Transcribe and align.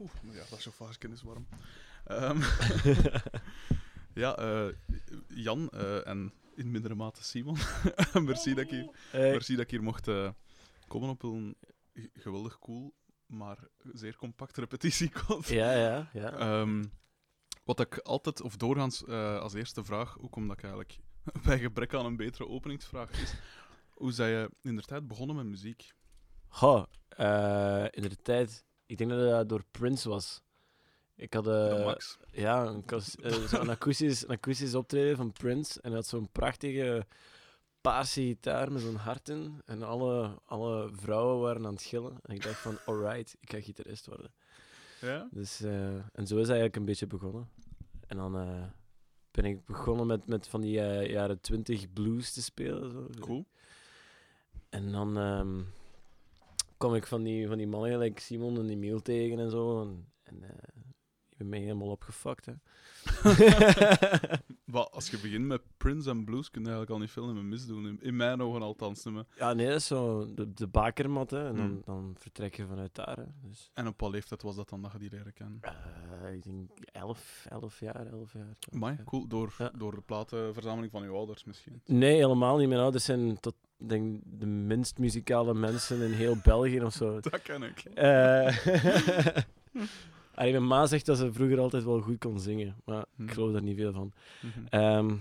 Oeh, 0.00 0.10
maar 0.22 0.34
ja, 0.34 0.44
dat 0.50 0.58
is 0.58 0.64
zo 0.64 0.88
kennis 0.98 1.22
warm. 1.22 1.46
Ehm, 2.04 2.40
ja, 4.22 4.36
eh, 4.36 4.68
Jan 5.28 5.70
eh, 5.70 6.06
en 6.06 6.32
in 6.54 6.70
mindere 6.70 6.94
mate 6.94 7.24
Simon. 7.24 7.56
merci, 8.24 8.54
dat 8.54 8.64
ik 8.64 8.70
hier, 8.70 8.90
merci 9.12 9.54
dat 9.54 9.64
ik 9.64 9.70
hier 9.70 9.82
mocht 9.82 10.08
eh, 10.08 10.30
komen 10.88 11.08
op 11.08 11.22
een 11.22 11.56
geweldig 12.12 12.58
cool, 12.58 12.94
maar 13.26 13.58
zeer 13.92 14.16
compact 14.16 14.56
repetitiekot. 14.56 15.48
Ja, 15.48 15.72
ja, 15.72 16.10
ja. 16.12 16.32
Ehm, 16.32 16.84
wat 17.64 17.80
ik 17.80 17.98
altijd, 17.98 18.40
of 18.40 18.56
doorgaans 18.56 19.06
als 19.06 19.54
eerste 19.54 19.84
vraag, 19.84 20.18
ook 20.18 20.36
omdat 20.36 20.56
ik 20.56 20.62
eigenlijk 20.62 20.98
bij 21.44 21.58
gebrek 21.58 21.94
aan 21.94 22.06
een 22.06 22.16
betere 22.16 22.48
openingsvraag 22.48 23.10
is, 23.10 23.34
hoe 23.90 24.12
zij 24.12 24.30
je 24.30 24.50
in 24.62 24.76
de 24.76 24.82
tijd 24.82 25.06
begonnen 25.06 25.36
met 25.36 25.46
muziek? 25.46 25.92
Goh, 26.48 26.84
in 27.90 28.02
de 28.02 28.18
tijd, 28.22 28.64
ik 28.86 28.98
denk 28.98 29.10
dat 29.10 29.30
dat 29.30 29.48
door 29.48 29.64
Prince 29.70 30.08
was. 30.08 30.42
Ik 31.16 31.34
had 31.34 31.46
eh, 31.46 31.94
ja, 32.30 32.66
een, 32.66 32.84
akoestisch, 33.70 34.22
een 34.22 34.30
akoestisch 34.30 34.74
optreden 34.74 35.16
van 35.16 35.32
Prince. 35.32 35.80
En 35.80 35.88
hij 35.88 35.98
had 35.98 36.06
zo'n 36.06 36.28
prachtige 36.32 37.06
paarse 37.80 38.20
gitaar 38.20 38.72
met 38.72 38.82
zo'n 38.82 38.94
hart 38.94 39.28
in. 39.28 39.62
En 39.64 39.82
alle, 39.82 40.40
alle 40.44 40.90
vrouwen 40.92 41.40
waren 41.40 41.66
aan 41.66 41.72
het 41.72 41.82
gillen. 41.82 42.18
En 42.22 42.34
ik 42.34 42.42
dacht 42.42 42.58
van, 42.58 42.78
alright, 42.86 43.36
ik 43.40 43.50
ga 43.50 43.60
gitarist 43.60 44.06
worden. 44.06 44.32
Ja? 45.00 45.28
Dus, 45.30 45.60
eh, 45.60 45.94
en 45.94 46.26
zo 46.26 46.36
is 46.36 46.48
hij 46.48 46.58
eigenlijk 46.58 46.76
een 46.76 46.84
beetje 46.84 47.06
begonnen. 47.06 47.48
En 48.06 48.16
dan 48.16 48.32
ben 49.30 49.44
ik 49.44 49.64
begonnen 49.66 50.06
met, 50.06 50.26
met 50.26 50.48
van 50.48 50.60
die 50.60 50.72
jaren 51.08 51.40
twintig 51.40 51.92
blues 51.92 52.32
te 52.32 52.42
spelen. 52.42 52.90
Zo. 52.90 53.08
Cool. 53.20 53.46
En 54.68 54.92
dan 54.92 55.18
ehm, 55.18 55.60
kwam 56.82 56.94
ik 56.94 57.06
van 57.06 57.22
die, 57.22 57.48
van 57.48 57.58
die 57.58 57.66
mannen 57.66 57.90
gelijk 57.90 58.18
Simon 58.18 58.58
en 58.58 58.70
Emiel 58.70 59.02
tegen 59.02 59.38
en 59.38 59.50
zo. 59.50 59.80
En 60.22 60.42
eh, 60.42 60.81
mij 61.44 61.58
helemaal 61.58 61.88
opgefokt, 61.90 62.46
hè. 62.46 62.52
Maar 64.64 64.88
als 64.88 65.10
je 65.10 65.18
begint 65.18 65.46
met 65.46 65.60
Prince 65.76 66.10
en 66.10 66.24
Blues, 66.24 66.50
kun 66.50 66.60
je 66.62 66.66
eigenlijk 66.68 66.96
al 66.96 67.02
niet 67.04 67.10
veel 67.10 67.32
meer 67.32 67.44
misdoen. 67.44 67.86
In, 67.86 67.98
in 68.02 68.16
mijn 68.16 68.40
ogen 68.42 68.62
althans. 68.62 69.04
niet 69.04 69.14
meer. 69.14 69.24
ja, 69.36 69.52
nee, 69.52 69.66
dat 69.66 69.76
is 69.76 69.86
zo 69.86 70.34
de, 70.34 70.52
de 70.54 70.66
bakermat, 70.66 71.30
hè. 71.30 71.46
En 71.48 71.56
dan, 71.56 71.66
Hmm. 71.66 71.82
dan 71.84 72.14
vertrek 72.18 72.56
je 72.56 72.66
vanuit 72.66 72.94
daar, 72.94 73.16
hè. 73.16 73.24
Dus, 73.48 73.70
En 73.74 73.86
op 73.86 74.00
wat 74.00 74.10
leeftijd 74.10 74.42
was 74.42 74.56
dat 74.56 74.68
dan 74.68 74.82
dat 74.82 74.92
je 74.92 74.98
die 74.98 75.10
leren 75.10 75.32
kennen? 75.32 75.58
eh, 75.60 76.32
ik 76.32 76.42
denk 76.42 76.70
elf, 76.92 77.46
elf 77.48 77.80
jaar, 77.80 78.06
elf 78.06 78.32
jaar. 78.32 78.56
Amai, 78.72 78.94
Ja. 78.98 79.04
cool. 79.04 79.26
Door, 79.28 79.54
Ja. 79.58 79.70
door 79.78 79.94
de 79.94 80.00
platenverzameling 80.02 80.92
van 80.92 81.02
je 81.02 81.08
ouders 81.08 81.44
misschien. 81.44 81.80
Nee, 81.86 82.14
helemaal 82.14 82.56
niet. 82.56 82.68
Mijn 82.68 82.80
ouders 82.80 83.04
zijn 83.04 83.40
tot, 83.40 83.54
denk, 83.76 84.20
de 84.24 84.46
minst 84.46 84.98
muzikale 84.98 85.54
mensen 85.54 86.00
in 86.02 86.12
heel 86.12 86.36
België 86.42 86.82
of 86.82 86.92
zo. 86.92 87.20
Dat 87.20 87.42
ken 87.42 87.62
ik. 87.62 87.78
Eh 87.84 88.56
Allee, 90.34 90.52
mijn 90.52 90.66
ma 90.66 90.86
zegt 90.86 91.06
dat 91.06 91.18
ze 91.18 91.32
vroeger 91.32 91.58
altijd 91.58 91.84
wel 91.84 92.00
goed 92.00 92.18
kon 92.18 92.40
zingen, 92.40 92.76
maar 92.84 93.04
Hmm. 93.16 93.26
ik 93.26 93.32
geloof 93.32 93.52
daar 93.52 93.62
niet 93.62 93.76
veel 93.76 93.92
van. 93.92 94.12
Mhm. 94.42 94.66
Ehm, 94.68 95.16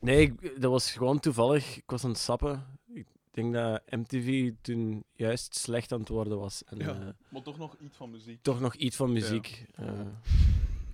nee, 0.00 0.20
ik- 0.20 0.60
dat 0.60 0.70
was 0.70 0.92
gewoon 0.92 1.20
toevallig. 1.20 1.76
Ik 1.76 1.90
was 1.90 2.04
aan 2.04 2.10
het 2.10 2.18
sappen. 2.18 2.78
Ik 2.92 3.06
denk 3.30 3.52
dat 3.54 3.82
MTV 3.90 4.52
toen 4.60 5.04
juist 5.12 5.54
slecht 5.54 5.92
aan 5.92 6.00
het 6.00 6.08
worden 6.08 6.38
was. 6.38 6.64
En 6.64 6.78
Ja. 6.78 7.00
eh, 7.00 7.06
Maar 7.28 7.42
toch 7.42 7.58
nog 7.58 7.76
iets 7.80 7.96
van 7.96 8.10
muziek. 8.10 8.42
toch 8.42 8.60
nog 8.60 8.74
iets 8.74 8.96
van 8.96 9.12
muziek. 9.12 9.66
Eh 9.74 10.00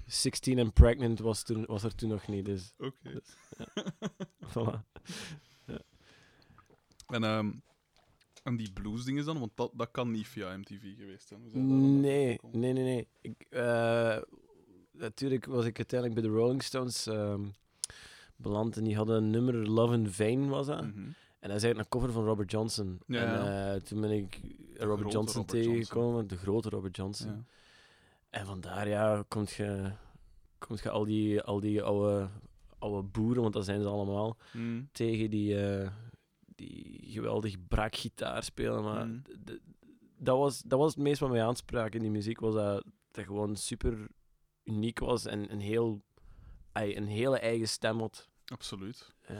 16 0.06 0.58
and 0.58 0.72
Pregnant 0.72 1.18
was, 1.18 1.42
toen, 1.42 1.64
was 1.66 1.82
er 1.82 1.94
toen 1.94 2.08
nog 2.08 2.26
niet, 2.28 2.44
dus 2.44 2.72
Oké. 2.78 3.20
voilà. 4.52 4.80
En, 7.06 7.24
ehm, 7.24 7.50
en 8.46 8.56
die 8.56 8.72
bluesdingen 8.72 9.24
dan? 9.24 9.38
Want 9.38 9.50
dat, 9.54 9.70
dat 9.74 9.88
kan 9.90 10.10
niet 10.10 10.26
via 10.28 10.56
MTV 10.56 10.96
geweest 10.96 11.28
zijn. 11.28 11.40
Nee, 12.00 12.38
nee, 12.52 12.72
nee, 12.72 12.84
nee. 12.84 13.06
Ik, 13.20 13.46
eh, 13.50 14.16
natuurlijk 14.92 15.44
was 15.46 15.64
ik 15.64 15.76
uiteindelijk 15.76 16.20
bij 16.20 16.30
de 16.30 16.36
Rolling 16.36 16.62
Stones 16.62 17.06
ehm, 17.06 17.40
beland 18.36 18.76
en 18.76 18.84
die 18.84 18.96
hadden 18.96 19.16
een 19.16 19.30
nummer 19.30 19.54
Love 19.70 19.94
in 19.94 20.10
Vain 20.10 20.48
was 20.48 20.66
dat. 20.66 20.82
Mhm. 20.86 20.98
En 21.38 21.52
dat 21.52 21.56
is 21.56 21.64
eigenlijk 21.64 21.94
een 21.94 22.00
cover 22.00 22.12
van 22.14 22.24
Robert 22.24 22.50
Johnson. 22.50 23.00
Ja, 23.06 23.22
en 23.22 23.74
eh, 23.74 23.80
toen 23.80 24.00
ben 24.00 24.10
ik 24.10 24.40
Robert 24.74 25.12
Johnson 25.12 25.40
Robert 25.42 25.62
tegengekomen, 25.64 26.26
de 26.26 26.36
grote 26.36 26.68
Robert 26.68 26.96
Johnson. 26.96 27.30
Ja. 27.30 27.42
En 28.30 28.46
vandaar 28.46 28.88
ja, 28.88 29.24
komt 29.28 29.50
je, 29.50 29.90
komt 30.58 30.80
je 30.80 30.90
al 30.90 31.04
die, 31.04 31.40
al 31.42 31.60
die 31.60 31.82
oude, 31.82 32.28
oude 32.78 33.02
boeren, 33.08 33.42
want 33.42 33.54
dat 33.54 33.64
zijn 33.64 33.80
ze 33.80 33.88
allemaal, 33.88 34.36
Mhm. 34.52 34.82
tegen 34.92 35.30
die, 35.30 35.64
eh, 35.66 35.90
die 36.56 36.98
geweldig 37.06 37.66
brak 37.68 37.94
gitaar 37.96 38.42
spelen. 38.42 38.82
Maar 38.82 39.08
d- 39.44 39.58
dat, 40.18 40.38
was, 40.38 40.62
dat 40.62 40.78
was 40.78 40.94
het 40.94 41.02
meest 41.02 41.20
wat 41.20 41.30
mij 41.30 41.44
aansprak 41.44 41.94
in 41.94 42.00
die 42.02 42.10
muziek, 42.10 42.40
was 42.40 42.54
dat 42.54 42.84
dat 43.10 43.24
gewoon 43.24 43.56
super 43.56 44.08
uniek 44.64 44.98
was 44.98 45.26
en 45.26 45.52
een, 45.52 45.60
heel, 45.60 46.02
een 46.72 47.06
hele 47.06 47.38
eigen 47.38 47.68
stem 47.68 47.98
had. 48.00 48.28
Absoluut. 48.46 49.14
Eh, 49.20 49.36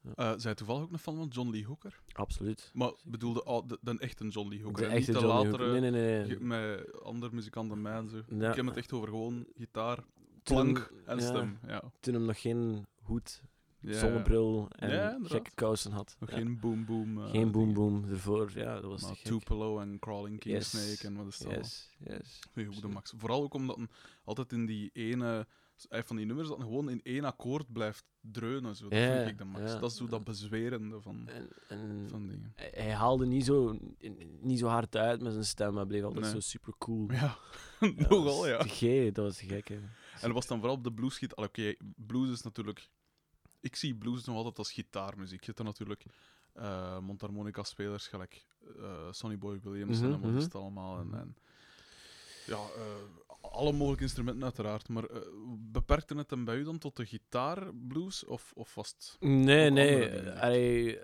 ja, 0.00 0.12
Eh 0.14 0.32
zij 0.36 0.54
toevallig 0.54 0.82
ook 0.82 0.92
een 0.92 0.98
fan 0.98 1.16
van 1.16 1.28
John 1.28 1.50
Lee 1.50 1.66
Hooker? 1.66 2.00
absoluut. 2.12 2.70
Maar 2.74 2.92
bedoelde 3.04 3.42
al 3.42 3.66
de, 3.66 3.78
de 3.80 3.98
echte 3.98 4.28
John 4.28 4.48
Lee 4.48 4.62
Hooker. 4.62 4.88
De 4.88 4.94
echte 4.94 5.10
niet 5.10 5.20
de 5.20 5.26
latere. 5.26 5.80
Nee, 5.80 5.90
nee, 5.90 6.24
nee. 6.26 6.40
met 6.40 7.02
andere 7.02 7.34
muzikanten 7.34 7.82
mij 7.82 7.92
en 7.96 8.08
zo. 8.08 8.22
Ja. 8.28 8.50
Ik 8.50 8.56
heb 8.56 8.66
het 8.66 8.76
echt 8.76 8.92
over 8.92 9.08
gewoon 9.08 9.46
gitaar, 9.56 10.04
klank 10.42 10.92
en 11.04 11.18
ja, 11.18 11.22
stem. 11.26 11.58
Ja. 11.66 11.82
Toen 12.00 12.14
hem 12.14 12.24
nog 12.24 12.40
geen 12.40 12.86
hoed, 13.02 13.42
Ja. 13.82 13.98
zonnebril 13.98 14.68
en 14.70 14.90
Ja, 14.90 15.18
gekke 15.22 15.50
kousen 15.54 15.92
had. 15.92 16.16
Ja. 16.20 16.26
geen 16.26 16.60
boom 16.60 16.84
boom. 16.84 17.22
eh, 17.24 17.30
Geen 17.30 17.50
boom 17.50 17.72
boom 17.72 18.04
ervoor. 18.10 18.50
Ja, 18.54 18.74
dat 18.74 18.90
was 18.90 19.02
Maar. 19.02 19.18
Tupelo 19.22 19.78
en 19.78 19.98
Crawling 19.98 20.38
King 20.40 20.54
Yes. 20.54 20.70
Snake 20.70 21.06
en 21.06 21.16
wat 21.16 21.26
is 21.26 21.38
dat? 21.38 21.48
al? 21.52 21.58
Yes, 21.58 21.90
yes. 22.06 22.40
De 22.80 22.88
max. 22.88 23.12
Vooral 23.16 23.42
ook 23.42 23.54
omdat 23.54 23.76
een 23.76 23.88
altijd 24.24 24.52
in 24.52 24.66
die 24.66 24.90
ene 24.92 25.46
eh, 25.88 26.02
van 26.02 26.16
die 26.16 26.26
nummers 26.26 26.48
dat 26.48 26.60
gewoon 26.60 26.90
in 26.90 27.00
één 27.02 27.24
akkoord 27.24 27.72
blijft 27.72 28.04
dreunen. 28.20 28.76
Zo. 28.76 28.88
Dat 28.88 28.98
Ja, 28.98 29.16
vind 29.16 29.28
ik 29.30 29.38
de 29.38 29.44
max. 29.44 29.72
ja. 29.72 29.78
Dat 29.78 29.90
is 29.90 29.96
zo 29.96 30.06
dat 30.06 30.24
bezwerende 30.24 31.00
van, 31.00 31.28
En, 31.28 31.48
en 31.68 32.06
van 32.08 32.26
dingen. 32.26 32.52
hij, 32.54 32.90
haalde 32.92 33.26
niet 33.26 33.44
zo, 33.44 33.78
niet 34.40 34.58
zo 34.58 34.66
hard 34.66 34.96
uit 34.96 35.22
met 35.22 35.32
zijn 35.32 35.44
stem, 35.44 35.72
maar 35.74 35.86
bleef 35.86 36.02
altijd 36.02 36.22
Nee. 36.22 36.32
zo 36.32 36.40
super 36.40 36.72
cool. 36.78 37.10
Ja, 37.12 37.36
nogal 38.08 38.48
ja. 38.48 38.62
gek, 38.62 39.14
dat 39.14 39.24
was 39.24 39.40
gek, 39.40 39.68
hè. 39.68 39.74
En 39.74 40.28
dat 40.28 40.32
was 40.32 40.46
dan 40.46 40.58
vooral 40.58 40.76
op 40.76 40.84
de. 40.84 41.34
Al, 41.34 41.44
Oké, 41.44 41.74
blues 41.96 42.30
is 42.30 42.42
natuurlijk... 42.42 42.88
Ik 43.62 43.76
zie 43.76 43.94
blues 43.94 44.24
nog 44.24 44.36
altijd 44.36 44.58
als 44.58 44.72
gitaarmuziek. 44.72 45.40
Je 45.40 45.46
hebt 45.46 45.56
dan 45.56 45.66
natuurlijk 45.66 46.04
eh 46.52 46.98
mondharmonica-spelers, 46.98 48.06
gelijk 48.06 48.46
eh 48.78 49.08
Sonny 49.10 49.38
Boy 49.38 49.60
Williams 49.62 50.00
Mhm, 50.00 50.12
en 50.12 50.20
wat 50.20 50.28
is 50.30 50.34
mhm. 50.34 50.42
het 50.42 50.54
allemaal. 50.54 50.98
En, 50.98 51.14
en, 51.14 51.36
ja, 52.46 52.56
eh, 52.56 53.22
alle 53.40 53.72
mogelijke 53.72 54.02
instrumenten 54.02 54.44
uiteraard. 54.44 54.88
Maar 54.88 55.04
beperkte 55.58 56.14
het 56.14 56.30
hem 56.30 56.44
bij 56.44 56.56
u 56.56 56.64
dan 56.64 56.78
tot 56.78 56.96
de 56.96 57.06
gitaar-blues? 57.06 58.24
Of, 58.24 58.52
of 58.54 58.74
was 58.74 58.88
het... 58.88 59.16
Nee, 59.20 59.70
nee. 59.70 60.30
allee, 60.30 60.98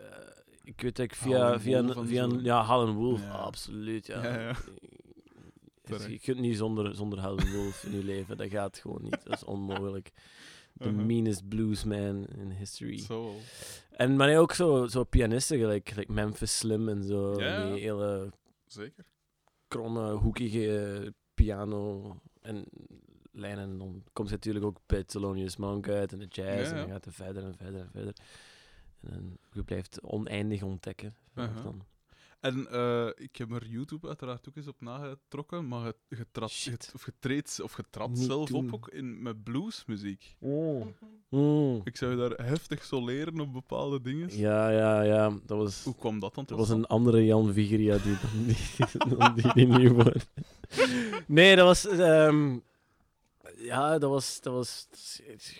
ik 0.62 0.80
weet 0.80 0.96
dat 0.96 1.04
ik 1.04 1.14
via... 1.14 1.58
Via, 1.58 1.80
via 2.04 2.28
ja, 2.42 2.66
Howlin' 2.66 2.94
Wolf, 2.94 3.20
Ja. 3.20 3.30
absoluut, 3.30 4.06
ja. 4.06 4.24
Ja. 4.24 4.56
Dus 5.84 6.06
je 6.16 6.20
kunt 6.20 6.38
niet 6.38 6.56
zonder, 6.56 6.94
zonder 6.94 7.20
Howlin' 7.20 7.52
Wolf 7.52 7.84
in 7.84 7.96
je 7.96 8.04
leven, 8.04 8.36
dat 8.36 8.48
gaat 8.48 8.78
gewoon 8.78 9.02
niet. 9.02 9.24
Dat 9.24 9.34
is 9.34 9.44
onmogelijk. 9.44 10.12
The 10.78 10.88
Uh-huh. 10.88 11.04
meanest 11.06 11.48
bluesman 11.48 12.26
in 12.26 12.50
history. 12.50 12.98
Zo. 12.98 13.34
En 13.90 14.16
maar 14.16 14.36
ook 14.38 14.52
zo, 14.52 14.86
zo 14.86 15.04
pianisten, 15.04 15.58
gelijk, 15.58 15.88
gelijk 15.88 16.08
Memphis 16.08 16.58
Slim 16.58 16.88
en 16.88 17.04
zo. 17.04 17.40
Ja. 17.40 17.72
Die 17.72 17.80
hele 17.82 18.32
Zeker. 18.66 19.04
kromme, 19.68 20.12
hoekige 20.12 21.14
piano 21.34 22.16
en 22.42 22.64
lijnen. 23.32 23.64
En 23.70 23.78
dan 23.78 24.02
komt 24.12 24.28
je 24.28 24.34
natuurlijk 24.34 24.64
ook 24.64 24.78
bij 24.86 25.04
Thelonious 25.04 25.56
Monk 25.56 25.88
uit 25.88 26.12
en 26.12 26.18
de 26.18 26.26
jazz. 26.28 26.70
Ja, 26.70 26.76
En 26.76 26.80
dan 26.80 26.88
gaat 26.88 27.04
het 27.04 27.14
verder 27.14 27.44
en 27.44 27.54
verder 27.56 27.80
en 27.80 27.90
verder. 27.90 28.14
En 29.00 29.10
dan, 29.10 29.38
je 29.52 29.62
blijft 29.62 30.02
oneindig 30.02 30.62
ontdekken. 30.62 31.14
Uh-huh. 31.34 31.62
dan. 31.64 31.82
En 32.40 32.70
eh, 32.70 33.08
ik 33.14 33.36
heb 33.36 33.52
er 33.52 33.66
YouTube 33.66 34.06
uiteraard 34.08 34.48
ook 34.48 34.56
eens 34.56 34.66
op 34.66 34.80
nagetrokken, 34.80 35.68
maar 35.68 35.92
je, 36.08 36.26
Shit. 36.48 36.90
of 36.94 37.04
je 37.04 37.12
treedt, 37.18 37.60
of 37.62 37.76
Niet 38.08 38.18
zelf 38.18 38.48
doen. 38.48 38.66
op 38.66 38.74
ook 38.74 38.88
in, 38.88 39.22
met 39.22 39.44
bluesmuziek. 39.44 40.36
Mm. 40.38 41.80
Ik 41.84 41.96
zou 41.96 42.10
je 42.10 42.16
daar 42.28 42.46
heftig 42.46 42.84
soleren 42.84 43.40
op 43.40 43.52
bepaalde 43.52 44.00
dingen. 44.00 44.36
Ja, 44.38 44.70
ja, 44.70 45.02
ja. 45.02 45.38
Dat 45.46 45.58
was, 45.58 45.84
Hoe 45.84 45.94
kwam 45.96 46.18
dat 46.18 46.34
dan 46.34 46.44
dat 46.44 46.58
was 46.58 46.68
een 46.68 46.86
andere 46.86 47.24
Jan 47.24 47.52
Vigeria 47.52 47.98
die 47.98 48.16
dan 48.22 48.46
die, 48.46 49.16
dan 49.16 49.34
die, 49.34 49.52
die 49.52 49.66
nu 49.66 49.92
wordt. 49.92 50.26
Nee, 51.26 51.56
dat 51.56 51.66
was... 51.66 51.86
ehm, 51.86 52.58
ja, 53.56 53.98
dat 53.98 54.10
was... 54.10 54.40
Dat 54.40 54.52
was 54.52 54.88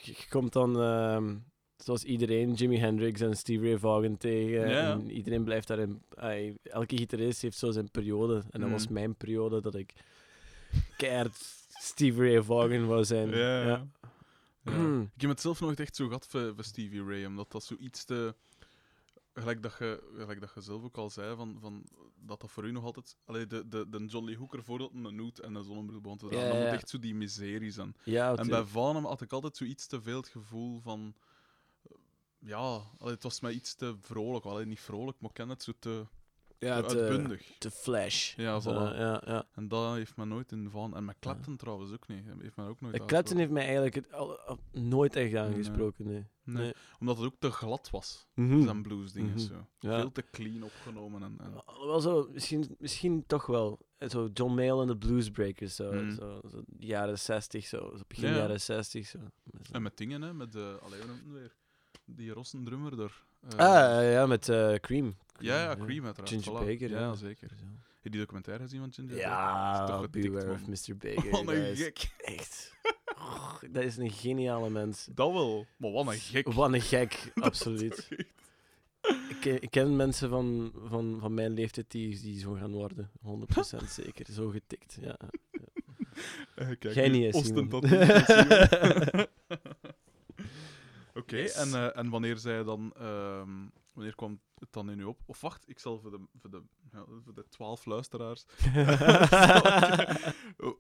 je 0.03 0.27
komt 0.29 0.53
dan... 0.53 0.81
ehm, 0.81 1.37
zoals 1.85 2.05
iedereen, 2.05 2.55
Jimi 2.55 2.79
Hendrix 2.79 3.21
en 3.21 3.37
Stevie 3.37 3.69
Ray 3.69 3.79
Vaughan 3.79 4.17
tegen. 4.17 4.69
Ja. 4.69 4.91
En 4.91 5.11
iedereen 5.11 5.45
blijft 5.45 5.69
daarin... 5.69 6.03
ai, 6.15 6.57
elke 6.63 6.97
gitarist 6.97 7.43
heeft 7.43 7.59
zo 7.59 7.71
zijn 7.71 7.91
periode. 7.91 8.43
En 8.51 8.61
dat 8.61 8.71
was 8.71 8.87
Mm. 8.87 8.93
mijn 8.93 9.15
periode 9.15 9.61
dat 9.61 9.75
ik 9.75 9.93
keihard 10.97 11.37
Stevie 11.69 12.33
Ray 12.33 12.43
Vaughan 12.43 12.87
wou 12.87 13.05
zijn. 13.05 13.29
Ja, 13.29 13.37
ja. 13.37 13.67
ja. 13.67 13.87
Ja. 14.63 15.01
Ik 15.15 15.21
heb 15.21 15.31
het 15.31 15.41
zelf 15.41 15.61
nooit 15.61 15.81
echt 15.81 15.97
zo 15.97 16.07
gehad 16.07 16.27
voor, 16.27 16.55
voor 16.55 16.65
Stevie 16.65 17.05
Ray, 17.05 17.25
omdat 17.25 17.53
dat 17.53 17.65
zoiets 17.65 18.05
te... 18.05 18.35
gelijk 19.35 19.63
dat 19.63 19.77
je, 19.79 20.03
gelijk 20.17 20.41
dat 20.41 20.51
je 20.55 20.61
zelf 20.61 20.83
ook 20.83 20.97
al 20.97 21.11
zei, 21.11 21.37
van, 21.37 21.57
van, 21.61 21.85
dat 22.27 22.41
dat 22.41 22.51
voor 22.51 22.67
u 22.67 22.73
nog 22.73 22.85
altijd... 22.85 23.17
Allee, 23.25 23.47
de, 23.47 23.69
de, 23.69 23.89
de 23.89 24.05
John 24.07 24.25
Lee 24.25 24.37
Hooker 24.37 24.63
voordat 24.63 24.91
een 24.93 25.17
noot 25.17 25.39
en 25.39 25.55
een 25.55 25.65
zonnebril 25.65 26.01
begon 26.01 26.19
te 26.19 26.29
dragen, 26.29 26.49
dat 26.49 26.59
moet 26.59 26.67
echt 26.73 26.89
zo 26.89 26.99
die 26.99 27.15
miserie 27.15 27.71
zijn. 27.71 27.97
En 28.05 28.49
bij 28.49 28.65
Vanhem 28.65 29.05
had 29.05 29.21
ik 29.21 29.33
altijd 29.33 29.57
zoiets 29.57 29.87
te 29.87 30.03
veel 30.03 30.17
het 30.17 30.29
gevoel 30.29 30.81
van... 30.81 31.15
Ja, 32.41 32.81
allee, 32.99 33.15
het 33.15 33.23
was 33.23 33.41
mij 33.41 33.53
iets 33.53 33.75
te 33.75 33.97
vrolijk. 34.01 34.45
Allee, 34.45 34.67
niet 34.67 34.81
vrolijk, 34.81 35.21
maar 35.21 35.31
ik 35.31 35.37
ken 35.37 35.49
het 35.49 35.63
zo 35.63 35.73
te, 35.79 36.07
ja, 36.59 36.81
te 36.83 36.89
te, 36.95 37.01
uitbundig. 37.03 37.43
te 37.59 37.71
flash. 37.71 38.35
Ja, 38.37 38.61
Zo, 38.61 38.71
voilà. 38.73 38.97
ja, 38.99 39.23
ja. 39.27 39.47
En 39.55 39.69
dat 39.69 39.95
heeft 39.95 40.17
me 40.17 40.25
nooit 40.25 40.53
in 40.53 40.71
Van... 40.71 40.97
En 40.97 41.05
met 41.05 41.17
Clapton 41.21 41.57
trouwens 41.57 41.93
ook 41.93 42.09
niet. 42.09 42.25
Heeft 42.41 42.57
me 42.57 42.69
ook 42.69 42.81
nooit 42.81 42.95
De 42.95 43.05
Clapton 43.05 43.37
heeft 43.37 43.51
mij 43.51 43.63
eigenlijk 43.65 43.95
het 43.95 44.13
al, 44.13 44.39
al- 44.41 44.59
nooit 44.73 45.17
echt 45.17 45.35
aangesproken. 45.35 46.05
Nee. 46.07 46.15
Nee, 46.15 46.63
Nee. 46.65 46.73
Omdat 47.01 47.17
het 47.17 47.27
ook 47.27 47.37
te 47.39 47.51
glad 47.51 47.91
was, 47.91 48.27
Mhm. 48.35 48.63
zijn 48.65 48.83
bluesdingen. 48.83 49.31
Mhm. 49.31 49.39
zo. 49.39 49.67
Ja. 49.79 50.01
Veel 50.01 50.13
te 50.13 50.25
clean 50.31 50.63
opgenomen. 50.63 51.23
En, 51.23 51.37
en... 51.41 51.53
Wel 51.87 52.01
zo, 52.01 52.29
misschien, 52.33 52.77
misschien 52.79 53.27
toch 53.27 53.47
wel. 53.47 53.79
Eh, 53.99 54.09
Zo 54.09 54.29
John 54.33 54.55
Mayall 54.55 54.81
en 54.81 54.87
de 54.87 54.97
Bluesbreakers, 54.97 55.75
zo, 55.75 55.93
Mhm. 55.93 56.15
zo, 56.15 56.41
zo 56.51 56.63
jaren 56.79 57.19
60, 57.19 57.67
zo, 57.67 57.93
zo 57.97 58.03
begin 58.09 58.29
Ja. 58.29 58.37
jaren 58.37 58.61
60. 58.61 59.07
Zo. 59.07 59.19
En 59.73 59.83
met 59.83 59.97
dingen, 59.97 60.23
hè, 60.23 60.35
met 60.35 60.53
de. 60.53 60.79
Allee, 60.83 61.01
weer? 61.27 61.55
Die 62.17 62.33
Rossen 62.33 62.65
drummer 62.65 62.97
daar. 62.97 63.23
Eh, 63.49 63.59
ah, 63.59 64.13
ja, 64.13 64.27
met 64.27 64.49
eh, 64.49 64.75
Cream. 64.75 65.17
ja, 65.39 65.63
ja, 65.63 65.77
Cream 65.77 66.05
uiteraard. 66.05 66.29
Ginger 66.29 66.63
voilà. 66.63 66.67
Baker, 66.67 66.91
Ja, 66.91 66.99
ja. 67.01 67.15
zeker. 67.15 67.49
Heb 67.51 68.03
je 68.03 68.11
die 68.11 68.21
documentaire 68.21 68.63
gezien 68.63 68.81
van 68.81 68.93
Ginger 68.93 69.11
Baker? 69.15 69.29
Ja, 69.31 69.87
toch 69.87 70.01
getikt, 70.05 70.27
Beware 70.27 70.47
man. 70.47 70.55
of 70.55 70.67
Mr. 70.89 70.97
Baker. 71.15 71.31
Wat 71.31 71.49
een 71.49 71.63
is 71.71 71.79
gek. 71.83 72.09
echt... 72.19 72.77
Oh, 73.19 73.55
dat 73.71 73.83
is 73.85 73.97
een 73.97 74.11
geniale 74.11 74.71
mens. 74.71 75.09
Dat 75.15 75.33
wel. 75.33 75.67
Maar 75.77 75.91
wat 75.91 76.07
een 76.07 76.19
gek. 76.19 76.53
Wat 76.53 76.73
een 76.73 76.81
gek, 76.81 77.33
absoluut. 77.35 78.09
Ik 79.29 79.37
ken, 79.41 79.63
ik 79.63 79.71
ken 79.71 79.97
mensen 79.97 80.29
van, 80.29 80.73
van, 80.85 81.17
van 81.21 81.35
mijn 81.35 81.53
leeftijd 81.53 81.91
die, 81.91 82.21
die 82.21 82.39
zo 82.39 82.53
gaan 82.53 82.73
worden. 82.73 83.11
100% 83.27 83.85
zeker. 84.03 84.27
Zo 84.33 84.49
getikt. 84.49 84.99
Ja. 85.01 85.17
Eh, 86.55 86.69
kijk, 86.79 86.95
Jij 86.95 87.09
niet, 87.09 87.35
Oké, 91.29 91.43
Yes. 91.43 91.55
en, 91.55 91.75
eh, 91.75 91.97
en 91.97 92.11
wanneer 92.11 92.37
zij 92.37 92.65
dan... 92.65 92.93
ehm, 92.97 93.67
wanneer 93.93 94.15
kwam 94.15 94.41
het 94.59 94.73
dan 94.73 94.91
in 94.91 94.99
u 94.99 95.05
op? 95.05 95.21
Of 95.27 95.41
wacht, 95.41 95.69
ik 95.69 95.79
zal 95.79 96.01
voor 96.01 96.11
de, 96.11 96.21
voor 96.41 96.51
de, 96.51 96.63
ja, 96.93 97.05
voor 97.25 97.35
de 97.35 97.49
twaalf 97.49 97.85
luisteraars... 97.85 98.45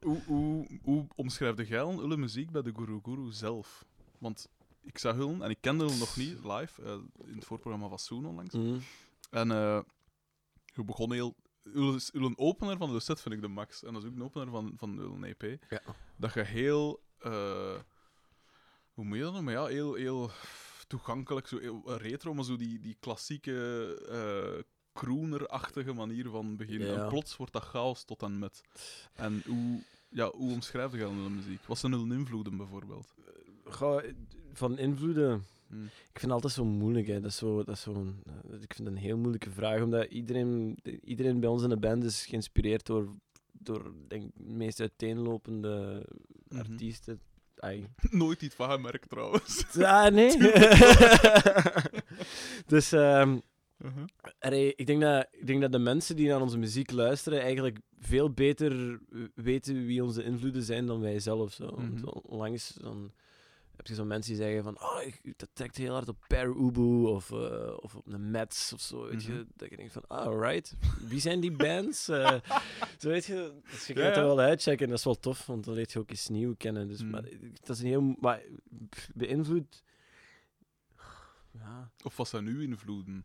hoe, 0.00 0.22
hoe, 0.26 0.66
hoe, 0.82 1.06
omschrijfde 1.14 1.66
jij 1.66 1.78
dan 1.78 2.20
muziek 2.20 2.50
bij 2.50 2.62
de 2.62 2.72
Guru 2.76 2.98
Guru 3.02 3.32
zelf? 3.32 3.84
Want 4.18 4.48
ik 4.82 4.98
zag 4.98 5.16
hun, 5.16 5.42
en 5.42 5.50
ik 5.50 5.60
kende 5.60 5.84
hun 5.84 5.98
nog 5.98 6.16
niet 6.16 6.44
live, 6.44 6.82
eh, 6.82 6.98
in 7.26 7.34
het 7.34 7.44
voorprogramma 7.44 7.88
van 7.88 7.98
Soon 7.98 8.26
onlangs. 8.26 8.54
Mm. 8.54 8.78
En 9.30 9.50
eh 9.50 9.80
je 10.78 10.84
begon 10.84 11.12
heel... 11.12 11.34
Uw, 11.62 11.98
opener 12.34 12.76
van 12.76 12.92
de 12.92 13.00
set 13.00 13.20
vind 13.20 13.34
ik 13.34 13.40
de 13.40 13.48
max. 13.48 13.82
En 13.82 13.92
dat 13.92 14.02
is 14.02 14.08
ook 14.08 14.14
een 14.14 14.22
opener 14.22 14.50
van, 14.50 14.72
van 14.76 14.98
uw 14.98 15.22
EP. 15.22 15.42
Ja. 15.70 15.80
Dat 16.16 16.34
je 16.34 16.42
heel... 16.42 17.02
hoe 18.98 19.06
moet 19.06 19.16
je 19.16 19.22
dat 19.22 19.32
noemen? 19.32 19.52
Ja, 19.52 19.66
heel, 19.66 19.94
heel 19.94 20.30
toegankelijk, 20.86 21.46
zo 21.46 21.58
heel 21.58 21.96
retro, 21.96 22.34
maar 22.34 22.44
zo 22.44 22.56
die, 22.56 22.78
die 22.80 22.96
klassieke 23.00 23.54
eh 24.10 24.62
crooner-achtige 24.92 25.92
manier 25.92 26.28
van 26.28 26.56
beginnen. 26.56 26.88
Ja. 26.88 27.02
En 27.02 27.08
plots 27.08 27.36
wordt 27.36 27.52
dat 27.52 27.62
chaos 27.62 28.04
tot 28.04 28.22
en 28.22 28.38
met. 28.38 28.60
En 29.14 29.42
hoe, 29.46 29.82
ja, 30.08 30.30
hoe 30.30 30.52
omschrijf 30.52 30.92
je 30.92 30.98
dan 30.98 31.24
de 31.24 31.30
muziek? 31.30 31.62
Wat 31.66 31.78
zijn 31.78 31.92
hun 31.92 32.12
invloeden 32.12 32.56
bijvoorbeeld? 32.56 33.14
Goh, 33.64 34.02
van 34.52 34.78
invloeden. 34.78 35.44
Hm. 35.68 35.84
Ik 35.84 36.18
vind 36.20 36.22
het 36.22 36.30
altijd 36.30 36.52
zo 36.52 36.64
moeilijk. 36.64 37.06
Hè. 37.06 37.20
Dat 37.20 37.30
is 37.30 37.36
zo, 37.36 37.56
dat 37.64 37.74
is 37.74 37.80
zo 37.82 37.94
een, 37.94 38.22
eh, 38.26 38.60
ik 38.60 38.74
vind 38.74 38.88
het 38.88 38.96
een 38.96 39.02
heel 39.02 39.16
moeilijke 39.16 39.50
vraag, 39.50 39.82
omdat 39.82 40.10
iedereen, 40.10 40.78
iedereen 41.04 41.40
bij 41.40 41.48
ons 41.48 41.62
in 41.62 41.68
de 41.68 41.76
band 41.78 42.04
is 42.04 42.26
geïnspireerd 42.26 42.86
door, 42.86 43.14
door 43.52 43.92
denk, 44.08 44.30
de 44.34 44.54
meest 44.54 44.80
uiteenlopende 44.80 46.06
Mhm. 46.48 46.58
artiesten. 46.60 47.20
Ai. 47.60 47.86
Nooit 48.10 48.42
iets 48.42 48.54
van 48.54 48.80
merk 48.80 49.06
trouwens. 49.06 49.64
Ah, 49.78 50.12
nee. 50.12 50.36
dus 52.66 52.92
ehm, 52.92 53.38
Uh-huh. 53.78 54.72
ik, 54.76 54.86
denk 54.86 55.00
dat, 55.00 55.26
ik 55.30 55.46
denk 55.46 55.60
dat 55.60 55.72
de 55.72 55.78
mensen 55.78 56.16
die 56.16 56.28
naar 56.28 56.40
onze 56.40 56.58
muziek 56.58 56.90
luisteren 56.90 57.40
eigenlijk 57.40 57.78
veel 58.00 58.30
beter 58.30 59.00
weten 59.34 59.86
wie 59.86 60.02
onze 60.02 60.24
invloeden 60.24 60.62
zijn 60.62 60.86
dan 60.86 61.00
wij 61.00 61.20
zelf. 61.20 61.52
Zo. 61.52 61.76
Mhm. 61.76 62.06
onlangs 62.06 62.76
dan 62.80 63.12
heb 63.78 63.86
je 63.86 63.94
zo 63.94 64.04
mensen 64.04 64.34
die 64.34 64.42
zeggen 64.42 64.62
van 64.62 64.80
oh, 64.80 65.02
ik, 65.06 65.38
dat 65.38 65.48
trekt 65.52 65.76
heel 65.76 65.92
hard 65.92 66.08
op 66.08 66.24
Per 66.28 66.46
Ubu 66.56 67.04
of, 67.06 67.30
eh, 67.30 67.76
of 67.80 67.94
op 67.94 68.06
een 68.06 68.30
Mets 68.30 68.72
of 68.72 68.80
zo. 68.80 69.04
Weet 69.06 69.22
Mhm. 69.26 69.32
je, 69.36 69.46
dat 69.56 69.70
je 69.70 69.76
denkt 69.76 69.92
van, 69.92 70.06
ah, 70.06 70.26
alright, 70.26 70.76
wie 71.00 71.20
zijn 71.20 71.40
die 71.40 71.52
bands? 71.56 72.08
Eh, 72.08 72.40
zo 73.00 73.08
weet 73.08 73.24
je, 73.24 73.52
dus 73.70 73.86
je 73.86 73.94
Ja, 73.94 74.00
gaat 74.06 74.16
er 74.16 74.22
wel 74.22 74.38
uitchecken 74.38 74.84
en 74.84 74.88
dat 74.90 74.98
is 74.98 75.04
wel 75.04 75.18
tof, 75.20 75.46
want 75.46 75.64
dan 75.64 75.74
leert 75.74 75.92
je 75.92 75.98
ook 75.98 76.10
iets 76.10 76.28
nieuws 76.28 76.54
kennen. 76.56 76.88
Dus, 76.88 77.00
Mhm. 77.02 77.10
maar, 77.10 77.22
dat 77.60 77.68
is 77.76 77.80
een 77.80 77.86
heel, 77.88 78.14
maar 78.20 78.42
beïnvloed. 79.14 79.82
Ja, 81.52 81.90
Of 82.04 82.16
wat 82.16 82.28
zijn 82.28 82.46
uw 82.46 82.60
invloeden 82.60 83.24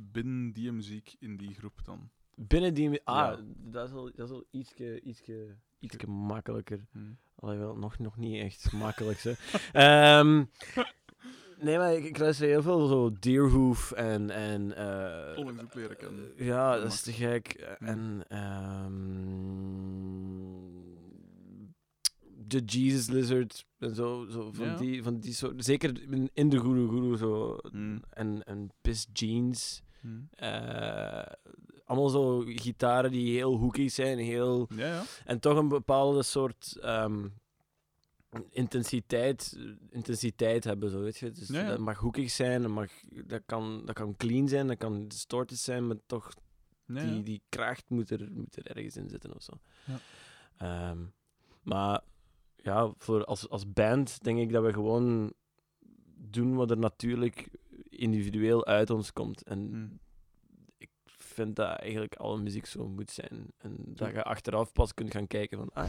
binnen 0.00 0.52
die 0.52 0.72
muziek 0.72 1.14
in 1.18 1.36
die 1.36 1.54
groep 1.54 1.80
dan? 1.84 2.10
binnen 2.34 2.74
die. 2.74 3.00
Ah, 3.04 3.14
Ja. 3.16 3.40
dat 3.56 3.86
is 3.86 3.92
wel, 3.92 4.10
dat 4.14 4.30
is 4.30 4.42
ietske, 4.50 5.00
ietske 5.80 6.06
makkelijker. 6.06 6.86
Hm. 6.92 7.12
Alhoewel, 7.38 7.76
nog, 7.76 7.98
nog 7.98 8.16
niet 8.16 8.42
echt 8.42 8.72
makkelijk. 8.72 9.22
hè. 9.22 9.32
Ehm, 10.18 10.44
nee, 11.60 11.76
maar 11.78 11.94
ik, 11.94 12.04
ik 12.04 12.18
luister 12.18 12.46
heel 12.48 12.62
veel 12.62 12.86
zo 12.86 13.12
Deerhoof 13.20 13.92
en. 13.92 14.30
en 14.30 14.76
eh, 14.76 15.38
Onlangs 15.38 15.62
ook 15.62 15.74
leren 15.74 15.96
kennen. 15.96 16.32
ja, 16.36 16.78
dat 16.78 16.92
is 16.92 17.02
te 17.02 17.12
gek. 17.12 17.46
En. 17.78 18.24
ehm 18.28 19.06
de 22.50 22.62
Jesus 22.64 23.08
Lizard 23.08 23.64
en 23.78 23.94
zo, 23.94 24.26
zo 24.30 24.50
van, 24.52 24.66
Ja. 24.66 24.76
die, 24.76 25.02
van 25.02 25.18
die 25.18 25.32
soort. 25.32 25.64
Zeker 25.64 26.02
in- 26.34 26.48
de 26.48 26.60
Guru 26.60 26.88
Guru 26.88 27.16
zo. 27.16 27.58
Hm. 27.70 27.98
En, 28.10 28.44
en 28.44 28.70
Piss 28.80 29.06
Jeans. 29.12 29.82
Eh, 30.34 31.22
allemaal 31.88 32.08
zo 32.08 32.42
gitaren 32.46 33.10
die 33.10 33.36
heel 33.36 33.56
hoekig 33.56 33.90
zijn, 33.90 34.18
heel 34.18 34.66
Ja, 34.74 34.86
ja. 34.86 35.02
en 35.24 35.40
toch 35.40 35.56
een 35.56 35.68
bepaalde 35.68 36.22
soort 36.22 36.76
ehm, 36.80 37.28
intensiteit, 38.50 39.58
intensiteit 39.90 40.64
hebben. 40.64 40.90
Zo, 40.90 41.00
weet 41.00 41.16
je? 41.18 41.30
Dus 41.30 41.48
Ja. 41.48 41.68
Dat 41.68 41.78
mag 41.78 41.98
hoekig 41.98 42.30
zijn, 42.30 42.62
dat, 42.62 42.70
mag, 42.70 42.90
dat, 43.26 43.42
kan, 43.46 43.82
dat 43.84 43.94
kan 43.94 44.16
clean 44.16 44.48
zijn, 44.48 44.66
dat 44.66 44.76
kan 44.76 45.08
distorted 45.08 45.58
zijn, 45.58 45.86
maar 45.86 45.96
toch 46.06 46.32
die, 46.86 47.22
die 47.22 47.42
kracht 47.48 47.84
moet 47.88 48.10
er, 48.10 48.28
moet 48.32 48.56
er 48.56 48.66
ergens 48.76 48.96
in 48.96 49.08
zitten 49.08 49.34
of 49.34 49.42
zo. 49.42 49.52
Ja. 49.84 49.98
Ehm, 50.56 50.98
maar 51.62 52.00
ja, 52.56 52.92
voor 52.96 53.24
als, 53.24 53.48
als 53.48 53.72
band 53.72 54.22
denk 54.22 54.38
ik 54.38 54.52
dat 54.52 54.64
we 54.64 54.72
gewoon 54.72 55.32
doen 56.16 56.54
wat 56.54 56.70
er 56.70 56.78
natuurlijk 56.78 57.48
individueel 57.88 58.66
uit 58.66 58.90
ons 58.90 59.12
komt. 59.12 59.42
En 59.42 59.58
Hm. 59.70 59.86
Vind 61.44 61.56
dat 61.56 61.78
eigenlijk 61.78 62.14
alle 62.14 62.38
muziek 62.40 62.66
zo 62.66 62.88
moet 62.88 63.10
zijn. 63.10 63.46
En 63.58 63.76
dat 63.78 64.10
je 64.10 64.22
achteraf 64.24 64.72
pas 64.72 64.94
kunt 64.94 65.10
gaan 65.12 65.26
kijken 65.26 65.58
van, 65.58 65.70
ah, 65.72 65.88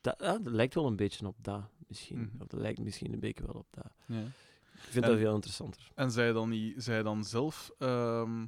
dat, 0.00 0.18
dat 0.18 0.40
lijkt 0.44 0.74
wel 0.74 0.86
een 0.86 0.96
beetje 0.96 1.26
op 1.26 1.36
dat, 1.42 1.62
misschien. 1.88 2.18
Mhm. 2.18 2.40
Of 2.42 2.46
dat 2.46 2.60
lijkt 2.60 2.78
misschien 2.80 3.12
een 3.12 3.20
beetje 3.20 3.46
wel 3.46 3.54
op 3.54 3.66
dat. 3.70 3.90
Ja. 4.06 4.20
Ik 4.74 4.86
vind 4.96 5.04
En- 5.04 5.10
dat 5.10 5.20
veel 5.20 5.34
interessanter. 5.34 5.90
En 5.94 6.10
zij 6.10 6.32
dan, 6.32 6.48
niet, 6.48 6.82
zij 6.82 7.02
dan 7.02 7.24
zelf... 7.24 7.70
ehm, 7.78 8.46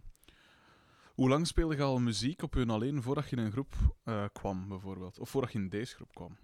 hoe 1.14 1.28
lang 1.28 1.46
speelde 1.46 1.76
je 1.76 1.82
al 1.82 1.98
muziek 1.98 2.42
op 2.42 2.54
hun 2.54 2.70
alleen 2.70 3.02
voordat 3.02 3.28
je 3.30 3.36
in 3.36 3.42
een 3.42 3.52
groep 3.52 3.74
eh, 4.04 4.24
kwam, 4.32 4.68
bijvoorbeeld? 4.68 5.18
Of 5.18 5.30
voordat 5.30 5.52
je 5.52 5.58
in 5.58 5.68
deze 5.68 5.94
groep 5.94 6.14
kwam? 6.14 6.36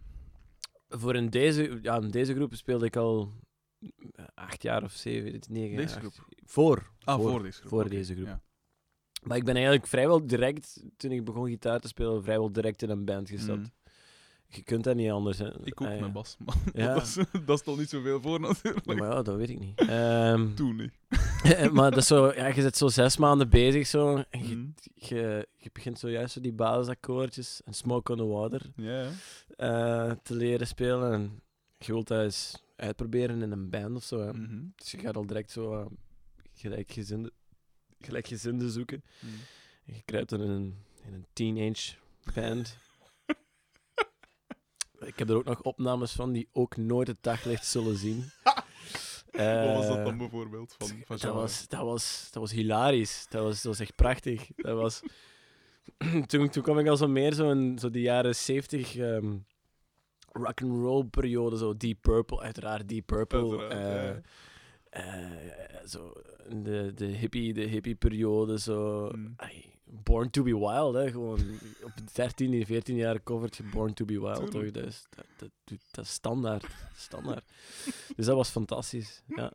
Voor 0.89 1.17
in 1.17 1.31
deze, 1.31 1.79
ja, 1.83 2.01
in 2.01 2.11
deze 2.11 2.35
groep 2.35 2.55
speelde 2.55 2.87
ik 2.87 2.97
al 2.97 3.33
eh, 4.13 4.25
acht 4.35 4.63
jaar 4.63 4.83
of 4.83 4.93
zeven, 4.93 5.41
negen 5.51 5.77
Deze 5.77 5.95
acht- 5.95 5.99
groep? 5.99 6.29
Voor. 6.45 6.91
Ah, 7.05 7.15
voor, 7.21 7.31
voor, 7.31 7.43
deze 7.43 7.59
groep. 7.59 7.71
voor 7.71 7.89
deze 7.89 8.15
groep. 8.15 8.27
Ja. 8.27 8.43
Maar 9.23 9.37
ik 9.37 9.45
ben 9.45 9.55
eigenlijk 9.55 9.87
vrijwel 9.87 10.27
direct, 10.27 10.83
toen 10.97 11.11
ik 11.13 11.25
begon 11.25 11.49
gitaar 11.49 11.81
te 11.81 11.89
spelen, 11.89 12.23
vrijwel 12.23 12.53
direct 12.53 12.83
in 12.83 12.91
een 12.91 13.05
band 13.05 13.29
gestapt. 13.29 13.59
Mhm. 13.59 13.69
Je 14.51 14.63
kunt 14.63 14.85
dat 14.85 14.97
niet 14.97 15.11
anders. 15.11 15.39
Hè. 15.39 15.65
Ik 15.65 15.81
ook 15.81 15.89
Ah, 15.89 15.95
ja. 15.95 16.01
met 16.01 16.13
Bas, 16.13 16.37
Ja. 16.73 16.95
dat, 16.95 17.03
is, 17.03 17.19
dat 17.45 17.59
stelt 17.59 17.79
niet 17.79 17.89
zoveel 17.89 18.21
voor 18.21 18.41
natuurlijk. 18.41 18.87
Ja, 18.87 18.95
maar 18.95 19.09
ja, 19.09 19.23
dat 19.23 19.37
weet 19.37 19.49
ik 19.51 19.59
niet. 19.59 19.79
Ehm, 19.81 20.55
Toen 20.55 20.77
niet. 20.77 20.93
maar 21.73 21.91
dat 21.91 21.99
is 21.99 22.07
zo, 22.07 22.33
ja, 22.33 22.47
je 22.47 22.63
zit 22.63 22.77
zo 22.77 22.89
zes 22.89 23.17
maanden 23.17 23.49
bezig 23.49 23.87
zo, 23.87 24.17
en 24.31 24.49
je, 24.49 24.55
Mhm. 24.57 24.67
je, 24.95 25.49
je 25.57 25.71
begint 25.73 25.99
zojuist 25.99 26.33
zo 26.33 26.41
die 26.41 26.53
basisakkoordjes 26.53 27.61
en 27.65 27.73
Smoke 27.75 28.13
on 28.13 28.19
the 28.19 28.27
Water 28.27 28.73
eh, 29.57 30.11
te 30.23 30.35
leren 30.35 30.67
spelen. 30.67 31.13
En 31.13 31.41
je 31.79 31.93
wilt 31.93 32.09
dat 32.09 32.23
eens 32.23 32.63
uitproberen 32.77 33.43
in 33.43 33.53
een 33.53 33.71
band 33.71 33.97
of 33.97 34.03
zo. 34.05 34.21
Hè. 34.21 34.33
Mhm. 34.33 34.61
Dus 34.77 34.91
je 34.91 34.99
gaat 34.99 35.17
al 35.17 35.27
direct 35.27 35.51
zo 35.51 35.81
uh, 35.81 35.87
gelijkgezinde, 36.55 37.33
gelijkgezinde 38.01 38.71
zoeken. 38.71 39.05
En 39.87 39.95
je 39.95 40.03
kruipt 40.05 40.31
dan 40.31 40.41
in 40.43 40.51
een, 40.51 40.75
in 41.05 41.13
een 41.15 41.27
teenage 41.33 41.95
band. 42.35 42.77
Ik 45.01 45.19
heb 45.19 45.29
er 45.29 45.37
ook 45.37 45.45
nog 45.45 45.63
opnames 45.63 46.13
van 46.13 46.33
die 46.33 46.49
ook 46.53 46.77
nooit 46.77 47.09
het 47.09 47.23
daglicht 47.23 47.67
zullen 47.67 47.97
zien. 47.97 48.25
Wat 49.33 49.75
was 49.77 49.87
dat 49.87 49.97
Eh, 49.99 50.05
dan 50.05 50.19
bijvoorbeeld? 50.19 50.75
Van, 50.79 50.89
van 50.89 50.97
dat, 51.07 51.21
genre? 51.21 51.37
was, 51.37 51.69
dat, 51.69 51.81
was, 51.81 52.29
dat 52.31 52.43
was 52.43 52.53
hilarisch. 52.53 53.27
Dat 53.29 53.43
was, 53.43 53.55
dat 53.55 53.73
was 53.73 53.81
echt 53.81 53.95
prachtig. 53.95 54.49
Dat 54.57 54.77
was... 54.77 55.01
toen, 56.27 56.49
toen 56.49 56.63
kwam 56.63 56.79
ik 56.79 56.87
al 56.89 56.97
zo 56.97 57.09
meer 57.09 57.33
zo 57.33 57.51
in 57.51 57.79
zo 57.79 57.91
die 57.91 58.03
jaren 58.03 58.35
70 58.37 58.97
ehm 58.97 59.37
rock 60.33 60.63
and 60.63 60.73
roll 60.73 61.05
periode, 61.05 61.57
zo 61.57 61.77
Deep 61.77 61.99
Purple, 62.01 62.41
uiteraard 62.41 62.89
Deep 62.89 63.07
Purple. 63.07 63.59
Uiteraard, 63.59 64.27
eh, 64.91 65.07
eh, 65.07 65.87
zo 65.87 66.13
de, 66.49 66.93
de 66.95 67.07
hippie, 67.07 67.55
de 67.55 67.61
hippie 67.65 67.95
periode, 67.95 68.59
zo. 68.59 69.11
Mm. 69.15 69.37
Born 69.85 70.31
to 70.31 70.43
be 70.43 70.59
wild, 70.59 70.95
hè? 70.95 71.11
Gewoon 71.11 71.41
op 71.83 71.93
13, 72.15 72.67
14 72.67 72.97
jaar 72.97 73.23
covert 73.23 73.57
je 73.57 73.63
Born 73.63 73.95
to 73.95 74.05
be 74.05 74.21
wild, 74.21 74.51
toch? 74.51 74.71
Dat 74.71 74.85
is, 74.85 75.07
dat, 75.11 75.27
dat, 75.37 75.51
dat, 75.65 75.79
dat 75.91 76.05
is 76.05 76.13
standaard. 76.13 76.67
standaard. 76.95 77.53
dus 78.17 78.27
dat 78.27 78.37
was 78.37 78.51
fantastisch. 78.51 79.23
Ja. 79.27 79.53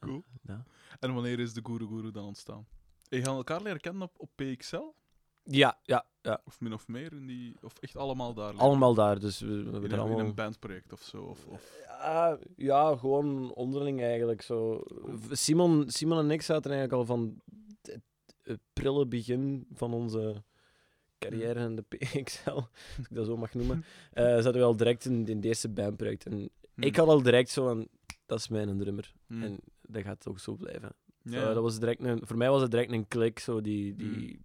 Cool. 0.00 0.24
Ja. 0.42 0.64
En 1.00 1.14
wanneer 1.14 1.38
is 1.38 1.52
de 1.52 1.60
Guru 1.62 1.86
Guru 1.86 2.10
dan 2.10 2.24
ontstaan? 2.24 2.66
Je 3.08 3.22
gaan 3.22 3.36
elkaar 3.36 3.62
leren 3.62 3.80
kennen 3.80 4.02
op, 4.02 4.14
op 4.16 4.30
PXL? 4.34 4.94
Ja, 5.44 5.78
ja, 5.82 6.06
ja. 6.22 6.40
Of 6.44 6.60
min 6.60 6.72
of 6.72 6.88
meer? 6.88 7.12
In 7.12 7.26
die, 7.26 7.56
of 7.62 7.72
echt 7.80 7.96
allemaal 7.96 8.34
daar? 8.34 8.54
Allemaal 8.54 8.94
daar, 8.94 9.18
dus 9.20 9.40
we, 9.40 9.46
we 9.48 9.76
in, 9.76 9.92
een, 9.92 9.98
allemaal... 9.98 10.18
in 10.18 10.24
een 10.24 10.34
bandproject 10.34 10.92
of 10.92 11.02
zo? 11.02 11.22
Of, 11.22 11.46
of... 11.46 11.80
Ja, 11.86 12.38
ja, 12.56 12.96
gewoon 12.96 13.52
onderling 13.54 14.00
eigenlijk. 14.00 14.42
Zo. 14.42 14.82
Simon, 15.30 15.90
Simon 15.90 16.18
en 16.18 16.30
ik 16.30 16.42
zaten 16.42 16.70
eigenlijk 16.70 17.00
al 17.00 17.06
van 17.06 17.40
het, 17.82 18.00
het 18.42 18.60
prille 18.72 19.06
begin 19.06 19.66
van 19.72 19.92
onze 19.92 20.42
carrière 21.18 21.60
in 21.64 21.76
de 21.76 21.82
PXL, 21.82 22.50
als 22.50 22.66
ik 22.98 23.14
dat 23.14 23.26
zo 23.26 23.36
mag 23.36 23.54
noemen, 23.54 23.84
eh, 24.12 24.24
zaten 24.24 24.52
we 24.52 24.62
al 24.62 24.76
direct 24.76 25.04
in, 25.04 25.26
in 25.26 25.40
eerste 25.40 25.68
bandproject. 25.68 26.26
En 26.26 26.50
Hm. 26.74 26.82
ik 26.82 26.96
had 26.96 27.08
al 27.08 27.22
direct 27.22 27.50
zo 27.50 27.64
van, 27.64 27.88
dat 28.26 28.38
is 28.38 28.48
mijn 28.48 28.78
drummer. 28.78 29.12
Hm. 29.26 29.42
En 29.42 29.58
dat 29.82 30.02
gaat 30.02 30.28
ook 30.28 30.38
zo 30.38 30.54
blijven. 30.54 30.92
ja. 31.22 31.40
Zo, 31.40 31.54
dat 31.54 31.62
was 31.62 31.78
direct 31.78 32.02
een, 32.04 32.20
voor 32.26 32.36
mij 32.36 32.50
was 32.50 32.62
het 32.62 32.70
direct 32.70 32.92
een 32.92 33.08
klik 33.08 33.38
zo 33.38 33.60
die, 33.60 33.94
die, 33.94 34.40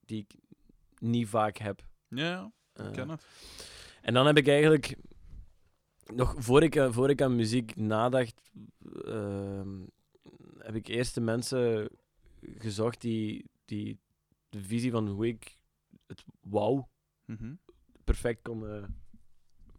die 0.00 0.18
ik 0.18 0.34
niet 0.98 1.28
vaak 1.28 1.56
heb. 1.56 1.82
ja, 2.08 2.52
ik 2.74 2.80
Eh, 2.80 2.90
ken 2.90 3.08
het. 3.08 3.26
en 4.02 4.14
dan 4.14 4.26
heb 4.26 4.36
ik 4.36 4.48
eigenlijk, 4.48 4.96
nog 6.14 6.34
voor 6.38 6.62
ik, 6.62 6.74
eh, 6.76 6.92
voor 6.92 7.10
ik 7.10 7.22
aan 7.22 7.36
muziek 7.36 7.76
nadacht, 7.76 8.50
ehm, 9.04 9.80
heb 10.58 10.74
ik 10.74 10.86
eerst 10.86 11.14
de 11.14 11.20
mensen 11.20 11.88
gezocht 12.58 13.00
die, 13.00 13.44
die 13.64 13.98
de 14.48 14.62
visie 14.62 14.90
van 14.90 15.08
hoe 15.08 15.26
ik 15.26 15.58
het 16.06 16.24
wou 16.40 16.82
Mhm. 17.24 17.54
perfect 18.04 18.42
konden 18.42 19.00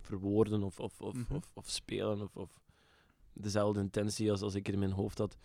verwoorden 0.02 0.64
of, 0.64 0.80
of, 0.80 1.02
of, 1.02 1.14
Mhm. 1.16 1.34
of, 1.34 1.50
of 1.54 1.70
spelen 1.70 2.22
of, 2.22 2.36
of 2.36 2.62
dezelfde 3.34 3.80
intentie 3.80 4.32
als, 4.32 4.42
als 4.42 4.56
ik 4.56 4.66
het 4.66 4.74
in 4.76 4.82
mijn 4.82 4.92
hoofd 4.92 5.18
had 5.18 5.38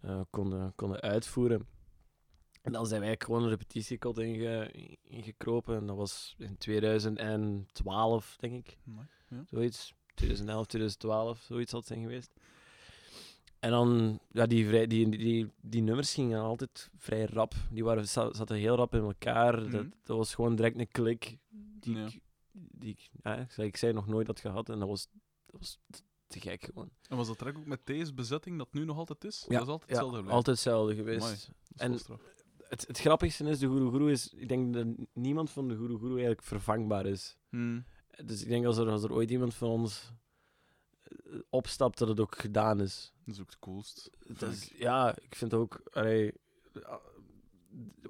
eh, 0.00 0.20
konden, 0.30 0.72
konden 0.74 1.00
uitvoeren. 1.00 1.66
En 2.62 2.72
dan 2.72 2.86
zijn 2.86 3.00
wij 3.00 3.14
gewoon 3.18 3.42
een 3.42 3.48
repetitiekot 3.48 4.18
inge, 4.18 4.70
ingekropen. 5.02 5.76
En 5.76 5.86
dat 5.86 5.96
was 5.96 6.34
in 6.38 6.58
2012, 6.58 8.36
denk 8.40 8.66
ik. 8.66 8.76
Ja. 9.28 9.44
Zoiets. 9.50 9.94
2011, 10.14 10.66
2012, 10.66 11.40
zoiets 11.40 11.72
had 11.72 11.86
zijn 11.86 12.00
geweest. 12.00 12.32
En 13.58 13.70
dan, 13.70 14.18
ja, 14.32 14.46
die, 14.46 14.66
vrij, 14.68 14.86
die, 14.86 15.08
die, 15.08 15.50
die 15.60 15.82
nummers 15.82 16.14
gingen 16.14 16.40
altijd 16.40 16.90
vrij 16.96 17.24
rap. 17.24 17.54
Die 17.70 17.84
waren, 17.84 18.08
za- 18.08 18.32
zaten 18.34 18.56
heel 18.56 18.76
rap 18.76 18.94
in 18.94 19.02
elkaar. 19.02 19.56
Dat, 19.60 19.68
Mhm. 19.82 19.88
dat 20.04 20.16
was 20.16 20.34
gewoon 20.34 20.56
direct 20.56 20.78
een 20.78 20.88
klik 20.88 21.38
die, 21.80 21.96
Ja. 21.96 22.06
ik, 22.06 22.20
die 22.52 22.90
ik, 22.90 23.08
ja, 23.22 23.46
ik, 23.56 23.76
zei, 23.76 23.92
nog 23.92 24.06
nooit 24.06 24.26
had 24.26 24.40
gehad. 24.40 24.68
En 24.68 24.78
dat 24.78 24.88
was, 24.88 25.08
dat 25.46 25.60
was 25.60 25.78
te- 26.26 26.40
gek 26.40 26.64
gewoon. 26.64 26.90
En 27.08 27.16
was 27.16 27.26
dat 27.26 27.38
track 27.38 27.58
ook 27.58 27.66
met 27.66 27.80
deze 27.84 28.14
bezetting 28.14 28.58
dat 28.58 28.72
nu 28.72 28.84
nog 28.84 28.96
altijd 28.96 29.24
is? 29.24 29.44
Ja, 29.48 29.52
Dat 29.58 29.62
is 29.66 29.68
altijd 29.72 29.90
hetzelfde 29.90 30.14
gebleven? 30.16 30.36
altijd 30.36 30.56
hetzelfde 30.56 30.94
geweest. 30.94 31.22
Amai. 31.76 31.92
En-. 31.94 32.18
Het, 32.70 32.86
het 32.86 32.98
grappigste 32.98 33.44
is, 33.44 33.58
de 33.58 33.66
Guru 33.68 33.90
Guru 33.90 34.10
is, 34.10 34.32
ik 34.34 34.48
denk 34.48 34.74
dat 34.74 34.86
niemand 35.12 35.50
van 35.50 35.68
de 35.68 35.74
Guru 35.76 35.94
Guru 35.98 36.10
eigenlijk 36.12 36.42
vervangbaar 36.42 37.06
is. 37.06 37.36
Hm. 37.48 37.80
Dus 38.24 38.42
ik 38.42 38.48
denk 38.48 38.66
als 38.66 38.76
er, 38.78 38.88
als 38.88 39.02
er 39.02 39.12
ooit 39.12 39.30
iemand 39.30 39.54
van 39.54 39.68
ons 39.68 40.12
eh, 41.02 41.38
opstapt, 41.50 41.98
dat 41.98 42.08
het 42.08 42.20
ook 42.20 42.38
gedaan 42.40 42.80
is. 42.80 43.12
Dat 43.24 43.34
is 43.34 43.40
ook 43.40 43.50
het 43.50 43.58
coolst. 43.58 44.10
Dat 44.38 44.52
is- 44.52 44.70
ja, 44.76 45.14
ik 45.20 45.34
vind 45.34 45.54
ook, 45.54 45.80
allee, 45.92 46.32
ah, 46.82 46.94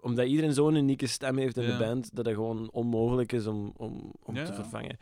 omdat 0.00 0.26
iedereen 0.26 0.52
zo'n 0.55 0.75
unieke 0.75 1.07
stem 1.07 1.37
heeft 1.37 1.57
in 1.57 1.62
Ja. 1.62 1.73
de 1.79 1.85
band, 1.85 2.14
dat 2.17 2.25
het 2.26 2.35
gewoon 2.35 2.71
onmogelijk 2.71 3.33
is 3.33 3.47
om, 3.47 3.73
om, 3.76 4.12
om 4.23 4.35
Ja, 4.37 4.45
te 4.45 4.50
ja. 4.50 4.55
vervangen. 4.57 4.99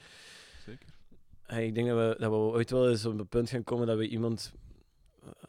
Zeker. 0.65 0.88
Hey, 1.43 1.67
ik 1.67 1.75
denk 1.75 1.88
dat 1.88 1.97
we, 1.97 2.21
dat 2.21 2.31
we 2.31 2.37
ooit 2.37 2.71
wel 2.71 2.88
eens 2.91 3.05
op 3.05 3.19
het 3.19 3.29
punt 3.29 3.50
gaan 3.50 3.65
komen 3.65 3.87
dat 3.87 3.97
we 3.99 4.09
iemand 4.09 4.53
eh, 4.55 4.61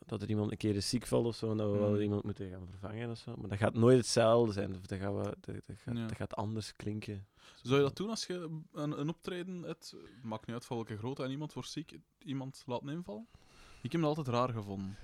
dat 0.10 0.22
er 0.22 0.30
iemand 0.30 0.52
een 0.52 0.58
keer 0.58 0.76
is 0.76 0.90
ziek 0.90 1.06
valt 1.06 1.26
of 1.26 1.36
zo, 1.36 1.52
en 1.52 1.58
dat 1.58 1.72
we 1.72 1.78
wel 1.78 1.90
Mm. 1.94 2.00
iemand 2.02 2.24
moeten 2.24 2.50
gaan 2.50 2.68
vervangen 2.70 3.10
of 3.10 3.18
zo. 3.18 3.36
Maar 3.38 3.50
dat 3.50 3.58
gaat 3.58 3.74
nooit 3.74 3.98
hetzelfde 3.98 4.54
zijn. 4.54 4.76
Of 4.76 4.86
dat, 4.86 5.00
gaan 5.00 5.18
we, 5.18 5.24
dat, 5.24 5.46
dat, 5.66 5.78
gaat, 5.84 5.96
Ja. 5.98 6.08
dat 6.08 6.16
gaat 6.18 6.36
anders 6.36 6.76
klinken. 6.76 7.28
Zou 7.62 7.76
je 7.76 7.82
dat 7.82 7.96
doen 7.96 8.10
als 8.10 8.26
je 8.26 8.64
een, 8.74 9.00
een 9.00 9.10
optreden 9.10 9.62
hebt? 9.64 9.96
Maakt 10.24 10.46
niet 10.46 10.56
uit 10.56 10.66
van 10.66 10.76
welke 10.76 10.98
grootte 10.98 11.24
en 11.24 11.32
iemand 11.32 11.54
wordt 11.54 11.70
ziek, 11.70 11.98
iemand 12.18 12.64
laten 12.66 12.90
invallen? 12.90 13.28
Ik 13.82 13.92
heb 13.92 14.02
het 14.02 14.10
altijd 14.10 14.28
raar 14.28 14.50
gevonden. 14.50 14.96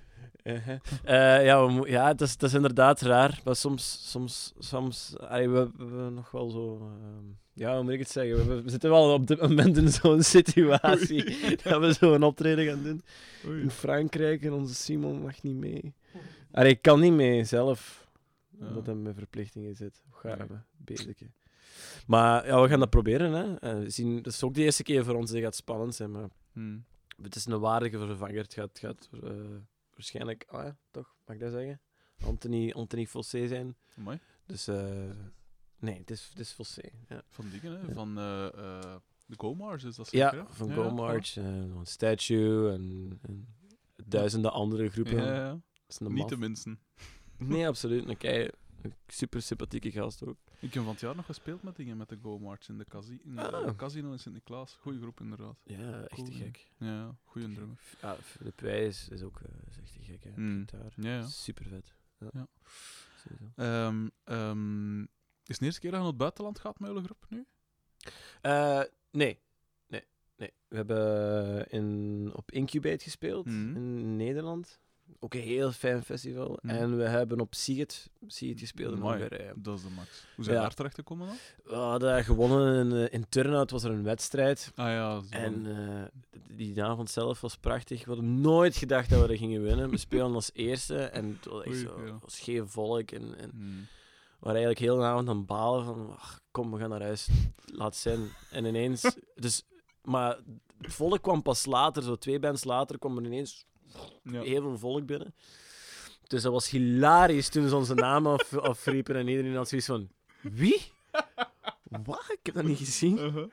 Eh, 0.43 1.45
ja, 1.45 1.73
we 1.73 1.89
ja 1.89 2.13
dat, 2.13 2.27
is, 2.27 2.37
dat 2.37 2.49
is 2.49 2.55
inderdaad 2.55 3.01
raar. 3.01 3.41
Maar 3.43 3.55
soms, 3.55 4.11
soms, 4.11 4.53
soms 4.59 5.15
allee, 5.19 5.49
we, 5.49 5.57
hebben 5.57 6.13
nog 6.13 6.31
wel 6.31 6.49
zo. 6.49 6.77
ehm, 6.77 7.25
ja, 7.53 7.73
hoe 7.75 7.83
moet 7.83 7.93
ik 7.93 7.99
het 7.99 8.09
zeggen? 8.09 8.63
We, 8.63 8.69
zitten 8.69 8.89
wel 8.89 9.13
op 9.13 9.27
dit 9.27 9.41
moment 9.41 9.77
in 9.77 9.89
zo'n 9.89 10.23
situatie 10.37 11.23
Oei. 11.25 11.55
dat 11.63 11.79
we 11.81 11.93
zo'n 11.93 12.23
optreden 12.23 12.65
gaan 12.65 12.83
doen 12.83 13.01
in. 13.43 13.69
Frankrijk 13.69 14.43
en 14.43 14.53
onze 14.53 14.73
Simon 14.73 15.21
mag 15.21 15.43
niet 15.43 15.55
mee. 15.55 15.93
Allee, 16.51 16.71
ik 16.71 16.81
kan 16.81 16.99
niet 16.99 17.13
mee 17.13 17.43
zelf, 17.43 18.07
omdat 18.59 18.85
hij 18.85 18.95
met 18.95 19.15
verplichtingen 19.15 19.75
zit. 19.75 20.03
Gaar 20.11 20.65
bezigje. 20.77 21.25
Maar 22.07 22.45
ja, 22.47 22.61
we 22.61 22.67
gaan 22.67 22.79
dat 22.79 22.89
proberen. 22.89 23.31
Hè. 23.33 23.55
Eh, 23.55 23.79
we 23.79 23.89
zien, 23.89 24.15
dat 24.21 24.33
is 24.33 24.43
ook 24.43 24.53
de 24.53 24.63
eerste 24.63 24.83
keer 24.83 25.03
voor 25.05 25.15
ons. 25.15 25.31
Het 25.31 25.39
gaat 25.39 25.55
spannend 25.55 25.95
zijn, 25.95 26.11
maar 26.11 26.29
Hm. 26.53 26.77
het 27.21 27.35
is 27.35 27.45
een 27.45 27.59
waardige 27.59 27.97
vervanger. 27.97 28.37
Het 28.41 28.53
gaat, 28.53 28.79
gaat 28.79 29.09
eh, 29.23 29.29
waarschijnlijk, 29.95 30.45
ah, 30.47 30.63
ja, 30.63 30.77
toch, 30.91 31.15
mag 31.25 31.35
ik 31.35 31.41
dat 31.41 31.51
zeggen? 31.51 31.81
Anthony, 32.23 32.71
Anthony 32.71 33.05
Fossé 33.07 33.47
zijn. 33.47 33.77
Amai. 33.97 34.19
Dus 34.45 34.67
eh, 34.67 35.09
nee, 35.79 35.97
het 35.99 36.11
is, 36.11 36.27
het 36.29 36.39
is 36.39 36.51
Fossé. 36.51 36.89
Ja, 37.09 37.21
Van 37.29 37.49
dingen, 37.49 37.79
hè? 37.79 37.87
Ja. 37.87 37.93
Van 37.93 38.17
eh, 38.17 38.45
eh, 38.45 38.95
de 39.25 39.35
Go-Mars 39.37 39.83
is 39.83 39.95
dat 39.95 40.11
ja 40.11 40.29
zeker? 40.29 40.47
hè? 40.47 40.53
van 40.53 40.67
Ja, 40.67 40.73
Go 40.73 40.83
ja, 40.83 40.91
March, 40.93 41.37
eh, 41.37 41.79
Statue 41.83 42.71
en, 42.71 43.19
en 43.21 43.47
duizenden 44.05 44.51
andere 44.51 44.89
groepen. 44.89 45.15
Ja, 45.15 45.25
ja, 45.25 45.35
ja. 45.35 45.49
Dat 45.49 45.61
is 45.87 45.99
Niet 45.99 46.09
maf. 46.09 46.27
te 46.27 46.37
minsten. 46.37 46.79
Nee, 47.37 47.67
absoluut. 47.67 48.09
Een, 48.09 48.17
kei, 48.17 48.49
een 48.81 48.93
super 49.07 49.41
sympathieke 49.41 49.91
gast 49.91 50.25
ook. 50.25 50.37
Ik 50.65 50.73
heb 50.73 50.83
van 50.83 50.91
het 50.91 51.01
jaar 51.01 51.15
nog 51.15 51.25
gespeeld 51.25 51.63
met 51.63 51.75
dingen 51.75 51.97
met 51.97 52.09
de 52.09 52.17
Go-March 52.21 52.69
in 52.69 52.77
de, 52.77 52.85
casi 52.85 53.19
in 53.23 53.35
de 53.35 53.41
Ah. 53.51 53.75
casino 53.77 54.11
in 54.11 54.19
Sint-Niklaas. 54.19 54.75
Goeie 54.81 54.99
groep, 54.99 55.19
inderdaad. 55.19 55.57
Ja, 55.63 56.01
echt 56.07 56.25
te 56.25 56.31
gek. 56.31 56.71
Ja, 56.77 57.15
goeie 57.23 57.53
drummer. 57.53 57.79
Ja, 58.01 58.15
de 58.43 58.51
prijs 58.51 59.09
is 59.09 59.21
ook 59.23 59.39
eh, 59.39 59.67
is 59.69 59.77
echt 59.77 59.93
te 59.93 59.99
gek. 60.03 60.23
Hè. 60.23 60.31
Mm. 60.35 60.59
gitaar. 60.59 60.93
Ja, 60.95 61.15
ja. 61.17 61.25
Super 61.25 61.65
vet. 61.65 61.93
Ja. 62.19 62.29
Ja. 62.33 62.47
Ehm, 63.55 64.09
ehm, 64.23 65.01
is 65.01 65.07
het 65.45 65.59
de 65.59 65.65
eerste 65.65 65.79
keer 65.79 65.89
dat 65.91 65.99
je 65.99 66.05
naar 66.05 66.05
het 66.05 66.17
buitenland 66.17 66.59
gaat 66.59 66.79
met 66.79 67.05
groep 67.05 67.25
nu? 67.29 67.45
Eh, 68.41 68.81
nee. 69.11 69.39
nee. 69.87 70.03
Nee. 70.37 70.51
We 70.67 70.75
hebben 70.75 71.69
in, 71.69 72.31
op 72.35 72.51
Incubate 72.51 73.03
gespeeld 73.03 73.45
Mhm. 73.45 73.75
in 73.75 74.15
Nederland. 74.15 74.79
Ook 75.19 75.33
een 75.33 75.41
heel 75.41 75.71
fijn 75.71 76.03
festival. 76.03 76.59
Mhm. 76.61 76.75
En 76.75 76.97
we 76.97 77.03
hebben 77.03 77.39
op 77.39 77.53
Siget, 77.55 78.09
Siget 78.27 78.59
gespeeld 78.59 78.93
in. 78.95 79.01
Hongarije. 79.01 79.53
Dat 79.55 79.77
is 79.77 79.83
de 79.83 79.89
max. 79.89 80.25
Hoe 80.35 80.43
zijn 80.43 80.55
Ja. 80.57 80.61
daar 80.61 80.73
terecht 80.73 80.95
gekomen 80.95 81.27
dan? 81.27 81.35
We 81.63 81.75
hadden 81.75 82.23
gewonnen 82.23 82.85
in, 82.91 83.07
eh, 83.07 83.13
in 83.13 83.25
Turnhout, 83.29 83.71
was 83.71 83.83
er 83.83 83.91
een 83.91 84.03
wedstrijd. 84.03 84.71
Ah 84.75 84.85
ja, 84.87 85.21
En 85.29 85.65
eh, 85.77 86.03
die 86.55 86.83
avond 86.83 87.09
zelf 87.09 87.41
was 87.41 87.57
prachtig. 87.57 88.05
We 88.05 88.11
hadden 88.11 88.41
nooit 88.41 88.75
gedacht 88.75 89.09
dat 89.09 89.21
we 89.21 89.27
dat 89.27 89.37
gingen 89.37 89.61
winnen. 89.63 89.89
We 89.89 89.97
speelden 89.97 90.35
als 90.35 90.49
eerste 90.53 90.97
en 90.97 91.25
het 91.41 91.45
was, 91.45 91.63
echt 91.63 91.77
zo, 91.77 92.05
ja. 92.05 92.17
was 92.21 92.39
geen 92.39 92.67
volk. 92.69 93.11
En, 93.11 93.37
en 93.37 93.49
Hmm. 93.49 93.79
we 94.39 94.51
waren 94.51 94.61
eigenlijk 94.63 94.79
heel 94.79 94.97
de 94.97 95.03
avond 95.03 95.29
aan 95.29 95.45
balen 95.45 95.85
van, 95.85 96.09
ach, 96.17 96.39
kom, 96.51 96.71
we 96.71 96.79
gaan 96.79 96.89
naar 96.89 97.01
huis, 97.01 97.27
laat 97.65 97.95
zijn. 97.95 98.19
En 98.51 98.65
ineens, 98.65 99.15
dus, 99.35 99.63
maar 100.03 100.37
het 100.81 100.93
volk 100.93 101.21
kwam 101.21 101.41
pas 101.41 101.65
later, 101.65 102.03
zo 102.03 102.15
twee 102.15 102.39
bands 102.39 102.63
later, 102.63 102.99
kwam 102.99 103.17
er 103.17 103.25
ineens 103.25 103.65
Ja. 104.23 104.41
heel 104.41 104.61
veel 104.61 104.77
volk 104.77 105.05
binnen. 105.05 105.35
Dus 106.27 106.41
dat 106.41 106.51
was 106.51 106.69
hilarisch 106.69 107.49
toen 107.49 107.67
ze 107.69 107.75
onze 107.75 107.93
namen 107.93 108.31
af, 108.31 108.53
afriepen 108.73 109.15
en 109.15 109.27
iedereen 109.27 109.55
had 109.55 109.67
zoiets 109.67 109.87
van, 109.87 110.09
wie? 110.41 110.81
Wat? 111.83 112.25
Ik 112.29 112.45
heb 112.45 112.55
dat 112.55 112.63
niet 112.63 112.77
gezien. 112.77 113.17
Uh-huh. 113.17 113.51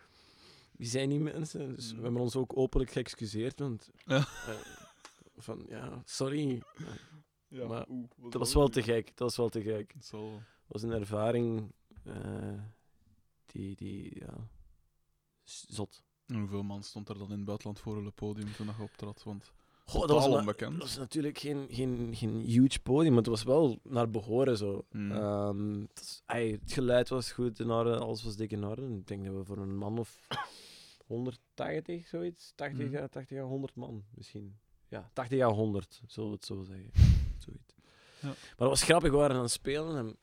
Wie 0.72 0.88
zijn 0.88 1.08
die 1.08 1.20
mensen? 1.20 1.74
Dus 1.74 1.92
we 1.92 2.02
hebben 2.02 2.20
ons 2.20 2.36
ook 2.36 2.56
openlijk 2.56 2.90
geëxcuseerd, 2.90 3.58
want... 3.58 3.90
Ja. 4.04 4.16
eh, 4.16 4.54
van, 5.36 5.64
ja, 5.68 6.02
sorry. 6.04 6.62
Ja, 7.48 7.66
Maar 7.66 7.86
Dat 8.16 8.34
was 8.34 8.54
wel 8.54 8.68
te 8.68 8.82
gek. 8.82 9.06
Dat 9.06 9.18
was 9.18 9.36
wel 9.36 9.48
te 9.48 9.62
gek. 9.62 9.94
Zal. 10.00 10.30
Dat 10.30 10.42
was 10.66 10.82
een 10.82 10.90
ervaring 10.92 11.72
eh, 12.04 12.58
die, 13.46 13.76
die, 13.76 14.18
ja... 14.18 14.48
Zot. 15.44 16.02
En 16.26 16.38
hoeveel 16.38 16.62
man 16.62 16.82
stond 16.82 17.08
er 17.08 17.18
dan 17.18 17.30
in 17.30 17.36
het 17.36 17.44
buitenland 17.44 17.80
voor 17.80 18.04
het 18.04 18.14
podium 18.14 18.52
toen 18.52 18.66
je 18.66 18.82
optrad? 18.82 19.22
Want 19.22 19.52
Goh, 19.84 20.00
dat, 20.00 20.10
was, 20.10 20.26
onbekend. 20.26 20.72
dat 20.72 20.80
was 20.82 20.96
natuurlijk 20.98 21.38
geen, 21.38 21.66
geen, 21.70 22.10
geen 22.16 22.40
huge 22.40 22.80
podium, 22.80 23.08
maar 23.12 23.22
het 23.22 23.30
was 23.30 23.42
wel 23.42 23.78
naar 23.82 24.10
behoren 24.10 24.56
zo. 24.56 24.84
Hmm. 24.90 25.10
Ehm, 25.12 25.80
het, 25.80 25.98
was- 25.98 26.22
het 26.50 26.72
geluid 26.72 27.08
was 27.08 27.32
goed 27.32 27.60
in 27.60 27.70
orde, 27.70 27.98
alles 27.98 28.22
was 28.22 28.36
dik 28.36 28.50
in 28.50 28.64
orde. 28.64 28.94
Ik 28.96 29.06
denk 29.06 29.24
dat 29.24 29.34
we 29.34 29.44
voor 29.44 29.58
een 29.58 29.76
man 29.76 29.98
of 29.98 30.26
180, 31.06 32.06
zoiets, 32.08 32.52
80, 32.54 32.86
Hmm. 32.86 32.96
à 32.96 33.08
80 33.08 33.38
à 33.38 33.42
100 33.44 33.74
man 33.76 34.04
misschien. 34.14 34.58
Ja, 34.88 35.10
80 35.12 35.40
à 35.40 35.48
100, 35.48 36.00
zullen 36.06 36.28
we 36.30 36.34
het 36.36 36.44
zo 36.44 36.62
zeggen. 36.62 36.90
Zoiets. 37.38 37.74
Ja. 38.20 38.28
Maar 38.28 38.36
dat 38.56 38.68
was 38.68 38.82
grappig, 38.82 39.10
we 39.10 39.16
waren 39.16 39.36
aan 39.36 39.42
het 39.42 39.50
spelen 39.50 39.96
en 39.96 40.16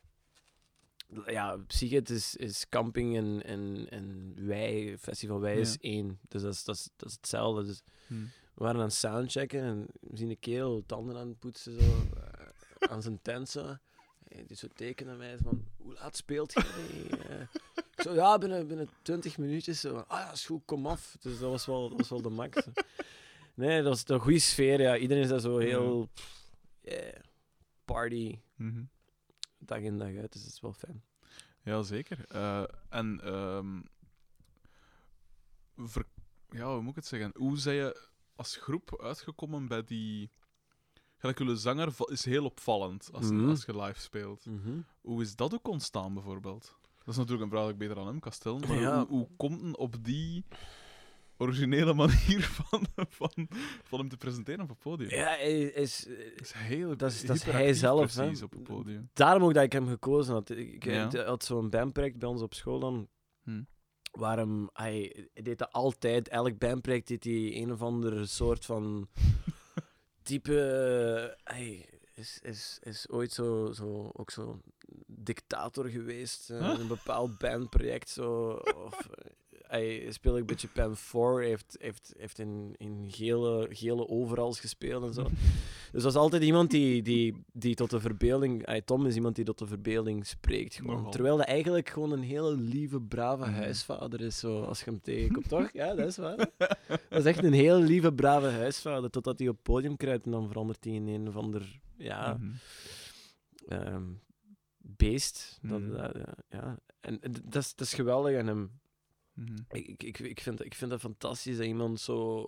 ja, 1.26 1.58
Psychet 1.58 2.10
is, 2.10 2.36
is 2.36 2.70
camping 2.70 3.16
en, 3.18 3.44
en, 3.44 3.88
en 3.90 4.34
wij, 4.48 4.98
Festival 5.00 5.40
Wij 5.40 5.60
is 5.60 5.72
Ja. 5.72 5.78
één. 5.80 6.20
Dus 6.28 6.42
dat 6.42 6.54
is, 6.54 6.64
dat 6.64 6.76
is, 6.76 6.90
dat 6.96 7.10
is 7.10 7.16
hetzelfde. 7.16 7.64
Dus 7.66 7.82
Hmm. 8.08 8.30
We 8.60 8.66
waren 8.66 8.80
aan 8.80 8.86
het 8.88 8.96
soundchecken 8.96 9.62
en 9.64 9.86
we 10.00 10.18
zien 10.18 10.30
een 10.30 10.40
kerel 10.40 10.84
tanden 10.86 11.18
aan 11.18 11.28
het 11.28 11.40
poetsen 11.40 11.74
zo, 11.82 11.92
eh, 12.16 12.90
aan 12.90 13.02
zijn 13.02 13.22
tent 13.22 13.50
zo. 13.50 13.78
En 14.28 14.46
die 14.46 14.58
zo 14.58 14.68
tekenen 14.76 15.18
mij 15.18 15.38
van, 15.38 15.66
hoe 15.78 15.94
laat 15.94 16.16
speelt 16.16 16.54
je? 16.54 16.60
Eh, 17.30 17.42
ik 17.96 18.02
zo, 18.02 18.14
ja, 18.14 18.38
binnen, 18.38 18.68
binnen 18.68 18.90
20 19.02 19.38
minuutjes. 19.38 19.80
Zo. 19.80 19.96
Ah 19.98 20.20
ja, 20.20 20.32
is 20.32 20.46
goed, 20.46 20.62
kom 20.66 20.88
af. 20.88 21.16
Dus 21.20 21.40
dat 21.40 21.50
was 21.50 21.66
wel, 21.66 21.90
dat 21.90 21.98
was 21.98 22.10
wel 22.10 22.22
de 22.22 22.30
max. 22.30 22.68
Nee, 23.54 23.82
dat 23.82 23.90
was 23.92 24.04
een 24.16 24.20
goede 24.20 24.40
sfeer. 24.40 24.82
Ja. 24.82 24.98
Iedereen 24.98 25.24
is 25.24 25.30
daar 25.30 25.40
zo 25.40 25.58
heel 25.58 26.10
pff, 26.14 26.52
yeah, 26.82 27.20
party, 27.86 28.40
Mhm. 28.56 28.84
dag 29.58 29.80
in 29.80 29.98
dag 29.98 30.16
uit. 30.16 30.32
Dus 30.34 30.44
dat 30.44 30.52
is 30.54 30.62
wel 30.62 30.74
fijn. 30.74 31.04
Ja, 31.64 31.82
zeker. 31.82 32.26
Eh, 32.28 32.64
en 32.90 33.22
ehm, 33.24 33.82
ja, 36.50 36.74
hoe 36.74 36.82
moet 36.82 36.90
ik 36.90 36.96
het 36.96 37.06
zeggen? 37.06 37.32
Hoe 37.36 37.58
zijn 37.58 37.76
je 37.76 38.09
als 38.40 38.56
groep 38.58 39.02
uitgekomen 39.04 39.68
bij 39.68 39.84
die. 39.84 40.30
Gelijk, 41.18 41.38
jullie 41.38 41.56
zanger 41.56 41.90
is 42.06 42.26
heel 42.26 42.46
opvallend 42.46 43.10
als, 43.14 43.32
Mhm. 43.32 43.50
als 43.50 43.66
je 43.66 43.82
live 43.82 44.00
speelt. 44.00 44.46
Hoe 45.02 45.22
is 45.22 45.36
dat 45.36 45.54
ook 45.54 45.68
ontstaan, 45.68 46.14
bijvoorbeeld? 46.14 46.78
Dat 46.98 47.08
is 47.08 47.16
natuurlijk 47.18 47.44
een 47.44 47.50
vraag 47.50 47.64
die 47.64 47.74
ik 47.74 47.80
beter 47.80 47.98
aan 48.00 48.08
hem 48.08 48.20
kan 48.20 48.32
stellen. 48.32 48.60
Maar 48.68 48.80
Ja. 48.80 48.98
hoe, 48.98 49.08
hoe 49.08 49.28
komt 49.38 49.62
het 49.62 49.78
op 49.78 50.04
die 50.04 50.46
originele 51.38 51.94
manier 51.94 52.42
van, 52.70 52.86
van, 53.10 53.48
van 53.84 54.00
hem 54.00 54.10
te 54.10 54.18
presenteren 54.18 54.62
op 54.64 54.70
het 54.70 54.80
podium? 54.80 55.10
Ja, 55.10 55.24
hij 55.28 55.62
is, 55.62 56.04
Dat 56.36 56.42
is 56.46 56.52
heel 56.52 56.98
Dat 56.98 57.12
is- 57.12 57.22
dat 57.26 57.36
is 57.36 57.44
hij 57.44 57.74
zelf, 57.74 58.16
hè. 58.16 58.22
precies 58.24 58.42
op 58.44 58.52
het 58.52 58.64
podium. 58.64 59.10
daarom 59.14 59.44
ook 59.44 59.54
dat 59.54 59.64
ik 59.64 59.72
hem 59.72 59.88
gekozen 59.88 60.34
had. 60.34 60.50
Ik, 60.50 60.84
Ja. 60.86 61.06
ik 61.12 61.20
had 61.26 61.44
zo'n 61.44 61.70
bandproject 61.70 62.20
bij 62.20 62.30
ons 62.30 62.42
op 62.42 62.54
school 62.54 62.80
dan. 62.80 63.08
Hm. 63.44 63.62
Waar 64.20 64.38
hem, 64.38 64.70
hij, 64.74 65.28
deed 65.34 65.58
dat 65.58 65.72
altijd. 65.72 66.28
Elk 66.28 66.58
bandproject 66.58 67.08
deed 67.08 67.24
hij 67.24 67.56
een 67.62 67.72
of 67.72 67.82
ander 67.82 68.28
soort 68.28 68.66
van 68.66 69.08
type. 70.24 70.62
eh, 70.62 71.54
Hij 71.56 71.86
is, 72.14 72.40
is, 72.42 72.80
is 72.82 73.10
ooit 73.10 73.32
zo, 73.32 73.72
zo, 73.72 74.10
ook 74.14 74.32
zo 74.32 74.62
dictator 75.08 75.90
geweest 75.90 76.50
eh, 76.50 76.60
Huh? 76.60 76.80
een 76.80 76.88
bepaald 76.88 77.38
bandproject. 77.38 78.10
Zo, 78.10 78.52
of, 78.76 79.00
eh, 79.08 79.32
hij 79.70 80.12
speelde 80.12 80.40
een 80.40 80.46
beetje 80.46 80.68
Pen 80.68 80.98
4, 80.98 81.42
heeft, 81.42 81.78
heeft, 81.80 82.14
heeft 82.18 82.40
in, 82.40 82.74
in 82.78 83.06
gele, 83.12 83.68
gele 83.72 84.08
overals 84.08 84.60
gespeeld 84.60 85.04
en 85.04 85.14
zo. 85.14 85.28
Dus 85.92 86.02
dat 86.04 86.12
is 86.12 86.18
altijd 86.18 86.44
iemand 86.44 86.72
die, 86.72 87.02
die, 87.02 87.44
die 87.54 87.76
tot 87.76 87.90
de 87.90 88.00
verbeelding... 88.00 88.66
Ay, 88.66 88.82
Tom 88.82 89.06
is 89.06 89.16
iemand 89.16 89.36
die 89.36 89.46
tot 89.46 89.58
de 89.58 89.68
verbeelding 89.68 90.26
spreekt. 90.26 90.74
Gewoon. 90.76 91.12
Terwijl 91.12 91.38
hij 91.38 91.46
eigenlijk 91.46 91.90
gewoon 91.90 92.12
een 92.12 92.22
hele 92.24 92.56
lieve, 92.56 93.02
brave 93.02 93.46
Mhm. 93.46 93.54
huisvader 93.54 94.22
is, 94.22 94.40
zo, 94.40 94.64
als 94.64 94.80
je 94.80 94.86
hem 94.86 95.02
tegenkomt. 95.02 95.48
Toch? 95.50 95.70
Ja, 95.82 95.96
dat 95.96 96.08
is 96.08 96.18
waar. 96.18 96.38
Dat 97.10 97.20
is 97.20 97.26
echt 97.26 97.44
een 97.44 97.54
hele 97.54 97.80
lieve, 97.80 98.14
brave 98.14 98.48
huisvader. 98.48 99.10
Totdat 99.10 99.40
hij 99.40 99.48
op 99.48 99.54
het 99.54 99.64
podium 99.64 99.98
kruipt 99.98 100.26
en 100.26 100.32
dan 100.32 100.48
verandert 100.48 100.84
hij 100.84 100.94
in 100.94 101.08
een 101.08 101.28
of 101.28 101.36
ander... 101.36 101.80
Ja, 101.98 102.38
Mhm. 102.40 102.52
ehm, 103.68 104.04
beest. 104.78 105.60
Dat, 105.62 105.80
Mhm. 105.82 105.92
dat, 105.92 106.16
ja, 106.50 106.80
en 107.00 107.20
dat 107.44 107.64
is, 107.64 107.76
dat 107.76 107.88
is 107.88 107.94
geweldig 107.94 108.38
aan 108.40 108.48
hem. 108.48 108.72
Mhm. 109.40 109.58
Ik, 109.70 109.88
ik, 109.88 110.04
ik, 110.04 110.20
ik, 110.20 110.40
vind, 110.40 110.66
ik 110.66 110.74
vind 110.76 110.92
dat 110.92 111.00
fantastisch 111.00 111.58
dat 111.58 111.66
iemand 111.66 112.00
zo. 112.00 112.42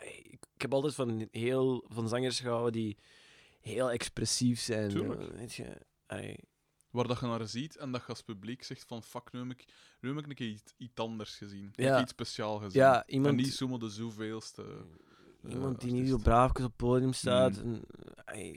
Ik, 0.00 0.38
ik 0.54 0.62
heb 0.62 0.72
altijd 0.74 0.94
van, 0.94 1.28
heel, 1.30 1.84
van 1.88 2.08
zangers 2.08 2.40
gehouden 2.40 2.72
die 2.72 2.96
heel 3.60 3.90
expressief 3.90 4.60
zijn. 4.60 4.88
Tuurlijk. 4.88 5.20
eh, 5.20 5.38
Weet 5.38 5.54
je, 5.54 5.76
Waar 6.90 7.06
dat 7.06 7.20
je 7.20 7.26
naar 7.26 7.48
ziet 7.48 7.76
en 7.76 7.92
dat 7.92 8.00
je 8.00 8.06
als 8.06 8.22
publiek 8.22 8.62
zegt 8.62 8.84
van 8.84 9.02
fuck, 9.02 9.32
nu 9.32 9.38
heb 9.40 9.50
ik, 9.50 9.64
nu 10.00 10.08
heb 10.08 10.18
ik 10.18 10.26
een 10.26 10.34
keer 10.34 10.48
iets, 10.48 10.74
iets 10.76 10.94
anders 11.00 11.36
gezien. 11.36 11.70
Ja. 11.72 11.92
heb 11.92 12.02
iets 12.02 12.10
speciaal 12.12 12.58
gezien. 12.58 12.80
ja, 12.82 13.04
En 13.06 13.12
iemand, 13.14 13.36
niet 13.36 13.52
zomaar 13.54 13.78
de 13.78 13.88
zoveelste. 13.88 14.62
eh, 15.42 15.50
iemand 15.52 15.80
die 15.80 15.92
niet 15.92 16.08
zo 16.08 16.16
braafjes 16.16 16.64
op 16.64 16.70
het 16.70 16.76
podium 16.76 17.12
staat. 17.12 17.64
Mm. 17.64 17.80
En, 18.24 18.56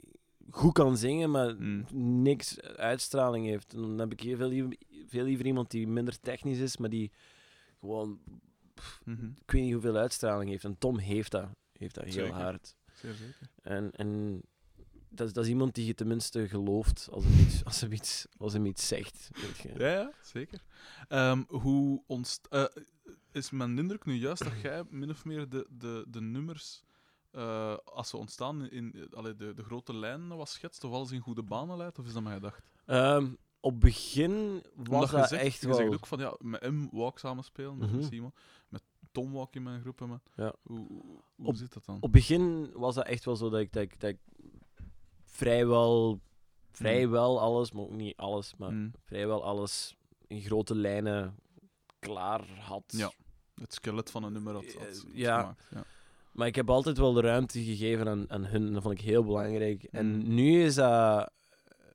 goed 0.50 0.72
kan 0.72 0.96
zingen, 0.96 1.30
maar 1.30 1.54
Mm. 1.56 1.86
niks 2.22 2.60
uitstraling 2.60 3.46
heeft. 3.46 3.72
En 3.74 3.80
dan 3.80 3.98
heb 3.98 4.12
ik 4.12 4.20
heel 4.20 4.36
veel 4.36 4.48
liever, 4.48 4.76
veel 5.06 5.24
liever 5.24 5.46
iemand 5.46 5.70
die 5.70 5.86
minder 5.88 6.20
technisch 6.20 6.58
is, 6.58 6.76
maar 6.76 6.90
die 6.90 7.12
gewoon. 7.82 8.20
Mhm. 9.04 9.26
Ik 9.26 9.50
weet 9.50 9.62
niet 9.62 9.72
hoeveel 9.72 9.96
uitstraling 9.96 10.50
heeft. 10.50 10.64
En 10.64 10.78
Tom 10.78 10.98
heeft 10.98 11.30
dat. 11.30 11.48
Heeft 11.72 11.94
dat 11.94 12.04
heel 12.04 12.12
Zeker. 12.12 12.32
hard. 12.32 12.74
Zeer 12.92 13.14
zeker. 13.14 13.48
En, 13.62 13.90
en 13.92 14.42
dat, 15.08 15.26
is, 15.26 15.32
dat 15.32 15.44
is 15.44 15.50
iemand 15.50 15.74
die 15.74 15.86
je 15.86 15.94
tenminste 15.94 16.48
gelooft 16.48 17.08
als 17.10 17.24
hem 17.24 17.38
iets, 17.38 17.64
als 17.64 17.80
hem 17.80 17.92
iets, 17.92 18.26
als 18.36 18.52
hem 18.52 18.66
iets 18.66 18.88
zegt. 18.88 19.28
Weet 19.32 19.58
je. 19.58 19.78
Ja, 19.78 19.92
ja 19.92 20.12
zeker. 20.22 20.62
Ehm, 21.08 21.42
hoe 21.48 22.02
ontst 22.06 22.46
eh, 22.50 22.64
is 23.32 23.50
mijn 23.50 23.78
indruk 23.78 24.04
nu 24.04 24.14
juist 24.14 24.44
dat 24.44 24.60
jij 24.60 24.84
min 24.88 25.10
of 25.10 25.24
meer 25.24 25.48
de, 25.48 25.66
de, 25.70 26.04
de 26.08 26.20
nummers, 26.20 26.82
eh, 27.30 27.76
als 27.84 28.08
ze 28.08 28.16
ontstaan, 28.16 28.70
in, 28.70 28.92
in 28.92 29.14
allee, 29.14 29.36
de, 29.36 29.54
de 29.54 29.62
grote 29.62 29.94
lijnen 29.94 30.36
was 30.36 30.52
schetst, 30.52 30.84
of 30.84 30.92
alles 30.92 31.10
in 31.10 31.20
goede 31.20 31.42
banen 31.42 31.76
leidt, 31.76 31.98
of 31.98 32.06
is 32.06 32.12
dat 32.12 32.22
mijn 32.22 32.34
gedacht? 32.34 32.62
Ehm, 32.86 33.32
op 33.64 33.80
begin 33.80 34.62
was 34.74 35.10
je 35.10 35.16
dat 35.16 35.28
zegt, 35.28 35.42
echt 35.42 35.60
je 35.60 35.66
wel... 35.66 35.76
zegt 35.76 35.92
ook 35.92 36.06
van 36.06 36.18
ja, 36.18 36.36
met 36.38 36.60
hem 36.62 36.88
wou 36.92 37.08
ik 37.10 37.18
samen 37.18 37.44
spelen, 37.44 37.78
met 37.78 37.92
Mhm. 37.92 38.02
Simon, 38.02 38.32
met 38.68 38.82
Tom 39.12 39.32
wou 39.32 39.46
ik 39.48 39.54
in 39.54 39.62
mijn 39.62 39.80
groep 39.80 39.98
hebben. 39.98 40.22
Ja. 40.36 40.54
Hoe, 40.62 40.86
hoe 41.36 41.46
Op- 41.46 41.56
zit 41.56 41.72
dat 41.72 41.84
dan? 41.84 41.96
Op 42.00 42.12
begin 42.12 42.70
was 42.72 42.94
dat 42.94 43.06
echt 43.06 43.24
wel 43.24 43.36
zo 43.36 43.50
dat 43.50 43.60
ik, 43.60 43.72
dat 43.72 43.82
ik, 43.82 44.00
dat 44.00 44.10
ik 44.10 44.18
vrijwel, 45.24 46.20
vrijwel 46.70 47.40
alles, 47.40 47.72
maar 47.72 47.82
ook 47.82 47.92
niet 47.92 48.16
alles, 48.16 48.54
maar 48.58 48.72
Mm. 48.72 48.92
vrijwel 49.04 49.44
alles 49.44 49.96
in 50.26 50.40
grote 50.40 50.74
lijnen 50.74 51.36
klaar 51.98 52.48
had. 52.58 52.84
Ja. 52.86 53.12
Het 53.54 53.74
skelet 53.74 54.10
van 54.10 54.22
een 54.24 54.32
nummer 54.32 54.54
had, 54.54 54.72
had, 54.74 54.86
Eh, 54.86 55.14
ja. 55.14 55.40
gemaakt. 55.40 55.66
Ja. 55.70 55.84
Maar 56.32 56.46
ik 56.46 56.54
heb 56.54 56.70
altijd 56.70 56.98
wel 56.98 57.12
de 57.12 57.20
ruimte 57.20 57.64
gegeven 57.64 58.08
aan, 58.08 58.30
aan 58.30 58.44
hun. 58.44 58.72
Dat 58.72 58.82
vond 58.82 58.94
ik 58.98 59.04
heel 59.04 59.24
belangrijk. 59.24 59.82
En 59.82 60.06
Mm. 60.06 60.34
nu 60.34 60.62
is 60.64 60.74
dat... 60.74 61.30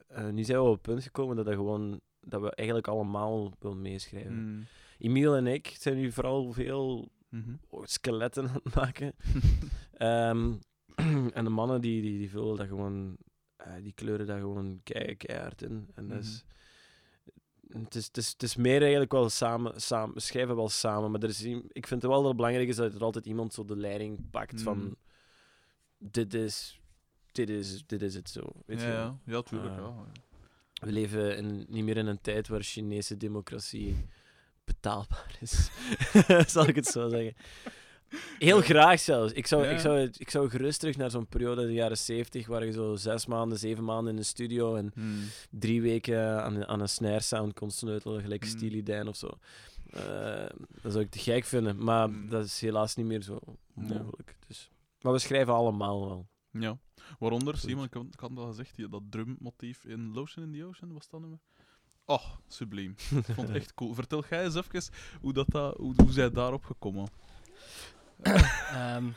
eh, 0.08 0.28
nu 0.30 0.44
zijn 0.44 0.58
we 0.58 0.64
op 0.64 0.74
het 0.74 0.82
punt 0.82 1.04
gekomen 1.04 1.36
dat, 1.36 1.46
dat, 1.46 1.54
gewoon, 1.56 2.00
dat 2.20 2.42
we 2.42 2.52
eigenlijk 2.56 2.88
allemaal 2.88 3.54
willen 3.60 3.82
meeschrijven. 3.82 4.34
Mm. 4.50 4.66
Emiel 5.00 5.36
en 5.36 5.48
ik 5.48 5.76
zijn 5.80 5.96
nu 5.96 6.12
vooral 6.12 6.52
veel 6.52 7.10
Mhm. 7.30 7.54
skeletten 7.84 8.48
aan 8.50 8.60
het 8.64 8.76
maken. 8.76 9.14
Ehm, 9.98 10.54
en 11.38 11.44
de 11.44 11.50
mannen 11.50 11.82
die, 11.82 12.02
die, 12.02 12.18
die 12.18 12.30
vullen 12.30 12.58
dat 12.58 12.68
gewoon... 12.68 13.18
eh, 13.56 13.74
die 13.82 13.94
kleuren 13.94 14.26
daar 14.26 14.40
gewoon 14.40 14.80
kei, 14.84 15.16
keihard 15.16 15.62
in. 15.62 15.88
En 15.94 16.08
dat 16.08 16.20
is... 16.20 16.46
Het 17.68 17.96
is, 17.96 18.06
het, 18.06 18.18
is, 18.18 18.30
het 18.32 18.44
is 18.44 18.56
meer 18.56 18.82
eigenlijk 18.82 19.12
wel 19.12 19.30
samen, 19.30 19.82
samen, 19.82 20.14
we 20.14 20.20
schrijven 20.20 20.56
wel 20.56 20.70
samen, 20.70 21.12
maar 21.12 21.22
er 21.22 21.30
is, 21.30 21.44
ik 21.68 21.88
vind 21.88 22.02
het 22.02 22.12
wel 22.12 22.18
dat 22.20 22.28
het 22.28 22.36
belangrijk 22.36 22.68
is 22.68 22.76
dat 22.76 22.96
er 22.96 23.02
altijd 23.04 23.26
iemand 23.26 23.54
zo 23.54 23.66
de 23.66 23.76
leiding 23.78 24.30
pakt 24.30 24.62
van 24.62 24.78
Mm. 24.80 24.96
dit 25.98 26.34
is, 26.34 26.80
dit 27.46 27.50
is, 27.58 27.84
dit 27.86 28.02
is 28.02 28.14
het 28.16 28.30
zo. 28.30 28.42
Weet 28.66 28.82
ja, 28.82 28.86
je? 28.88 28.92
ja, 28.94 29.18
ja, 29.26 29.42
tuurlijk. 29.42 29.78
Ah. 29.78 29.78
ja. 29.78 30.06
We 30.86 30.92
leven 30.92 31.38
in, 31.38 31.66
niet 31.70 31.84
meer 31.84 31.98
in 31.98 32.08
een 32.08 32.22
tijd 32.22 32.48
waar 32.48 32.62
Chinese 32.62 33.18
democratie 33.18 33.96
betaalbaar 34.64 35.38
is. 35.40 35.70
Zal 36.54 36.68
ik 36.68 36.76
het 36.76 36.86
zo 36.88 37.10
zeggen. 37.10 37.36
Heel 38.40 38.62
graag 38.62 39.00
zelfs. 39.00 39.34
Ik 39.34 39.48
zou, 39.48 39.64
Ja. 39.64 39.70
ik, 39.70 39.80
zou, 39.80 40.10
ik 40.18 40.30
zou 40.30 40.50
gerust 40.50 40.80
terug 40.80 40.98
naar 40.98 41.12
zo'n 41.12 41.28
periode 41.28 41.62
in 41.62 41.68
de 41.68 41.74
jaren 41.74 41.98
70 41.98 42.48
waar 42.48 42.66
je 42.66 42.72
zo 42.72 42.96
zes 42.96 43.26
maanden, 43.26 43.58
zeven 43.58 43.84
maanden 43.84 44.10
in 44.14 44.20
de 44.20 44.24
studio 44.26 44.76
en 44.76 44.92
Mm. 44.96 45.20
drie 45.50 45.82
weken 45.82 46.44
aan, 46.44 46.66
aan 46.68 46.80
een 46.82 46.90
snare 46.90 47.22
sound 47.22 47.54
kon 47.54 47.72
sleutelen, 47.72 48.22
gelijk 48.22 48.44
Mm. 48.44 48.50
Steely 48.50 48.84
Dan 48.84 49.08
of 49.08 49.16
zo. 49.16 49.30
Eh, 49.92 50.46
dat 50.82 50.92
zou 50.92 51.04
ik 51.04 51.10
te 51.12 51.20
gek 51.20 51.44
vinden, 51.46 51.84
maar 51.84 52.10
Mm. 52.10 52.30
dat 52.30 52.46
is 52.46 52.62
helaas 52.62 52.96
niet 52.96 53.06
meer 53.06 53.22
zo 53.22 53.40
Ja. 53.44 53.82
mogelijk. 53.82 54.36
Dus. 54.48 54.70
Maar 55.02 55.14
we 55.14 55.20
schrijven 55.20 55.54
allemaal 55.54 56.06
wel. 56.08 56.28
Ja. 56.52 56.78
Waaronder. 57.20 57.58
Simon, 57.58 57.84
ik 57.84 57.94
had, 57.94 58.06
ik 58.12 58.20
had 58.20 58.36
dat 58.36 58.48
gezegd, 58.48 58.76
die, 58.76 58.90
dat 58.90 59.04
drummotief 59.10 59.86
in 59.86 60.14
Lotion 60.14 60.46
in 60.46 60.54
the 60.60 60.66
Ocean, 60.66 60.94
was 60.94 61.10
dat 61.10 61.20
nummer? 61.20 61.40
Oh, 62.06 62.24
subliem. 62.48 62.92
Ik 63.16 63.26
vond 63.26 63.48
het 63.48 63.58
echt 63.58 63.74
cool. 63.74 63.94
Vertel 63.94 64.24
jij 64.30 64.44
eens 64.44 64.56
even 64.56 64.94
hoe, 65.22 65.34
dat, 65.34 65.50
dat, 65.50 65.78
hoe, 65.78 65.94
hoe 65.98 66.12
zij 66.12 66.32
daarop 66.32 66.64
gekomen. 66.66 67.08
Ehm, 68.22 69.10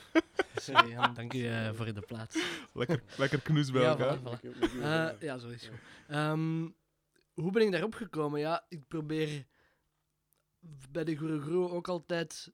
sorry, 0.55 0.91
Jan, 0.91 1.15
dank 1.21 1.35
u 1.35 1.47
eh, 1.47 1.73
voor 1.73 1.95
de 1.95 2.01
plaats. 2.01 2.43
Lekker, 2.73 3.03
lekker 3.17 3.41
knus 3.41 3.71
bij 3.71 3.83
Ja, 3.83 3.89
elkaar. 3.89 4.19
voilà, 4.19 4.41
voilà. 4.41 4.83
Eh, 4.83 5.09
ja, 5.21 5.39
zo 5.39 5.49
is 5.49 5.63
het. 5.67 5.73
Ehm, 6.09 6.69
hoe 7.35 7.51
ben 7.53 7.63
ik 7.63 7.71
daarop 7.73 7.95
gekomen? 7.95 8.41
Ja, 8.41 8.65
ik 8.69 8.89
probeer 8.89 9.47
bij 10.91 11.05
de 11.05 11.17
Guru 11.17 11.41
Guru 11.41 11.57
ook 11.69 11.89
altijd 11.89 12.53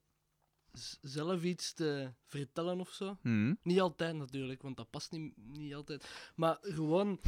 zelf 1.01 1.43
iets 1.43 1.73
te 1.73 2.13
vertellen 2.25 2.79
of 2.79 2.89
zo. 2.89 3.17
Mhm. 3.21 3.53
Niet 3.61 3.79
altijd 3.79 4.15
natuurlijk, 4.15 4.61
want 4.61 4.77
dat 4.77 4.89
past 4.89 5.11
niet, 5.11 5.33
niet 5.37 5.73
altijd. 5.75 6.31
Maar 6.35 6.57
gewoon 6.61 7.19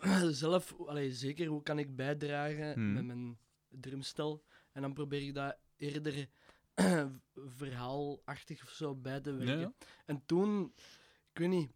eh, 0.00 0.22
zelf, 0.28 0.74
allee, 0.86 1.12
zeker 1.12 1.46
hoe 1.46 1.62
kan 1.62 1.78
ik 1.78 1.96
bijdragen 1.96 2.72
Hmm. 2.72 2.92
met 2.92 3.04
mijn 3.04 3.38
drumstel. 3.68 4.44
En 4.72 4.82
dan 4.82 4.92
probeer 4.92 5.22
ik 5.22 5.34
dat 5.34 5.56
eerder 5.76 6.28
verhaalachtig 7.58 8.62
of 8.62 8.70
zo 8.70 8.94
bij 8.94 9.20
te 9.20 9.32
werken. 9.32 9.58
Ja. 9.60 9.72
En 10.06 10.22
toen, 10.26 10.72
ik 11.32 11.38
weet 11.38 11.48
niet, 11.48 11.70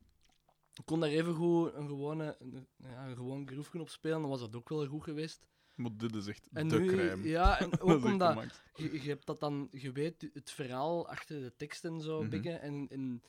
ik 0.75 0.85
kon 0.85 1.01
daar 1.01 1.11
even 1.11 1.35
goed 1.35 1.75
een, 1.75 1.87
gewone, 1.87 2.37
een, 2.39 2.67
ja, 2.77 3.07
een 3.09 3.17
gewoon 3.17 3.49
groefje 3.49 3.81
op 3.81 3.89
spelen, 3.89 4.21
dan 4.21 4.31
was 4.31 4.41
dat 4.41 4.57
ook 4.57 4.69
wel 4.69 4.87
goed 4.87 5.03
geweest. 5.03 5.47
Maar 5.77 5.91
dit 5.97 6.15
is 6.15 6.27
echt 6.27 6.49
En 6.53 6.69
de 6.69 6.79
nu, 6.81 6.87
crème. 6.89 7.29
ja, 7.29 7.59
en 7.61 7.81
ook 7.81 8.05
omdat 8.05 8.61
je, 8.75 8.93
je 9.03 9.09
hebt 9.09 9.27
dat 9.27 9.41
dan, 9.41 9.69
je 9.73 9.93
weet 9.93 10.29
het 10.33 10.51
verhaal 10.51 11.09
achter 11.09 11.41
de 11.41 11.53
tekst 11.57 11.85
en 11.85 12.01
zo, 12.01 12.25
beetje, 12.29 12.51
en, 12.53 12.87
en 12.91 13.23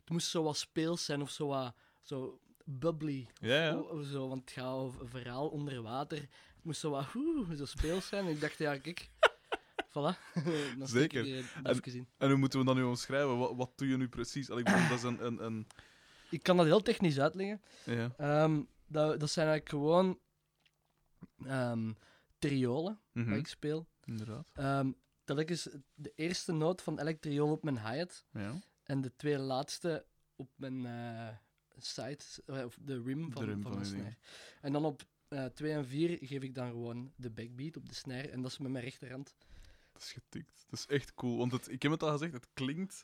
het 0.00 0.10
moest 0.10 0.28
zo 0.28 0.42
wat 0.42 0.56
speels 0.56 1.04
zijn 1.04 1.22
of 1.22 1.30
zo 1.30 1.46
wat, 1.46 1.74
zo 2.02 2.40
bubbly 2.64 3.26
of, 3.32 3.46
Ja, 3.48 3.64
ja. 3.64 3.78
of 3.78 4.06
zo, 4.06 4.28
want 4.28 4.40
het 4.40 4.50
gaat 4.50 4.72
over 4.74 5.00
een 5.00 5.08
verhaal 5.08 5.48
onder 5.48 5.82
water. 5.82 6.18
Het 6.18 6.62
moest 6.62 6.80
zo 6.80 6.90
wat, 6.90 7.06
oeh, 7.14 7.50
zo 7.56 7.64
speels 7.64 8.06
zijn. 8.08 8.26
ik 8.26 8.40
dacht, 8.40 8.58
ja, 8.58 8.78
kijk, 8.78 9.10
voilà. 9.90 10.18
dan 10.78 10.88
Zeker. 10.88 11.20
er 11.36 11.44
En- 11.62 11.80
in. 11.82 12.08
En 12.18 12.28
hoe 12.28 12.38
moeten 12.38 12.58
we 12.58 12.64
dat 12.64 12.74
nu 12.74 12.82
omschrijven? 12.82 13.38
Wat, 13.38 13.52
wat 13.56 13.70
doe 13.76 13.88
je 13.88 13.96
nu 13.96 14.08
precies? 14.08 14.50
Allee, 14.50 14.64
dat 14.64 14.90
is 14.90 15.02
een... 15.02 15.26
een, 15.26 15.44
een 15.44 15.66
Ik 16.30 16.42
kan 16.42 16.56
dat 16.56 16.66
heel 16.66 16.82
technisch 16.82 17.18
uitleggen. 17.20 17.62
ja. 17.84 18.14
Ehm, 18.16 18.62
dat, 18.86 19.20
dat 19.20 19.30
zijn 19.30 19.48
eigenlijk 19.48 19.68
gewoon 19.68 20.18
ehm 21.46 21.92
triolen 22.38 23.00
dat 23.12 23.26
ik 23.36 23.46
speel. 23.46 23.88
Inderdaad. 24.04 24.46
Ehm 24.52 24.92
telkens 25.24 25.68
de 25.94 26.12
eerste 26.14 26.52
noot 26.52 26.82
van 26.82 26.98
elk 26.98 27.20
triool 27.20 27.50
op 27.50 27.62
mijn 27.64 27.78
hi-hat 27.78 28.24
Ja. 28.30 28.60
en 28.82 29.00
de 29.00 29.12
twee 29.16 29.38
laatste 29.38 30.06
op 30.36 30.50
mijn 30.56 30.86
eh 30.86 31.36
side, 31.76 32.18
eh, 32.46 32.64
of 32.64 32.78
de 32.80 33.02
rim 33.02 33.32
van, 33.32 33.44
rim 33.44 33.52
van 33.62 33.62
van 33.62 33.72
mijn 33.80 33.86
snare. 33.86 34.16
En 34.60 34.72
dan 34.72 34.84
op 34.84 35.02
2 35.54 35.72
en 35.72 35.86
4 35.86 36.18
geef 36.20 36.42
ik 36.42 36.54
dan 36.54 36.68
gewoon 36.70 37.12
de 37.16 37.30
backbeat 37.30 37.76
op 37.76 37.88
de 37.88 37.94
snare 37.94 38.28
en 38.28 38.42
dat 38.42 38.50
is 38.50 38.58
met 38.58 38.70
mijn 38.70 38.84
rechterhand. 38.84 39.34
Dat 39.92 40.02
is 40.02 40.12
getikt. 40.12 40.64
Dat 40.70 40.78
is 40.78 40.86
echt 40.86 41.14
cool. 41.14 41.38
Want 41.38 41.52
het, 41.52 41.70
ik 41.70 41.82
heb 41.82 41.92
het 41.92 42.02
al 42.02 42.10
gezegd, 42.10 42.32
het 42.32 42.48
klinkt 42.54 43.02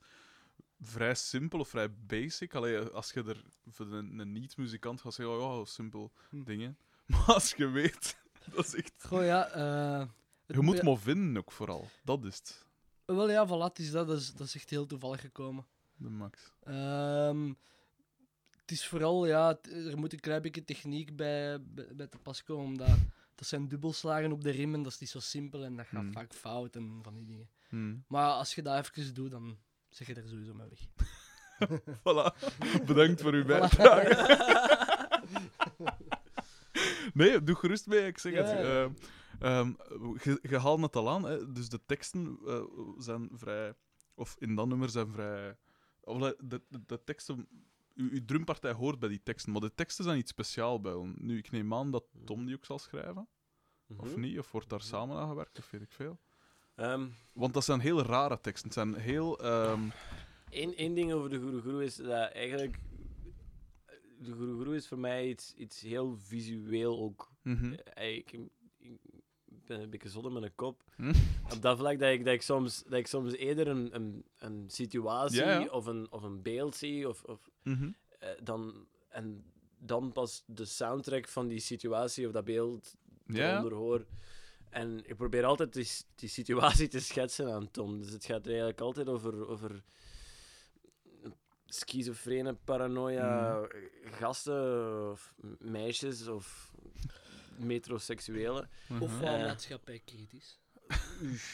vrij 0.80 1.14
simpel 1.14 1.58
of 1.58 1.68
vrij 1.68 1.94
basic. 1.94 2.54
Allee, 2.54 2.78
als 2.78 3.12
je 3.12 3.22
er 3.24 3.44
voor 3.66 3.86
een, 3.92 4.18
een 4.18 4.32
niet-muzikant 4.32 5.00
gaat 5.00 5.14
zeggen, 5.14 5.40
oh 5.40 5.58
ja, 5.58 5.64
simpel 5.64 6.12
Hm. 6.28 6.42
dingen. 6.42 6.78
Maar 7.10 7.34
als 7.34 7.54
je 7.56 7.68
weet, 7.68 8.16
dat 8.54 8.66
is 8.66 8.74
echt... 8.74 8.92
Goh 8.98 9.24
ja, 9.24 9.48
eh, 9.48 10.06
het 10.46 10.56
Je 10.56 10.62
moet 10.62 10.76
ja, 10.76 10.82
maar 10.82 10.98
vinden 10.98 11.36
ook 11.42 11.52
vooral. 11.52 11.88
Dat 12.04 12.24
is 12.24 12.36
het. 12.36 12.64
Wel 13.04 13.30
ja, 13.30 13.46
voilà, 13.46 13.68
het 13.72 13.78
is 13.78 13.90
dat, 13.90 14.06
dat 14.06 14.18
is, 14.18 14.32
dat 14.34 14.46
is 14.46 14.54
echt 14.54 14.70
heel 14.70 14.86
toevallig 14.86 15.20
gekomen. 15.20 15.66
De 15.96 16.08
max. 16.08 16.52
Ehm, 16.62 17.52
het 18.60 18.70
is 18.70 18.86
vooral, 18.86 19.26
ja, 19.26 19.58
er 19.62 19.98
moet 19.98 20.12
een 20.12 20.20
klein 20.20 20.42
beetje 20.42 20.64
techniek 20.64 21.16
bij, 21.16 21.62
bij, 21.62 21.86
bij 21.94 22.06
te 22.06 22.18
pas 22.18 22.42
komen, 22.42 22.64
omdat 22.64 22.98
dat 23.34 23.46
zijn 23.48 23.68
dubbelslagen 23.68 24.32
op 24.32 24.42
de 24.42 24.50
rim 24.50 24.74
en 24.74 24.82
dat 24.82 24.92
is 24.92 24.98
niet 24.98 25.10
zo 25.10 25.20
simpel 25.20 25.64
en 25.64 25.76
dat 25.76 25.86
gaat 25.86 26.00
Hmm. 26.00 26.12
vaak 26.12 26.34
fout 26.34 26.76
en 26.76 26.98
van 27.02 27.14
die 27.14 27.24
dingen. 27.24 27.48
Hm. 27.68 27.96
Maar 28.06 28.30
als 28.30 28.54
je 28.54 28.62
dat 28.62 28.88
even 28.88 29.14
doet, 29.14 29.30
dan 29.30 29.58
zeg 29.88 30.06
je 30.06 30.14
er 30.14 30.28
sowieso 30.28 30.54
mee 30.54 30.68
weg. 30.68 30.80
Voilà. 31.98 32.34
Bedankt 32.86 33.20
voor 33.22 33.32
uw 33.32 33.44
bijdrage. 33.44 34.88
Nee, 37.20 37.42
doe 37.42 37.54
gerust 37.54 37.86
mee, 37.86 38.06
ik 38.06 38.18
zeg 38.18 38.34
het. 38.34 38.48
je, 40.42 40.58
haalt 40.58 40.80
het 40.80 40.96
al 40.96 41.10
aan, 41.10 41.24
hè. 41.24 41.52
dus 41.52 41.68
de 41.68 41.80
teksten 41.86 42.38
eh, 42.46 42.62
zijn 42.98 43.28
vrij... 43.32 43.74
Of 44.14 44.36
in 44.38 44.54
dat 44.54 44.66
nummer 44.68 44.88
zijn 44.90 45.08
vrij... 45.12 45.56
of 46.00 46.18
De, 46.18 46.36
de, 46.38 46.62
de 46.86 47.04
teksten... 47.04 47.48
Uw, 47.94 48.24
drumpartij 48.24 48.72
hoort 48.72 48.98
bij 48.98 49.08
die 49.08 49.20
teksten, 49.22 49.52
maar 49.52 49.60
de 49.60 49.74
teksten 49.74 50.04
zijn 50.04 50.18
iets 50.18 50.30
speciaal 50.30 50.80
bij 50.80 50.92
hem. 50.92 51.14
Nu, 51.18 51.38
ik 51.38 51.50
neem 51.50 51.74
aan 51.74 51.90
dat 51.90 52.04
Tom 52.24 52.46
die 52.46 52.54
ook 52.54 52.64
zal 52.64 52.78
schrijven, 52.78 53.28
of 53.96 54.10
Mhm. 54.10 54.20
niet? 54.20 54.38
Of 54.38 54.50
wordt 54.50 54.68
daar 54.68 54.80
samen 54.82 55.16
aan 55.16 55.28
gewerkt, 55.28 55.58
of 55.58 55.70
weet 55.70 55.82
ik 55.82 55.92
veel. 55.92 56.18
Ehm, 56.74 57.06
Want 57.32 57.54
dat 57.54 57.64
zijn 57.64 57.80
heel 57.80 58.02
rare 58.02 58.40
teksten. 58.40 58.64
Het 58.68 58.74
zijn 58.78 58.94
heel... 58.94 59.38
ehm, 59.40 59.80
Eén 60.50 60.74
één 60.76 60.94
ding 60.94 61.12
over 61.12 61.30
de 61.30 61.38
Guru 61.40 61.60
Guru 61.60 61.84
is 61.84 61.96
dat 61.96 62.30
eigenlijk. 62.32 62.78
De 64.22 64.32
Guru 64.32 64.74
is 64.74 64.88
voor 64.88 64.98
mij 64.98 65.28
iets, 65.28 65.54
iets 65.56 65.80
heel 65.80 66.16
visueel 66.18 66.98
ook. 67.00 67.30
mhm. 67.42 67.72
Eh, 67.72 68.16
Ik, 68.16 68.32
ik 68.78 68.98
ben 69.66 69.80
een 69.80 69.90
beetje 69.90 70.08
zonder 70.08 70.32
met 70.32 70.42
een 70.42 70.54
kop. 70.54 70.84
Hm? 70.96 71.12
Op 71.52 71.62
dat 71.62 71.78
vlak 71.78 71.98
dat 71.98 72.12
ik, 72.12 72.24
dat 72.24 72.34
ik, 72.34 72.42
soms, 72.42 72.82
dat 72.82 72.98
ik 72.98 73.06
soms 73.06 73.32
eerder 73.32 73.68
een, 73.68 73.94
een, 73.94 74.24
een 74.38 74.64
situatie. 74.70 75.72
Of, 75.72 75.86
een, 75.86 76.10
of 76.12 76.22
een 76.22 76.42
beeld 76.42 76.76
zie. 76.76 77.08
Of, 77.08 77.22
of, 77.24 77.50
Mhm. 77.62 77.90
eh, 78.18 78.28
dan, 78.42 78.86
en 79.08 79.44
dan 79.78 80.12
pas 80.12 80.42
de 80.46 80.64
soundtrack 80.64 81.28
van 81.28 81.48
die 81.48 81.60
situatie 81.60 82.26
of 82.26 82.32
dat 82.32 82.44
beeld 82.44 82.96
eronder 83.26 83.72
hoor. 83.74 84.06
En 84.70 85.02
ik 85.08 85.16
probeer 85.16 85.44
altijd 85.44 85.72
die, 85.72 85.88
die 86.14 86.28
situatie 86.28 86.88
te 86.88 87.00
schetsen 87.00 87.52
aan 87.52 87.70
Tom. 87.70 87.98
Dus 87.98 88.10
het 88.10 88.24
gaat 88.24 88.40
er 88.42 88.48
eigenlijk 88.48 88.80
altijd 88.80 89.08
over, 89.08 89.46
over 89.48 89.82
schizofrene, 91.74 92.54
paranoia, 92.64 93.60
gasten 94.04 95.10
of 95.10 95.34
meisjes 95.58 96.26
of 96.28 96.72
metroseksuelen. 97.56 98.68
Of 99.00 99.10
Mhm. 99.10 99.20
wel 99.20 99.34
Eh. 99.34 99.46
maatschappijkritisch. 99.46 100.58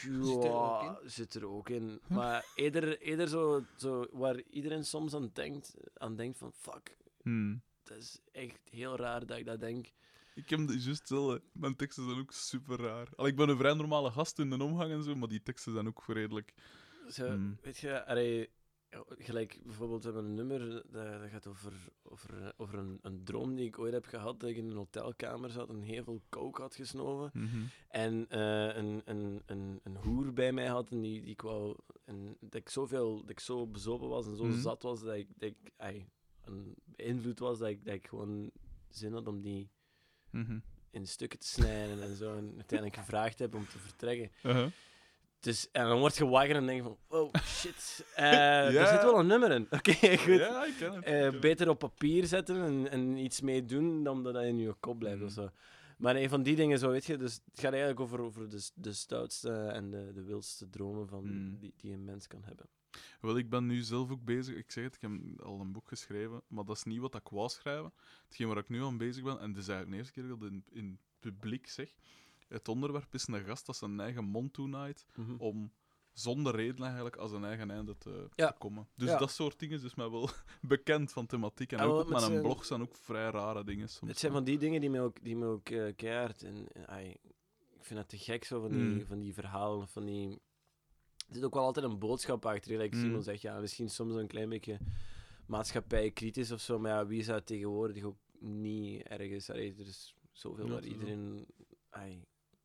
Ja, 0.02 0.42
er 0.42 0.52
ook 0.52 1.00
zit 1.04 1.34
er 1.34 1.46
ook 1.48 1.68
in. 1.68 2.00
Maar 2.08 2.44
eerder, 2.54 3.00
eerder 3.00 3.28
zo, 3.28 3.64
zo 3.76 4.06
waar 4.12 4.40
iedereen 4.50 4.84
soms 4.84 5.14
aan 5.14 5.30
denkt, 5.32 5.74
aan 5.94 6.16
denkt 6.16 6.38
van 6.38 6.52
fuck, 6.52 6.96
Hm. 7.22 7.56
dat 7.82 7.96
is 7.98 8.20
echt 8.32 8.58
heel 8.70 8.96
raar 8.96 9.26
dat 9.26 9.38
ik 9.38 9.44
dat 9.46 9.60
denk. 9.60 9.86
Ik 10.34 10.50
heb 10.50 10.58
het 10.58 10.84
juist 10.84 10.98
hetzelfde. 10.98 11.42
Mijn 11.52 11.76
teksten 11.76 12.04
zijn 12.04 12.18
ook 12.18 12.32
super 12.32 12.78
raar. 12.80 13.08
Allee, 13.16 13.30
ik 13.30 13.36
ben 13.36 13.48
een 13.48 13.56
vrij 13.56 13.74
normale 13.74 14.10
gast 14.10 14.38
in 14.38 14.50
de 14.50 14.62
omgang 14.62 14.92
en 14.92 15.02
zo, 15.02 15.14
maar 15.14 15.28
die 15.28 15.42
teksten 15.42 15.72
zijn 15.72 15.86
ook 15.86 16.04
redelijk. 16.06 16.52
Zo, 17.10 17.26
Hmm. 17.26 17.58
Weet 17.62 17.78
je, 17.78 18.06
allee, 18.06 18.48
gelijk 19.08 19.60
bijvoorbeeld, 19.64 20.04
we 20.04 20.10
hebben 20.12 20.30
een 20.30 20.34
nummer 20.34 20.68
dat, 20.90 21.20
dat 21.20 21.30
gaat 21.30 21.46
over, 21.46 21.72
over, 22.02 22.52
over 22.56 22.78
een, 22.78 22.98
een 23.02 23.24
droom 23.24 23.54
die 23.56 23.66
ik 23.66 23.78
ooit 23.78 23.92
heb 23.92 24.04
gehad, 24.06 24.40
dat 24.40 24.50
ik 24.50 24.56
in 24.56 24.70
een 24.70 24.76
hotelkamer 24.76 25.50
zat 25.50 25.68
en 25.68 25.80
heel 25.80 26.04
veel 26.04 26.22
coke 26.28 26.60
had 26.60 26.74
gesnoven. 26.74 27.30
Mhm. 27.34 27.56
En 27.88 28.26
eh, 28.28 28.76
een, 28.76 29.02
een, 29.04 29.42
een, 29.46 29.80
een 29.82 29.96
hoer 29.96 30.32
bij 30.32 30.52
mij 30.52 30.66
had 30.66 30.90
en 30.90 31.00
die, 31.00 31.20
die 31.20 31.30
ik 31.30 31.40
wou... 31.40 31.76
En 32.04 32.36
dat 32.40 32.54
ik 32.60 32.68
zoveel, 32.68 33.20
dat 33.20 33.30
ik 33.30 33.40
zo 33.40 33.66
bezopen 33.66 34.08
was 34.08 34.26
en 34.26 34.36
zo 34.36 34.44
Mhm. 34.44 34.60
zat 34.60 34.82
was, 34.82 35.00
dat 35.02 35.14
ik, 35.14 35.28
dat 35.36 35.48
ik 35.48 35.72
ai, 35.76 36.06
een 36.44 36.74
beïnvloed 36.84 37.38
was, 37.38 37.58
dat 37.58 37.68
ik, 37.68 37.84
dat 37.84 37.94
ik 37.94 38.06
gewoon 38.06 38.50
zin 38.88 39.12
had 39.12 39.26
om 39.26 39.40
die 39.42 39.70
Mhm. 40.30 40.58
in 40.90 41.06
stukken 41.06 41.38
te 41.38 41.46
snijden 41.46 42.02
en 42.02 42.16
zo. 42.16 42.36
En 42.36 42.52
uiteindelijk 42.54 42.98
gevraagd 43.00 43.38
heb 43.38 43.54
om 43.54 43.66
te 43.66 43.78
vertrekken. 43.78 44.30
Uh-huh. 44.42 44.70
Dus, 45.46 45.68
en 45.72 45.86
dan 45.88 45.98
word 45.98 46.16
je 46.16 46.26
wakker 46.26 46.56
en 46.56 46.66
denk 46.66 46.76
je 46.78 46.82
van, 46.82 46.98
oh 47.08 47.30
shit, 47.44 48.04
Ja. 48.16 48.62
er 48.80 48.86
zit 48.86 49.02
wel 49.02 49.18
een 49.18 49.26
nummer 49.26 49.50
in. 49.52 49.66
Oké, 49.78 50.16
goed. 50.18 50.38
Ja, 50.38 50.64
ik 50.64 50.74
ken 50.78 50.92
het. 50.92 51.06
ik 51.06 51.34
Eh, 51.34 51.40
beter 51.40 51.68
op 51.68 51.78
papier 51.78 52.26
zetten 52.26 52.56
en, 52.62 52.90
en 52.90 53.16
iets 53.16 53.40
mee 53.40 53.64
doen 53.64 54.02
dan 54.04 54.22
dat 54.22 54.34
dat 54.34 54.42
in 54.42 54.58
je 54.58 54.74
kop 54.80 54.98
blijft 54.98 55.16
Mhm. 55.18 55.26
of 55.26 55.32
zo. 55.32 55.50
Maar 55.98 56.16
een 56.16 56.28
van 56.28 56.42
die 56.42 56.56
dingen, 56.56 56.78
zo 56.78 56.90
weet 56.90 57.04
je, 57.04 57.16
dus 57.16 57.34
het 57.50 57.60
gaat 57.60 57.70
eigenlijk 57.70 58.00
over, 58.00 58.20
over 58.20 58.48
de, 58.48 58.70
de 58.74 58.92
stoutste 58.92 59.50
en 59.52 59.90
de, 59.90 60.10
de 60.14 60.22
wildste 60.22 60.70
dromen 60.70 61.08
van, 61.08 61.24
Mhm. 61.24 61.58
die, 61.58 61.74
die 61.76 61.92
een 61.92 62.04
mens 62.04 62.26
kan 62.26 62.42
hebben. 62.44 62.66
Wel, 63.20 63.36
ik 63.38 63.50
ben 63.50 63.66
nu 63.66 63.80
zelf 63.80 64.10
ook 64.10 64.24
bezig. 64.24 64.56
Ik 64.56 64.70
zeg 64.72 64.84
het, 64.84 64.94
ik 64.94 65.00
heb 65.00 65.10
al 65.42 65.60
een 65.60 65.72
boek 65.72 65.88
geschreven, 65.88 66.42
maar 66.48 66.64
dat 66.64 66.76
is 66.76 66.82
niet 66.84 67.00
wat 67.00 67.14
ik 67.14 67.28
wou 67.28 67.48
schrijven. 67.48 67.92
Hetgeen 68.26 68.48
waar 68.48 68.56
ik 68.58 68.68
nu 68.68 68.82
aan 68.82 68.98
bezig 68.98 69.22
ben, 69.24 69.38
en 69.40 69.48
het 69.48 69.58
is 69.58 69.68
eigenlijk 69.68 69.90
de 69.90 69.96
eerste 69.96 70.12
keer 70.12 70.22
dat 70.28 70.36
ik 70.36 70.42
dat 70.42 70.50
in, 70.52 70.64
in 70.78 70.98
publiek 71.20 71.68
zeg. 71.68 71.94
Het 72.48 72.68
onderwerp 72.68 73.14
is 73.14 73.26
een 73.26 73.44
gast 73.44 73.66
dat 73.66 73.76
zijn 73.76 74.00
eigen 74.00 74.24
mond 74.24 74.52
toenaait 74.52 75.06
om 75.38 75.72
zonder 76.12 76.54
reden 76.56 76.84
eigenlijk 76.84 77.16
als 77.16 77.32
een 77.32 77.44
eigen 77.44 77.70
einde 77.70 77.98
te, 77.98 78.28
Ja. 78.34 78.46
te 78.52 78.58
komen. 78.58 78.88
Dus 78.94 79.08
Ja. 79.08 79.18
dat 79.18 79.30
soort 79.30 79.58
dingen 79.58 79.76
is 79.76 79.82
dus 79.82 79.94
mij 79.94 80.10
wel 80.10 80.28
bekend 80.60 81.12
van 81.12 81.26
thematiek. 81.26 81.72
En 81.72 81.80
ook 81.80 81.92
op 82.00 82.08
met 82.08 82.18
mijn 82.18 82.30
zijn- 82.30 82.42
blog 82.42 82.64
zijn 82.64 82.82
ook 82.82 82.96
vrij 82.96 83.30
rare 83.30 83.64
dingen 83.64 83.88
soms. 83.88 84.10
Het 84.10 84.20
zijn 84.20 84.32
van 84.32 84.44
die 84.44 84.58
dingen 84.58 84.80
die 84.80 84.90
me 84.90 85.00
ook, 85.00 85.22
die 85.24 85.36
me 85.36 85.46
ook 85.46 85.64
keihard... 85.96 86.42
En, 86.42 86.66
ik 87.78 87.84
vind 87.92 87.98
het 88.00 88.08
te 88.08 88.18
gek, 88.18 88.44
zo, 88.44 88.60
van 88.60 88.70
die, 88.70 88.80
Mm. 88.82 89.06
van 89.06 89.18
die 89.18 89.34
verhalen, 89.34 89.88
van 89.88 90.04
die... 90.04 90.40
Er 91.28 91.34
zit 91.34 91.44
ook 91.44 91.54
wel 91.54 91.64
altijd 91.64 91.86
een 91.86 91.98
boodschap 91.98 92.46
achter. 92.46 92.78
Like 92.78 92.96
Mm. 92.96 93.02
Simon 93.02 93.22
zegt, 93.22 93.40
ja, 93.42 93.58
misschien 93.60 93.90
soms 93.90 94.14
een 94.14 94.26
klein 94.26 94.48
beetje 94.48 94.78
maatschappij 95.46 96.10
kritisch 96.10 96.52
of 96.52 96.60
zo, 96.60 96.78
maar 96.78 96.90
ja, 96.90 97.06
wie 97.06 97.22
zou 97.22 97.40
tegenwoordig 97.42 98.02
ook 98.04 98.16
niet 98.38 99.02
ergens... 99.02 99.50
Allee, 99.50 99.74
er 99.78 99.86
is 99.86 100.14
zoveel 100.32 100.68
waar 100.68 100.84
iedereen... 100.84 101.46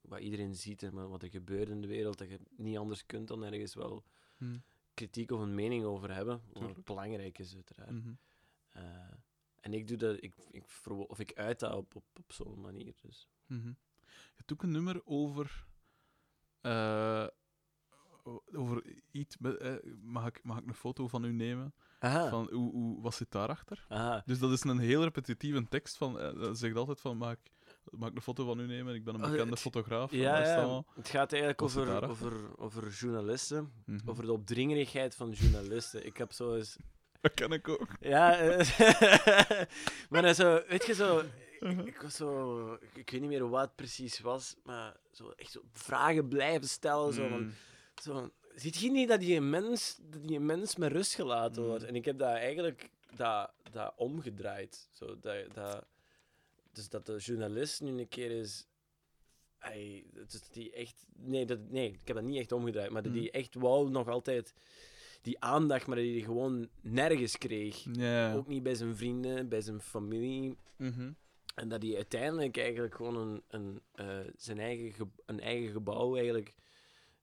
wat 0.02 0.20
iedereen 0.20 0.56
ziet 0.56 0.84
en 0.84 1.10
wat 1.10 1.24
er 1.24 1.30
gebeurt 1.30 1.70
in 1.70 1.82
de 1.82 1.88
wereld, 1.88 2.18
dat 2.18 2.30
je 2.30 2.40
niet 2.58 2.78
anders 2.78 3.06
kunt 3.06 3.28
dan 3.28 3.44
ergens 3.44 3.74
wel 3.74 4.04
Hm. 4.38 4.58
kritiek 4.94 5.32
of 5.32 5.40
een 5.40 5.56
mening 5.56 5.84
over 5.84 6.14
hebben. 6.14 6.42
Wat 6.54 6.84
belangrijk 6.84 7.40
is, 7.40 7.56
uiteraard. 7.56 7.92
Mhm. 7.92 8.14
Eh, 8.70 8.84
en 9.60 9.74
ik 9.74 9.88
doe 9.88 9.98
dat, 9.98 10.24
ik, 10.24 10.36
ik, 10.52 10.64
of 11.08 11.20
ik 11.20 11.34
uit 11.34 11.60
dat 11.60 11.74
op, 11.76 11.96
op, 11.96 12.04
op 12.18 12.32
zo'n 12.34 12.62
manier. 12.62 12.96
Dus. 13.02 13.30
Mhm. 13.46 13.68
Je 13.68 14.38
hebt 14.38 14.54
ook 14.54 14.64
een 14.64 14.72
nummer 14.72 15.02
over. 15.06 15.66
eh, 16.62 17.28
over 18.54 18.84
iets... 19.12 19.38
eh, 19.38 19.76
mag, 20.02 20.28
ik, 20.28 20.44
mag 20.44 20.58
ik 20.60 20.68
een 20.68 20.74
foto 20.74 21.08
van 21.08 21.24
u 21.24 21.32
nemen? 21.34 21.74
Aha. 22.00 22.30
Van, 22.30 22.50
hoe, 22.52 22.72
hoe, 22.72 23.02
wat 23.02 23.14
zit 23.16 23.32
daarachter? 23.32 23.86
Aha. 23.90 24.22
Dus 24.26 24.40
dat 24.40 24.52
is 24.52 24.64
een 24.64 24.80
heel 24.80 25.04
repetitieve 25.04 25.68
tekst 25.68 25.98
van... 25.98 26.20
eh, 26.20 26.34
dat 26.40 26.58
zegt 26.58 26.76
altijd 26.76 27.00
van, 27.02 27.18
mag 27.18 27.32
ik, 27.32 27.52
mag 27.90 28.10
ik 28.10 28.16
een 28.16 28.22
foto 28.22 28.46
van 28.46 28.60
u 28.60 28.66
nemen? 28.66 28.96
Ik 28.96 29.04
ben 29.04 29.16
een 29.16 29.24
Oh, 29.26 29.32
bekende 29.32 29.58
fotograaf. 29.58 30.12
Ja, 30.12 30.40
ja. 30.44 30.84
Het 30.96 31.10
gaat 31.10 31.32
eigenlijk 31.32 31.62
over, 31.62 32.10
over, 32.10 32.58
over 32.58 32.90
journalisten. 32.90 33.72
Mhm. 33.86 34.10
Over 34.10 34.26
de 34.26 34.32
opdringerigheid 34.32 35.16
van 35.16 35.32
journalisten. 35.32 36.06
Ik 36.06 36.18
heb 36.18 36.32
zo 36.32 36.56
eens... 36.56 36.78
Dat 37.22 37.34
ken 37.34 37.52
ik 37.52 37.68
ook. 37.70 37.88
Ja, 38.00 38.38
eh, 38.40 38.58
maar 40.10 40.22
dan 40.22 40.36
zo, 40.36 40.62
weet 40.68 40.86
je 40.86 40.94
zo... 40.94 41.24
Ik, 41.60 41.86
ik 41.86 42.02
was 42.02 42.16
zo... 42.16 42.74
Ik, 42.94 43.10
weet 43.10 43.22
niet 43.22 43.30
meer 43.30 43.50
wat 43.50 43.62
het 43.62 43.76
precies 43.76 44.20
was, 44.20 44.56
maar 44.64 44.96
zo 45.12 45.30
echt 45.36 45.52
zo 45.52 45.62
vragen 45.74 46.28
blijven 46.28 46.68
stellen. 46.70 47.14
Zo, 47.14 47.28
van, 47.28 47.40
Mm. 47.44 47.54
zo, 48.02 48.30
ziet 48.56 48.76
je 48.80 48.92
niet 48.92 49.08
dat 49.08 49.20
die 49.20 49.36
een 49.36 49.50
mens, 49.50 49.98
dat 50.02 50.22
die 50.28 50.36
een 50.38 50.46
mens 50.46 50.76
met 50.76 50.92
rust 50.92 51.14
gelaten 51.16 51.62
Mm. 51.62 51.68
wordt? 51.68 51.84
En 51.84 51.96
ik 51.96 52.06
heb 52.06 52.18
dat 52.18 52.30
eigenlijk 52.34 52.90
dat, 53.16 53.52
dat 53.72 53.94
omgedraaid. 53.96 54.90
Zo, 54.92 55.20
dat, 55.20 55.54
dat, 55.54 55.86
dus 56.72 56.90
dat 56.90 57.06
de 57.06 57.18
journalist 57.18 57.82
nu 57.82 58.00
een 58.00 58.08
keer 58.08 58.32
is... 58.32 58.66
Hij, 59.58 60.06
dat 60.14 60.50
die 60.52 60.72
echt... 60.72 61.06
Nee, 61.16 61.46
dat, 61.46 61.60
nee, 61.70 61.88
ik 61.92 62.08
heb 62.08 62.16
dat 62.16 62.26
niet 62.26 62.38
echt 62.40 62.52
omgedraaid. 62.52 62.92
Maar 62.92 63.02
dat 63.04 63.14
die 63.14 63.32
echt 63.32 63.56
wou 63.56 63.90
nog 63.90 64.08
altijd 64.08 64.54
die 65.22 65.40
aandacht, 65.40 65.88
maar 65.88 65.98
hij 65.98 66.06
die 66.06 66.24
gewoon 66.24 66.70
nergens 66.82 67.38
kreeg. 67.38 67.86
Ook 68.36 68.48
niet 68.48 68.64
bij 68.64 68.76
zijn 68.76 68.96
vrienden, 68.96 69.50
bij 69.50 69.62
zijn 69.62 69.82
familie. 69.82 70.58
Mhm. 70.76 71.12
En 71.56 71.70
dat 71.70 71.82
hij 71.82 71.96
uiteindelijk 71.96 72.58
eigenlijk 72.58 72.96
gewoon 72.96 73.16
een, 73.18 73.44
een, 73.48 73.82
eh, 73.92 74.32
zijn 74.38 74.60
eigen, 74.60 74.92
ge- 74.94 75.22
een 75.26 75.40
eigen 75.40 75.72
gebouw, 75.72 76.16
eigenlijk 76.16 76.54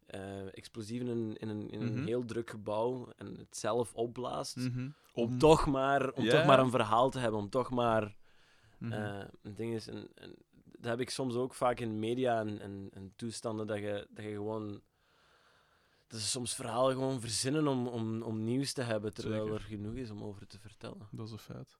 eh, 0.06 0.56
explosief 0.56 1.00
in 1.00 1.06
een, 1.08 1.36
in 1.36 1.48
een, 1.48 1.70
in 1.70 1.80
een 1.80 1.94
Mhm. 1.94 2.04
heel 2.06 2.24
druk 2.24 2.50
gebouw, 2.50 3.12
en 3.16 3.26
het 3.38 3.56
zelf 3.56 3.94
opblaast. 3.94 4.56
Mhm. 4.56 4.88
Om, 5.12 5.38
toch 5.38 5.66
maar, 5.66 6.12
om 6.12 6.28
toch 6.28 6.44
maar 6.46 6.58
een 6.58 6.70
verhaal 6.70 7.10
te 7.10 7.18
hebben, 7.18 7.40
om 7.40 7.48
toch 7.50 7.70
maar 7.70 8.16
Mhm. 8.78 8.92
eh, 8.92 9.24
een 9.42 9.54
ding 9.54 9.74
is. 9.74 9.86
En, 9.86 10.08
en 10.14 10.34
dat 10.64 10.90
heb 10.90 11.00
ik 11.00 11.10
soms 11.10 11.34
ook 11.34 11.54
vaak 11.54 11.80
in 11.80 11.98
media 11.98 12.40
en, 12.40 12.60
en, 12.60 12.88
en 12.92 13.12
toestanden, 13.16 13.66
dat 13.66 13.78
je, 13.78 14.06
dat 14.10 14.24
je 14.24 14.30
gewoon. 14.30 14.82
Dat 16.06 16.20
ze 16.20 16.26
soms 16.26 16.54
verhalen 16.54 16.92
gewoon 16.92 17.20
verzinnen 17.20 17.66
om, 17.68 17.86
om, 17.86 18.22
om 18.22 18.44
nieuws 18.44 18.72
te 18.72 18.82
hebben, 18.82 19.14
terwijl 19.14 19.42
Zeker. 19.42 19.60
er 19.60 19.66
genoeg 19.66 19.94
is 19.94 20.10
om 20.10 20.22
over 20.22 20.46
te 20.46 20.58
vertellen. 20.58 21.08
Dat 21.10 21.26
is 21.26 21.32
een 21.32 21.38
feit. 21.38 21.78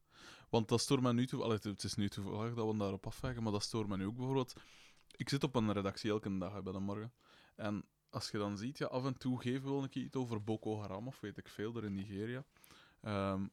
Want 0.48 0.68
dat 0.68 0.80
stoort 0.80 1.00
mij 1.00 1.12
nu 1.12 1.26
toe. 1.26 1.42
Allee, 1.42 1.58
het 1.62 1.84
is 1.84 1.94
nu 1.94 2.08
toevallig 2.08 2.54
dat 2.54 2.70
we 2.70 2.76
daarop 2.76 3.06
afwijken, 3.06 3.42
maar 3.42 3.52
dat 3.52 3.62
stoort 3.62 3.88
mij 3.88 3.96
nu 3.96 4.06
ook 4.06 4.16
bijvoorbeeld. 4.16 4.52
Ik 5.16 5.28
zit 5.28 5.42
op 5.44 5.54
een 5.54 5.72
redactie 5.72 6.10
elke 6.10 6.38
dag 6.38 6.62
bij 6.62 6.72
de 6.72 6.78
morgen. 6.78 7.12
En 7.56 7.84
als 8.10 8.30
je 8.30 8.38
dan 8.38 8.58
ziet, 8.58 8.78
ja, 8.78 8.86
af 8.86 9.04
en 9.04 9.18
toe 9.18 9.40
geven 9.40 9.62
we 9.62 9.70
wel 9.70 9.82
een 9.82 9.88
keer 9.88 10.02
iets 10.02 10.16
over 10.16 10.44
Boko 10.44 10.80
Haram 10.80 11.06
of 11.06 11.20
weet 11.20 11.38
ik 11.38 11.48
veel, 11.48 11.76
er 11.76 11.84
in 11.84 11.94
Nigeria. 11.94 12.44
Ehm, 13.00 13.46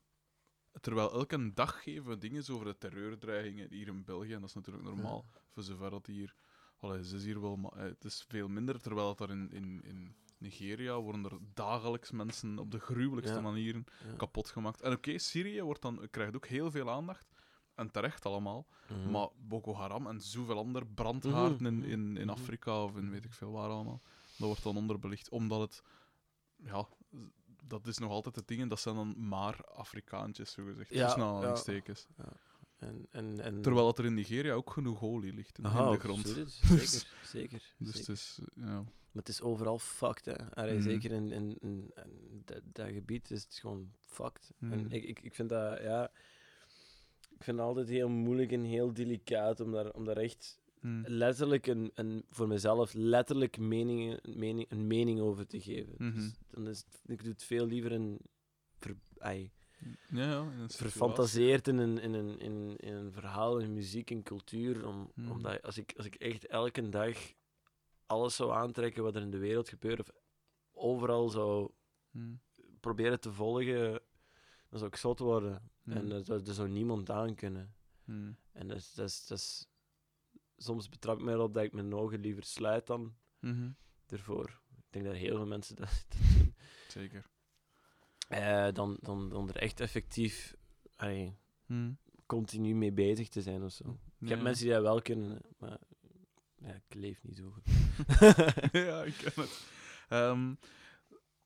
terwijl 0.81 1.11
elke 1.11 1.53
dag 1.53 1.83
geven 1.83 2.09
we 2.09 2.17
dingen 2.17 2.43
over 2.51 2.65
de 2.65 2.77
terreurdreigingen 2.77 3.69
hier 3.69 3.87
in 3.87 4.03
België. 4.03 4.33
En 4.33 4.39
dat 4.39 4.49
is 4.49 4.55
natuurlijk 4.55 4.85
normaal, 4.85 5.25
voor 5.49 5.63
zover 5.63 5.89
dat 5.89 6.05
hier. 6.05 6.35
Allee, 6.79 7.03
ze 7.05 7.15
is 7.15 7.23
hier 7.23 7.41
wel, 7.41 7.55
maar 7.55 7.77
het 7.77 8.05
is 8.05 8.25
veel 8.27 8.47
minder. 8.47 8.81
Terwijl 8.81 9.07
dat 9.15 9.29
er 9.29 9.35
in, 9.35 9.51
in, 9.51 9.83
in 9.83 10.15
Nigeria 10.37 10.99
worden 11.01 11.23
er 11.25 11.37
dagelijks 11.53 12.11
mensen 12.11 12.59
op 12.59 12.71
de 12.71 12.79
gruwelijkste 12.79 13.35
Ja. 13.35 13.41
manieren 13.41 13.83
Ja. 14.05 14.15
kapot 14.15 14.49
gemaakt. 14.49 14.81
En 14.81 14.91
oké, 14.91 15.17
Syrië 15.17 15.61
wordt 15.61 15.81
dan, 15.81 16.07
krijgt 16.11 16.35
ook 16.35 16.47
heel 16.47 16.71
veel 16.71 16.89
aandacht. 16.91 17.33
En 17.75 17.91
terecht 17.91 18.25
allemaal. 18.25 18.67
Mhm. 18.89 19.11
Maar 19.11 19.27
Boko 19.35 19.73
Haram 19.75 20.07
en 20.07 20.21
zoveel 20.21 20.57
andere 20.57 20.85
brandhaarden 20.85 21.65
in, 21.65 21.75
Mhm. 21.77 21.89
in, 21.89 22.17
in 22.17 22.21
Mhm. 22.27 22.29
Afrika 22.29 22.83
of 22.83 22.95
in 22.95 23.09
weet 23.09 23.25
ik 23.25 23.33
veel 23.33 23.51
waar 23.51 23.69
allemaal. 23.69 24.01
Dat 24.37 24.47
wordt 24.47 24.63
dan 24.63 24.77
onderbelicht. 24.77 25.29
Omdat 25.29 25.59
het... 25.61 25.83
Ja, 26.55 26.87
dat 27.67 27.87
is 27.87 27.97
nog 27.97 28.11
altijd 28.11 28.35
het 28.35 28.47
ding. 28.47 28.61
En 28.61 28.67
dat 28.67 28.79
zijn 28.79 28.95
dan 28.95 29.27
maar 29.27 29.65
Afrikaantjes, 29.65 30.51
zogezegd. 30.51 30.93
Ja, 30.93 31.03
tussen 31.03 31.21
ja. 31.21 31.27
aanhalingstekens. 31.27 32.07
En, 32.77 33.07
en, 33.11 33.39
en... 33.39 33.61
Terwijl 33.61 33.85
dat 33.85 33.99
er 33.99 34.05
in 34.05 34.13
Nigeria 34.13 34.53
ook 34.53 34.69
genoeg 34.71 35.01
olie 35.01 35.33
ligt 35.33 35.57
in, 35.57 35.65
Aha, 35.65 35.91
de 35.91 35.99
grond. 35.99 36.17
absoluut. 36.25 36.51
Zeker, 36.61 37.07
zeker. 37.23 37.73
Dus 37.77 37.97
het 37.97 38.07
is... 38.09 38.39
Ja. 38.55 38.83
Maar 39.11 39.23
het 39.23 39.29
is 39.33 39.41
overal 39.41 39.79
fucked, 39.79 40.25
hè. 40.25 40.51
Allee, 40.53 40.73
Mhm. 40.73 40.83
Zeker 40.83 41.11
in, 41.11 41.31
in, 41.31 41.57
in, 41.59 41.91
in 41.93 42.41
dat, 42.45 42.61
dat 42.65 42.87
gebied 42.89 43.31
is 43.31 43.43
het 43.43 43.53
gewoon 43.55 43.91
fucked. 43.99 44.51
En 44.59 44.67
Mhm. 44.67 44.91
ik, 44.91 45.03
ik, 45.03 45.19
ik 45.21 45.35
vind 45.35 45.49
dat, 45.49 45.81
ja... 45.81 46.11
Ik 47.37 47.43
vind 47.43 47.57
het 47.57 47.67
altijd 47.67 47.89
heel 47.89 48.09
moeilijk 48.09 48.51
en 48.51 48.63
heel 48.63 48.93
delicaat 48.93 49.59
om 49.59 49.71
daar, 49.71 49.91
om 49.91 50.05
daar 50.05 50.17
echt 50.17 50.59
Hm. 50.85 51.03
letterlijk 51.05 51.67
een, 51.67 51.91
een, 51.93 52.25
voor 52.29 52.47
mezelf 52.47 52.93
letterlijk 52.93 53.57
meningen, 53.57 54.19
een, 54.21 54.39
mening, 54.39 54.71
een 54.71 54.87
mening 54.87 55.19
over 55.19 55.47
te 55.47 55.59
geven. 55.61 55.95
Mhm. 55.97 56.13
Dus 56.15 56.33
dan 56.49 56.67
is 56.67 56.77
het- 56.77 57.01
ik 57.05 57.23
doe 57.23 57.31
het 57.31 57.43
veel 57.43 57.65
liever 57.65 57.91
in... 57.91 58.19
Ver, 58.77 58.95
ai, 59.17 59.51
Ja, 60.09 60.29
ja. 60.29 60.41
in 60.51 60.59
een 60.59 60.69
verfantaseerd 60.69 61.67
in 61.67 61.77
een, 61.77 61.97
in, 61.99 62.13
een, 62.13 62.39
in, 62.39 62.75
in 62.77 62.93
een 62.93 63.11
verhaal, 63.11 63.57
in 63.59 63.73
muziek, 63.73 64.09
in 64.09 64.23
cultuur. 64.23 64.87
Om, 64.87 65.11
Mhm. 65.15 65.31
Omdat 65.31 65.61
als 65.61 65.77
ik, 65.77 65.93
als 65.97 66.05
ik 66.05 66.15
echt 66.15 66.45
elke 66.47 66.89
dag 66.89 67.17
alles 68.05 68.35
zou 68.35 68.51
aantrekken 68.51 69.03
wat 69.03 69.15
er 69.15 69.21
in 69.21 69.31
de 69.31 69.37
wereld 69.37 69.69
gebeurt, 69.69 69.99
of 69.99 70.09
overal 70.71 71.29
zou 71.29 71.71
Hm. 72.11 72.33
proberen 72.79 73.19
te 73.19 73.31
volgen, 73.31 73.91
dan 74.69 74.79
zou 74.79 74.85
ik 74.85 74.95
zot 74.95 75.19
worden. 75.19 75.69
En 75.85 76.09
dat, 76.09 76.25
dat, 76.25 76.47
zou 76.55 76.69
niemand 76.69 77.09
aan 77.09 77.35
kunnen. 77.35 77.75
En 78.51 78.67
dat 78.67 78.77
is, 78.77 78.93
dat 78.93 79.09
is, 79.09 79.25
dat 79.27 79.37
is, 79.37 79.67
soms 80.57 80.89
betrap 80.89 81.17
ik 81.19 81.23
me 81.25 81.31
erop 81.31 81.53
dat 81.53 81.63
ik 81.63 81.73
mijn 81.73 81.93
ogen 81.95 82.19
liever 82.19 82.43
sluit 82.43 82.87
dan 82.87 83.15
Mhm. 83.39 83.69
ervoor. 84.07 84.61
Ik 84.77 84.83
denk 84.89 85.05
dat 85.05 85.15
heel 85.15 85.35
veel 85.35 85.45
mensen 85.47 85.75
dat, 85.75 86.05
dat 86.09 86.17
doen. 86.37 86.55
Zeker. 86.87 87.25
Eh, 88.27 88.67
dan, 88.73 88.97
dan, 89.01 89.29
dan 89.29 89.49
er 89.49 89.55
echt 89.57 89.79
effectief 89.79 90.55
allee, 90.95 91.37
Hm. 91.65 91.91
continu 92.25 92.75
mee 92.75 92.91
bezig 92.91 93.27
te 93.29 93.41
zijn 93.41 93.63
of 93.63 93.71
zo. 93.71 93.97
Ik 94.19 94.29
heb 94.29 94.41
mensen 94.41 94.65
die 94.65 94.73
dat 94.73 94.81
wel 94.83 95.01
kunnen, 95.01 95.41
maar 95.57 95.79
ja, 96.55 96.73
ik 96.73 96.93
leef 96.95 97.23
niet 97.23 97.37
zo 97.37 97.49
goed. 97.51 97.65
ja, 98.87 99.03
ik 99.03 99.13
ken 99.13 99.43
het. 99.43 99.65
Ehm, 100.09 100.53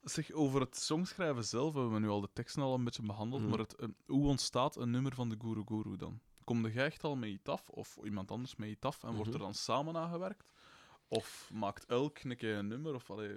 zeg, 0.02 0.32
over 0.32 0.62
het 0.62 0.78
songschrijven 0.78 1.46
zelf 1.46 1.74
hebben 1.74 1.94
we 1.94 2.00
nu 2.00 2.08
al 2.08 2.22
de 2.22 2.30
teksten 2.34 2.62
al 2.62 2.74
een 2.74 2.84
beetje 2.84 3.02
behandeld, 3.06 3.42
Mhm. 3.42 3.50
maar 3.50 3.60
het, 3.60 3.76
eh, 3.76 3.88
hoe 4.06 4.28
ontstaat 4.28 4.76
een 4.76 4.92
nummer 4.92 5.16
van 5.16 5.30
de 5.30 5.36
Guru 5.40 5.62
Guru 5.66 5.96
dan? 5.98 6.20
Kom 6.50 6.68
je 6.68 6.82
echt 6.84 7.04
al 7.04 7.16
met 7.16 7.30
iets 7.30 7.48
af, 7.50 7.70
of 7.70 7.98
iemand 8.04 8.32
anders 8.32 8.56
met 8.56 8.70
iets 8.70 8.82
af, 8.86 9.04
en 9.04 9.10
wordt 9.14 9.28
er 9.30 9.36
Mhm. 9.36 9.44
dan 9.44 9.54
samen 9.54 9.96
aan 9.98 10.12
gewerkt? 10.12 10.52
Of 11.08 11.50
maakt 11.54 11.86
elk 11.86 12.20
een 12.20 12.38
keer 12.38 12.56
een 12.58 12.68
nummer? 12.68 12.94
Of, 12.94 13.10
allee, 13.12 13.36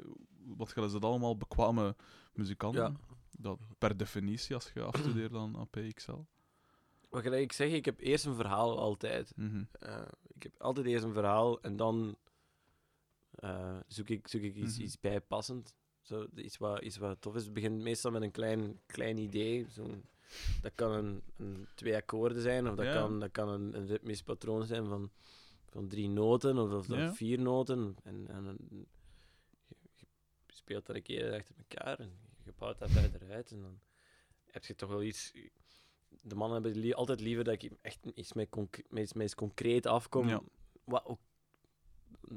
wat 0.57 0.73
gaan 0.73 0.87
ze 0.91 0.93
dat 0.99 1.11
allemaal 1.11 1.37
bekwame 1.37 1.97
muzikanten? 2.33 2.83
Ja. 2.83 2.93
Dat 3.39 3.59
per 3.79 3.97
definitie, 3.97 4.55
als 4.55 4.71
je 4.75 4.83
afstudeert 4.83 5.35
aan 5.35 5.57
APXL. 5.57 6.19
Wat 7.09 7.23
gelijk 7.23 7.43
ik 7.43 7.53
zeg, 7.53 7.73
ik 7.73 7.85
heb 7.85 8.01
eerst 8.01 8.25
een 8.27 8.35
verhaal 8.35 8.79
altijd. 8.79 9.33
Mhm. 9.37 9.65
Eh, 9.73 10.03
ik 10.35 10.43
heb 10.43 10.53
altijd 10.63 10.87
eerst 10.87 11.05
een 11.05 11.13
verhaal 11.13 11.61
en 11.61 11.77
dan 11.77 12.17
eh, 13.31 13.77
zoek, 13.89 14.09
ik, 14.09 14.29
zoek 14.29 14.43
ik 14.43 14.55
iets, 14.55 14.75
Mhm. 14.75 14.83
iets 14.83 15.01
bijpassend. 15.01 15.75
Zo, 16.01 16.27
iets, 16.35 16.57
wat, 16.59 16.81
iets 16.83 16.97
wat 16.97 17.21
tof 17.21 17.35
is. 17.35 17.45
Het 17.45 17.53
begint 17.53 17.83
meestal 17.83 18.11
met 18.11 18.23
een 18.23 18.31
klein, 18.31 18.81
klein 18.87 19.19
idee. 19.19 19.67
Zo'n- 19.69 20.05
dat 20.63 20.73
kan 20.75 20.93
een, 20.93 21.23
een 21.37 21.67
twee 21.75 21.97
akkoorden 21.97 22.43
zijn, 22.43 22.69
of 22.69 22.75
dat 22.77 22.85
Ja. 22.85 22.93
kan, 22.93 23.21
dat 23.21 23.31
kan 23.31 23.49
een, 23.49 23.77
een 23.77 23.87
ritmisch 23.87 24.23
patroon 24.23 24.67
zijn 24.67 24.87
van, 24.87 25.11
van 25.69 25.89
drie 25.89 26.09
noten 26.09 26.59
of, 26.59 26.71
of 26.73 26.87
Ja. 26.97 27.15
vier 27.15 27.41
noten. 27.41 27.97
En, 28.03 28.27
en 28.29 28.57
je, 28.71 29.77
je 30.47 30.55
speelt 30.55 30.87
dat 30.87 30.97
een 30.97 31.03
keer 31.03 31.33
achter 31.35 31.55
elkaar 31.59 31.99
en 31.99 32.13
je 32.45 32.53
bouwt 32.59 32.79
dat 32.79 32.91
verder 32.91 33.31
uit. 33.31 33.51
En 33.51 33.61
dan 33.61 33.81
heb 34.51 34.65
je 34.65 34.75
toch 34.75 34.89
wel 34.91 35.03
iets. 35.03 35.33
De 36.23 36.35
mannen 36.35 36.63
hebben 36.63 36.81
li- 36.81 36.93
altijd 36.93 37.21
liever 37.21 37.45
dat 37.45 37.63
ik 37.63 37.73
echt 37.81 37.99
iets 38.15 38.33
met, 38.33 38.49
iets, 38.95 39.13
met 39.13 39.25
iets 39.25 39.35
concreet 39.35 39.87
afkom. 39.87 40.29
Ja. 40.29 40.43
Wat 40.85 41.05
ook 41.05 41.21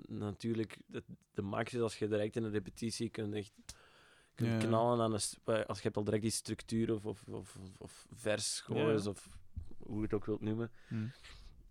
natuurlijk 0.08 0.78
de, 0.88 1.04
de 1.34 1.42
max 1.42 1.74
is 1.74 1.80
als 1.82 1.98
je 2.00 2.08
direct 2.08 2.36
in 2.36 2.44
een 2.44 2.52
repetitie 2.52 3.10
kunt 3.10 3.34
echt 3.34 3.54
kunt 4.36 4.62
Ja. 4.62 4.68
knallen 4.68 5.02
aan 5.02 5.14
een, 5.14 5.66
als 5.66 5.78
je 5.78 5.84
hebt 5.84 5.98
al 5.98 6.04
direct 6.04 6.22
die 6.24 6.32
structuur 6.32 6.94
of, 6.94 7.06
of, 7.06 7.28
of, 7.28 7.58
of, 7.78 8.06
vers 8.14 8.64
Ja. 8.68 8.92
is, 8.92 9.08
of 9.08 9.38
hoe 9.78 9.96
je 9.98 10.04
het 10.04 10.14
ook 10.14 10.26
wilt 10.26 10.42
noemen. 10.42 10.72
Hm. 10.88 11.08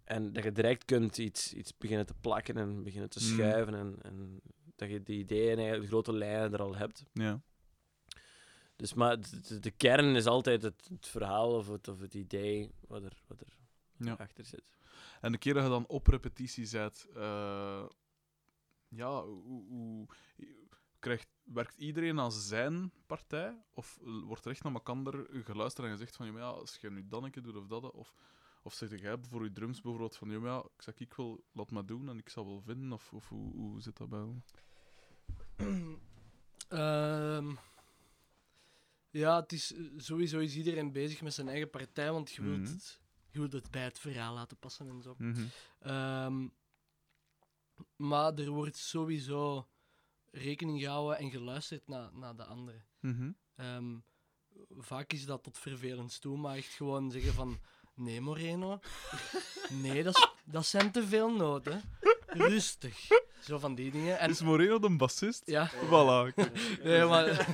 En 0.05 0.33
dat 0.33 0.45
je 0.45 0.53
direct 0.53 0.85
kunt 0.85 1.19
iets, 1.19 1.53
iets 1.55 1.77
beginnen 1.77 2.07
te 2.07 2.15
plakken 2.21 2.57
en 2.57 2.83
beginnen 2.83 3.11
te 3.11 3.19
Mm. 3.23 3.27
schuiven. 3.27 3.75
En, 3.75 3.97
en 4.03 4.41
dat 4.77 4.91
je 4.91 5.03
die 5.03 5.19
ideeën 5.19 5.51
en 5.51 5.57
eigenlijk 5.59 5.83
de 5.83 5.89
grote 5.89 6.13
lijnen 6.13 6.53
er 6.53 6.63
al 6.63 6.77
hebt. 6.77 7.05
Ja. 7.13 7.41
Dus 8.77 8.95
maar 8.95 9.17
de, 9.61 9.71
kern 9.71 10.17
is 10.17 10.27
altijd 10.27 10.63
het, 10.63 10.87
het 10.89 11.07
verhaal 11.07 11.53
of 11.55 11.69
het, 11.69 11.89
of 11.89 12.01
het 12.01 12.15
idee 12.15 12.71
wat 12.89 13.03
er, 13.03 13.23
wat 13.27 13.41
er 13.41 13.57
Ja. 13.97 14.13
achter 14.13 14.45
zit. 14.45 14.63
En 15.21 15.33
de 15.33 15.39
keer 15.39 15.55
dat 15.55 15.63
je 15.63 15.69
dan 15.69 15.87
op 15.87 16.07
repetitie 16.07 16.69
bent, 16.71 17.07
eh, 17.15 17.87
ja, 18.89 19.23
hoe, 19.25 19.65
hoe- 19.69 20.07
krijgt, 20.99 21.29
werkt 21.45 21.75
iedereen 21.77 22.21
aan 22.21 22.33
zijn 22.33 22.93
partij? 23.07 23.63
Of 23.75 23.99
wordt 24.03 24.45
er 24.45 24.51
echt 24.51 24.63
naar 24.63 24.73
elkaar 24.73 25.25
geluisterd 25.45 25.87
en 25.87 25.93
gezegd 25.93 26.17
van, 26.17 26.33
ja, 26.33 26.49
als 26.49 26.77
je 26.77 26.91
nu 26.91 27.07
dan 27.09 27.25
een 27.25 27.31
keer 27.31 27.43
doet 27.43 27.57
of 27.57 27.67
dat, 27.67 27.91
of, 27.91 28.15
of 28.63 28.75
zeg 28.75 29.01
jij 29.01 29.17
voor 29.31 29.45
je 29.45 29.53
drums 29.53 29.81
bijvoorbeeld 29.81 30.17
van, 30.17 30.31
ja, 30.43 30.59
ik 30.59 30.83
zeg, 30.83 30.99
ik 30.99 31.15
wil, 31.15 31.45
laat 31.53 31.71
maar 31.71 31.87
doen 31.87 32.09
en 32.09 32.19
ik 32.19 32.29
zal 32.29 32.47
wel 32.47 32.61
vinden, 32.61 32.93
of, 32.93 33.13
of 33.13 33.29
hoe, 33.29 33.53
hoe 33.55 33.81
zit 33.81 33.97
dat 33.97 34.09
bij 34.09 34.19
jou? 34.19 34.41
Ehm, 36.69 37.55
ja, 39.11 39.41
het 39.41 39.53
is, 39.53 39.73
eh, 39.75 39.85
sowieso 39.97 40.39
is 40.39 40.57
iedereen 40.57 40.93
bezig 40.93 41.23
met 41.23 41.35
zijn 41.35 41.49
eigen 41.49 41.71
partij, 41.71 42.13
want 42.13 42.31
je 42.33 42.43
wilt, 42.43 42.61
Mhm. 42.61 42.73
het, 42.73 43.01
je 43.31 43.39
wilt 43.39 43.53
het 43.53 43.71
bij 43.71 43.83
het 43.85 43.99
verhaal 43.99 44.35
laten 44.35 44.57
passen 44.57 44.89
en 44.89 45.03
zo. 45.03 45.15
Mhm. 45.19 45.45
Ehm, 45.79 46.49
maar 47.97 48.35
er 48.35 48.51
wordt 48.51 48.77
sowieso 48.77 49.69
rekening 50.35 50.81
gehouden 50.81 51.19
en 51.19 51.31
geluisterd 51.31 51.89
naar, 51.89 52.11
naar 52.13 52.37
de 52.37 52.45
anderen. 52.45 52.85
Mhm. 53.01 53.31
Ehm, 53.57 53.97
vaak 54.79 55.13
is 55.13 55.27
dat 55.27 55.43
tot 55.43 55.59
vervelend 55.59 56.21
toe, 56.21 56.37
maar 56.39 56.57
echt 56.57 56.73
gewoon 56.75 57.11
zeggen 57.11 57.33
van... 57.35 57.59
Nee, 57.95 58.21
Moreno. 58.21 58.79
Nee, 59.83 60.03
dat, 60.03 60.33
dat 60.45 60.67
zijn 60.67 60.91
te 60.91 61.07
veel 61.07 61.37
noten. 61.37 61.83
Rustig. 62.27 63.09
Zo 63.41 63.59
van 63.59 63.75
die 63.75 63.91
dingen. 63.91 64.19
En, 64.19 64.31
Is 64.31 64.41
Moreno 64.43 64.79
de 64.79 64.97
bassist? 64.97 65.43
ja, 65.47 65.71
Voilà. 65.71 66.35
nee, 66.85 67.05
maar... 67.05 67.49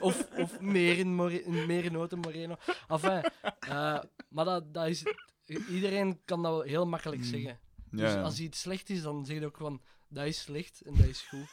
Of, 0.00 0.28
of 0.36 0.60
meer, 0.60 0.98
in 0.98 1.14
more, 1.14 1.42
meer 1.66 1.92
noten 1.92 2.18
Moreno. 2.18 2.56
Enfin, 2.88 3.22
eh, 3.60 4.00
maar 4.28 4.44
dat, 4.44 4.74
dat 4.74 4.86
is... 4.86 5.02
Iedereen 5.68 6.20
kan 6.24 6.42
dat 6.42 6.64
heel 6.64 6.86
makkelijk 6.86 7.20
Mm. 7.22 7.28
zeggen. 7.28 7.58
Ja, 7.90 7.96
Dus 8.02 8.12
ja. 8.12 8.22
als 8.22 8.38
iets 8.40 8.60
slecht 8.60 8.90
is, 8.90 9.02
dan 9.02 9.26
zeg 9.26 9.38
je 9.38 9.46
ook 9.46 9.56
van... 9.56 9.80
Dat 10.08 10.26
is 10.26 10.40
slecht 10.40 10.80
en 10.80 10.96
dat 10.96 11.06
is 11.06 11.20
goed. 11.22 11.48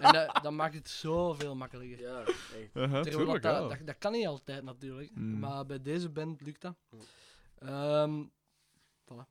En 0.00 0.12
dat, 0.12 0.38
dat 0.42 0.52
maakt 0.52 0.74
het 0.74 0.88
zoveel 0.88 1.54
makkelijker. 1.56 2.00
Ja, 2.00 2.20
echt. 2.20 2.76
Aha, 2.76 3.02
Terwijl 3.02 3.02
tuurlijk, 3.02 3.42
dat, 3.42 3.70
ja. 3.78 3.84
dat, 3.84 3.98
kan 3.98 4.12
niet 4.12 4.26
altijd 4.26 4.62
natuurlijk. 4.64 5.10
Mm. 5.14 5.38
Maar 5.38 5.66
bij 5.66 5.82
deze 5.82 6.08
band 6.10 6.40
lukt 6.40 6.60
dat. 6.60 6.76
Mm. 6.90 7.00
Ehm, 7.68 8.24
voilà. 9.04 9.28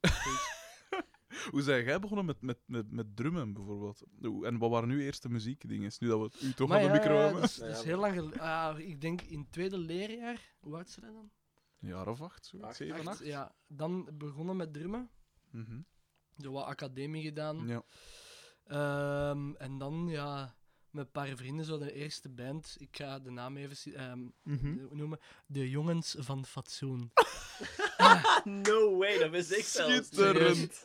Hoe 1.50 1.62
zijn 1.62 1.84
jij 1.84 1.98
begonnen 1.98 2.24
met, 2.26 2.40
met, 2.42 2.58
met, 2.66 2.90
met 2.92 3.16
drummen 3.16 3.52
bijvoorbeeld? 3.52 4.02
Hoe- 4.22 4.46
En 4.46 4.58
wat 4.58 4.70
waren 4.70 4.88
nu 4.88 5.02
eerste 5.04 5.28
muziekdingen? 5.28 5.92
Nu 5.98 6.08
dat 6.08 6.20
we 6.40 6.46
u 6.46 6.52
toch 6.52 6.68
Maar 6.68 6.78
aan 6.80 6.86
de 6.86 6.92
ja, 6.92 6.98
micro 6.98 7.14
ja, 7.14 7.20
hebben? 7.22 7.40
dat 7.40 7.50
is, 7.50 7.56
Ja, 7.56 7.66
dat 7.66 7.76
is 7.76 7.80
ja. 7.82 7.86
heel 7.88 7.98
lang 7.98 8.14
geleden. 8.14 8.40
Ah, 8.40 8.78
ik 8.78 9.00
denk 9.00 9.22
in 9.22 9.38
het 9.38 9.52
tweede 9.52 9.78
leerjaar. 9.78 10.54
Hoe 10.60 10.74
oud 10.76 10.88
is 10.88 10.94
dat 10.94 11.04
dan? 11.04 11.30
Een 11.80 11.88
jaar 11.88 12.08
of 12.08 12.20
acht, 12.20 12.46
zo? 12.46 12.60
Acht. 12.60 12.76
zeven, 12.76 12.96
Acht, 12.98 13.06
acht? 13.06 13.24
Ja, 13.24 13.54
dan 13.66 14.08
begonnen 14.12 14.56
met 14.56 14.72
drummen. 14.72 15.10
Mhm. 15.50 15.80
Zo 16.38 16.52
wat 16.52 16.64
academie 16.64 17.22
gedaan. 17.22 17.66
Ja. 17.66 17.82
Ehm, 18.66 19.54
en 19.54 19.78
dan 19.78 20.06
ja, 20.08 20.54
met 20.90 21.04
een 21.04 21.10
paar 21.10 21.36
vrienden 21.36 21.64
zo 21.64 21.78
de 21.78 21.92
eerste 21.92 22.28
band. 22.28 22.74
Ik 22.78 22.88
ga 22.96 23.18
de 23.18 23.30
naam 23.30 23.56
even 23.56 23.94
ehm, 23.94 24.20
Mhm. 24.42 24.76
noemen. 24.90 25.18
De 25.46 25.70
Jongens 25.70 26.14
van 26.18 26.44
Fatsoen. 26.46 27.10
No 28.44 28.96
way, 28.96 29.18
dat 29.18 29.30
wist 29.30 29.52
ik 29.56 29.64
zelfs. 29.64 29.92
Schitterend. 29.94 30.82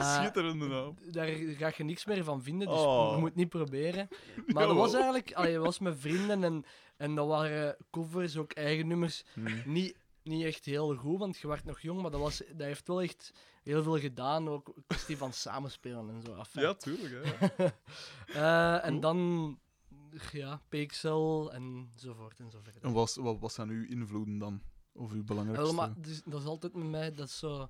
Schitterende 0.00 0.66
naam. 0.66 0.94
daar 1.10 1.26
ga 1.28 1.72
je 1.76 1.84
niks 1.84 2.04
meer 2.04 2.24
van 2.24 2.42
vinden, 2.42 2.68
dus 2.68 2.76
Oh. 2.78 3.12
je 3.14 3.20
moet 3.20 3.34
niet 3.34 3.48
proberen. 3.48 4.08
Maar 4.54 4.66
dat 4.66 4.76
was 4.76 4.92
eigenlijk, 4.94 5.32
allee, 5.32 5.54
dat 5.54 5.64
was 5.64 5.78
met 5.78 5.94
vrienden 5.98 6.44
en, 6.44 6.64
en 6.96 7.14
dat 7.14 7.26
waren 7.26 7.76
covers, 7.90 8.36
ook 8.36 8.52
eigen 8.52 8.86
nummers. 8.86 9.24
Mhm. 9.34 9.70
Niet, 9.72 9.96
niet 10.26 10.44
echt 10.44 10.64
heel 10.64 10.96
goed, 10.96 11.18
want 11.18 11.38
je 11.38 11.48
werd 11.48 11.64
nog 11.64 11.80
jong, 11.80 12.02
maar 12.02 12.10
dat, 12.10 12.20
was, 12.20 12.38
dat 12.38 12.66
heeft 12.66 12.88
wel 12.88 13.02
echt 13.02 13.32
heel 13.62 13.82
veel 13.82 13.98
gedaan. 13.98 14.48
Ook 14.48 14.74
kwestie 14.86 15.16
van 15.16 15.32
samenspelen 15.32 16.08
en 16.08 16.22
zo. 16.22 16.34
Enfin. 16.34 16.62
Ja, 16.62 16.74
tuurlijk. 16.84 17.26
Hè. 17.28 17.66
Eh, 18.26 18.84
en 18.84 19.00
dan, 19.00 19.58
ja, 20.32 20.62
Pixel 20.68 21.52
enzovoort 21.52 22.40
enzovoort. 22.40 22.78
En 22.80 22.92
was, 22.92 23.16
wat, 23.16 23.38
wat 23.38 23.52
zijn 23.52 23.68
uw 23.68 23.86
invloeden 23.86 24.38
dan? 24.38 24.62
Of 24.92 25.10
uw 25.10 25.16
Wel, 25.16 25.24
belangrijkste? 25.24 25.74
maar 25.74 25.92
dus, 25.96 26.22
dat 26.24 26.40
is 26.40 26.46
altijd 26.46 26.74
met 26.74 26.86
mij, 26.86 27.12
dat 27.12 27.26
is 27.26 27.38
zo 27.38 27.68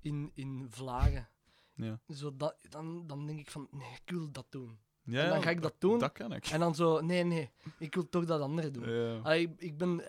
in, 0.00 0.30
in 0.34 0.66
vlagen. 0.70 1.28
Ja. 1.74 2.00
Zo 2.08 2.36
dat, 2.36 2.56
dan, 2.68 3.06
dan 3.06 3.26
denk 3.26 3.38
ik 3.38 3.50
van, 3.50 3.68
nee, 3.70 3.92
ik 4.04 4.10
wil 4.10 4.30
dat 4.30 4.46
doen. 4.48 4.78
Ja, 5.04 5.24
en 5.24 5.30
dan 5.30 5.42
ga 5.42 5.50
ik 5.50 5.62
dat 5.62 5.74
doen. 5.78 5.98
Dat 5.98 6.12
kan 6.12 6.32
ik. 6.32 6.46
En 6.46 6.60
dan 6.60 6.74
zo, 6.74 7.00
nee, 7.00 7.24
nee, 7.24 7.50
ik 7.78 7.94
wil 7.94 8.08
toch 8.08 8.24
dat 8.24 8.40
andere 8.40 8.70
doen. 8.70 8.90
Ja. 8.90 9.16
Allee, 9.16 9.42
ik, 9.42 9.60
ik 9.60 9.78
ben, 9.78 10.02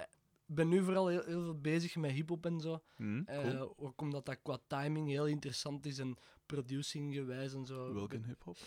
ben 0.46 0.68
nu 0.68 0.84
vooral 0.84 1.08
heel, 1.08 1.24
heel 1.24 1.42
veel 1.44 1.60
bezig 1.62 1.96
met 1.96 2.12
hip-hop 2.12 2.46
en 2.46 2.60
zo. 2.60 2.84
Mhm, 2.98 3.22
Eh, 3.26 3.62
ook 3.76 4.02
omdat 4.02 4.26
dat 4.26 4.42
qua 4.42 4.60
timing 4.68 5.08
heel 5.10 5.28
interessant 5.28 5.86
is 5.86 5.98
en 6.00 6.18
producing 6.46 7.14
gewijs 7.14 7.54
en 7.54 7.66
zo. 7.66 7.94
Welke 7.94 8.16
hip-hop? 8.26 8.58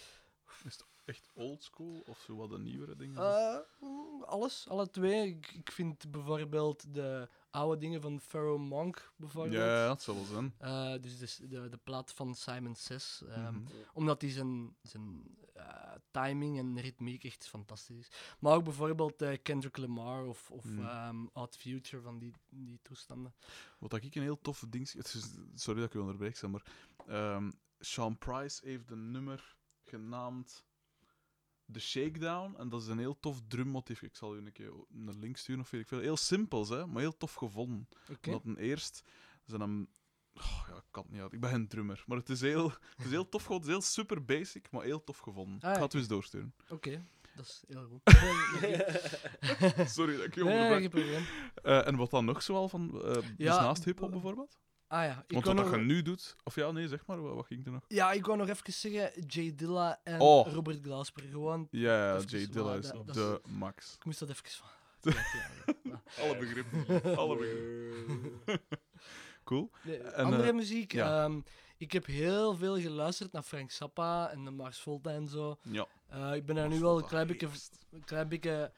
Is 0.64 0.72
het 0.72 0.86
echt 1.06 1.30
oldschool 1.34 2.02
of 2.06 2.18
zo 2.20 2.36
wat 2.36 2.50
de 2.50 2.58
nieuwere 2.58 2.96
dingen? 2.96 3.16
Eh, 3.22 3.56
mm, 3.80 4.22
alles, 4.22 4.68
alle 4.68 4.90
twee. 4.90 5.28
Ik, 5.28 5.52
ik 5.52 5.72
vind 5.72 6.10
bijvoorbeeld 6.10 6.94
de 6.94 7.28
oude 7.50 7.80
dingen 7.80 8.00
van 8.00 8.20
Pharaoh 8.20 8.60
Monk, 8.60 9.12
bijvoorbeeld. 9.16 9.54
ja, 9.54 9.86
dat 9.86 10.02
zal 10.02 10.14
wel 10.14 10.24
zijn. 10.24 10.54
Eh, 10.58 10.94
dus 11.02 11.18
de, 11.36 11.48
de, 11.48 11.68
de 11.68 11.76
plaat 11.76 12.12
van 12.12 12.34
Simon 12.34 12.74
Says. 12.74 13.22
ehm, 13.28 13.54
Mhm. 13.54 13.64
Omdat 13.92 14.20
die 14.20 14.30
zijn, 14.30 14.76
zijn 14.82 15.36
eh, 15.52 15.92
timing 16.10 16.58
en 16.58 16.80
ritmiek 16.80 17.24
echt 17.24 17.48
fantastisch 17.48 17.96
is. 17.98 18.08
Maar 18.38 18.54
ook 18.54 18.64
bijvoorbeeld 18.64 19.24
Kendrick 19.42 19.76
Lamar 19.76 20.26
of, 20.26 20.50
of 20.50 20.64
Mm. 20.64 21.30
Odd 21.32 21.56
Future 21.56 22.02
van 22.02 22.18
die, 22.18 22.32
die 22.48 22.78
toestanden. 22.82 23.34
Wat 23.78 23.94
ik 23.94 24.14
een 24.14 24.22
heel 24.22 24.40
tof 24.40 24.64
ding... 24.68 24.88
Sorry 25.54 25.80
dat 25.80 25.88
ik 25.88 25.94
u 25.94 25.98
onderbreek, 25.98 26.42
maar... 26.42 26.62
ehm, 27.06 27.50
Sean 27.78 28.18
Price 28.18 28.66
heeft 28.68 28.90
een 28.90 29.10
nummer 29.10 29.56
genaamd 29.84 30.64
The 31.72 31.80
Shakedown. 31.80 32.54
En 32.58 32.68
dat 32.68 32.82
is 32.82 32.88
een 32.88 32.98
heel 32.98 33.20
tof 33.20 33.40
drummotief. 33.48 34.02
Ik 34.02 34.16
zal 34.16 34.34
u 34.36 34.38
een 34.38 34.52
keer 34.52 34.72
een 34.94 35.18
link 35.18 35.36
sturen 35.36 35.60
of 35.60 35.70
weet 35.70 35.80
ik 35.80 35.88
veel. 35.88 36.00
Heel 36.00 36.16
simpel, 36.16 36.68
hè, 36.68 36.86
maar 36.86 37.00
heel 37.02 37.16
tof 37.16 37.34
gevonden. 37.34 37.88
Oké. 38.10 38.28
Omdat 38.28 38.44
een 38.44 38.56
eerst 38.56 39.02
zijn 39.44 39.60
hem. 39.60 39.88
Oh, 40.34 40.66
ja, 40.68 40.76
ik 40.76 40.82
kan 40.90 41.02
het 41.02 41.12
niet 41.12 41.20
uit. 41.20 41.32
Ik 41.32 41.40
ben 41.40 41.50
geen 41.50 41.68
drummer. 41.68 42.04
Maar 42.06 42.16
het 42.18 42.28
is 42.28 42.40
heel, 42.40 42.70
het 42.70 43.04
is 43.04 43.10
heel 43.10 43.28
tof 43.28 43.42
gevonden. 43.42 43.70
Het 43.70 43.78
is 43.82 43.94
heel 43.94 44.04
super 44.04 44.24
basic, 44.24 44.70
maar 44.70 44.82
heel 44.82 45.04
tof 45.04 45.18
gevonden. 45.18 45.60
Ah, 45.60 45.70
ik 45.70 45.76
ga 45.76 45.82
het 45.82 45.94
eens 45.94 46.08
doorsturen. 46.08 46.54
Oké, 46.68 47.06
dat 47.36 47.44
is 47.46 47.62
heel 47.68 47.86
goed. 47.86 48.00
Sorry 49.96 50.16
dat 50.16 50.24
ik 50.26 50.34
je 50.34 50.44
nee, 50.44 50.80
geen 50.80 50.90
probleem. 50.90 51.24
Eh, 51.62 51.86
en 51.86 51.96
wat 51.96 52.10
dan 52.10 52.24
nog 52.24 52.42
zoal 52.42 52.68
van. 52.68 53.02
eh 53.04 53.12
dus 53.36 53.46
naast 53.46 53.84
hip-hop 53.84 54.10
bijvoorbeeld? 54.10 54.58
Ah 54.88 55.04
ja, 55.04 55.24
ik 55.26 55.32
Want 55.32 55.44
wat 55.44 55.54
nog, 55.54 55.70
je 55.70 55.76
nu 55.76 56.02
doet. 56.02 56.36
Of 56.44 56.54
ja, 56.54 56.70
nee, 56.70 56.88
zeg 56.88 57.06
maar. 57.06 57.22
Wat, 57.22 57.34
wat 57.34 57.46
ging 57.46 57.66
er 57.66 57.72
nog? 57.72 57.82
ja, 57.88 58.12
ik 58.12 58.26
wou 58.26 58.38
nog 58.38 58.48
even 58.48 58.72
zeggen, 58.72 59.24
Jay 59.26 59.54
Dilla 59.54 60.00
en 60.04 60.20
Oh. 60.20 60.52
Robert 60.52 60.78
Glasper. 60.82 61.22
Gewoon, 61.30 61.68
Ja, 61.70 62.18
Jay 62.20 62.46
Dilla 62.46 62.74
is 62.74 62.90
de 63.12 63.40
max. 63.48 63.94
ik 63.94 64.04
moest 64.04 64.18
dat 64.18 64.28
even 64.28 64.44
van... 64.50 64.68
Alle 66.22 66.36
begrippen. 66.38 66.86
Alle 67.18 67.36
begrippen. 67.36 68.60
Cool. 69.44 69.70
Nee, 69.82 69.96
En, 69.98 70.24
andere 70.24 70.48
eh, 70.48 70.54
muziek. 70.54 70.92
ja. 70.92 71.24
ehm, 71.24 71.40
ik 71.76 71.92
heb 71.92 72.06
heel 72.06 72.56
veel 72.56 72.80
geluisterd 72.80 73.32
naar 73.32 73.42
Frank 73.42 73.70
Zappa 73.70 74.30
en 74.30 74.44
de 74.44 74.50
Mars 74.50 74.80
Volta 74.80 75.10
en 75.10 75.28
zo. 75.28 75.56
Ja. 75.62 75.86
Eh, 76.08 76.34
ik 76.34 76.46
ben 76.46 76.54
daar 76.54 76.68
nu 76.68 76.80
wel 76.80 76.98
een 76.98 77.06
klein 77.06 77.26
beetje, 77.26 77.48
een 77.90 78.04
klein 78.04 78.28
beetje 78.28 78.72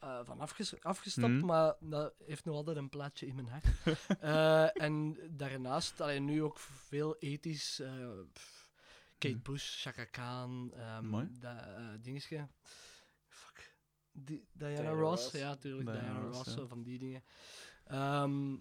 eh, 0.00 0.20
van 0.24 0.40
afges- 0.40 0.80
afgestapt, 0.82 1.32
Mhm. 1.32 1.46
maar 1.46 1.74
dat 1.80 2.14
heeft 2.26 2.44
nog 2.44 2.54
altijd 2.54 2.76
een 2.76 2.88
plaatsje 2.88 3.26
in 3.26 3.34
mijn 3.34 3.48
hart. 3.48 3.64
Eh, 4.20 4.82
en 4.82 5.18
daarnaast, 5.30 6.00
allee, 6.00 6.20
nu 6.20 6.42
ook 6.42 6.58
veel 6.58 7.16
ethisch. 7.18 7.80
eh, 7.80 8.08
Kate 9.18 9.34
Mhm. 9.34 9.42
Bush, 9.42 9.82
Chaka 9.82 10.04
Khan, 10.04 10.72
ehm 10.74 11.06
Mooi. 11.06 11.28
dat 11.40 11.64
dingetje. 12.04 12.48
Fuck. 13.26 13.76
Di- 14.12 14.44
Diana, 14.52 14.74
Diana 14.80 14.90
Ross. 14.90 15.22
Ross. 15.22 15.32
ja, 15.34 15.48
natuurlijk. 15.48 15.86
Diana 15.90 16.00
Diana, 16.02 16.20
Ross, 16.20 16.36
Ross, 16.36 16.48
ja. 16.48 16.54
zo 16.56 16.66
van 16.66 16.82
die 16.82 16.98
dingen. 16.98 17.24
Ehm, 17.84 18.56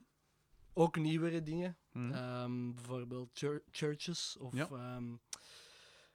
ook 0.74 0.96
nieuwere 0.98 1.44
dingen. 1.44 1.78
Hm. 1.92 2.12
Ehm, 2.14 2.74
bijvoorbeeld 2.74 3.30
chur- 3.34 3.64
churches 3.72 4.38
of. 4.38 4.54
Ja. 4.54 4.68
ehm, 4.68 5.16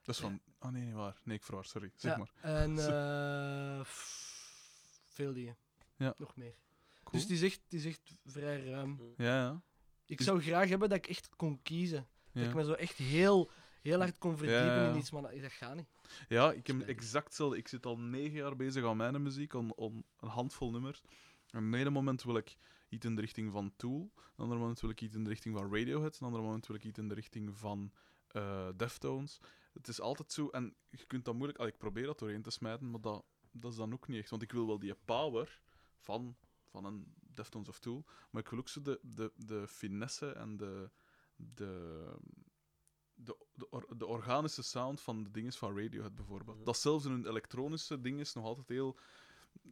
Dat 0.05 0.15
is 0.15 0.21
van. 0.21 0.41
Oh 0.59 0.71
nee, 0.71 0.83
niet 0.85 0.95
waar. 0.95 1.21
Nee, 1.25 1.37
ik 1.37 1.43
verwaar, 1.43 1.65
sorry. 1.65 1.93
Zeg 1.97 2.13
ja, 2.13 2.19
maar. 2.19 2.33
En 2.41 2.79
eh, 2.89 3.85
veel 5.13 5.33
dingen. 5.33 5.57
Ja. 5.97 6.15
Nog 6.19 6.37
meer. 6.37 6.55
Cool. 7.05 7.13
Dus 7.13 7.23
het 7.23 7.31
is, 7.31 7.43
echt, 7.43 7.61
het 7.65 7.73
is 7.73 7.85
echt 7.85 8.01
vrij 8.25 8.65
ruim. 8.65 9.01
Ja, 9.17 9.25
ja. 9.43 9.63
Ik 10.07 10.17
Dus- 10.17 10.27
zou 10.27 10.41
graag 10.43 10.69
hebben 10.69 10.89
dat 10.89 10.99
ik 10.99 11.07
echt 11.07 11.29
kon 11.37 11.63
kiezen. 11.63 12.07
Dat 12.33 12.45
ik 12.45 12.55
me 12.55 12.65
zo 12.65 12.73
echt 12.73 12.97
heel, 12.97 13.51
heel 13.83 13.99
hard 13.99 14.19
kon 14.19 14.37
verdiepen 14.37 14.65
Ja, 14.67 14.83
ja. 14.83 14.91
in 14.91 14.97
iets, 14.97 15.11
maar 15.11 15.23
dat, 15.23 15.41
dat 15.41 15.53
gaat 15.53 15.75
niet. 15.75 15.87
Ja, 16.29 16.53
ik 16.53 16.67
heb 16.67 16.81
exact 16.81 17.25
hetzelfde. 17.25 17.57
Ik 17.57 17.69
zit 17.69 17.87
al 17.87 17.99
negen 17.99 18.37
jaar 18.37 18.57
bezig 18.57 18.85
aan 18.85 18.97
mijn 18.97 19.23
muziek, 19.23 19.55
aan, 19.55 19.79
aan 19.79 20.05
een 20.21 20.29
handvol 20.29 20.71
nummers. 20.71 21.03
En 21.51 21.65
op 21.65 21.71
het 21.71 21.81
ene 21.81 21.91
moment 21.91 22.23
wil 22.23 22.37
ik 22.37 22.57
iets 22.89 23.07
in 23.07 23.15
de 23.15 23.21
richting 23.21 23.53
van 23.53 23.73
Tool, 23.77 24.01
op 24.01 24.23
het 24.31 24.33
andere 24.37 24.61
moment 24.61 24.81
wil 24.81 24.91
ik 24.91 25.01
iets 25.01 25.15
in 25.15 25.25
de 25.25 25.31
richting 25.31 25.57
van 25.59 25.75
Radiohead, 25.75 26.07
op 26.07 26.13
het 26.13 26.23
andere 26.23 26.43
moment 26.43 26.67
wil 26.67 26.77
ik 26.77 26.85
iets 26.85 26.99
in 26.99 27.09
de 27.09 27.15
richting 27.15 27.59
van 27.59 27.93
eh, 28.29 28.69
Deftones. 28.77 29.41
Het 29.73 29.89
is 29.89 30.01
altijd 30.01 30.33
zo, 30.33 30.49
en 30.49 30.75
je 30.91 31.07
kunt 31.07 31.25
dat 31.25 31.35
moeilijk... 31.35 31.59
al, 31.59 31.67
ik 31.67 31.79
probeer 31.79 32.07
dat 32.07 32.19
doorheen 32.19 32.43
te 32.43 32.51
smijten, 32.51 32.91
maar 32.91 33.01
dat, 33.01 33.25
dat 33.53 33.71
is 33.71 33.77
dan 33.77 33.93
ook 33.93 34.09
niet 34.09 34.19
echt. 34.21 34.31
Want 34.31 34.43
ik 34.43 34.53
wil 34.53 34.67
wel 34.67 34.79
die 34.79 34.95
power 34.95 35.61
van, 35.99 36.37
van 36.65 36.85
een 36.85 37.15
Deftones 37.21 37.69
of 37.69 37.79
Tool, 37.79 38.05
maar 38.31 38.43
ik 38.43 38.49
wil 38.49 38.59
ook 38.59 38.69
zo 38.69 38.83
de, 38.83 38.99
de, 39.03 39.33
de 39.37 39.69
finesse 39.69 40.31
en 40.33 40.57
de... 40.57 40.91
de 41.37 42.17
de, 43.15 43.37
de, 43.55 43.71
or- 43.71 43.99
de 43.99 44.07
organische 44.07 44.63
sound 44.63 45.01
van 45.01 45.23
de 45.23 45.31
dingen 45.31 45.53
van 45.53 45.79
Radiohead 45.79 46.15
bijvoorbeeld. 46.15 46.57
Mhm. 46.57 46.65
Dat 46.67 46.79
zelfs 46.79 47.05
in 47.05 47.11
hun 47.11 47.27
elektronische 47.27 48.01
dingen 48.01 48.27
nog 48.35 48.45
altijd 48.45 48.69
heel 48.69 48.97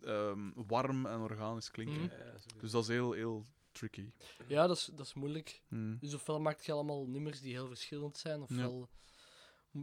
ehm, 0.00 0.50
warm 0.54 1.06
en 1.06 1.20
organisch 1.20 1.70
klinken. 1.70 2.02
Mhm. 2.02 2.58
Dus 2.58 2.70
dat 2.70 2.82
is 2.82 2.88
heel, 2.88 3.12
heel 3.12 3.44
tricky. 3.72 4.10
Ja, 4.46 4.66
dat 4.66 4.76
is, 4.76 4.84
dat 4.84 5.06
is 5.06 5.14
moeilijk. 5.14 5.62
Hmm. 5.68 5.98
Dus 6.00 6.14
ofwel 6.14 6.40
maak 6.40 6.60
je 6.60 6.72
allemaal 6.72 7.06
nummers 7.06 7.40
die 7.40 7.52
heel 7.52 7.66
verschillend 7.66 8.16
zijn, 8.18 8.42
ofwel... 8.42 8.88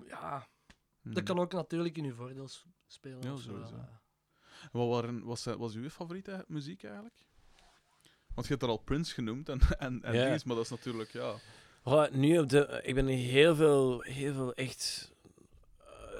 Ja, 0.06 0.48
Hmm. 1.02 1.14
dat 1.14 1.24
kan 1.24 1.40
ook 1.40 1.54
natuurlijk 1.54 1.98
in 1.98 2.04
je 2.04 2.14
voordeel 2.14 2.50
spelen. 2.88 3.22
Ja, 3.22 3.36
sowieso. 3.36 3.76
eh. 3.76 4.70
Wat 4.72 4.88
waren, 4.90 5.24
was, 5.24 5.44
was 5.44 5.74
uw 5.76 5.90
favoriete 5.90 6.46
muziek 6.48 6.84
eigenlijk? 6.84 7.16
Want 8.34 8.48
je 8.48 8.54
hebt 8.54 8.66
er 8.66 8.70
al 8.70 8.78
Prince 8.84 9.14
genoemd 9.14 9.50
en, 9.50 9.60
en, 9.78 10.04
en 10.04 10.14
Ja. 10.14 10.38
maar 10.46 10.56
dat 10.56 10.64
is 10.66 10.70
natuurlijk, 10.70 11.12
ja... 11.12 11.34
Oh, 11.84 12.10
nu 12.12 12.38
op 12.40 12.50
de... 12.50 12.80
Ik 12.84 12.96
ben 12.96 13.08
heel 13.08 13.56
veel, 13.56 14.02
heel 14.02 14.34
veel 14.34 14.54
echt... 14.54 15.12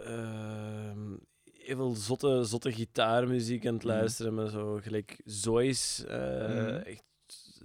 ehm, 0.06 1.14
heel 1.54 1.76
veel 1.76 1.96
zotte, 1.96 2.44
zotte 2.44 2.72
gitaarmuziek 2.74 3.66
aan 3.68 3.74
het 3.74 3.84
Mhm. 3.84 3.92
luisteren, 3.94 4.34
maar 4.34 4.50
zo 4.50 4.80
gelijk 4.84 5.22
Zoi's. 5.26 6.04
eh, 6.06 6.48
Mhm. 6.48 6.76
Echt... 6.76 7.04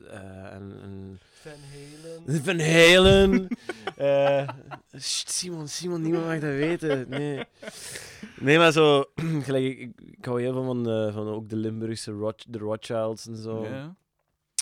eh, 0.07 0.53
en, 0.55 0.79
en 0.83 1.21
Van 1.33 1.53
Halen. 1.73 2.43
Van 2.45 2.61
Halen. 2.61 3.49
Eh, 3.97 4.49
Simon, 5.29 5.69
Simon, 5.69 6.03
niemand 6.03 6.25
mag 6.25 6.39
dat 6.41 6.51
weten. 6.51 7.09
Nee, 7.09 7.45
nee 8.43 8.59
maar 8.59 8.73
zo... 8.73 9.05
gelijk, 9.47 9.65
ik, 9.65 9.79
ik, 9.81 10.01
ik 10.19 10.25
hou 10.25 10.41
heel 10.41 10.53
veel 10.53 10.65
van, 10.65 10.89
eh, 10.91 11.15
van 11.15 11.29
ook 11.29 11.49
de 11.49 11.57
Limburgse 11.57 12.11
Roth, 12.13 12.45
de 12.53 12.59
Rothschilds 12.59 13.27
en 13.27 13.37
zo. 13.37 13.65
Ja. 13.65 13.97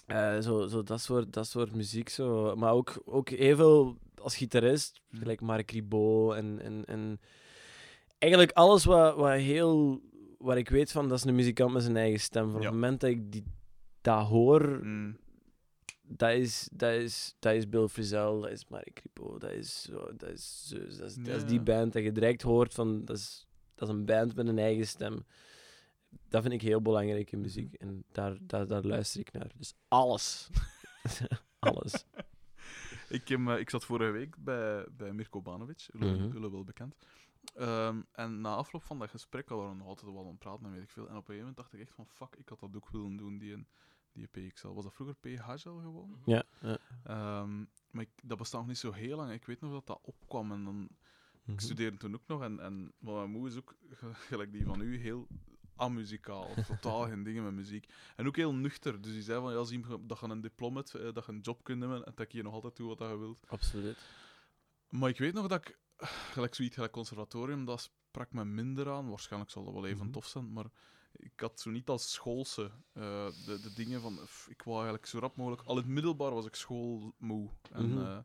Eh, 0.06 0.40
zo, 0.42 0.66
zo 0.66 0.82
dat, 0.82 1.00
soort, 1.00 1.32
dat 1.32 1.46
soort 1.46 1.74
muziek. 1.74 2.08
Zo. 2.08 2.56
Maar 2.56 2.72
ook, 2.72 3.02
ook 3.04 3.28
heel 3.28 3.56
veel 3.56 3.96
als 4.22 4.36
gitarist, 4.36 5.00
Mhm. 5.10 5.20
gelijk 5.22 5.40
Mark 5.40 5.70
Ribot. 5.70 6.34
En, 6.34 6.60
en, 6.62 6.84
en 6.84 7.20
eigenlijk 8.18 8.52
alles 8.52 8.84
wat, 8.84 9.16
wat 9.16 9.32
heel. 9.32 10.00
Waar 10.38 10.58
ik 10.58 10.68
weet 10.68 10.92
van, 10.92 11.08
dat 11.08 11.18
is 11.18 11.24
een 11.24 11.34
muzikant 11.34 11.72
met 11.72 11.82
zijn 11.82 11.96
eigen 11.96 12.20
stem. 12.20 12.50
Van 12.50 12.60
Ja. 12.60 12.66
het 12.66 12.74
moment 12.74 13.00
dat 13.00 13.10
ik 13.10 13.32
die, 13.32 13.44
dat 14.00 14.26
hoor, 14.26 14.78
Mm. 14.82 15.16
dat 16.02 16.30
is, 16.30 16.68
dat, 16.72 16.92
is, 16.92 17.34
dat 17.38 17.54
is 17.54 17.68
Bill 17.68 17.88
Frisell, 17.88 18.40
dat 18.40 18.50
is 18.50 18.64
Mark 18.68 19.02
Ribot, 19.04 19.40
dat 19.40 19.50
is, 19.50 19.82
zo, 19.82 20.10
dat, 20.16 20.30
is, 20.30 20.64
zo- 20.68 20.78
dat, 20.98 21.08
is, 21.10 21.14
dat 21.14 21.36
is 21.36 21.44
die 21.44 21.60
band 21.60 21.92
dat 21.92 22.02
je 22.02 22.12
direct 22.12 22.42
hoort 22.42 22.74
van, 22.74 23.04
dat 23.04 23.16
is, 23.16 23.46
dat 23.80 23.88
is 23.88 23.94
een 23.94 24.04
band 24.04 24.34
met 24.34 24.46
een 24.48 24.58
eigen 24.58 24.86
stem. 24.86 25.24
Dat 26.28 26.42
vind 26.42 26.54
ik 26.54 26.62
heel 26.62 26.82
belangrijk 26.82 27.32
in 27.32 27.40
muziek 27.40 27.74
en 27.74 28.04
daar, 28.12 28.36
daar, 28.40 28.66
daar 28.66 28.82
luister 28.82 29.20
ik 29.20 29.32
naar. 29.32 29.50
Dus 29.56 29.74
alles. 29.88 30.50
alles. 31.58 32.04
Ik, 33.08 33.28
heb, 33.28 33.46
eh, 33.48 33.58
ik 33.58 33.70
zat 33.70 33.84
vorige 33.84 34.10
week 34.10 34.36
bij, 34.38 34.86
bij 34.90 35.12
Mirko 35.12 35.42
Banovic, 35.42 35.88
jullie, 35.92 36.28
Mhm. 36.28 36.50
wel 36.50 36.64
bekend. 36.64 36.94
Ehm, 37.54 38.00
en 38.12 38.40
na 38.40 38.54
afloop 38.54 38.82
van 38.82 38.98
dat 38.98 39.10
gesprek 39.10 39.48
hadden 39.48 39.68
we 39.68 39.74
nog 39.74 39.86
altijd 39.86 40.12
wel 40.12 40.20
aan 40.22 40.26
het 40.28 40.38
praten 40.38 40.66
en 40.66 40.72
weet 40.72 40.82
ik 40.82 40.90
veel. 40.90 41.08
En 41.08 41.16
op 41.16 41.28
een 41.28 41.34
gegeven 41.34 41.38
moment 41.38 41.56
dacht 41.56 41.72
ik 41.72 41.80
echt 41.80 41.94
van, 41.94 42.06
fuck, 42.06 42.36
ik 42.36 42.48
had 42.48 42.60
dat 42.60 42.76
ook 42.76 42.88
willen 42.88 43.16
doen, 43.16 43.38
die, 43.38 43.52
een- 43.52 43.66
die 44.12 44.26
PXL. 44.26 44.68
Was 44.68 44.84
dat 44.84 44.94
vroeger 44.94 45.16
PHL 45.16 45.58
gewoon? 45.78 46.22
Ja. 46.24 46.42
ja. 46.60 46.78
Ehm, 47.04 47.58
maar 47.90 48.02
ik, 48.02 48.10
dat 48.22 48.38
bestaat 48.38 48.60
nog 48.60 48.68
niet 48.68 48.78
zo 48.78 48.92
heel 48.92 49.16
lang. 49.16 49.32
Ik 49.32 49.46
weet 49.46 49.60
nog 49.60 49.72
dat 49.72 49.86
dat 49.86 50.00
opkwam 50.02 50.52
en 50.52 50.64
dan... 50.64 50.88
Mhm. 51.42 51.52
Ik 51.52 51.60
studeerde 51.60 51.96
toen 51.96 52.14
ook 52.14 52.26
nog 52.26 52.42
en, 52.42 52.60
en 52.60 52.92
mijn 52.98 53.30
moe 53.30 53.48
is 53.48 53.56
ook, 53.56 53.76
gelijk 54.28 54.52
die 54.52 54.64
van 54.64 54.80
u, 54.80 54.96
heel 54.98 55.26
amuzikaal. 55.76 56.54
Totaal 56.66 57.06
geen 57.08 57.22
dingen 57.22 57.44
met 57.44 57.52
muziek. 57.52 57.92
En 58.16 58.26
ook 58.26 58.36
heel 58.36 58.54
nuchter. 58.54 59.00
Dus 59.00 59.12
die 59.12 59.22
zei 59.22 59.40
van, 59.40 59.52
ja, 59.52 59.64
zie 59.64 59.78
je 59.88 60.06
dat 60.06 60.20
je 60.20 60.26
een 60.26 60.40
diploma 60.40 60.76
hebt, 60.76 60.94
eh, 60.94 61.12
dat 61.12 61.26
je 61.26 61.32
een 61.32 61.40
job 61.40 61.64
kunt 61.64 61.78
nemen 61.78 62.04
en 62.04 62.12
dat 62.14 62.32
je 62.32 62.42
nog 62.42 62.52
altijd 62.52 62.76
doet 62.76 62.88
wat 62.88 62.98
dat 62.98 63.10
je 63.10 63.18
wilt. 63.18 63.44
Absoluut. 63.48 63.98
Maar 64.88 65.08
ik 65.08 65.18
weet 65.18 65.34
nog 65.34 65.46
dat 65.46 65.66
ik, 65.68 65.78
gelijk 66.34 66.54
zoiets, 66.54 66.74
gelijk 66.74 66.92
conservatorium, 66.92 67.64
dat 67.64 67.80
sprak 67.80 68.32
me 68.32 68.44
minder 68.44 68.90
aan. 68.90 69.08
Waarschijnlijk 69.08 69.50
zal 69.52 69.64
dat 69.64 69.74
wel 69.74 69.86
even 69.86 70.04
Mhm. 70.04 70.12
tof 70.12 70.26
zijn, 70.26 70.52
maar 70.52 70.66
ik 71.12 71.40
had 71.40 71.60
zo 71.60 71.70
niet 71.70 71.88
als 71.88 72.12
schoolse 72.12 72.70
eh, 72.92 73.26
de, 73.46 73.60
de 73.62 73.72
dingen 73.74 74.00
van, 74.00 74.18
ik 74.48 74.62
wou 74.62 74.76
eigenlijk 74.76 75.06
zo 75.06 75.18
rap 75.18 75.36
mogelijk, 75.36 75.62
al 75.62 75.76
in 75.76 75.82
het 75.82 75.90
middelbaar 75.92 76.34
was 76.34 76.46
ik 76.46 76.54
schoolmoe. 76.54 77.50
En 77.72 77.88
Mhm. 77.88 77.98
eh, 78.00 78.18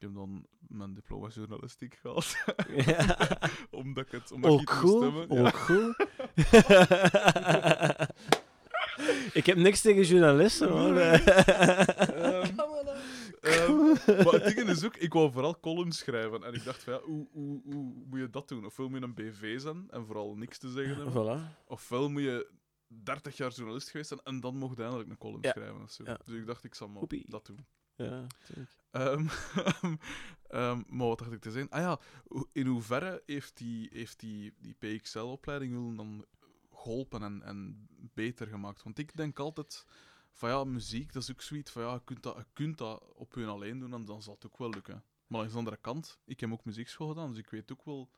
ik 0.00 0.06
heb 0.06 0.14
dan 0.14 0.46
mijn 0.68 0.94
diploma 0.94 1.28
journalistiek 1.28 1.94
gehaald, 2.00 2.36
Ja. 2.76 3.16
omdat 3.70 4.04
ik 4.06 4.12
het, 4.12 4.32
omdat 4.32 4.50
ik 4.50 4.56
Ook 4.60 4.62
iets 4.62 4.82
moest 4.82 4.94
goed. 4.94 5.02
stemmen. 5.02 5.34
Ja. 5.34 5.46
Ook 5.46 5.56
goed. 5.56 6.06
ik 9.40 9.46
heb 9.46 9.56
niks 9.56 9.80
tegen 9.80 10.02
journalisten, 10.02 10.68
hoor. 10.68 10.96
Ehm, 11.00 12.54
me 12.56 12.82
dat? 12.84 12.96
Ehm, 13.40 14.24
maar 14.24 14.32
het 14.42 14.56
ding 14.56 14.68
is 14.68 14.84
ook, 14.84 14.96
ik 14.96 15.12
wou 15.12 15.32
vooral 15.32 15.60
columns 15.60 15.98
schrijven. 15.98 16.44
En 16.44 16.54
ik 16.54 16.64
dacht 16.64 16.82
van 16.82 16.92
ja, 16.92 17.00
hoe, 17.00 17.26
hoe, 17.32 17.60
hoe 17.64 17.92
moet 18.06 18.18
je 18.20 18.30
dat 18.30 18.48
doen? 18.48 18.64
Ofwel 18.66 18.88
moet 18.88 18.98
je 18.98 19.04
een 19.04 19.14
BV 19.14 19.60
zijn 19.60 19.86
en 19.90 20.06
vooral 20.06 20.36
niks 20.36 20.58
te 20.58 20.70
zeggen 20.70 20.96
hebben. 20.96 21.12
voilà. 21.52 21.64
Ofwel 21.66 22.10
moet 22.10 22.22
je 22.22 22.50
30 22.86 23.36
jaar 23.36 23.50
journalist 23.50 23.90
geweest 23.90 24.08
zijn 24.08 24.20
en 24.24 24.40
dan 24.40 24.56
mocht 24.56 24.76
je 24.76 24.82
eindelijk 24.82 25.10
een 25.10 25.18
column 25.18 25.38
Ja. 25.42 25.50
schrijven. 25.50 25.82
Of 25.82 25.90
zo. 25.90 26.02
Ja. 26.06 26.18
Dus 26.24 26.34
ik 26.34 26.46
dacht, 26.46 26.64
ik 26.64 26.74
zal 26.74 26.88
maar 26.88 27.02
dat 27.26 27.46
doen. 27.46 27.66
Ja, 27.96 28.26
tuurlijk. 28.90 29.30
Ehm, 29.80 29.96
ehm, 30.46 30.82
maar 30.86 31.06
wat 31.06 31.18
dacht 31.18 31.32
ik 31.32 31.40
te 31.40 31.50
zeggen? 31.50 31.70
Ah 31.70 31.80
ja, 31.80 32.00
in 32.52 32.66
hoeverre 32.66 33.22
heeft 33.26 33.56
die, 33.56 33.88
heeft 33.92 34.20
die, 34.20 34.54
die 34.58 34.74
PXL-opleiding 34.74 35.72
willen 35.72 35.96
dan 35.96 36.24
geholpen 36.72 37.22
en, 37.22 37.42
en 37.42 37.88
beter 38.14 38.46
gemaakt? 38.46 38.82
Want 38.82 38.98
ik 38.98 39.16
denk 39.16 39.38
altijd 39.38 39.86
van 40.32 40.50
ja, 40.50 40.64
muziek, 40.64 41.12
dat 41.12 41.22
is 41.22 41.30
ook 41.30 41.42
zoiets 41.42 41.70
van 41.70 41.82
ja, 41.82 41.92
je 41.92 42.04
kunt 42.04 42.22
dat, 42.22 42.36
je 42.36 42.44
kunt 42.52 42.78
dat 42.78 43.12
op 43.14 43.34
je 43.34 43.46
alleen 43.46 43.78
doen 43.78 43.94
en 43.94 44.04
dan 44.04 44.22
zal 44.22 44.34
het 44.34 44.46
ook 44.46 44.58
wel 44.58 44.70
lukken. 44.70 45.04
Maar 45.26 45.38
langs 45.38 45.52
de 45.52 45.58
andere 45.58 45.76
kant, 45.76 46.20
ik 46.24 46.40
heb 46.40 46.52
ook 46.52 46.64
muziekschool 46.64 47.08
gedaan, 47.08 47.28
dus 47.28 47.38
ik 47.38 47.50
weet 47.50 47.72
ook 47.72 47.84
wel, 47.84 48.10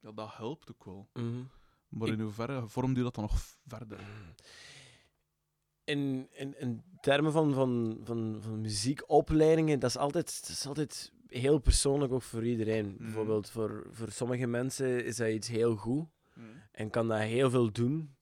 ja, 0.00 0.12
dat 0.12 0.36
helpt 0.36 0.70
ook 0.70 0.84
wel. 0.84 1.08
Mhm. 1.12 1.42
Maar 1.88 2.08
in 2.08 2.20
hoeverre 2.20 2.68
vormt 2.68 2.98
u 2.98 3.02
dat 3.02 3.14
dan 3.14 3.24
nog 3.24 3.40
verder? 3.66 4.00
In, 5.84 6.28
in, 6.32 6.54
in 6.60 6.82
termen 7.00 7.32
van, 7.32 7.54
van, 7.54 8.00
van, 8.04 8.36
van 8.40 8.60
muziekopleidingen, 8.60 9.78
dat 9.78 9.90
is, 9.90 9.96
altijd, 9.96 10.40
dat 10.40 10.50
is 10.50 10.66
altijd 10.66 11.12
heel 11.26 11.58
persoonlijk, 11.58 12.12
ook 12.12 12.22
voor 12.22 12.44
iedereen. 12.46 12.86
Mhm. 12.86 13.02
Bijvoorbeeld 13.02 13.50
voor, 13.50 13.86
voor 13.90 14.10
sommige 14.10 14.46
mensen 14.46 15.04
is 15.04 15.16
dat 15.16 15.28
iets 15.28 15.48
heel 15.48 15.76
goed 15.76 16.06
Mm. 16.34 16.44
en 16.72 16.90
kan 16.90 17.08
dat 17.08 17.18
heel 17.20 17.50
veel 17.50 17.72
doen, 17.72 18.14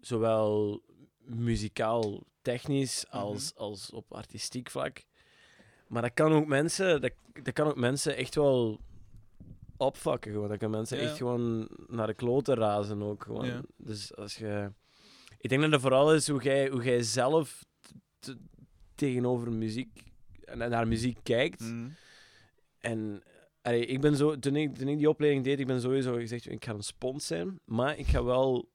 zowel 0.00 0.82
muzikaal, 1.24 2.22
technisch 2.40 3.08
als, 3.10 3.54
als 3.56 3.90
op 3.90 4.12
artistiek 4.12 4.70
vlak. 4.70 5.04
Maar 5.86 6.02
dat 6.02 6.14
kan 6.14 6.32
ook 6.32 6.46
mensen, 6.46 7.00
dat, 7.00 7.12
dat 7.42 7.52
kan 7.54 7.66
ook 7.66 7.76
mensen 7.76 8.16
echt 8.16 8.34
wel 8.34 8.80
opvakken. 9.76 10.32
Gewoon. 10.32 10.48
Dat 10.48 10.58
kan 10.58 10.70
mensen 10.70 10.96
Ja. 10.98 11.02
echt 11.02 11.16
gewoon 11.16 11.68
naar 11.86 12.06
de 12.06 12.14
kloten 12.14 12.54
razen 12.54 13.02
ook. 13.02 13.22
Gewoon. 13.22 13.46
Ja. 13.46 13.60
Dus 13.76 14.16
als 14.16 14.36
je... 14.36 14.72
Ik 15.42 15.48
denk 15.48 15.62
dat 15.62 15.70
het 15.72 15.80
vooral 15.80 16.14
is 16.14 16.28
hoe 16.28 16.42
jij, 16.42 16.68
hoe 16.68 16.82
jij 16.82 17.02
zelf 17.02 17.64
tegenover 18.94 19.52
muziek 19.52 20.02
en 20.44 20.58
naar 20.58 20.88
muziek 20.88 21.18
kijkt. 21.22 21.60
Mm. 21.60 21.94
En 22.78 23.22
allee, 23.62 23.86
ik 23.86 24.00
ben 24.00 24.16
zo, 24.16 24.38
toen, 24.38 24.56
ik, 24.56 24.74
toen 24.76 24.88
ik 24.88 24.98
die 24.98 25.08
opleiding 25.08 25.44
deed, 25.44 25.58
ik 25.60 25.66
ben 25.66 25.80
sowieso 25.80 26.14
gezegd, 26.14 26.50
ik 26.50 26.64
ga 26.64 26.72
een 26.72 26.82
spons 26.82 27.26
zijn, 27.26 27.60
maar 27.64 27.98
ik 27.98 28.06
ga 28.06 28.24
wel 28.24 28.70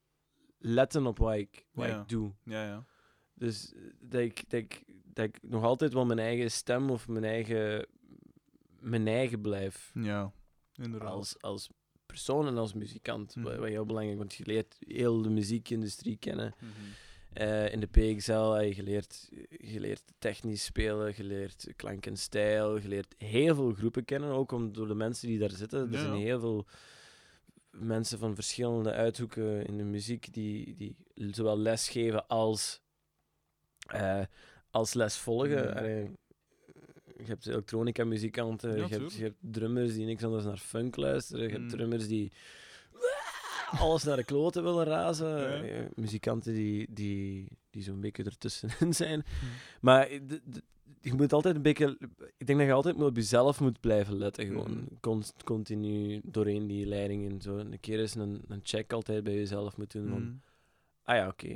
letten 0.57 1.05
op 1.05 1.17
wat 1.17 1.33
ik, 1.35 1.65
wat 1.71 1.87
Ja. 1.87 2.01
ik 2.01 2.09
doe. 2.09 2.31
Ja, 2.43 2.65
ja. 2.65 2.85
Dus 3.33 3.73
eh, 3.73 3.81
dat 3.99 4.21
ik, 4.21 4.43
dat, 4.49 4.59
ik, 4.59 4.83
dat 5.03 5.25
ik 5.25 5.37
nog 5.41 5.63
altijd 5.63 5.93
wel 5.93 6.05
mijn 6.05 6.19
eigen 6.19 6.51
stem 6.51 6.89
of 6.89 7.07
mijn 7.07 7.23
eigen, 7.25 7.87
mijn 8.79 9.07
eigen 9.07 9.41
blijf. 9.41 9.91
Ja, 9.93 10.31
inderdaad. 10.75 11.09
Als, 11.11 11.41
als 11.41 11.69
persoon 12.17 12.47
en 12.47 12.57
als 12.57 12.73
muzikant. 12.73 13.33
Wat, 13.35 13.43
Mhm. 13.53 13.59
wat 13.61 13.69
heel 13.69 13.85
belangrijk 13.85 14.17
want 14.17 14.33
je 14.33 14.45
leert 14.45 14.75
heel 14.87 15.21
de 15.21 15.29
muziekindustrie 15.29 16.17
kennen. 16.17 16.55
Mhm. 16.59 16.71
Eh, 17.33 17.71
in 17.73 17.79
de 17.79 17.87
PXL 17.87 18.49
heb 18.51 18.73
je 18.73 18.83
leert, 18.83 19.29
je 19.49 19.79
leert 19.79 20.03
technisch 20.19 20.63
spelen, 20.63 21.13
je 21.15 21.23
leert 21.23 21.67
klank 21.75 22.05
en 22.05 22.17
stijl, 22.17 22.77
je 22.81 22.87
leert 22.87 23.15
heel 23.17 23.55
veel 23.55 23.73
groepen 23.73 24.05
kennen, 24.05 24.29
ook 24.29 24.51
om, 24.51 24.73
door 24.73 24.87
de 24.87 24.93
mensen 24.95 25.27
die 25.27 25.39
daar 25.39 25.51
zitten. 25.51 25.79
Er 25.79 25.91
Ja, 25.91 25.99
zijn 25.99 26.13
heel 26.15 26.39
veel 26.39 26.65
mensen 27.71 28.19
van 28.19 28.35
verschillende 28.35 28.91
uithoeken 28.91 29.65
in 29.65 29.77
de 29.77 29.83
muziek 29.83 30.33
die, 30.33 30.75
die 30.75 30.95
zowel 31.31 31.57
lesgeven 31.57 32.27
als, 32.27 32.81
eh, 33.87 34.21
als 34.69 34.93
les 34.93 35.17
volgen. 35.17 35.83
Mhm. 36.01 36.11
Je 37.17 37.23
hebt 37.25 37.45
Ja, 38.69 38.75
je, 38.75 38.79
hebt, 38.79 38.91
tuurlijk. 38.93 39.11
je 39.13 39.23
hebt 39.23 39.35
drummers 39.39 39.93
die 39.93 40.05
niks 40.05 40.23
anders 40.23 40.43
naar 40.45 40.57
funk 40.57 40.95
luisteren, 40.95 41.43
je 41.43 41.49
hebt 41.49 41.63
Mm. 41.63 41.69
drummers 41.69 42.07
die 42.07 42.31
alles 43.79 44.03
naar 44.03 44.15
de 44.17 44.23
kloten 44.23 44.63
willen 44.63 44.85
razen. 44.85 45.27
Ja. 45.39 45.61
Eh, 45.61 45.85
muzikanten 45.95 46.53
die, 46.53 46.87
die, 46.93 47.47
die 47.69 47.83
zo'n 47.83 47.99
beetje 48.01 48.23
ertussenin 48.23 48.93
zijn. 49.03 49.25
Hmm. 49.39 49.49
Maar 49.81 50.11
je 51.01 51.13
moet 51.13 51.33
altijd 51.33 51.55
een 51.55 51.61
beetje... 51.61 51.97
Ik 52.37 52.47
denk 52.47 52.59
dat 52.59 52.67
je 52.67 52.73
altijd 52.73 52.95
op 52.95 53.15
jezelf 53.15 53.59
moet 53.59 53.79
blijven 53.79 54.17
letten. 54.17 54.45
Gewoon 54.45 54.71
Mhm. 54.71 54.85
Const- 55.01 55.43
continu 55.43 56.21
doorheen 56.23 56.67
die 56.67 56.85
leiding 56.85 57.29
en 57.31 57.41
zo. 57.41 57.57
Een 57.57 57.79
keer 57.79 57.99
eens 57.99 58.15
een, 58.15 58.41
een 58.47 58.59
check 58.63 58.93
altijd 58.93 59.23
bij 59.23 59.33
jezelf 59.35 59.77
moeten 59.77 60.01
doen. 60.01 60.09
Van, 60.11 60.21
Mm. 60.21 60.41
ah 61.03 61.15
ja, 61.15 61.27
oké. 61.27 61.55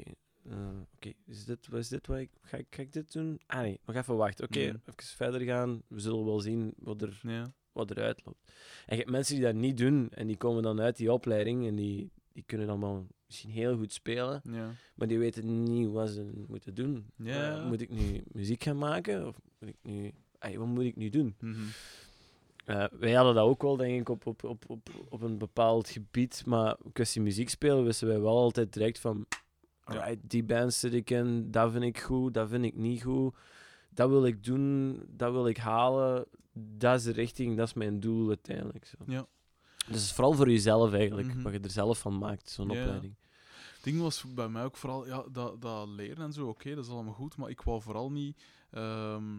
Eh, 0.50 0.58
oké, 0.96 1.12
is 1.26 1.46
dit, 1.46 1.68
is 1.74 1.88
dit 1.89 2.08
wat 2.08 2.18
ik... 2.18 2.30
Ga, 2.42 2.58
ik... 2.58 2.66
ga 2.70 2.82
ik 2.82 2.94
dit 2.94 3.12
doen? 3.14 3.39
Ah 3.48 3.62
nee, 3.62 3.80
nog 3.86 3.96
even 3.96 4.16
wachten. 4.16 4.46
Oké, 4.46 4.60
Mhm. 4.60 4.68
even 4.68 5.04
verder 5.16 5.42
gaan. 5.42 5.82
We 5.88 6.00
zullen 6.00 6.26
wel 6.26 6.39
zien 6.39 6.74
wat 6.78 7.02
er 7.02 7.20
Ja. 7.24 7.52
wat 7.72 7.92
eruit 7.92 8.22
loopt. 8.26 8.52
En 8.86 8.96
je 8.96 8.96
hebt 8.96 9.10
mensen 9.10 9.36
die 9.36 9.44
dat 9.44 9.56
niet 9.56 9.78
doen 9.78 10.10
en 10.12 10.28
die 10.28 10.38
komen 10.38 10.64
dan 10.64 10.82
uit 10.82 10.98
die 10.98 11.12
opleiding 11.14 11.68
en 11.68 11.76
die, 11.76 12.12
die 12.34 12.44
kunnen 12.46 12.68
dan 12.68 12.80
wel 12.80 13.08
misschien 13.26 13.52
heel 13.52 13.78
goed 13.78 13.94
spelen, 13.94 14.42
Ja. 14.44 14.72
maar 14.96 15.08
die 15.08 15.20
weten 15.20 15.64
niet 15.64 15.89
wat 15.89 16.10
ze 16.10 16.30
moeten 16.48 16.74
doen. 16.74 17.06
Ja. 17.16 17.58
Eh, 17.58 17.68
moet 17.68 17.82
ik 17.82 17.89
nu 17.89 18.24
muziek 18.32 18.64
gaan 18.64 18.78
maken 18.78 19.28
of 19.28 19.39
moet 19.60 19.70
ik 19.70 19.78
nu... 19.82 20.12
Ay, 20.38 20.58
wat 20.58 20.68
moet 20.68 20.84
ik 20.84 20.96
nu 20.96 21.10
doen? 21.10 21.36
Mhm. 21.39 21.62
Eh, 22.66 22.86
wij 22.92 23.12
hadden 23.14 23.36
dat 23.36 23.46
ook 23.46 23.62
wel, 23.62 23.76
denk 23.78 24.00
ik, 24.00 24.10
op, 24.10 24.26
op, 24.26 24.44
op, 24.44 24.64
op, 24.70 24.89
op 25.10 25.22
een 25.22 25.38
bepaald 25.38 25.89
gebied. 25.89 26.44
Maar 26.46 26.78
kwestie 26.94 27.22
muziek 27.22 27.50
spelen 27.50 27.84
wisten 27.84 28.08
wij 28.08 28.20
wel 28.20 28.38
altijd 28.38 28.74
direct 28.74 29.00
van... 29.00 29.26
Alright, 29.84 30.18
die 30.30 30.44
band 30.44 30.74
zit 30.74 30.94
ik 30.94 31.10
in, 31.10 31.52
dat 31.52 31.72
vind 31.72 31.84
ik 31.84 32.00
goed, 32.00 32.34
dat 32.34 32.50
vind 32.50 32.66
ik 32.66 32.76
niet 32.76 33.04
goed. 33.04 33.36
Dat 33.90 34.10
wil 34.10 34.26
ik 34.26 34.44
doen, 34.44 35.00
dat 35.08 35.32
wil 35.32 35.48
ik 35.48 35.58
halen. 35.58 36.26
Dat 36.54 36.96
is 37.00 37.04
de 37.04 37.12
richting, 37.12 37.58
dat 37.58 37.68
is 37.68 37.74
mijn 37.74 38.00
doel 38.00 38.28
uiteindelijk. 38.28 38.86
Zo. 38.86 38.96
Ja. 39.08 39.26
Dus 39.78 39.86
het 39.96 39.96
is 39.96 40.12
vooral 40.14 40.34
voor 40.34 40.50
jezelf 40.50 40.94
eigenlijk, 40.94 41.28
Mhm. 41.28 41.42
wat 41.42 41.52
je 41.54 41.60
er 41.60 41.70
zelf 41.70 42.00
van 42.00 42.18
maakt, 42.18 42.50
zo'n 42.50 42.70
opleiding. 42.70 43.16
Het 43.74 43.84
ding 43.84 44.02
was 44.02 44.24
bij 44.34 44.50
mij 44.50 44.64
ook 44.64 44.78
vooral, 44.78 45.06
ja, 45.08 45.24
dat, 45.32 45.62
dat 45.62 45.88
leren 45.88 46.26
en 46.26 46.34
zo, 46.34 46.48
oké, 46.48 46.76
dat 46.76 46.86
is 46.86 46.92
allemaal 46.92 47.14
goed, 47.14 47.38
maar 47.38 47.50
ik 47.50 47.62
wou 47.62 47.82
vooral 47.82 48.12
niet 48.12 48.42
ehm, 48.72 49.36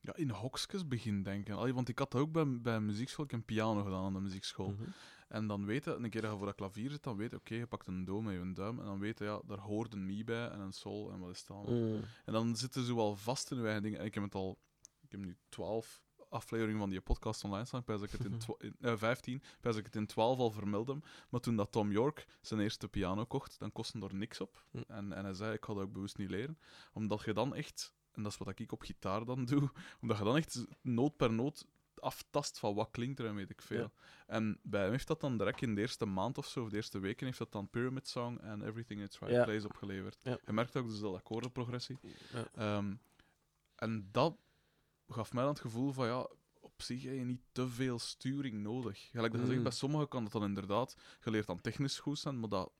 ja, 0.00 0.14
in 0.16 0.30
hokjes 0.30 0.88
beginnen 0.88 1.22
denken. 1.22 1.56
Allee, 1.56 1.74
want 1.74 1.88
ik 1.88 1.98
had 1.98 2.14
ook 2.14 2.32
bij, 2.32 2.60
bij 2.60 2.80
muziekschool, 2.80 3.24
ik 3.24 3.30
heb 3.30 3.46
piano 3.46 3.82
gedaan 3.82 4.04
aan 4.04 4.12
de 4.12 4.20
muziekschool. 4.20 4.68
Mhm. 4.70 4.82
En 5.30 5.46
dan 5.46 5.64
weten, 5.64 6.04
een 6.04 6.10
keer 6.10 6.20
dat 6.20 6.30
je 6.30 6.36
voor 6.36 6.46
dat 6.46 6.54
klavier 6.54 6.90
zit, 6.90 7.02
dan 7.02 7.16
weet 7.16 7.30
je, 7.30 7.36
oké, 7.36 7.54
je 7.54 7.66
pakt 7.66 7.86
een 7.86 8.04
do 8.04 8.20
met 8.20 8.34
je 8.34 8.52
duim, 8.52 8.78
en 8.78 8.84
dan 8.84 8.98
weet 8.98 9.18
je, 9.18 9.24
ja, 9.24 9.40
daar 9.46 9.58
hoort 9.58 9.92
een 9.92 10.06
mi 10.06 10.24
bij 10.24 10.48
en 10.48 10.60
een 10.60 10.72
sol 10.72 11.12
en 11.12 11.18
wat 11.18 11.30
is 11.30 11.44
allemaal. 11.48 11.74
Mm. 11.74 12.00
En 12.24 12.32
dan 12.32 12.56
zitten 12.56 12.84
ze 12.84 12.94
wel 12.94 13.16
vast 13.16 13.50
in 13.50 13.56
je 13.56 13.64
eigen 13.64 13.82
dingen. 13.82 13.98
En 13.98 14.04
ik 14.04 14.14
heb 14.14 14.22
het 14.22 14.34
al, 14.34 14.58
ik 15.00 15.10
heb 15.10 15.20
nu 15.20 15.36
12 15.48 16.02
afleveringen 16.28 16.80
van 16.80 16.90
die 16.90 17.00
podcast 17.00 17.44
online 17.44 17.64
staan. 17.64 17.80
Ik 17.80 17.86
pijs 17.86 18.00
ik 18.00 18.10
het 18.10 18.24
in, 18.24 18.40
in 18.58 18.76
eh, 18.80 18.96
15, 18.96 19.34
ik 19.34 19.56
pijs 19.60 19.76
ik 19.76 19.84
het 19.84 19.96
in 19.96 20.06
12 20.06 20.38
al 20.38 20.50
vermeldde. 20.50 21.00
Maar 21.28 21.40
toen 21.40 21.56
dat 21.56 21.72
Tom 21.72 21.92
York 21.92 22.26
zijn 22.40 22.60
eerste 22.60 22.88
piano 22.88 23.24
kocht, 23.24 23.58
dan 23.58 23.72
kostte 23.72 24.00
er 24.00 24.14
niks 24.14 24.40
op. 24.40 24.64
Hm. 24.70 24.82
En, 24.86 25.12
en 25.12 25.24
hij 25.24 25.34
zei, 25.34 25.52
ik 25.52 25.64
ga 25.64 25.74
dat 25.74 25.82
ook 25.82 25.92
bewust 25.92 26.18
niet 26.18 26.30
leren. 26.30 26.58
Omdat 26.92 27.24
je 27.24 27.32
dan 27.32 27.54
echt, 27.54 27.94
en 28.12 28.22
dat 28.22 28.32
is 28.32 28.38
wat 28.38 28.58
ik 28.58 28.72
op 28.72 28.82
gitaar 28.82 29.24
dan 29.24 29.44
doe, 29.44 29.70
omdat 30.00 30.18
je 30.18 30.24
dan 30.24 30.36
echt 30.36 30.66
noot 30.82 31.16
per 31.16 31.32
noot 31.32 31.66
aftast 32.00 32.58
van 32.58 32.74
wat 32.74 32.88
klinkt 32.90 33.18
er 33.18 33.26
en 33.26 33.34
weet 33.34 33.50
ik 33.50 33.62
veel. 33.62 33.78
Ja. 33.80 33.90
En 34.26 34.58
bij 34.62 34.82
hem 34.82 34.90
heeft 34.90 35.06
dat 35.06 35.20
dan 35.20 35.38
direct 35.38 35.62
in 35.62 35.74
de 35.74 35.80
eerste 35.80 36.06
maand 36.06 36.38
of 36.38 36.46
zo, 36.46 36.62
of 36.62 36.68
de 36.68 36.76
eerste 36.76 36.98
weken, 36.98 37.26
heeft 37.26 37.38
dat 37.38 37.52
dan 37.52 37.68
Pyramid 37.70 38.08
Song 38.08 38.38
en 38.38 38.62
Everything 38.62 38.98
in 39.00 39.06
its 39.06 39.18
Right 39.18 39.34
Ja. 39.34 39.44
Place 39.44 39.66
opgeleverd. 39.66 40.18
Ja. 40.22 40.38
Je 40.46 40.52
merkt 40.52 40.76
ook 40.76 40.88
dus 40.88 41.00
dat 41.00 41.14
akkoordenprogressie. 41.14 41.98
Ehm, 42.54 42.94
en 43.76 44.08
dat 44.12 44.36
gaf 45.08 45.32
mij 45.32 45.42
dan 45.42 45.52
het 45.52 45.60
gevoel 45.62 45.92
van 45.92 46.06
ja, 46.06 46.28
op 46.60 46.82
zich 46.82 47.02
heb 47.02 47.14
je 47.14 47.24
niet 47.24 47.42
te 47.52 47.68
veel 47.68 47.98
sturing 47.98 48.62
nodig. 48.62 49.08
Gelijk 49.10 49.32
dat 49.32 49.40
je 49.40 49.46
zegt, 49.46 49.58
Mm. 49.58 49.64
bij 49.64 49.72
sommigen 49.72 50.08
kan 50.08 50.22
dat 50.22 50.32
dan 50.32 50.44
inderdaad, 50.44 50.96
je 51.24 51.30
leert 51.30 51.46
dan 51.46 51.60
technisch 51.60 51.98
goed 51.98 52.18
zijn, 52.18 52.40
maar 52.40 52.48
dat, 52.48 52.72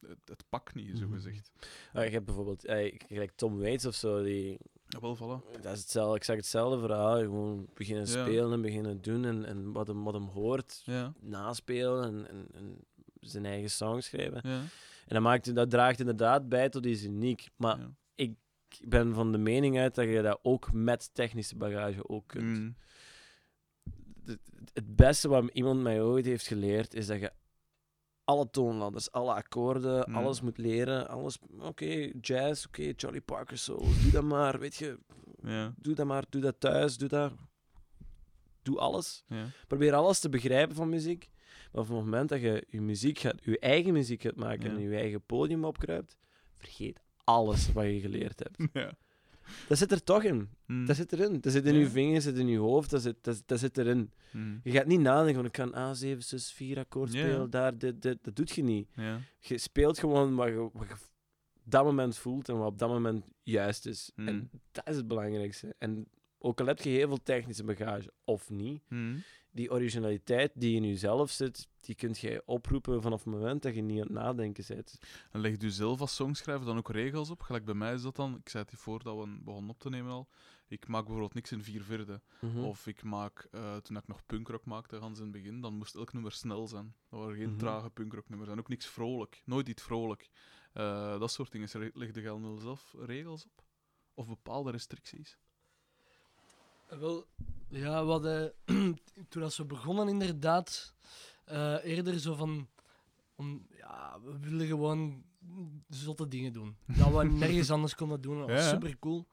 het, 0.00 0.18
het 0.24 0.44
pakt 0.48 0.74
niet, 0.74 0.98
zo 0.98 1.04
Mhm. 1.04 1.14
gezegd. 1.14 1.52
Ah, 1.92 2.04
je 2.04 2.10
hebt 2.10 2.24
bijvoorbeeld, 2.24 2.64
eh, 2.64 2.94
gelijk 3.06 3.30
Tom 3.36 3.58
Waits 3.58 3.86
of 3.86 3.94
zo, 3.94 4.22
die, 4.22 4.58
Ja, 4.88 5.00
wel, 5.00 5.16
voilà. 5.16 5.60
dat 5.60 5.72
is 5.72 5.80
hetzelfde, 5.80 6.16
ik 6.16 6.24
zeg 6.24 6.36
hetzelfde 6.36 6.78
verhaal. 6.78 7.18
Gewoon 7.18 7.68
beginnen 7.74 8.06
Ja. 8.06 8.10
spelen 8.24 8.52
en 8.52 8.60
beginnen 8.62 9.00
doen 9.02 9.24
en, 9.24 9.44
en 9.44 9.72
wat, 9.72 9.86
hem, 9.86 10.04
wat 10.04 10.14
hem 10.14 10.26
hoort, 10.28 10.82
Ja, 10.84 11.12
naspelen 11.20 12.04
en, 12.04 12.28
en, 12.28 12.46
en 12.54 12.76
zijn 13.20 13.44
eigen 13.46 13.70
song 13.70 14.00
schrijven. 14.00 14.40
ja, 14.44 14.58
En 15.06 15.14
dat, 15.14 15.22
maakt, 15.22 15.54
dat 15.54 15.70
draagt 15.70 16.00
inderdaad 16.00 16.48
bij 16.48 16.68
tot 16.68 16.86
iets 16.86 17.02
uniek. 17.04 17.48
Maar 17.56 17.78
ik 18.14 18.34
ben 18.84 19.14
van 19.14 19.32
de 19.32 19.38
mening 19.38 19.78
uit 19.78 19.94
dat 19.94 20.08
je 20.08 20.22
dat 20.22 20.38
ook 20.42 20.72
met 20.72 21.10
technische 21.14 21.56
bagage 21.56 22.08
ook 22.08 22.24
kunt. 22.26 22.58
Mm, 22.58 22.76
Het, 24.24 24.38
het 24.72 24.96
beste 24.96 25.28
wat 25.28 25.50
iemand 25.52 25.80
mij 25.82 26.02
ooit 26.02 26.24
heeft 26.24 26.46
geleerd, 26.46 26.94
is 26.94 27.06
dat 27.06 27.20
je 27.20 27.32
alle 28.28 28.50
toonladders, 28.50 29.12
alle 29.12 29.32
akkoorden, 29.34 30.10
Mm. 30.10 30.16
alles 30.16 30.40
moet 30.40 30.58
leren. 30.58 31.08
Alles, 31.08 31.38
oké, 31.58 32.10
jazz, 32.20 32.66
oké, 32.66 32.92
Charlie 32.96 33.20
Parker 33.20 33.58
solo, 33.58 33.86
doe 34.02 34.10
dat 34.10 34.22
maar, 34.22 34.58
weet 34.58 34.76
je, 34.76 34.98
doe 35.76 35.94
dat 35.94 36.06
maar, 36.06 36.24
doe 36.28 36.40
dat 36.40 36.60
thuis, 36.60 36.96
doe 36.96 37.08
dat. 37.08 37.32
Doe 38.62 38.78
alles. 38.78 39.24
Probeer 39.66 39.94
alles 39.94 40.18
te 40.20 40.28
begrijpen 40.28 40.76
van 40.76 40.88
muziek. 40.88 41.28
Maar 41.72 41.82
op 41.82 41.88
het 41.88 41.96
moment 41.96 42.28
dat 42.28 42.40
je 42.40 42.64
je 42.68 42.80
muziek 42.80 43.18
gaat, 43.18 43.34
je 43.44 43.58
eigen 43.58 43.92
muziek 43.92 44.22
gaat 44.22 44.36
maken 44.36 44.70
en 44.70 44.80
je 44.80 44.96
eigen 44.96 45.22
podium 45.22 45.64
opkruipt, 45.64 46.16
vergeet 46.54 47.00
alles 47.24 47.72
wat 47.72 47.84
je 47.84 48.00
geleerd 48.00 48.38
hebt. 48.38 48.72
Dat 49.68 49.78
zit 49.78 49.92
er 49.92 50.02
toch 50.02 50.22
in. 50.22 50.48
Mm, 50.66 50.86
Dat 50.86 50.96
zit 50.96 51.12
erin. 51.12 51.40
Dat 51.40 51.52
zit 51.52 51.64
in 51.66 51.74
Ja. 51.74 51.80
je 51.80 51.90
vingers, 51.90 52.24
dat 52.24 52.34
zit 52.34 52.42
in 52.42 52.48
je 52.48 52.58
hoofd, 52.58 52.90
dat 52.90 53.02
zit, 53.02 53.16
dat, 53.24 53.42
dat 53.46 53.58
zit 53.58 53.78
erin. 53.78 54.10
mm, 54.32 54.60
Je 54.64 54.70
gaat 54.70 54.86
niet 54.86 55.00
nadenken 55.00 55.34
van 55.34 55.44
ik 55.44 55.52
kan 55.52 55.96
A7, 55.96 56.18
6, 56.18 56.52
4 56.52 56.78
akkoord 56.78 57.10
spelen, 57.10 57.50
daar, 57.50 57.78
dit, 57.78 58.02
dit. 58.02 58.18
Dat 58.24 58.36
doet 58.36 58.50
je 58.50 58.62
niet. 58.62 58.88
Je 59.38 59.58
speelt 59.58 59.98
gewoon 59.98 60.34
wat 60.34 60.48
je, 60.48 60.68
wat 60.72 60.86
je 60.88 60.94
op 60.94 61.00
dat 61.74 61.84
moment 61.84 62.16
voelt 62.16 62.48
en 62.48 62.58
wat 62.58 62.68
op 62.68 62.78
dat 62.78 62.88
moment 62.88 63.24
juist 63.42 63.86
is. 63.86 64.10
Mm. 64.16 64.28
En 64.28 64.50
dat 64.72 64.88
is 64.88 64.96
het 64.96 65.08
belangrijkste. 65.08 65.74
En 65.78 66.06
ook 66.38 66.60
al 66.60 66.66
heb 66.66 66.78
je 66.80 66.88
heel 66.90 67.08
veel 67.08 67.22
technische 67.22 67.64
bagage, 67.64 68.12
of 68.24 68.50
niet, 68.50 68.82
mm, 68.88 69.22
die 69.58 69.70
originaliteit 69.70 70.52
die 70.54 70.76
in 70.76 70.84
jezelf 70.86 71.30
zit, 71.30 71.68
die 71.80 71.94
kunt 71.94 72.18
jij 72.18 72.42
oproepen 72.44 73.02
vanaf 73.02 73.24
het 73.24 73.34
moment 73.34 73.62
dat 73.62 73.74
je 73.74 73.82
niet 73.82 74.00
aan 74.00 74.06
het 74.06 74.12
nadenken 74.12 74.64
bent. 74.68 74.98
En 75.30 75.40
legt 75.40 75.62
u 75.62 75.70
zelf 75.70 76.00
als 76.00 76.14
songschrijver 76.14 76.66
dan 76.66 76.76
ook 76.76 76.90
regels 76.90 77.30
op? 77.30 77.42
Gelijk 77.42 77.64
bij 77.64 77.74
mij 77.74 77.94
is 77.94 78.02
dat 78.02 78.16
dan, 78.16 78.36
ik 78.36 78.48
zei 78.48 78.62
het 78.62 78.72
hier 78.72 78.80
voor 78.80 79.02
dat 79.02 79.16
we 79.16 79.38
begonnen 79.44 79.70
op 79.70 79.78
te 79.78 79.88
nemen 79.88 80.12
al, 80.12 80.28
ik 80.68 80.88
maak 80.88 81.02
bijvoorbeeld 81.02 81.34
niks 81.34 81.52
in 81.52 81.62
vier 81.62 81.82
vierde. 81.82 82.20
Mhm. 82.40 82.58
Of 82.58 82.86
ik 82.86 83.02
maak, 83.02 83.48
eh, 83.50 83.76
toen 83.76 83.96
ik 83.96 84.06
nog 84.06 84.26
punkrock 84.26 84.64
maakte, 84.64 84.98
gans 84.98 85.18
in 85.18 85.24
het 85.24 85.32
begin, 85.32 85.60
dan 85.60 85.74
moest 85.74 85.94
elk 85.94 86.12
nummer 86.12 86.32
snel 86.32 86.68
zijn. 86.68 86.94
Dat 87.10 87.20
waren 87.20 87.36
geen 87.36 87.50
Mhm. 87.50 87.58
trage 87.58 87.90
punkrocknummers. 87.90 88.50
En 88.50 88.58
ook 88.58 88.68
niks 88.68 88.86
vrolijk. 88.86 89.42
Nooit 89.44 89.68
iets 89.68 89.82
vrolijk. 89.82 90.30
Eh, 90.72 91.18
dat 91.18 91.30
soort 91.30 91.52
dingen. 91.52 91.68
Leg 91.94 92.14
je 92.14 92.56
zelf 92.58 92.94
regels 92.98 93.44
op? 93.44 93.64
Of 94.14 94.28
bepaalde 94.28 94.70
restricties? 94.70 95.38
Wel, 96.88 97.26
ja, 97.68 98.04
we 98.04 98.10
hadden 98.10 98.54
toen 99.28 99.42
als 99.42 99.56
we 99.56 99.64
begonnen 99.64 100.08
inderdaad 100.08 100.94
eh, 101.44 101.84
eerder 101.84 102.18
zo 102.20 102.34
van, 102.34 102.68
om, 103.34 103.66
ja, 103.70 104.20
we 104.20 104.38
willen 104.38 104.66
gewoon 104.66 105.24
zotte 105.88 106.28
dingen 106.28 106.52
doen. 106.52 106.76
Dat 106.86 107.12
we 107.12 107.24
nergens 107.44 107.70
anders 107.70 107.94
konden 107.94 108.20
doen. 108.20 108.38
Dat 108.38 108.48
was 108.48 108.60
Ja. 108.64 108.68
super 108.68 108.98
cool. 108.98 109.28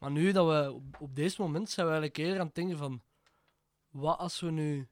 Maar 0.00 0.10
nu 0.10 0.32
dat 0.32 0.46
we 0.46 0.72
op, 0.72 1.00
op 1.00 1.14
deze 1.14 1.40
moment 1.40 1.70
zijn 1.70 1.86
we 1.86 1.92
eigenlijk 1.92 2.22
eerder 2.22 2.40
aan 2.40 2.46
het 2.46 2.54
denken 2.54 2.76
van, 2.78 3.02
wat 3.90 4.18
als 4.18 4.40
we 4.40 4.50
nu 4.50 4.88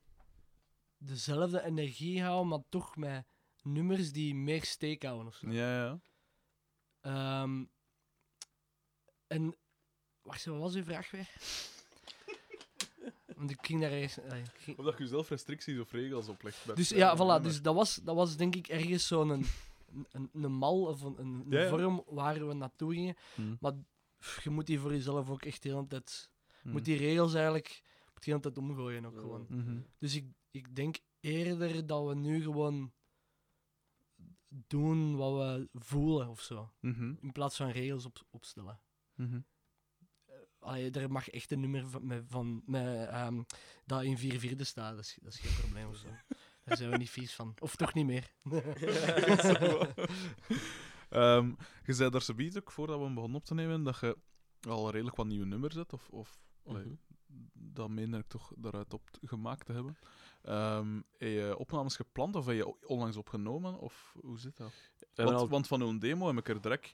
dezelfde 0.97 1.63
energie 1.65 2.23
houden, 2.23 2.49
maar 2.49 2.63
toch 2.69 2.97
met 2.97 3.25
nummers 3.63 4.13
die 4.13 4.35
meer 4.35 4.65
steek 4.65 5.03
houden 5.03 5.27
of 5.27 5.35
zo. 5.35 5.51
Ja, 5.51 5.75
ja. 5.85 6.01
Ehm, 7.01 7.65
en, 9.27 9.57
wacht, 10.23 10.45
wat 10.45 10.59
was 10.59 10.75
uw 10.75 10.85
vraag 10.85 11.11
weer? 11.11 11.29
Want 13.43 13.55
ik 13.55 13.67
ging 13.67 13.81
daar 13.81 13.91
ergens... 13.93 14.19
eh, 14.19 14.39
ik 14.39 14.51
ging- 14.59 14.79
Omdat 14.79 14.99
je 14.99 15.07
zelf 15.07 15.29
restricties 15.29 15.79
of 15.81 15.93
regels 15.93 16.29
oplegt. 16.29 16.57
bij 16.57 16.67
het 16.67 16.77
Dus 16.77 16.89
schrijven 16.89 17.27
ja, 17.27 17.41
voilà. 17.41 17.43
Dus 17.43 17.63
dat 17.63 17.75
was, 17.75 17.95
dat 17.95 18.15
was 18.17 18.37
denk 18.37 18.55
ik 18.57 18.69
ergens 18.69 19.07
zo'n 19.07 19.29
een, 19.29 19.45
een, 20.11 20.31
een 20.33 20.53
mal 20.53 20.83
of 20.87 21.03
een, 21.03 21.19
een 21.19 21.45
Ja, 21.49 21.61
ja. 21.61 21.69
vorm 21.69 22.03
waar 22.07 22.47
we 22.49 22.55
naartoe 22.55 22.95
gingen. 22.95 23.15
Hm, 23.35 23.55
Maar 23.61 23.73
pff, 24.19 24.43
je 24.45 24.51
moet 24.51 24.67
die 24.67 24.79
voor 24.81 24.93
jezelf 24.93 25.31
ook 25.31 25.43
echt 25.45 25.63
de 25.63 25.69
hele 25.69 25.87
tijd... 25.87 26.31
hm. 26.63 26.71
moet 26.71 26.85
die 26.85 26.97
regels 26.97 27.35
eigenlijk 27.35 27.83
moet 28.15 28.25
de 28.25 28.31
hele 28.31 28.43
tijd 28.43 28.59
omgooien 28.59 29.05
ook 29.07 29.19
gewoon. 29.19 29.47
Mhm. 29.49 29.79
Dus 29.99 30.15
ik, 30.15 30.25
ik 30.51 30.77
denk 30.77 30.97
eerder 31.21 31.87
dat 31.87 32.07
we 32.07 32.15
nu 32.15 32.43
gewoon 32.43 32.93
doen 34.49 35.17
wat 35.17 35.33
we 35.33 35.69
voelen 35.73 36.29
of 36.29 36.41
zo. 36.41 36.73
Mhm. 36.81 37.15
In 37.21 37.33
plaats 37.33 37.57
van 37.57 37.69
regels 37.71 38.05
op, 38.07 38.27
opstellen. 38.31 38.81
Mhm. 39.15 39.41
Allee, 40.63 40.91
er 40.91 41.11
mag 41.13 41.29
echt 41.31 41.53
een 41.53 41.61
nummer 41.61 41.89
van, 41.89 42.07
met, 42.07 42.25
van 42.29 42.63
met, 42.67 43.09
ehm, 43.09 43.43
dat 43.87 44.03
in 44.03 44.19
vier 44.19 44.39
vierde 44.39 44.65
staat. 44.65 44.95
Dat 44.97 45.05
is, 45.05 45.19
dat 45.23 45.33
is 45.33 45.39
geen 45.41 45.61
probleem 45.61 45.89
of 45.89 45.97
zo. 45.97 46.07
Daar 46.65 46.77
zijn 46.77 46.91
we 46.91 46.97
niet 46.97 47.11
vies 47.11 47.35
van. 47.35 47.55
Of 47.59 47.77
toch 47.77 47.95
niet 47.95 48.07
meer. 48.07 48.31
Ehm, 51.09 51.53
je 51.85 51.93
zei 51.93 52.11
daar 52.11 52.23
zoiets 52.23 52.57
ook, 52.57 52.71
voordat 52.73 52.99
we 52.99 53.05
hem 53.05 53.15
begonnen 53.15 53.39
op 53.39 53.45
te 53.45 53.55
nemen, 53.55 53.83
dat 53.83 54.01
je 54.01 54.17
al 54.69 54.91
redelijk 54.91 55.17
wat 55.17 55.27
nieuwe 55.27 55.47
nummers 55.47 55.75
hebt. 55.75 55.93
Of, 55.93 56.09
of 56.09 56.39
allee, 56.65 56.85
Mhm. 56.85 56.95
dat 57.53 57.89
meen 57.91 58.15
ik 58.15 58.27
toch 58.29 58.53
daaruit 58.57 58.95
op 58.95 59.03
gemaakt 59.23 59.67
te 59.67 59.73
hebben. 59.73 59.97
Ehm 60.43 60.95
heb 61.19 61.29
je 61.29 61.55
opnames 61.59 61.97
gepland 61.97 62.37
of 62.37 62.47
heb 62.47 62.57
je 62.57 62.87
onlangs 62.87 63.17
opgenomen? 63.17 63.79
Of 63.79 64.15
hoe 64.21 64.39
zit 64.39 64.57
dat? 64.57 64.73
Want, 65.15 65.31
al- 65.31 65.49
want 65.49 65.67
van 65.67 65.83
uw 65.83 65.99
demo 65.99 66.27
heb 66.27 66.39
ik 66.39 66.49
er 66.49 66.61
direct 66.61 66.93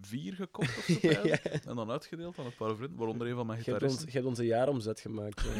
vier 0.00 0.32
gekocht 0.34 0.78
of 0.78 0.84
zo. 0.84 1.08
En 1.70 1.76
dan 1.76 1.90
uitgedeeld 1.90 2.38
aan 2.38 2.44
een 2.46 2.54
paar 2.54 2.76
vrienden, 2.76 2.98
waaronder 2.98 3.28
een 3.28 3.34
van 3.36 3.46
mijn 3.46 3.58
Je 3.64 3.70
hebt, 3.70 3.82
ons, 3.82 3.92
gitaristen. 3.92 4.06
je 4.06 4.12
hebt 4.12 4.26
onze 4.26 4.44
jaaromzet 4.46 5.00
gemaakt. 5.00 5.42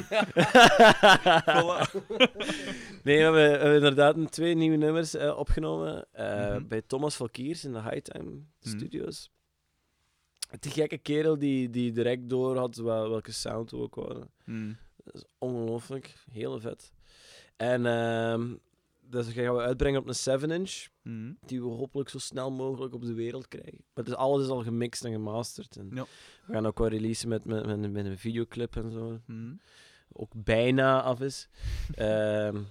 Voilà. 1.53 1.91
nee, 3.03 3.17
we 3.17 3.23
hebben, 3.23 3.33
we 3.43 3.49
hebben 3.57 3.75
inderdaad 3.75 4.33
twee 4.33 4.55
nieuwe 4.55 4.77
nummers 4.77 5.15
eh, 5.15 5.39
opgenomen 5.39 6.07
eh, 6.13 6.49
Mhm. 6.55 6.67
bij 6.67 6.83
Thomas 6.83 7.17
Valkiers 7.17 7.65
in 7.65 7.73
de 7.73 7.83
Hightime 7.83 8.25
Mhm. 8.31 8.45
Studios. 8.61 9.31
Die 10.61 10.71
gekke 10.71 10.99
kerel 10.99 11.39
die, 11.39 11.71
die 11.71 11.93
direct 11.93 12.29
door 12.29 12.57
had 12.57 12.77
wel, 12.77 13.09
welke 13.11 13.33
sound 13.33 13.71
we 13.71 13.77
ook 13.77 13.95
hadden. 13.95 14.31
Hm. 14.45 14.73
Dat 15.05 15.15
is 15.15 15.25
ongelooflijk, 15.39 16.15
heel 16.31 16.61
vet. 16.61 16.93
En 17.57 17.87
ehm 17.87 18.55
dat 19.13 19.27
gaan 19.27 19.55
we 19.55 19.61
uitbrengen 19.61 20.01
op 20.01 20.09
een 20.09 20.41
7-inch, 20.41 20.89
Hm. 21.03 21.33
die 21.47 21.63
we 21.63 21.69
hopelijk 21.69 22.09
zo 22.09 22.19
snel 22.19 22.51
mogelijk 22.51 22.95
op 22.95 23.03
de 23.05 23.15
wereld 23.15 23.49
krijgen. 23.49 23.85
Maar 23.95 24.05
dus 24.05 24.15
alles 24.15 24.43
is 24.45 24.49
al 24.51 24.63
gemixt 24.63 25.05
en 25.05 25.13
gemasterd. 25.13 25.77
En 25.77 25.91
Ja. 25.95 26.05
We 26.47 26.53
gaan 26.53 26.67
ook 26.67 26.79
wel 26.79 26.89
releasen 26.89 27.29
met, 27.29 27.45
met, 27.45 27.67
met, 27.67 27.93
met 27.93 28.07
een 28.07 28.19
videoclip 28.19 28.77
en 28.77 28.91
zo. 28.91 29.19
Hm. 29.27 29.55
ook 30.13 30.33
bijna 30.37 31.03
af 31.03 31.21
is. 31.21 31.49
Ehm, 31.95 32.63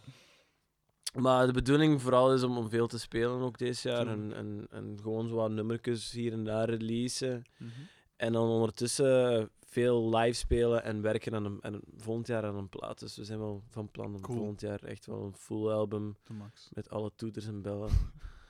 maar 1.19 1.45
de 1.45 1.53
bedoeling 1.53 2.01
vooral 2.01 2.33
is 2.33 2.43
om, 2.43 2.57
om 2.57 2.69
veel 2.69 2.87
te 2.87 2.99
spelen 2.99 3.41
ook 3.41 3.57
dit 3.57 3.81
jaar. 3.81 4.07
En, 4.07 4.33
en, 4.33 4.67
en 4.69 4.97
gewoon 5.01 5.27
zo 5.27 5.35
wat 5.35 5.51
nummertjes 5.51 6.11
hier 6.11 6.31
en 6.33 6.43
daar 6.43 6.69
releasen. 6.69 7.43
Mhm. 7.57 7.69
En 8.15 8.33
dan 8.33 8.47
ondertussen 8.49 9.49
veel 9.71 10.15
live 10.17 10.37
spelen 10.37 10.83
en 10.83 11.01
werken 11.01 11.35
aan 11.35 11.45
een, 11.45 11.57
aan 11.63 11.73
een- 11.73 11.83
volgend 11.97 12.27
jaar 12.27 12.43
aan 12.45 12.55
een 12.55 12.69
plaat. 12.69 12.99
Dus 12.99 13.15
we 13.17 13.25
zijn 13.25 13.39
wel 13.39 13.63
van 13.69 13.89
plan 13.91 14.13
om 14.15 14.21
Cool. 14.21 14.37
volgend 14.37 14.61
jaar 14.61 14.83
echt 14.83 15.05
wel 15.05 15.23
een 15.23 15.35
full 15.35 15.69
album 15.71 16.15
met 16.73 16.89
alle 16.89 17.11
toeters 17.15 17.45
en 17.45 17.61
bellen 17.61 17.89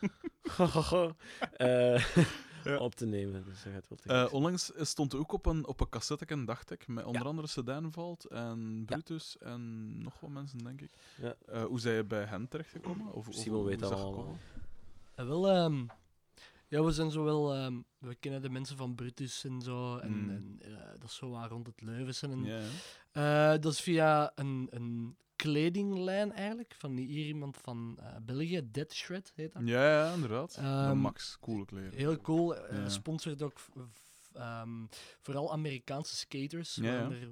eh, 1.57 2.05
Ja. 2.63 2.77
op 2.77 2.95
te 2.95 3.05
nemen. 3.05 3.43
Dus 3.43 3.63
dat 3.63 3.73
gaat 3.73 3.87
wel 3.87 3.97
te 3.97 4.09
Eh, 4.27 4.33
onlangs 4.33 4.71
stond 4.75 5.15
ook 5.15 5.31
op 5.31 5.45
een, 5.45 5.67
op 5.67 5.79
een 5.81 5.89
cassette, 5.89 6.43
dacht 6.45 6.71
ik, 6.71 6.87
met 6.87 7.05
onder 7.05 7.21
Ja. 7.21 7.27
andere 7.27 7.47
Sedanvalt 7.47 8.25
en 8.25 8.83
Brutus 8.85 9.37
en 9.37 9.97
nog 10.03 10.19
wat 10.19 10.29
mensen, 10.29 10.57
denk 10.57 10.81
ik. 10.81 10.89
Ja. 11.21 11.35
Eh, 11.45 11.63
hoe 11.63 11.79
zijn 11.79 11.95
je 11.95 12.03
bij 12.03 12.23
hen 12.23 12.47
terechtgekomen? 12.47 13.13
Of, 13.13 13.27
of 13.27 13.33
Simon 13.33 13.63
weet 13.63 13.79
dat? 13.79 14.09
En 15.15 15.27
wel, 15.27 15.47
ehm, 15.49 15.85
ja, 16.71 16.83
we 16.83 16.91
zijn 16.91 17.11
zo 17.11 17.23
wel, 17.23 17.53
ehm, 17.53 17.81
we 17.97 18.15
kennen 18.15 18.41
de 18.41 18.49
mensen 18.49 18.77
van 18.77 18.95
Brutus 18.95 19.43
en 19.43 19.61
zo. 19.61 19.97
En, 19.97 20.11
Mm. 20.23 20.29
en 20.29 20.59
dat 20.99 21.09
is 21.09 21.15
zo 21.15 21.29
waar 21.29 21.49
rond 21.49 21.67
het 21.67 21.81
Leuvense. 21.81 22.27
En. 22.27 22.45
Eh, 23.11 23.49
dat 23.61 23.73
is 23.73 23.81
via 23.81 24.31
een, 24.35 24.67
een 24.71 25.15
kledinglijn 25.35 26.31
eigenlijk. 26.31 26.75
Van 26.77 26.95
hier 26.97 27.25
iemand 27.25 27.57
van 27.57 27.97
eh, 28.01 28.15
België, 28.21 28.61
Dead 28.71 28.93
Shred 28.93 29.31
heet 29.35 29.53
dat. 29.53 29.61
ja, 29.65 29.89
ja, 29.89 30.13
inderdaad. 30.13 30.55
de 30.55 30.61
Ehm, 30.61 30.97
max, 30.97 31.37
coole 31.39 31.65
kleren. 31.65 31.93
Heel 31.93 32.21
cool. 32.21 32.55
eh 32.55 32.77
Ja. 32.77 32.89
Sponsort 32.89 33.41
ook 33.41 33.59
ehm, 34.33 34.85
vooral 35.21 35.51
Amerikaanse 35.51 36.15
skaters. 36.15 36.75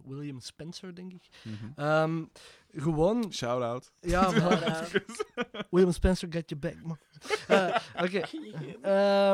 William 0.05 0.39
Spencer, 0.39 0.95
denk 0.95 1.13
ik. 1.13 1.29
Mhm. 1.43 1.81
Gewoon, 2.71 3.33
Shout-out. 3.33 3.91
ja, 3.99 4.31
maar, 4.41 4.61
eh, 4.61 5.01
William 5.69 5.91
Spencer, 5.91 6.27
get 6.31 6.49
your 6.49 6.59
back, 6.75 6.83
man. 6.85 6.97
Eh, 7.47 7.75
Oké. 8.03 8.21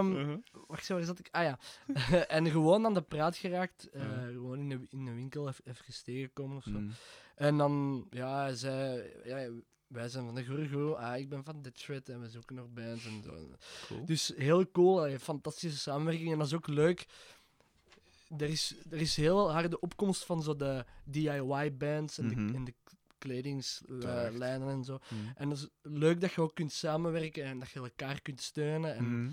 Mhm. 0.09 0.37
wacht, 0.67 0.85
zo, 0.85 0.93
waar 0.95 1.03
zat 1.03 1.19
ik? 1.19 1.27
Ah 1.31 1.43
ja. 1.43 1.59
en 2.27 2.49
gewoon 2.49 2.85
aan 2.85 2.93
de 2.93 3.01
praat 3.01 3.35
geraakt. 3.37 3.89
eh. 3.89 4.01
Gewoon 4.27 4.59
in 4.59 4.69
de, 4.69 4.79
in 4.89 5.05
de 5.05 5.13
winkel 5.13 5.47
even, 5.47 5.63
even 5.65 6.03
tegengekomen 6.03 6.57
of 6.57 6.63
zo. 6.63 6.69
Mhm. 6.69 6.89
En 7.35 7.57
dan, 7.57 8.05
ja, 8.09 8.53
zei, 8.53 9.03
ja, 9.23 9.49
wij 9.87 10.09
zijn 10.09 10.25
van 10.25 10.35
de 10.35 10.43
Gurgo, 10.43 10.93
ah, 10.93 11.17
ik 11.17 11.29
ben 11.29 11.43
van 11.43 11.65
Shred 11.73 12.09
en 12.09 12.21
we 12.21 12.29
zoeken 12.29 12.55
nog 12.55 12.67
bands 12.73 13.05
en 13.05 13.21
zo. 13.23 13.33
Cool. 13.87 14.05
Dus 14.05 14.33
heel 14.35 14.71
cool, 14.71 15.17
fantastische 15.17 15.77
samenwerking 15.79 16.31
en 16.31 16.37
dat 16.37 16.47
is 16.47 16.53
ook 16.53 16.67
leuk. 16.67 17.05
Er 18.37 18.49
is, 18.49 18.75
er 18.91 18.97
is 19.01 19.15
heel 19.15 19.51
harde 19.51 19.79
opkomst 19.79 20.25
van 20.25 20.43
zo 20.43 20.55
de 20.55 20.85
DIY-bands 21.03 22.17
en, 22.17 22.25
Mhm. 22.25 22.47
de, 22.47 22.53
en 22.53 22.63
de 22.63 22.73
Terecht. 22.83 22.84
Kledingslijnen 23.25 24.69
en 24.69 24.83
zo. 24.83 24.97
Mhm. 25.09 25.31
En 25.35 25.49
dat 25.49 25.57
is 25.57 25.67
leuk 25.81 26.21
dat 26.21 26.31
je 26.33 26.41
ook 26.41 26.55
kunt 26.55 26.71
samenwerken 26.71 27.43
en 27.43 27.59
dat 27.59 27.69
je 27.69 27.79
elkaar 27.79 28.21
kunt 28.21 28.41
steunen 28.41 28.95
en 28.95 29.21
Mhm. 29.23 29.31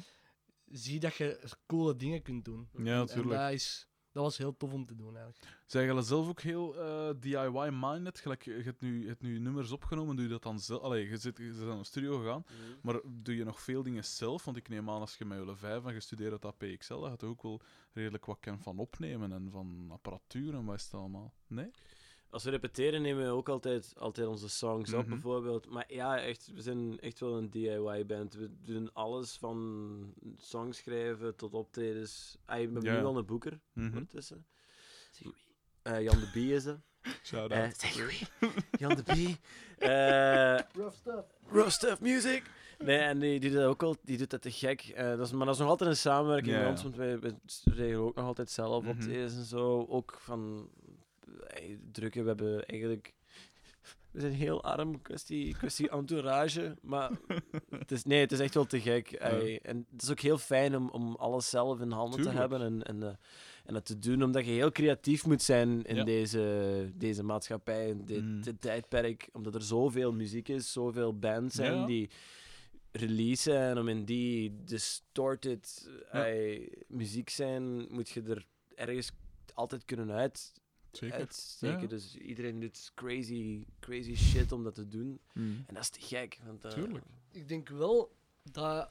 zie 0.67 1.01
dat 1.01 1.15
je 1.15 1.49
coole 1.67 1.97
dingen 1.97 2.23
kunt 2.23 2.45
doen. 2.45 2.69
Ja, 2.73 2.79
En 2.79 2.85
natuurlijk. 2.85 3.41
dat, 3.41 3.53
is, 3.53 3.89
dat 4.13 4.23
was 4.23 4.39
heel 4.39 4.57
tof 4.57 4.73
om 4.73 4.87
te 4.87 4.95
doen 4.97 5.17
eigenlijk. 5.17 5.39
Zijn 5.67 5.87
jullie 5.87 6.03
zelf 6.03 6.29
ook 6.29 6.41
heel 6.41 6.77
eh, 6.81 7.11
DIY-minded? 7.21 8.21
Gelijk, 8.21 8.45
je 8.45 8.53
hebt 8.53 8.81
nu, 8.81 9.01
je 9.03 9.07
hebt 9.09 9.23
nu 9.23 9.39
nummers 9.39 9.71
opgenomen, 9.71 10.17
doe 10.17 10.25
je 10.25 10.31
dat 10.31 10.43
dan 10.43 10.61
zelf? 10.61 10.83
Allee, 10.83 11.09
je 11.09 11.17
zit, 11.17 11.37
je 11.39 11.45
bent 11.45 11.59
naar 11.67 11.77
een 11.77 11.85
studio 11.85 12.19
gegaan, 12.19 12.45
maar 12.83 13.01
doe 13.05 13.37
je 13.37 13.45
nog 13.45 13.61
veel 13.61 13.83
dingen 13.83 14.05
zelf? 14.05 14.45
Want 14.45 14.57
ik 14.57 14.69
neem 14.69 14.91
aan, 14.91 15.01
als 15.01 15.17
je 15.17 15.25
met 15.25 15.39
jullie 15.39 15.55
vijf 15.55 15.85
en 15.85 15.93
gestudeerd 15.93 16.31
hebt 16.31 16.45
aan 16.45 16.57
PXL, 16.57 17.01
dat 17.01 17.21
je 17.21 17.27
ook 17.27 17.43
wel 17.43 17.61
redelijk 17.93 18.25
wat 18.27 18.41
kent 18.41 18.63
van 18.63 18.79
opnemen 18.79 19.33
en 19.33 19.51
van 19.51 19.87
apparatuur 19.91 20.55
en 20.55 20.65
wat 20.65 20.77
is 20.77 20.85
het 20.85 20.95
allemaal? 20.95 21.33
Nee? 21.47 21.71
Als 22.33 22.45
we 22.45 22.51
repeteren 22.51 23.03
nemen 23.03 23.25
we 23.25 23.31
ook 23.31 23.49
altijd, 23.49 23.93
altijd 23.99 24.27
onze 24.27 24.49
songs 24.49 24.93
op, 24.93 25.01
Mhm. 25.01 25.09
bijvoorbeeld. 25.09 25.71
Maar 25.71 25.85
ja, 25.93 26.19
echt, 26.21 26.51
we 26.55 26.63
zijn 26.63 27.01
echt 27.01 27.21
wel 27.21 27.37
een 27.37 27.51
DIY-band. 27.51 28.35
We 28.35 28.51
doen 28.63 28.93
alles 28.93 29.37
van 29.37 30.15
songs 30.37 30.79
schrijven 30.79 31.37
tot 31.37 31.55
optredens. 31.55 32.39
Ah, 32.45 32.59
hebben 32.59 32.83
Ja. 32.83 32.97
nu 32.97 33.03
wel 33.03 33.17
een 33.17 33.27
boeker 33.27 33.61
Mhm. 33.73 33.87
ondertussen. 33.87 34.47
Eh, 35.83 36.03
Jan 36.03 36.19
de 36.21 36.31
B 36.33 36.37
is 36.37 36.65
dat. 36.65 36.79
Shout-out. 37.23 37.73
Eh, 37.83 37.91
zeg 37.91 38.07
wie? 38.07 38.29
Jan 38.89 38.95
de 38.97 39.03
B. 39.03 39.39
Eh, 39.83 40.81
Rough 40.83 40.97
stuff. 40.97 41.27
Rough 41.47 41.71
Stuff 41.71 42.01
Music. 42.01 42.43
Nee, 42.79 42.99
en 42.99 43.19
die, 43.19 43.41
die 43.41 43.51
doet 43.51 43.59
dat 43.59 43.69
ook 43.69 43.83
al, 43.83 43.97
die 44.03 44.19
doet 44.19 44.31
dat 44.31 44.43
te 44.43 44.51
gek. 44.51 44.81
Eh, 44.81 45.09
dat 45.17 45.27
is, 45.27 45.33
maar 45.33 45.47
dat 45.47 45.55
is 45.55 45.61
nog 45.61 45.71
altijd 45.71 45.91
een 45.91 45.97
samenwerking 45.97 46.57
ja. 46.57 46.69
ons, 46.69 46.83
want 46.83 46.97
wij, 46.97 47.21
wij 47.21 47.39
regelen 47.65 47.99
ook 48.07 48.15
nog 48.15 48.25
altijd 48.27 48.51
zelf 48.51 48.87
optredens 48.87 49.35
en 49.35 49.45
zo. 49.45 49.87
Ook 49.89 50.17
van 50.21 50.71
drukken, 51.93 52.23
we 52.23 52.29
hebben 52.29 52.67
eigenlijk... 52.67 53.13
We 54.11 54.21
zijn 54.21 54.33
heel 54.33 54.63
arm, 54.63 55.03
kwestie, 55.03 55.55
kwestie 55.57 55.89
entourage, 55.91 56.77
maar 56.83 57.11
het 57.79 57.93
is, 57.93 58.05
nee, 58.05 58.21
het 58.21 58.33
is 58.33 58.39
echt 58.41 58.55
wel 58.55 58.65
te 58.67 58.81
gek. 58.81 59.13
En 59.13 59.87
het 59.93 60.03
is 60.03 60.11
ook 60.11 60.21
heel 60.21 60.39
fijn 60.39 60.77
om, 60.77 60.89
om 60.91 61.15
alles 61.17 61.51
zelf 61.51 61.81
in 61.81 61.91
handen 61.91 62.21
Tuurlijk. 62.23 62.35
te 62.35 62.41
hebben 62.41 62.61
en, 62.63 62.83
en, 62.83 63.03
eh, 63.03 63.15
en 63.65 63.75
dat 63.75 63.85
te 63.85 63.99
doen, 63.99 64.23
omdat 64.23 64.45
je 64.45 64.51
heel 64.51 64.73
creatief 64.73 65.27
moet 65.27 65.43
zijn 65.43 65.83
in 65.83 65.97
Ja. 65.97 66.05
deze, 66.05 66.91
deze 66.95 67.23
maatschappij, 67.23 67.89
in 67.89 68.05
dit, 68.05 68.23
Mm. 68.23 68.43
dit 68.43 68.61
tijdperk, 68.61 69.29
omdat 69.33 69.55
er 69.55 69.63
zoveel 69.63 70.13
muziek 70.13 70.49
is, 70.49 70.73
zoveel 70.73 71.19
bands 71.19 71.55
zijn 71.55 71.79
Ja. 71.79 71.87
die 71.87 72.11
releasen 72.93 73.59
en 73.61 73.79
om 73.79 73.89
in 73.89 74.05
die 74.05 74.65
distorted 74.65 75.89
muziek 76.89 77.29
zijn, 77.29 77.87
moet 77.93 78.09
je 78.09 78.23
er 78.23 78.47
ergens 78.75 79.11
altijd 79.55 79.85
kunnen 79.85 80.11
uit, 80.11 80.53
Zeker. 80.93 81.17
uitsteken. 81.19 81.81
Ja. 81.81 81.87
Dus 81.87 82.17
iedereen 82.17 82.61
doet 82.61 82.93
crazy, 82.95 83.67
crazy 83.81 84.15
shit 84.15 84.53
om 84.53 84.65
dat 84.65 84.75
te 84.75 84.89
doen. 84.89 85.21
Mhm. 85.33 85.47
En 85.67 85.75
dat 85.75 85.83
is 85.83 85.89
te 85.91 86.01
gek. 86.01 86.39
Want, 86.45 86.65
eh, 86.65 86.71
Tuurlijk. 86.71 87.05
Ik 87.31 87.49
denk 87.49 87.69
wel 87.69 88.13
dat 88.43 88.91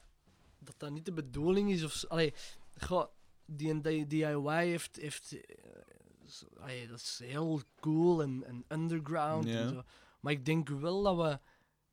dat, 0.58 0.74
dat 0.78 0.90
niet 0.90 1.04
de 1.04 1.12
bedoeling 1.12 1.70
is. 1.70 1.84
Of, 1.84 2.04
allee, 2.08 2.34
goh, 2.78 3.06
die 3.46 3.70
een 3.70 3.80
D- 3.82 4.10
DIY 4.10 4.64
heeft. 4.66 4.96
heeft 4.96 5.32
eh, 5.46 6.60
allee, 6.60 6.88
dat 6.88 6.98
is 6.98 7.20
heel 7.24 7.60
cool 7.80 8.22
en, 8.22 8.44
en 8.44 8.64
underground 8.68 9.46
en 9.46 9.68
zo. 9.68 9.82
Maar 10.20 10.32
ik 10.32 10.44
denk 10.44 10.68
wel 10.68 11.02
dat 11.02 11.16
we. 11.16 11.38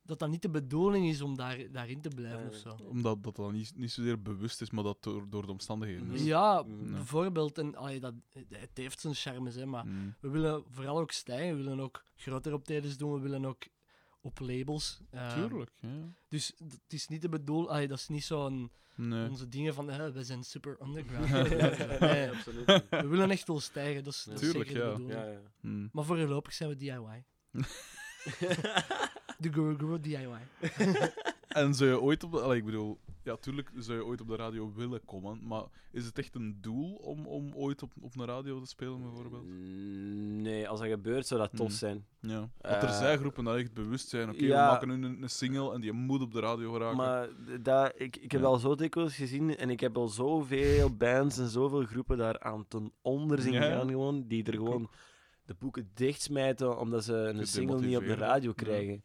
Dat 0.09 0.19
dat 0.19 0.29
niet 0.29 0.41
de 0.41 0.49
bedoeling 0.49 1.07
is 1.07 1.21
om 1.21 1.35
daar, 1.35 1.71
daarin 1.71 2.01
te 2.01 2.09
blijven 2.09 2.47
of 2.47 2.55
zo. 2.55 2.75
Omdat 2.83 3.23
dat 3.23 3.35
dan 3.35 3.53
niet, 3.53 3.71
niet 3.75 3.91
zozeer 3.91 4.21
bewust 4.21 4.61
is, 4.61 4.69
maar 4.69 4.83
dat 4.83 5.03
door, 5.03 5.29
door 5.29 5.45
de 5.45 5.51
omstandigheden 5.51 6.11
is. 6.11 6.23
Ja, 6.23 6.63
Mm. 6.67 6.91
bijvoorbeeld. 6.91 7.57
En, 7.57 7.75
allee, 7.75 7.99
dat, 7.99 8.13
het 8.49 8.69
heeft 8.73 8.99
zijn 8.99 9.13
charmes, 9.15 9.55
hè, 9.55 9.65
maar 9.65 9.85
Mhm. 9.85 10.09
we 10.19 10.29
willen 10.29 10.63
vooral 10.69 10.99
ook 10.99 11.11
stijgen. 11.11 11.57
We 11.57 11.63
willen 11.63 11.79
ook 11.79 12.03
grotere 12.15 12.55
optredens 12.55 12.97
doen. 12.97 13.13
We 13.13 13.19
willen 13.19 13.45
ook 13.45 13.63
op 14.21 14.39
labels. 14.39 14.99
ehm, 15.11 15.47
Tuurlijk, 15.47 15.71
ja. 15.79 15.89
Dus 16.27 16.53
het 16.57 16.93
is 16.93 17.07
niet 17.07 17.21
de 17.21 17.29
bedoeling. 17.29 17.69
allee, 17.69 17.87
Dat 17.87 17.97
is 17.97 18.07
niet 18.07 18.23
zo'n 18.23 18.71
Nee. 18.95 19.29
onze 19.29 19.47
dingen 19.49 19.73
van 19.73 19.89
hè, 19.89 20.11
we 20.11 20.23
zijn 20.23 20.43
super 20.43 20.77
underground. 20.81 21.29
Ja, 21.49 21.97
nee, 21.99 22.29
absoluut. 22.29 22.65
we 22.89 23.07
willen 23.07 23.29
echt 23.31 23.47
wel 23.47 23.59
stijgen, 23.59 24.03
dat 24.03 24.13
is, 24.13 24.23
dat 24.23 24.33
is 24.33 24.39
Tuurlijk, 24.39 24.69
zeker 24.69 24.83
de 24.83 24.87
ja. 24.89 24.95
bedoeling. 24.95 25.19
Ja, 25.21 25.31
ja. 25.31 25.41
Mhm. 25.61 25.87
Maar 25.91 26.03
voorlopig 26.05 26.53
zijn 26.53 26.69
we 26.69 26.75
DIY. 26.75 27.23
De 29.39 29.53
Guru 29.53 29.75
Guru 29.77 29.99
DIY. 29.99 30.27
En 31.47 31.73
zou 31.73 31.89
je 31.89 32.01
ooit 32.01 32.23
op 32.23 32.31
de... 32.31 32.39
allee, 32.41 32.57
ik 32.57 32.65
bedoel, 32.65 32.99
ja, 33.23 33.35
tuurlijk 33.35 33.71
zou 33.77 33.97
je 33.97 34.05
ooit 34.05 34.21
op 34.21 34.27
de 34.27 34.35
radio 34.35 34.71
willen 34.75 35.05
komen, 35.05 35.39
maar 35.47 35.63
is 35.91 36.05
het 36.05 36.17
echt 36.19 36.35
een 36.35 36.57
doel 36.61 36.93
om, 36.95 37.25
om 37.25 37.51
ooit 37.55 37.83
op, 37.83 37.91
op 38.01 38.19
een 38.19 38.25
radio 38.25 38.59
te 38.59 38.65
spelen, 38.67 39.01
bijvoorbeeld? 39.01 39.43
Mm, 39.43 40.41
Nee, 40.41 40.67
als 40.69 40.79
dat 40.79 40.89
gebeurt 40.89 41.27
zou 41.27 41.39
dat 41.41 41.49
tof 41.55 41.67
Mm. 41.69 41.73
zijn. 41.75 42.05
Ja. 42.19 42.49
Dat 42.61 42.71
er 42.71 42.89
Eh, 42.89 42.97
zijn 42.97 43.17
groepen 43.19 43.43
dat 43.43 43.55
echt 43.57 43.73
bewust 43.73 44.09
zijn, 44.09 44.29
oké, 44.29 44.45
ja. 44.45 44.65
we 44.65 44.71
maken 44.71 44.87
nu 44.87 45.07
een, 45.07 45.21
een 45.21 45.29
single 45.29 45.73
en 45.73 45.81
die 45.81 45.91
moet 45.91 46.21
op 46.21 46.33
de 46.33 46.39
radio 46.39 46.71
geraken. 46.71 46.97
Maar 46.97 47.29
dat, 47.61 47.93
ik, 47.95 48.15
ik 48.17 48.31
heb 48.31 48.41
Ja. 48.41 48.47
al 48.47 48.57
zo 48.57 48.75
dikwijls 48.75 49.15
gezien 49.15 49.55
en 49.57 49.69
ik 49.69 49.79
heb 49.79 49.97
al 49.97 50.07
zoveel 50.07 50.95
bands 51.05 51.37
en 51.37 51.47
zoveel 51.47 51.83
groepen 51.85 52.17
daar 52.17 52.39
aan 52.39 52.67
ten 52.67 52.91
onder 53.01 53.41
zien 53.41 53.53
ja. 53.53 53.61
gaan, 53.61 53.87
gewoon, 53.89 54.27
die 54.27 54.43
er 54.43 54.53
gewoon 54.53 54.89
de 55.45 55.53
boeken 55.59 55.89
dichtsmijten 55.93 56.79
omdat 56.79 57.03
ze 57.03 57.13
een 57.13 57.47
single 57.47 57.79
niet 57.79 57.97
op 57.97 58.05
de 58.05 58.15
radio 58.15 58.53
krijgen. 58.53 58.93
Eh, 58.93 58.99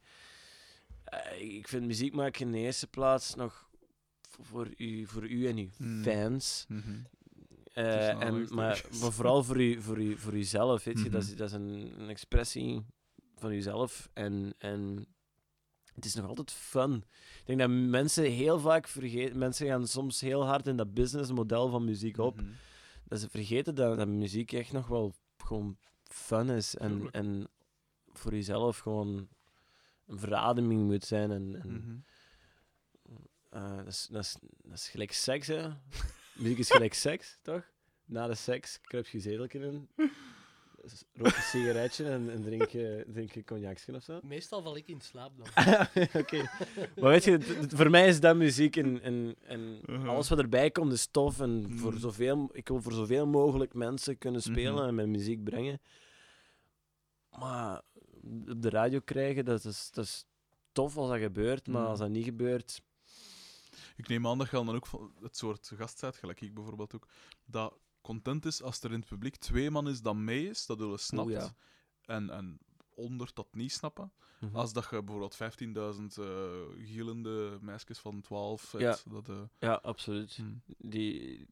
ik 1.39 1.67
vind 1.67 1.85
muziek 1.85 2.13
maken 2.13 2.45
in 2.45 2.51
de 2.51 2.57
eerste 2.57 2.87
plaats 2.87 3.35
nog 3.35 3.69
voor 4.41 4.67
u, 4.77 5.05
voor 5.05 5.29
u 5.29 5.47
en 5.47 5.57
uw 5.57 5.69
Mm. 5.77 6.03
fans. 6.03 6.65
Mhm. 6.67 6.95
Eh, 7.73 8.21
en, 8.23 8.47
maar, 8.53 8.83
vooral 8.91 9.43
voor, 9.43 9.61
u, 9.61 9.81
voor, 9.81 10.01
u, 10.01 10.17
voor 10.17 10.33
uzelf, 10.33 10.83
weet 10.83 10.97
je. 10.97 11.09
dat, 11.09 11.21
Mhm. 11.21 11.31
is, 11.31 11.35
dat 11.37 11.47
is 11.47 11.53
een, 11.55 11.93
een 11.99 12.09
expressie 12.09 12.85
van 13.35 13.51
uzelf. 13.51 14.09
En, 14.13 14.53
en 14.57 15.05
het 15.93 16.05
is 16.05 16.15
nog 16.15 16.27
altijd 16.27 16.51
fun. 16.51 16.93
Ik 17.39 17.45
denk 17.45 17.59
dat 17.59 17.69
mensen 17.69 18.23
heel 18.31 18.59
vaak 18.59 18.87
vergeten... 18.87 19.37
Mensen 19.37 19.67
gaan 19.67 19.87
soms 19.87 20.21
heel 20.21 20.45
hard 20.45 20.67
in 20.67 20.77
dat 20.77 20.93
businessmodel 20.93 21.69
van 21.69 21.85
muziek 21.85 22.17
op. 22.17 22.35
Mhm. 22.41 22.51
Dat 23.07 23.19
ze 23.19 23.29
vergeten 23.29 23.75
dat, 23.75 23.97
dat 23.97 24.07
muziek 24.07 24.51
echt 24.53 24.71
nog 24.71 24.87
wel 24.87 25.13
gewoon 25.37 25.77
fun 26.03 26.49
is. 26.49 26.75
En, 26.75 26.91
Tuurlijk. 26.91 27.15
en 27.15 27.47
voor 28.13 28.31
jezelf 28.33 28.77
gewoon 28.77 29.27
een 30.07 30.19
verademing 30.19 30.81
moet 30.83 31.05
zijn. 31.05 31.31
En, 31.31 31.59
en 31.61 31.69
Mhm. 31.69 31.95
eh, 33.49 33.77
dat, 33.77 33.87
is, 33.87 34.07
dat, 34.11 34.23
is, 34.23 34.37
dat 34.63 34.77
is 34.77 34.89
gelijk 34.89 35.11
seks, 35.11 35.47
hè? 35.47 35.67
Muziek 36.37 36.57
is 36.57 36.71
gelijk 36.71 36.93
seks, 36.93 37.37
toch? 37.41 37.63
Na 38.05 38.27
de 38.27 38.35
seks 38.35 38.81
kruip 38.81 39.07
je 39.07 39.19
zedelken 39.19 39.61
in. 39.61 39.89
rook 41.13 41.35
een 41.35 41.41
sigaretje 41.41 42.05
en, 42.09 42.29
en 42.31 42.41
drink, 42.43 42.69
je, 42.69 43.05
drink 43.07 43.31
je 43.31 43.43
cognacsje 43.43 43.93
of 43.95 44.03
zo. 44.03 44.19
Meestal 44.23 44.61
val 44.61 44.75
ik 44.77 44.87
in 44.87 45.01
slaap 45.01 45.31
dan. 45.37 45.47
Oké. 46.21 46.37
Maar 46.99 47.09
weet 47.09 47.23
je, 47.23 47.41
voor 47.67 47.89
mij 47.89 48.07
is 48.07 48.19
dat 48.19 48.35
muziek 48.35 48.75
en, 48.75 49.01
en, 49.01 49.35
en 49.41 49.79
Uh-huh. 49.89 50.09
alles 50.09 50.29
wat 50.29 50.39
erbij 50.39 50.71
komt 50.71 50.91
is 50.91 51.05
tof. 51.11 51.39
En 51.39 51.77
voor 51.77 51.91
Mm. 51.91 51.99
zoveel, 51.99 52.49
ik 52.51 52.67
wil 52.67 52.81
voor 52.81 52.91
zoveel 52.91 53.27
mogelijk 53.27 53.73
mensen 53.73 54.17
kunnen 54.17 54.41
spelen 54.41 54.73
Mhm. 54.73 54.87
en 54.87 54.95
mijn 54.95 55.11
muziek 55.11 55.43
brengen. 55.43 55.81
Maar 57.39 57.81
op 58.49 58.61
de 58.61 58.69
radio 58.69 58.99
krijgen, 58.99 59.45
dat 59.45 59.65
is, 59.65 59.91
dat 59.91 60.05
is 60.05 60.25
tof 60.71 60.97
als 60.97 61.09
dat 61.09 61.19
gebeurt. 61.19 61.67
Maar 61.67 61.81
Mm. 61.81 61.87
als 61.87 61.99
dat 61.99 62.09
niet 62.09 62.23
gebeurt, 62.23 62.81
Ik 63.95 64.07
neem 64.07 64.27
aan 64.27 64.37
dat 64.37 64.49
je 64.49 64.55
dan 64.55 64.75
ook 64.75 64.87
het 65.21 65.37
soort 65.37 65.71
gast 65.75 66.01
bent, 66.01 66.15
gelijk 66.15 66.41
ik 66.41 66.53
bijvoorbeeld 66.53 66.95
ook, 66.95 67.07
dat 67.45 67.77
content 68.01 68.45
is 68.45 68.61
als 68.61 68.81
er 68.83 68.91
in 68.91 68.99
het 68.99 69.07
publiek 69.09 69.35
twee 69.35 69.71
man 69.71 69.87
is 69.87 70.01
dat 70.01 70.15
mee 70.15 70.49
is, 70.49 70.65
dat 70.65 70.77
willen 70.77 70.99
snapt, 70.99 71.31
ja. 71.31 71.55
en, 72.05 72.29
en 72.29 72.59
onder 72.95 73.29
dat 73.33 73.47
niet 73.51 73.71
snappen. 73.71 74.11
Mhm. 74.39 74.55
Als 74.55 74.73
dat 74.73 74.87
je 74.91 75.03
bijvoorbeeld 75.03 75.35
15.000 75.35 76.17
eh 76.17 76.25
gillende 76.85 77.57
meisjes 77.61 77.99
van 77.99 78.21
12 78.21 78.71
hebt, 78.71 78.83
Ja. 79.05 79.11
dat, 79.11 79.29
eh, 79.29 79.41
Ja, 79.59 79.73
absoluut. 79.73 80.35
hm, 80.35 80.43
Die, 80.77 81.45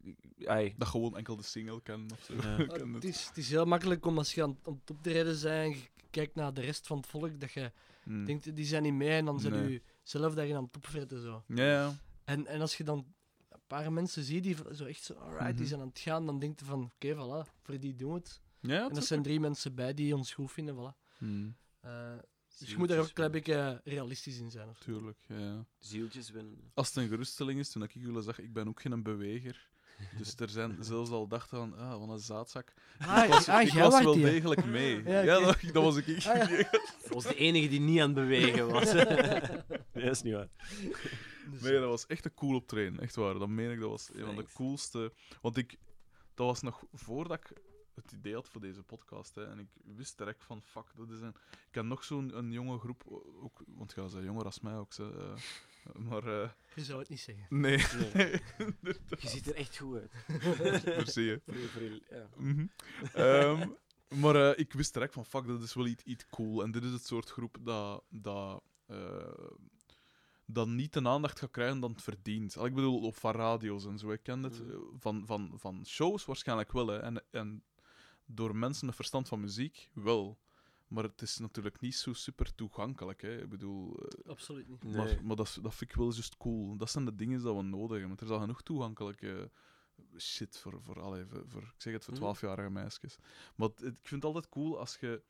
ai, 0.46 0.74
dat 0.78 0.88
gewoon 0.88 1.18
enkel 1.18 1.36
de 1.36 1.44
single 1.44 1.82
of 2.12 2.24
zo. 2.24 2.34
Ja. 2.34 2.56
Ken 2.68 2.94
het, 2.94 2.94
het. 2.94 3.04
is, 3.04 3.26
het 3.28 3.38
is 3.38 3.50
heel 3.50 3.66
makkelijk 3.66 4.06
om 4.06 4.18
als 4.18 4.34
je 4.34 4.44
aan, 4.44 4.58
aan 4.64 4.74
het 4.82 4.90
optreden 4.90 5.34
bent 5.42 5.44
en 5.46 5.70
je 5.70 5.82
kijkt 6.10 6.36
naar 6.36 6.54
de 6.54 6.62
rest 6.62 6.88
van 6.88 6.98
het 6.98 7.08
volk, 7.08 7.40
dat 7.40 7.52
je 7.52 7.72
Hm. 8.04 8.26
denkt, 8.26 8.56
die 8.56 8.66
zijn 8.66 8.84
niet 8.84 8.94
mee 8.94 9.10
en 9.18 9.26
dan 9.26 9.40
zijn 9.40 9.54
Nee. 9.54 9.72
je 9.72 9.82
zelf 10.04 10.34
daar 10.34 10.56
aan 10.56 10.64
het 10.64 10.76
opfretten 10.76 11.22
zo. 11.22 11.44
Ja, 11.48 11.66
ja. 11.66 11.96
En, 12.24 12.48
en 12.48 12.62
als 12.62 12.78
je 12.78 12.84
dan 12.84 13.06
een 13.50 13.60
paar 13.68 13.94
mensen 13.94 14.24
ziet 14.24 14.44
die 14.44 14.56
zo 14.74 14.86
echt 14.86 15.04
zo, 15.04 15.14
alright, 15.14 15.46
die 15.46 15.56
Mhm. 15.60 15.66
zijn 15.66 15.82
aan 15.82 15.88
het 15.88 16.00
gaan, 16.00 16.26
dan 16.26 16.40
denk 16.40 16.60
je 16.60 16.66
van, 16.66 16.92
oké, 16.96 17.14
voilà, 17.16 17.50
voor 17.62 17.80
die 17.80 17.96
doen 17.96 18.10
we 18.12 18.18
het. 18.18 18.42
Ja, 18.60 18.82
En 18.84 18.88
er 18.90 18.94
dat 18.94 19.06
zijn 19.06 19.22
drie 19.24 19.40
mensen 19.40 19.76
bij 19.76 19.94
die 19.94 20.16
ons 20.16 20.34
goed 20.34 20.52
vinden, 20.52 20.76
voilà. 20.76 21.02
Hm, 21.26 21.50
Eh, 21.80 22.14
dus 22.60 22.70
je 22.70 22.78
moet 22.78 22.88
daar 22.88 23.00
ook 23.00 23.08
een 23.08 23.14
klein 23.14 23.32
beetje 23.32 23.82
realistisch 23.84 24.40
in 24.40 24.52
zijn. 24.52 24.70
Of 24.70 24.78
zo. 24.78 24.84
Tuurlijk, 24.84 25.20
ja, 25.28 25.66
zieltjes 25.80 26.30
winnen. 26.30 26.72
Als 26.74 26.88
het 26.88 26.96
een 26.96 27.08
geruststelling 27.08 27.60
is, 27.60 27.70
toen 27.70 27.84
ik 27.84 27.92
jullie 27.94 28.22
zag, 28.22 28.40
ik 28.40 28.54
ben 28.54 28.68
ook 28.68 28.82
geen 28.82 29.04
beweger. 29.04 29.72
Dus 30.18 30.36
er 30.36 30.50
zijn 30.50 30.78
zelfs 30.80 31.10
al 31.10 31.28
dachten 31.28 31.58
van, 31.58 31.78
ah, 31.78 32.00
wat 32.00 32.10
een 32.10 32.20
zaadzak. 32.20 32.74
Ah, 33.00 33.24
ik 33.24 33.30
was, 33.30 33.50
ah, 33.50 33.62
ik 33.62 33.74
was 33.74 34.04
wel 34.04 34.16
degelijk 34.16 34.66
mee. 34.66 35.04
Ja, 35.04 35.40
dat, 35.40 35.58
dat 35.62 35.84
was 35.84 35.98
ik. 35.98 36.26
Ah, 36.26 36.50
ja. 36.50 36.58
Dat 37.04 37.14
was 37.14 37.24
de 37.24 37.36
enige 37.36 37.68
die 37.68 37.80
niet 37.80 38.00
aan 38.00 38.06
het 38.06 38.16
bewegen 38.16 38.68
was. 38.68 38.94
nee, 38.94 39.06
dat 39.94 40.12
is 40.12 40.22
niet 40.22 40.34
waar. 40.34 40.50
Dus, 41.52 41.62
Nee, 41.62 41.80
dat 41.80 41.90
was 41.90 42.06
echt 42.06 42.26
een 42.26 42.34
cool 42.34 42.56
optreden. 42.56 43.00
Echt 43.00 43.16
waar. 43.16 43.34
Dat 43.34 43.48
meen 43.48 43.72
ik, 43.72 43.80
dat 43.80 43.90
was 43.90 44.10
een 44.14 44.26
van 44.26 44.36
de 44.36 44.46
coolste. 44.54 45.14
Want 45.42 45.58
ik, 45.58 45.78
dat 46.34 46.46
was 46.48 46.62
nog 46.62 46.84
voordat 46.94 47.38
ik 47.38 47.54
het 47.96 48.12
idee 48.12 48.34
had 48.34 48.50
voor 48.50 48.62
deze 48.62 48.84
podcast. 48.84 49.36
Hè, 49.36 49.46
en 49.46 49.60
ik 49.60 49.68
wist 49.84 50.18
direct 50.18 50.44
van, 50.44 50.62
fuck, 50.62 50.92
dat 50.96 51.10
is 51.12 51.22
een... 51.22 51.36
Ik 51.70 51.76
heb 51.76 51.86
nog 51.86 52.04
zo'n 52.04 52.38
een 52.38 52.52
jonge 52.52 52.78
groep, 52.80 53.04
ook, 53.42 53.62
want 53.68 53.94
ja, 53.96 54.04
ze 54.04 54.10
zijn 54.10 54.24
jonger 54.24 54.46
als 54.46 54.60
mij 54.60 54.76
ook. 54.78 54.94
Ze, 54.94 55.36
eh, 55.86 55.96
maar 56.10 56.42
eh, 56.42 56.50
Je 56.76 56.84
zou 56.84 57.00
het 57.00 57.10
niet 57.10 57.20
zeggen. 57.20 57.46
nee, 57.50 57.78
Nee. 58.14 58.42
Je 59.20 59.28
ziet 59.28 59.48
er 59.48 59.56
echt 59.56 59.78
goed 59.78 59.96
uit. 59.98 60.12
voor 61.14 61.22
je- 61.22 62.02
ja. 62.10 62.30
Mhm. 62.38 62.66
Ehm, 63.14 63.70
maar 64.22 64.36
eh, 64.36 64.60
ik 64.60 64.74
wist 64.74 64.94
direct 64.94 65.14
van, 65.14 65.26
fuck, 65.26 65.48
dat 65.48 65.62
is 65.62 65.74
wel 65.74 65.86
iets, 65.88 66.04
iets 66.04 66.26
cool. 66.30 66.64
En 66.64 66.72
dit 66.72 66.84
is 66.84 66.92
het 66.92 67.06
soort 67.06 67.30
groep 67.30 67.58
dat, 67.62 68.04
dat, 68.10 68.64
eh, 68.86 69.34
dat 70.46 70.68
niet 70.68 70.94
de 70.94 71.08
aandacht 71.08 71.40
gaat 71.40 71.52
krijgen 71.52 71.80
dan 71.80 71.92
het 71.92 72.02
verdient. 72.02 72.58
Al, 72.58 72.66
Ik 72.66 72.74
bedoel, 72.76 73.02
op 73.02 73.16
van 73.16 73.32
radio's 73.32 73.86
en 73.86 73.98
zo. 74.00 74.12
Ik 74.12 74.24
ken 74.24 74.44
het. 74.44 74.64
Mhm. 74.68 74.78
Van, 75.00 75.26
van, 75.26 75.52
van 75.56 75.86
shows 75.86 76.26
waarschijnlijk 76.26 76.72
wel. 76.72 76.88
Hè. 76.88 76.98
En, 77.00 77.24
en 77.32 77.64
door 78.34 78.56
mensen 78.56 78.86
met 78.86 78.96
verstand 78.96 79.28
van 79.28 79.40
muziek 79.40 79.90
wel. 79.94 80.40
Maar 80.88 81.04
het 81.04 81.22
is 81.22 81.38
natuurlijk 81.38 81.80
niet 81.80 81.96
zo 81.96 82.14
super 82.14 82.56
toegankelijk. 82.56 83.22
Hè. 83.22 83.42
Ik 83.42 83.50
bedoel, 83.50 84.00
eh, 84.00 84.30
Absoluut 84.30 84.68
niet. 84.70 84.84
Nee. 84.84 84.96
maar, 84.96 85.26
maar 85.26 85.36
dat, 85.36 85.60
dat 85.62 85.76
vind 85.76 85.90
ik 85.90 85.96
wel 85.96 86.12
juist 86.14 86.38
cool. 86.38 86.78
Dat 86.78 86.90
zijn 86.90 87.06
de 87.06 87.16
dingen 87.16 87.42
die 87.44 87.54
we 87.54 87.62
nodig 87.62 87.90
hebben. 87.90 88.08
Want 88.08 88.20
er 88.20 88.26
is 88.26 88.32
al 88.32 88.40
genoeg 88.40 88.62
toegankelijke 88.62 89.52
shit 90.18 90.58
voor, 90.58 90.82
voor, 90.82 91.02
allee, 91.02 91.26
voor, 91.26 91.44
voor- 91.48 91.62
ik 91.62 91.74
zeg 91.82 91.94
het, 91.94 92.04
voor 92.06 92.14
Mhm. 92.14 92.24
12-jarige 92.24 92.70
meisjes. 92.70 93.18
Maar 93.56 93.68
het- 93.70 93.82
ik 93.84 93.96
vind 94.02 94.24
het 94.24 94.26
altijd 94.26 94.50
cool 94.50 94.80
als 94.80 94.98
je 95.00 95.24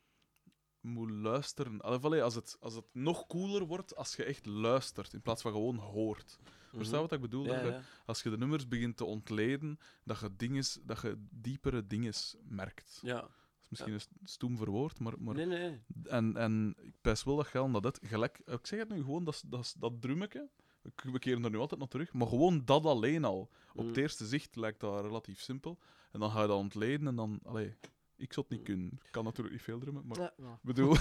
moet 0.81 1.09
luisteren. 1.09 1.81
Allee, 1.81 2.23
als, 2.23 2.35
het, 2.35 2.57
als 2.59 2.75
het 2.75 2.85
nog 2.91 3.27
cooler 3.27 3.65
wordt 3.65 3.95
als 3.95 4.15
je 4.15 4.23
echt 4.23 4.45
luistert 4.45 5.13
in 5.13 5.21
plaats 5.21 5.41
van 5.41 5.51
gewoon 5.51 5.75
hoort. 5.75 6.39
Verstaan 6.75 7.01
wat 7.01 7.11
ik 7.11 7.21
bedoel? 7.21 7.43
Mhm. 7.43 7.51
Ja, 7.53 7.61
Dat 7.63 7.73
je- 7.73 7.81
als 8.05 8.23
je 8.23 8.29
de 8.29 8.37
nummers 8.37 8.67
begint 8.67 8.97
te 8.97 9.05
ontleden, 9.05 9.79
dat 10.03 10.19
je, 10.19 10.35
dinges, 10.35 10.79
dat 10.83 11.01
je 11.01 11.17
diepere 11.29 11.87
dingen 11.87 12.13
merkt. 12.47 12.99
ja. 13.03 13.21
Dat 13.21 13.81
is 13.81 13.85
misschien 13.87 13.93
een 14.19 14.27
stoem 14.27 14.57
verwoord, 14.57 14.99
maar, 14.99 15.13
maar 15.19 15.35
Nee, 15.35 15.45
nee. 15.45 15.81
en, 16.03 16.37
en 16.37 16.75
ik 16.81 16.93
pijs 17.01 17.23
wel 17.23 17.35
dat 17.35 17.49
je 17.51 17.69
dat 17.71 17.83
het 17.83 17.99
gelijk... 18.03 18.39
Ik 18.45 18.65
zeg 18.67 18.79
het 18.79 18.89
nu 18.89 19.01
gewoon, 19.01 19.23
dat, 19.23 19.43
dat, 19.47 19.75
dat 19.79 20.01
drummetje. 20.01 20.49
We 20.81 21.19
keren 21.19 21.43
er 21.43 21.49
nu 21.49 21.57
altijd 21.57 21.79
naar 21.79 21.89
terug. 21.89 22.13
Maar 22.13 22.27
gewoon 22.27 22.65
dat 22.65 22.85
alleen 22.85 23.23
al. 23.23 23.49
Op 23.73 23.81
Mm. 23.81 23.87
het 23.87 23.97
eerste 23.97 24.25
zicht 24.25 24.55
lijkt 24.55 24.79
dat 24.79 25.01
relatief 25.01 25.39
simpel. 25.41 25.77
En 26.11 26.19
dan 26.19 26.31
ga 26.31 26.41
je 26.41 26.47
dat 26.47 26.57
ontleden 26.57 27.07
en 27.07 27.15
dan... 27.15 27.39
Allee, 27.43 27.75
ik 28.17 28.33
zou 28.33 28.45
het 28.49 28.57
niet 28.57 28.59
Mm. 28.59 28.65
kunnen. 28.75 28.99
Ik 29.03 29.11
kan 29.11 29.23
natuurlijk 29.23 29.55
niet 29.55 29.63
veel 29.63 29.79
drummen, 29.79 30.03
maar... 30.05 30.19
Ja, 30.19 30.59
bedoel... 30.61 30.95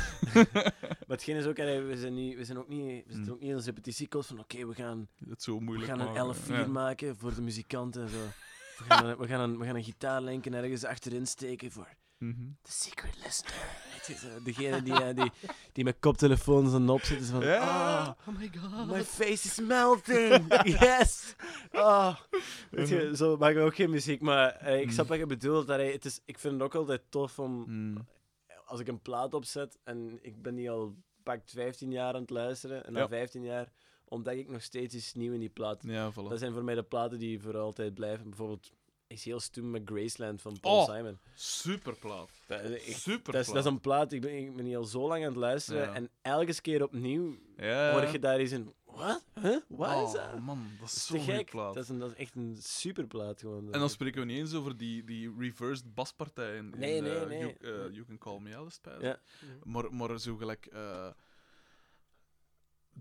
Maar 1.07 1.17
hetgeen 1.21 1.37
is 1.37 1.47
ook, 1.47 1.57
we 1.57 1.93
zijn, 1.97 2.15
niet, 2.15 2.37
we 2.37 2.45
zijn 2.45 2.59
ook 2.59 2.69
niet, 2.69 3.07
we 3.07 3.13
zitten 3.13 3.23
Mm. 3.23 3.31
ook 3.33 3.41
niet 3.41 3.51
in 3.51 3.57
een 3.57 3.63
repetitiekoos 3.63 4.27
van 4.27 4.39
oké, 4.39 4.67
we 4.67 4.75
gaan, 4.75 5.09
het 5.29 5.43
zo 5.43 5.57
we 5.59 5.65
moeilijk 5.65 5.89
gaan 5.91 6.01
een 6.01 6.13
maken. 6.13 6.35
11-4 6.35 6.47
Ja. 6.49 6.67
maken 6.67 7.17
voor 7.17 7.35
de 7.35 7.43
muzikanten 7.43 8.03
en 8.03 8.09
zo. 8.09 8.27
We 8.89 8.95
gaan, 8.95 9.07
een, 9.07 9.17
we, 9.19 9.27
gaan 9.27 9.41
een, 9.41 9.59
we 9.59 9.65
gaan 9.65 9.77
een 9.77 9.85
gitaarlenken 9.85 10.55
ergens 10.55 10.85
achterin 10.85 11.27
steken 11.27 11.71
voor 11.71 11.89
Mhm. 12.19 12.43
de 12.63 12.71
secret 12.71 13.17
listener. 13.25 13.81
Degene 14.45 14.83
die, 14.83 14.93
eh, 15.05 15.15
die, 15.17 15.33
die 15.73 15.85
met 15.85 15.97
koptelefoons 16.01 16.73
en 16.75 16.89
op 16.89 17.01
zitten. 17.03 17.27
zo 17.27 17.41
Van. 17.41 17.49
"Ah, 17.59 18.11
Oh 18.29 18.39
my 18.39 18.51
god. 18.61 18.87
my 18.87 19.05
face 19.05 19.47
is 19.49 19.61
melting. 19.61 20.63
yes. 20.81 21.35
Weet 22.71 22.89
je, 22.89 23.17
zo 23.17 23.37
maken 23.37 23.57
we 23.61 23.67
ook 23.67 23.75
geen 23.75 23.91
muziek, 23.91 24.21
maar 24.21 24.49
eh, 24.51 24.81
ik 24.81 24.91
snap 24.91 25.05
Mm. 25.05 25.11
wat 25.11 25.19
je 25.19 25.27
bedoelt. 25.27 25.67
Dat, 25.67 25.81
het 25.81 26.05
is, 26.05 26.21
ik 26.25 26.39
vind 26.39 26.55
het 26.55 26.63
ook 26.63 26.75
altijd 26.75 27.03
tof 27.09 27.39
om, 27.39 27.65
Mm. 27.67 28.07
als 28.65 28.81
ik 28.81 28.89
een 28.89 29.01
plaat 29.03 29.35
opzet 29.35 29.79
en 29.85 30.19
ik 30.23 30.43
ben 30.43 30.55
die 30.55 30.71
al 30.71 30.95
pakt 31.23 31.51
15 31.51 31.91
jaar 31.91 32.15
aan 32.15 32.21
het 32.21 32.31
luisteren 32.31 32.85
en 32.87 32.93
na 32.93 32.99
Ja. 33.01 33.09
15 33.09 33.43
jaar 33.43 33.73
ontdek 34.13 34.39
ik 34.39 34.49
nog 34.51 34.63
steeds 34.63 34.95
iets 34.95 35.15
nieuws 35.15 35.35
in 35.35 35.41
die 35.41 35.49
plaat. 35.49 35.83
Ja, 35.87 36.11
voilà. 36.13 36.29
Dat 36.29 36.39
zijn 36.39 36.53
voor 36.53 36.65
mij 36.65 36.75
de 36.75 36.83
platen 36.83 37.19
die 37.19 37.41
voor 37.41 37.57
altijd 37.59 37.95
blijven. 37.95 38.29
Bijvoorbeeld, 38.29 38.73
ik 39.07 39.19
zie 39.19 39.33
heel 39.33 39.41
stoem 39.41 39.71
met 39.71 39.83
Graceland 39.85 40.43
van 40.43 40.61
Paul 40.61 40.79
Oh. 40.81 40.95
Simon. 40.95 41.19
Super 41.35 41.97
plaat. 41.97 42.31
Dat 42.47 42.61
is, 42.63 43.03
Super 43.03 43.33
dat, 43.33 43.41
is, 43.41 43.47
dat 43.47 43.57
is 43.57 43.65
een 43.65 43.81
plaat, 43.81 44.13
ik 44.13 44.21
ben, 44.21 44.37
ik 44.39 44.57
ben 44.57 44.65
hier 44.65 44.77
al 44.77 44.85
zo 44.85 45.09
lang 45.09 45.23
aan 45.23 45.29
het 45.31 45.37
luisteren 45.39 45.83
Ja. 45.83 45.95
en 45.95 46.11
elke 46.23 46.61
keer 46.61 46.83
opnieuw 46.83 47.37
Ja. 47.57 47.93
hoor 47.93 48.11
je 48.13 48.19
daar 48.19 48.39
eens 48.39 48.51
in. 48.53 48.73
Wat? 48.85 49.25
Huh? 49.41 49.57
Wat 49.69 49.91
is 50.09 50.15
Oh, 50.21 50.33
dat? 50.33 50.41
man, 50.41 50.67
dat 50.81 50.89
is 50.89 50.95
Dat 50.95 51.03
zo'n 51.05 51.17
is 51.19 51.25
gek. 51.25 51.51
plaat. 51.51 51.75
Dat 51.75 51.83
is, 51.83 51.89
een, 51.89 51.99
dat 51.99 52.11
is 52.11 52.17
echt 52.17 52.35
een 52.35 52.57
superplaat 52.61 53.41
gewoon. 53.41 53.73
En 53.73 53.81
dan 53.81 53.91
spreken 53.91 54.21
we 54.21 54.27
niet 54.27 54.39
eens 54.39 54.55
over 54.55 54.77
die, 54.77 55.05
die 55.05 55.35
reversed 55.39 55.95
baspartij 55.95 56.57
in, 56.57 56.73
in, 56.73 56.79
Nee, 56.79 57.01
nee, 57.01 57.15
eh, 57.15 57.27
nee. 57.27 57.39
You, 57.39 57.53
eh, 57.61 57.93
you 57.95 58.05
Can 58.07 58.19
Call 58.19 58.39
Me 58.41 58.57
Alice. 58.57 58.79
Ja. 59.01 59.21
Maar, 59.63 59.95
maar 59.95 60.21
zo 60.21 60.37
gelijk... 60.37 60.67
eh, 60.67 61.07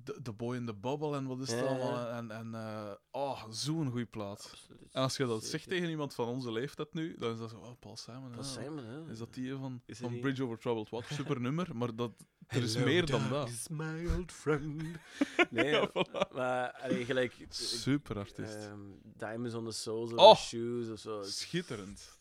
The, 0.03 0.19
The 0.21 0.31
Boy 0.33 0.55
in 0.55 0.65
the 0.65 0.73
Bubble 0.73 1.15
en 1.15 1.25
wat 1.27 1.39
is 1.39 1.51
het 1.51 1.65
allemaal. 1.65 2.07
En, 2.09 2.31
en 2.31 2.55
eh, 2.55 2.91
oh, 3.11 3.43
zo'n 3.49 3.89
goede 3.89 4.05
plaat. 4.05 4.49
Absoluut. 4.51 4.79
En 4.91 5.01
als 5.01 5.17
je 5.17 5.25
dat 5.25 5.35
Zeker. 5.43 5.49
zegt 5.49 5.67
tegen 5.69 5.89
iemand 5.89 6.13
van 6.13 6.27
onze 6.27 6.51
leeftijd 6.51 6.93
nu, 6.93 7.15
dan 7.17 7.33
is 7.33 7.39
dat 7.39 7.49
zo, 7.49 7.57
oh, 7.57 7.79
Paul 7.79 7.97
Simon. 7.97 8.31
Paul 8.31 8.43
ja. 8.43 8.49
Simon, 8.49 8.85
hè? 8.85 9.11
Is 9.11 9.17
dat 9.17 9.33
die 9.33 9.53
van, 9.55 9.81
Is 9.85 9.97
van 9.97 10.11
die- 10.11 10.19
Bridge 10.19 10.43
Over 10.43 10.57
Troubled 10.59 10.89
Water? 10.89 11.15
Super 11.19 11.41
nummer, 11.41 11.75
maar 11.75 11.95
dat, 11.95 12.11
er 12.47 12.63
is 12.63 12.73
Hello, 12.73 12.87
meer 12.87 13.05
dan 13.05 13.21
dat. 13.21 13.29
darkness, 13.29 13.67
my 13.67 14.07
old 14.17 14.31
friend. 14.31 14.83
Nee, 15.49 15.69
Ja, 15.71 15.89
voilà. 15.89 16.33
maar 16.33 16.71
allee, 16.71 17.05
gelijk... 17.05 17.33
ik- 17.33 17.53
Super 17.53 18.17
artiest. 18.17 18.55
ehm, 18.55 18.79
Diamonds 19.03 19.53
on 19.55 19.65
the 19.65 19.71
Soles 19.71 20.11
of 20.13 20.19
Oh. 20.19 20.31
the 20.35 20.41
Shoes 20.41 20.89
of 20.89 20.99
zo. 20.99 21.23
Schitterend. 21.23 22.17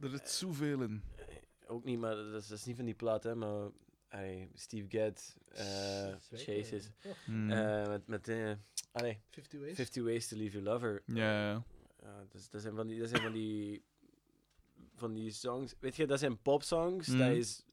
Er 0.00 0.08
zit 0.08 0.30
zoveel 0.30 0.80
in. 0.82 1.02
Ook 1.66 1.84
niet, 1.84 1.98
maar 1.98 2.14
dat 2.14 2.42
is, 2.42 2.48
dat 2.48 2.58
is 2.58 2.64
niet 2.64 2.76
van 2.76 2.84
die 2.84 2.94
plaat, 2.94 3.22
hè, 3.22 3.34
maar 3.34 3.68
allee, 4.12 4.50
Steve 4.54 4.98
Gadd, 4.98 5.36
eh. 5.48 6.14
Chases, 6.32 6.90
Hmm. 7.24 7.50
eh, 7.50 7.86
met, 7.88 8.06
met 8.06 8.28
eh, 8.28 8.52
allee, 8.92 9.20
50 9.30 9.60
ways. 9.60 9.74
50 9.74 10.02
Ways 10.02 10.28
to 10.28 10.36
Leave 10.36 10.52
Your 10.60 10.68
Lover. 10.72 11.02
ja. 11.06 11.64
Ja, 12.02 12.26
dat, 12.50 12.62
zijn 12.62 12.74
van 12.74 12.86
die, 12.86 12.98
dat 13.00 13.08
zijn 13.08 13.22
van 13.22 13.32
die, 13.32 13.84
van 14.94 15.12
die 15.14 15.30
songs. 15.30 15.74
Weet 15.80 15.96
je, 15.96 16.06
dat 16.06 16.18
zijn 16.18 16.42
popsongs, 16.42 17.08
Mhm. 17.08 17.18
dat 17.18 17.30
is 17.36 17.64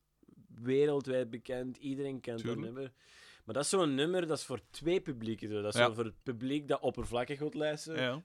wereldwijd 0.55 1.29
bekend, 1.29 1.77
iedereen 1.77 2.19
kent 2.19 2.37
Tuurlijk. 2.39 2.61
dat 2.61 2.71
nummer. 2.73 2.93
Maar 3.45 3.53
dat 3.55 3.63
is 3.63 3.69
zo'n 3.69 3.95
nummer, 3.95 4.27
dat 4.27 4.37
is 4.37 4.43
voor 4.45 4.59
twee 4.69 5.01
publieken. 5.01 5.49
Zo. 5.49 5.61
Dat 5.61 5.73
is 5.73 5.79
Ja. 5.79 5.85
zo 5.87 5.93
voor 5.93 6.05
het 6.05 6.23
publiek 6.23 6.67
dat 6.67 6.81
oppervlakkig 6.81 7.39
wil 7.39 7.51
luisteren. 7.53 8.01
Ja. 8.01 8.23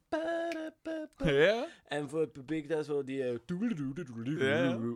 Ja? 1.16 1.68
En 1.84 2.08
voor 2.08 2.20
het 2.20 2.32
publiek 2.32 2.68
dat 2.68 2.84
zo 2.84 3.04
die 3.04 3.22
eh, 3.24 3.38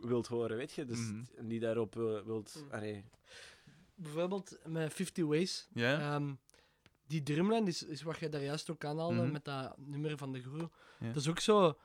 wilt 0.01 0.27
horen, 0.27 0.57
weet 0.57 0.73
je? 0.73 0.85
Dus 0.85 0.99
Mhm. 0.99 1.23
en 1.37 1.49
die 1.49 1.61
daarop 1.61 1.97
eh, 1.97 2.21
wilt... 2.25 2.63
Mm. 2.65 2.71
allee, 2.73 3.05
Bijvoorbeeld 3.95 4.59
met 4.67 4.93
50 4.95 5.25
ways. 5.25 5.69
Ja? 5.73 5.99
Ehm, 6.15 6.35
die 7.07 7.23
drumlijn 7.23 7.67
is, 7.67 7.83
is 7.83 8.03
wat 8.03 8.19
je 8.19 8.29
daar 8.29 8.43
juist 8.43 8.71
ook 8.71 8.85
aanhaalde 8.85 9.23
Mhm. 9.23 9.33
met 9.33 9.45
dat 9.45 9.75
nummer 9.79 10.17
van 10.17 10.33
de 10.33 10.43
Guru. 10.43 10.69
Ja. 11.01 11.07
Dat 11.07 11.17
is 11.17 11.29
ook 11.29 11.41
zo. 11.41 11.79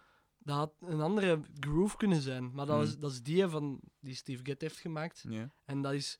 dat 0.45 0.55
had 0.55 0.73
een 0.81 1.01
andere 1.01 1.39
groove 1.59 1.97
kunnen 1.97 2.21
zijn. 2.21 2.51
Maar 2.53 2.65
dat, 2.65 2.75
Hmm. 2.75 2.85
is, 2.85 2.97
dat 2.97 3.11
is 3.11 3.21
die 3.23 3.47
van, 3.47 3.79
die 3.99 4.15
Steve 4.15 4.39
Gadd 4.45 4.61
heeft 4.61 4.77
gemaakt. 4.79 5.25
Ja. 5.29 5.53
En 5.65 5.81
dat 5.81 5.93
is, 5.93 6.19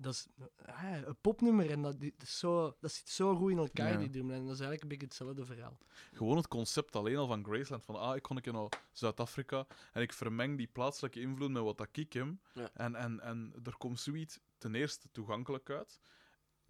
dat 0.00 0.14
is 0.14 0.26
ah, 0.66 0.92
een 1.04 1.20
popnummer 1.20 1.70
en 1.70 1.82
dat, 1.82 2.00
dat, 2.00 2.12
is 2.22 2.38
zo, 2.38 2.76
dat 2.80 2.92
zit 2.92 3.08
zo 3.08 3.36
goed 3.36 3.50
in 3.50 3.58
elkaar, 3.58 3.92
Ja. 3.92 3.98
die 3.98 4.10
drum. 4.10 4.30
En 4.30 4.44
dat 4.46 4.54
is 4.54 4.60
eigenlijk 4.60 4.82
een 4.82 4.88
beetje 4.88 5.06
hetzelfde 5.06 5.44
verhaal. 5.44 5.78
Gewoon 6.12 6.36
het 6.36 6.48
concept 6.48 6.96
alleen 6.96 7.16
al 7.16 7.26
van 7.26 7.44
Graceland. 7.44 7.84
Van, 7.84 7.96
ah, 7.96 8.16
ik 8.16 8.22
kom 8.22 8.36
ik 8.36 8.52
naar 8.52 8.68
Zuid-Afrika 8.92 9.66
en 9.92 10.02
ik 10.02 10.12
vermeng 10.12 10.56
die 10.56 10.66
plaatselijke 10.66 11.20
invloed 11.20 11.50
met 11.50 11.62
wat 11.62 11.78
dat 11.78 11.88
ik 11.92 12.12
heb. 12.12 12.28
Ja. 12.52 12.70
En, 12.74 12.94
en, 12.94 13.20
en 13.20 13.52
er 13.64 13.76
komt 13.76 14.00
zoiets 14.00 14.38
ten 14.58 14.74
eerste 14.74 15.08
toegankelijk 15.12 15.70
uit. 15.70 16.00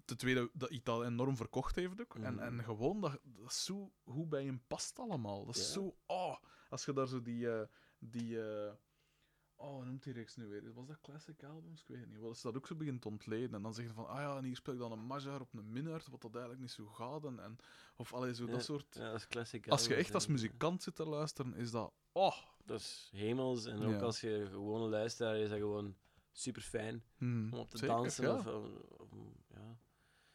Ten 0.05 0.16
tweede, 0.16 0.51
dat 0.53 0.70
iets 0.70 0.85
dat 0.85 1.05
enorm 1.05 1.37
verkocht 1.37 1.76
heeft 1.76 2.01
ook. 2.01 2.14
En, 2.14 2.35
Mhm. 2.35 2.43
en 2.43 2.64
gewoon, 2.64 3.01
dat, 3.01 3.18
dat 3.22 3.51
is 3.51 3.64
zo 3.64 3.93
hoe 4.03 4.26
bij 4.26 4.45
hem 4.45 4.62
past 4.66 4.99
allemaal. 4.99 5.45
Dat 5.47 5.57
is 5.57 5.66
Ja. 5.66 5.72
zo, 5.72 5.97
oh, 6.07 6.37
als 6.68 6.85
je 6.85 6.93
daar 6.93 7.07
zo 7.07 7.22
die, 7.22 7.51
eh, 7.51 7.66
die 7.99 8.43
eh, 8.43 8.72
oh, 9.61 9.75
hoe 9.75 9.85
noemt 9.85 10.03
die 10.03 10.13
reeks 10.13 10.37
nu 10.37 10.47
weer? 10.47 10.73
Was 10.75 10.87
dat 10.87 11.01
Classic 11.01 11.45
Albums? 11.45 11.81
Ik 11.81 11.89
weet 11.89 12.01
het 12.01 12.09
niet. 12.09 12.21
Wel, 12.21 12.31
je 12.31 12.39
dat 12.43 12.57
ook 12.57 12.67
zo 12.67 12.75
begint 12.75 13.03
te 13.03 13.09
ontleden 13.09 13.55
en 13.55 13.63
dan 13.63 13.75
zeg 13.75 13.87
je 13.87 13.93
van, 13.93 14.09
ah 14.09 14.21
ja, 14.21 14.37
en 14.37 14.45
hier 14.45 14.57
speel 14.57 14.75
ik 14.75 14.81
dan 14.81 14.93
een 14.93 15.07
major 15.07 15.41
op 15.41 15.55
een 15.55 15.73
minor, 15.73 16.03
wat 16.11 16.21
dat 16.21 16.31
eigenlijk 16.33 16.61
niet 16.61 16.71
zo 16.71 16.87
gaat. 16.87 17.25
En, 17.25 17.41
en, 17.41 17.57
of 17.97 18.15
allee, 18.15 18.35
zo 18.35 18.45
Ja. 18.45 18.51
dat 18.51 18.65
soort... 18.65 18.95
Ja, 18.95 19.19
dat. 19.29 19.69
Als 19.69 19.87
je 19.87 19.95
echt 19.95 20.15
als 20.15 20.27
muzikant 20.27 20.83
zit 20.83 20.95
te 20.95 21.05
luisteren, 21.05 21.55
is 21.55 21.71
dat. 21.71 21.93
Oh! 22.13 22.37
Dat 22.65 22.81
is 22.81 23.09
hemels. 23.13 23.67
En 23.67 23.83
ook 23.83 23.91
Ja. 23.93 24.01
als 24.01 24.21
je 24.21 24.47
gewone 24.51 24.89
luisteraar 24.89 25.37
is 25.37 25.49
dat 25.49 25.59
gewoon 25.59 25.97
super 26.33 26.63
fijn 26.63 27.05
Hmm, 27.17 27.53
om 27.53 27.59
op 27.59 27.71
te 27.71 27.79
zeker, 27.79 27.95
dansen. 27.97 28.37
Of, 28.39 28.45
ja. 29.49 29.50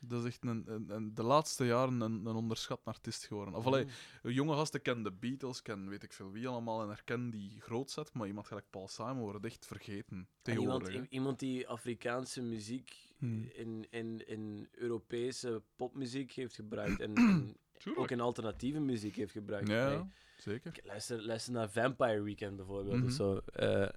Dat 0.08 0.20
is 0.22 0.26
echt 0.26 0.46
een, 0.46 0.64
een, 0.66 0.90
een- 0.90 1.16
de 1.16 1.24
laatste 1.24 1.66
jaren 1.66 2.02
een, 2.02 2.26
een 2.26 2.36
onderschat 2.36 2.82
artiest 2.84 3.26
geworden. 3.26 3.54
Of 3.54 3.66
allee, 3.66 3.86
jonge 4.24 4.56
gasten 4.56 4.82
kennen 4.82 5.04
de 5.04 5.12
Beatles, 5.12 5.62
kennen 5.62 5.90
weet 5.90 6.04
ik 6.04 6.14
veel 6.14 6.32
wie 6.32 6.48
allemaal 6.48 6.82
en 6.82 6.88
herkennen 6.88 7.30
die 7.30 7.62
grootzet, 7.62 8.14
maar 8.14 8.28
iemand 8.28 8.48
gelijk 8.48 8.66
Paul 8.70 8.88
Simon 8.88 9.18
wordt 9.20 9.46
echt 9.46 9.66
vergeten 9.66 10.28
iemand, 10.44 10.90
i- 10.90 11.06
iemand 11.10 11.40
die 11.40 11.68
Afrikaanse 11.68 12.42
muziek 12.42 13.04
Hmm. 13.18 13.50
in, 13.54 13.88
in, 13.90 14.28
in 14.28 14.68
Europese 14.72 15.62
popmuziek 15.76 16.32
heeft 16.32 16.56
gebruikt. 16.56 17.00
En, 17.00 17.14
ook 17.96 18.12
in 18.12 18.20
alternatieve 18.20 18.80
muziek 18.80 19.16
heeft 19.16 19.32
gebruikt. 19.32 19.68
Ja, 19.68 19.88
Hey, 19.88 20.06
zeker. 20.38 20.72
k- 20.72 20.86
luister, 20.86 21.26
luister 21.26 21.54
naar 21.54 21.70
Vampire 21.70 22.22
Weekend 22.22 22.56
bijvoorbeeld. 22.56 22.96
Mhm. 22.98 23.06
of 23.06 23.12
zo. 23.12 23.38
Eh, 23.38 23.90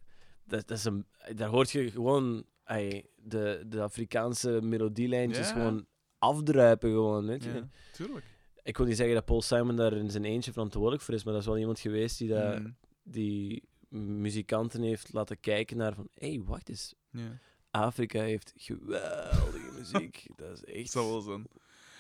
dat, 0.45 0.67
dat 0.69 0.79
is 0.79 0.85
een, 0.85 1.07
daar 1.35 1.49
hoort 1.49 1.71
je 1.71 1.91
gewoon 1.91 2.45
hey, 2.65 3.07
de, 3.17 3.65
de 3.67 3.83
Afrikaanse 3.83 4.61
melodielijntjes 4.63 5.49
Ja. 5.49 5.55
gewoon 5.55 5.87
afdruipen. 6.19 6.91
Gewoon, 6.91 7.27
weet 7.27 7.45
je. 7.45 7.53
Ja, 7.53 7.69
tuurlijk. 7.93 8.25
Ik 8.63 8.77
wil 8.77 8.87
niet 8.87 8.97
zeggen 8.97 9.15
dat 9.15 9.25
Paul 9.25 9.43
Simon 9.43 9.77
daar 9.77 9.93
in 9.93 10.11
zijn 10.11 10.25
eentje 10.25 10.53
verantwoordelijk 10.53 11.03
voor 11.03 11.15
is, 11.15 11.25
maar 11.25 11.33
dat 11.33 11.43
is 11.43 11.49
wel 11.49 11.59
iemand 11.59 11.79
geweest 11.79 12.19
die, 12.19 12.29
dat, 12.29 12.55
Hmm, 12.55 12.77
die 13.03 13.69
muzikanten 13.89 14.83
heeft 14.83 15.13
laten 15.13 15.41
kijken 15.41 15.77
naar 15.77 15.95
van 15.95 16.09
hé, 16.15 16.29
hey, 16.29 16.43
wacht 16.45 16.69
eens, 16.69 16.95
ja. 17.11 17.39
Afrika 17.71 18.21
heeft 18.21 18.53
geweldige 18.57 19.73
muziek. 19.77 20.27
Dat 20.37 20.53
is 20.53 20.65
echt... 20.65 20.91
zal 20.91 21.11
wel 21.11 21.21
zijn. 21.21 21.47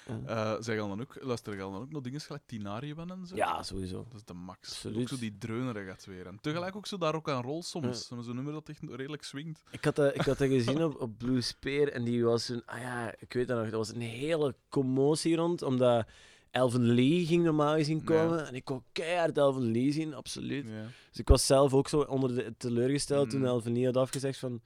Ja. 0.08 0.54
Eh 0.54 0.62
zeg 0.62 0.76
dan 0.76 1.00
ook, 1.00 1.16
luister 1.20 1.52
je 1.52 1.58
dan 1.58 1.74
ook 1.74 1.90
nog 1.90 2.02
dingen 2.02 2.20
gelijk 2.20 2.42
Tinariwen 2.46 3.10
en 3.10 3.26
zo? 3.26 3.36
Ja, 3.36 3.62
sowieso. 3.62 4.06
Dat 4.08 4.18
is 4.18 4.24
de 4.24 4.34
max. 4.34 4.70
Absoluut. 4.70 5.00
Ook 5.00 5.08
zo 5.08 5.18
die 5.18 5.38
dreuner 5.38 5.84
gaat 5.84 6.04
weer. 6.06 6.26
En 6.26 6.38
tegelijk 6.40 6.76
ook 6.76 6.86
zo 6.86 6.98
daar 6.98 7.14
ook 7.14 7.28
aan 7.28 7.42
rol 7.42 7.62
soms. 7.62 8.06
Zo'n 8.06 8.34
nummer 8.34 8.52
dat 8.52 8.68
echt 8.68 8.80
redelijk 8.82 9.22
swingt. 9.22 9.62
Ik 9.70 9.84
had 9.84 9.96
dat, 9.96 10.14
ik 10.14 10.20
had 10.20 10.38
dat 10.38 10.48
gezien 10.48 10.84
op, 10.84 11.00
op 11.00 11.18
Blue 11.18 11.40
Spear 11.40 11.88
en 11.88 12.04
die 12.04 12.24
was 12.24 12.48
een... 12.48 12.62
Ah 12.64 12.80
ja, 12.80 13.14
ik 13.18 13.32
weet 13.32 13.48
dat 13.48 13.58
nog. 13.58 13.66
Er 13.66 13.76
was 13.76 13.94
een 13.94 14.00
hele 14.00 14.54
commotie 14.68 15.36
rond, 15.36 15.62
omdat 15.62 16.06
Elvin 16.50 16.94
Lee 16.94 17.26
ging 17.26 17.44
normaal 17.44 17.74
gezien 17.74 18.04
komen. 18.04 18.46
En 18.46 18.54
ik 18.54 18.68
wou 18.68 18.80
keihard 18.92 19.38
Elvin 19.38 19.70
Lee 19.70 19.92
zien, 19.92 20.14
absoluut. 20.14 20.66
Ja. 20.66 20.86
Dus 21.10 21.18
ik 21.20 21.28
was 21.28 21.46
zelf 21.46 21.74
ook 21.74 21.88
zo 21.88 22.00
onder 22.00 22.34
de 22.34 22.54
teleurgesteld 22.56 23.30
toen 23.30 23.40
Mm. 23.40 23.46
Elvin 23.46 23.72
Lee 23.72 23.84
had 23.84 23.96
afgezegd 23.96 24.38
van... 24.38 24.60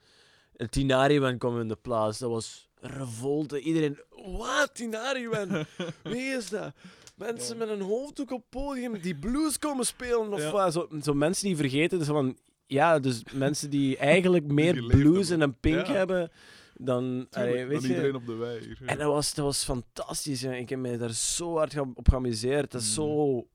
Een 0.53 0.69
Tinariwen 0.69 1.37
kwam 1.37 1.59
in 1.59 1.67
de 1.67 1.75
plaats. 1.75 2.19
Dat 2.19 2.29
was 2.29 2.69
revolte. 2.85 3.59
Iedereen... 3.59 3.99
Wat? 4.37 4.69
Tinariwen? 4.73 5.67
Wie 6.03 6.21
is 6.23 6.49
dat? 6.49 6.73
Mensen 7.17 7.57
met 7.57 7.69
een 7.69 7.81
hoofddoek 7.81 8.31
op 8.31 8.43
podium 8.49 8.99
die 9.01 9.15
blues 9.15 9.59
komen 9.59 9.85
spelen 9.85 10.33
of 10.33 10.39
Ja. 10.41 10.51
wat? 10.51 10.73
Zo, 10.73 10.87
zo 11.01 11.13
mensen 11.13 11.47
die 11.47 11.55
vergeten. 11.57 11.97
Dus 11.97 12.07
van, 12.07 12.37
ja, 12.65 12.99
dus 12.99 13.23
mensen 13.33 13.69
die 13.69 13.97
eigenlijk 14.13 14.45
meer 14.51 14.83
blues 14.87 15.29
en 15.29 15.41
een 15.41 15.59
pink 15.59 15.85
Ja. 15.87 15.93
hebben 15.93 16.31
dan... 16.73 17.03
Tuurlijk, 17.29 17.35
allee, 17.53 17.65
weet 17.65 17.79
dan 17.79 17.89
je, 17.89 17.95
iedereen 17.95 18.15
op 18.15 18.25
de 18.25 18.33
wei 18.35 18.59
hier. 18.59 18.77
en 18.85 18.97
dat 18.97 19.07
was, 19.07 19.33
dat 19.33 19.45
was 19.45 19.63
fantastisch. 19.63 20.41
hè. 20.41 20.55
Ik 20.55 20.69
heb 20.69 20.79
me 20.79 20.97
daar 20.97 21.13
zo 21.13 21.57
hard 21.57 21.79
op 21.79 22.09
geamuseerd. 22.09 22.71
Dat 22.71 22.81
is 22.81 22.87
Mm. 22.87 22.93
zo 22.93 23.47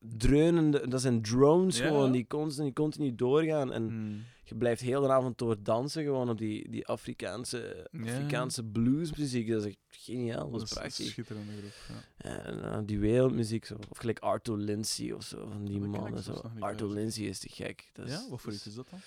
dreunende... 0.00 0.88
Dat 0.88 1.00
zijn 1.00 1.22
drones 1.22 1.78
Ja. 1.78 1.86
gewoon, 1.86 2.12
die 2.12 2.26
continu, 2.26 2.72
continu 2.72 3.14
doorgaan. 3.14 3.72
En 3.72 3.82
Hmm. 3.88 4.24
Je 4.52 4.58
blijft 4.58 4.80
heel 4.80 5.00
de 5.00 5.08
avond 5.08 5.38
door 5.38 5.62
dansen 5.62 6.02
gewoon 6.02 6.30
op 6.30 6.38
die, 6.38 6.70
die 6.70 6.86
Afrikaanse. 6.86 7.88
Afrikaanse 8.02 8.64
bluesmuziek. 8.64 9.48
Dat 9.48 9.64
is 9.64 9.68
echt 9.68 9.78
geniaal, 9.88 10.50
dat 10.50 10.62
is 10.62 10.72
prachtig. 10.72 11.06
schitterende 11.06 11.52
groep. 11.52 11.96
Ja. 12.18 12.44
En 12.44 12.64
eh, 12.64 12.78
die 12.84 12.98
wereldmuziek 12.98 13.64
zo. 13.64 13.78
Of 13.90 13.98
gelijk 13.98 14.18
Arto 14.18 14.56
Lindsay 14.56 15.10
of 15.10 15.22
zo, 15.24 15.46
van 15.46 15.64
die 15.64 15.78
Dat 15.78 15.84
ik 15.84 16.00
mannen. 16.00 16.22
Zo. 16.22 16.42
bij. 16.58 16.74
Lindsay 16.76 17.24
is 17.24 17.38
te 17.38 17.48
gek. 17.48 17.90
Dat 17.92 18.06
is, 18.06 18.12
ja, 18.12 18.28
wat 18.28 18.40
voor 18.40 18.52
iets 18.52 18.66
is 18.66 18.74
dat 18.74 18.86
dan? 18.90 19.00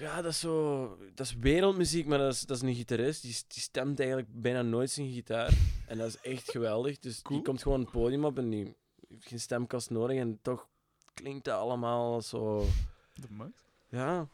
Ja, 0.00 0.22
dat 0.22 0.32
is 0.32 0.40
zo... 0.40 0.98
Dat 1.14 1.26
is 1.26 1.34
wereldmuziek, 1.34 2.06
maar 2.06 2.18
dat 2.18 2.32
is, 2.32 2.40
dat 2.40 2.56
is 2.56 2.62
een 2.62 2.74
gitarist. 2.74 3.22
Die, 3.22 3.36
die 3.48 3.62
stemt 3.62 3.98
eigenlijk 3.98 4.28
bijna 4.32 4.62
nooit 4.62 4.90
zijn 4.90 5.12
gitaar. 5.12 5.52
En 5.86 5.98
dat 5.98 6.08
is 6.08 6.20
echt 6.20 6.50
geweldig. 6.50 6.98
Dus 6.98 7.22
Cool. 7.22 7.38
die 7.38 7.48
komt 7.48 7.62
gewoon 7.62 7.80
het 7.80 7.90
podium 7.90 8.24
op 8.24 8.38
en 8.38 8.50
die 8.50 8.76
heeft 9.08 9.28
geen 9.28 9.40
stemkast 9.40 9.90
nodig. 9.90 10.16
En 10.16 10.38
toch 10.42 10.68
klinkt 11.14 11.44
dat 11.44 11.58
allemaal 11.58 12.22
zo... 12.22 12.66
De 13.14 13.26
max? 13.30 13.65
Ja, 13.88 14.28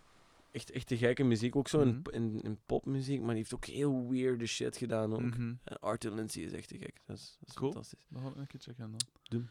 echt, 0.51 0.71
echt 0.71 0.87
te 0.87 0.97
gekke 0.97 1.25
muziek. 1.25 1.57
Ook 1.57 1.69
zo 1.69 1.81
in, 1.81 1.89
Mhm. 1.89 2.15
in, 2.15 2.41
in 2.43 2.59
popmuziek, 2.67 3.19
maar 3.21 3.29
die 3.29 3.37
heeft 3.39 3.55
ook 3.55 3.65
heel 3.65 4.09
weirde 4.11 4.47
shit 4.47 4.77
gedaan 4.77 5.13
ook. 5.13 5.21
En 5.35 5.61
Arthur 5.81 6.13
Lindsay 6.13 6.43
is 6.43 6.53
echt 6.53 6.69
te 6.69 6.79
gek. 6.79 7.01
Dat 7.07 7.17
is, 7.17 7.37
dat 7.41 7.49
is 7.49 7.55
Cool. 7.55 7.73
fantastisch. 7.73 8.07
Dat 8.09 8.23
gaan 8.23 8.33
we 8.33 8.39
een 8.39 8.47
keer 8.47 8.61
checken 8.61 8.97
dan. 9.31 9.49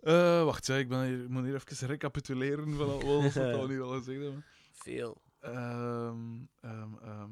Eh, 0.00 0.44
wacht, 0.44 0.66
ja, 0.66 0.74
ik, 0.76 0.88
ben 0.88 1.04
hier, 1.06 1.22
ik 1.22 1.28
moet 1.28 1.44
hier 1.44 1.54
even 1.54 1.86
recapituleren 1.88 2.74
van 2.74 2.88
al 2.88 3.22
wat 3.22 3.32
we 3.32 3.64
niet 3.68 3.80
al 3.80 3.88
gezegd 3.98 4.22
hebben. 4.22 4.44
Veel. 4.72 5.22
Ehm, 5.40 6.36
ehm, 6.60 6.94
ehm. 7.02 7.30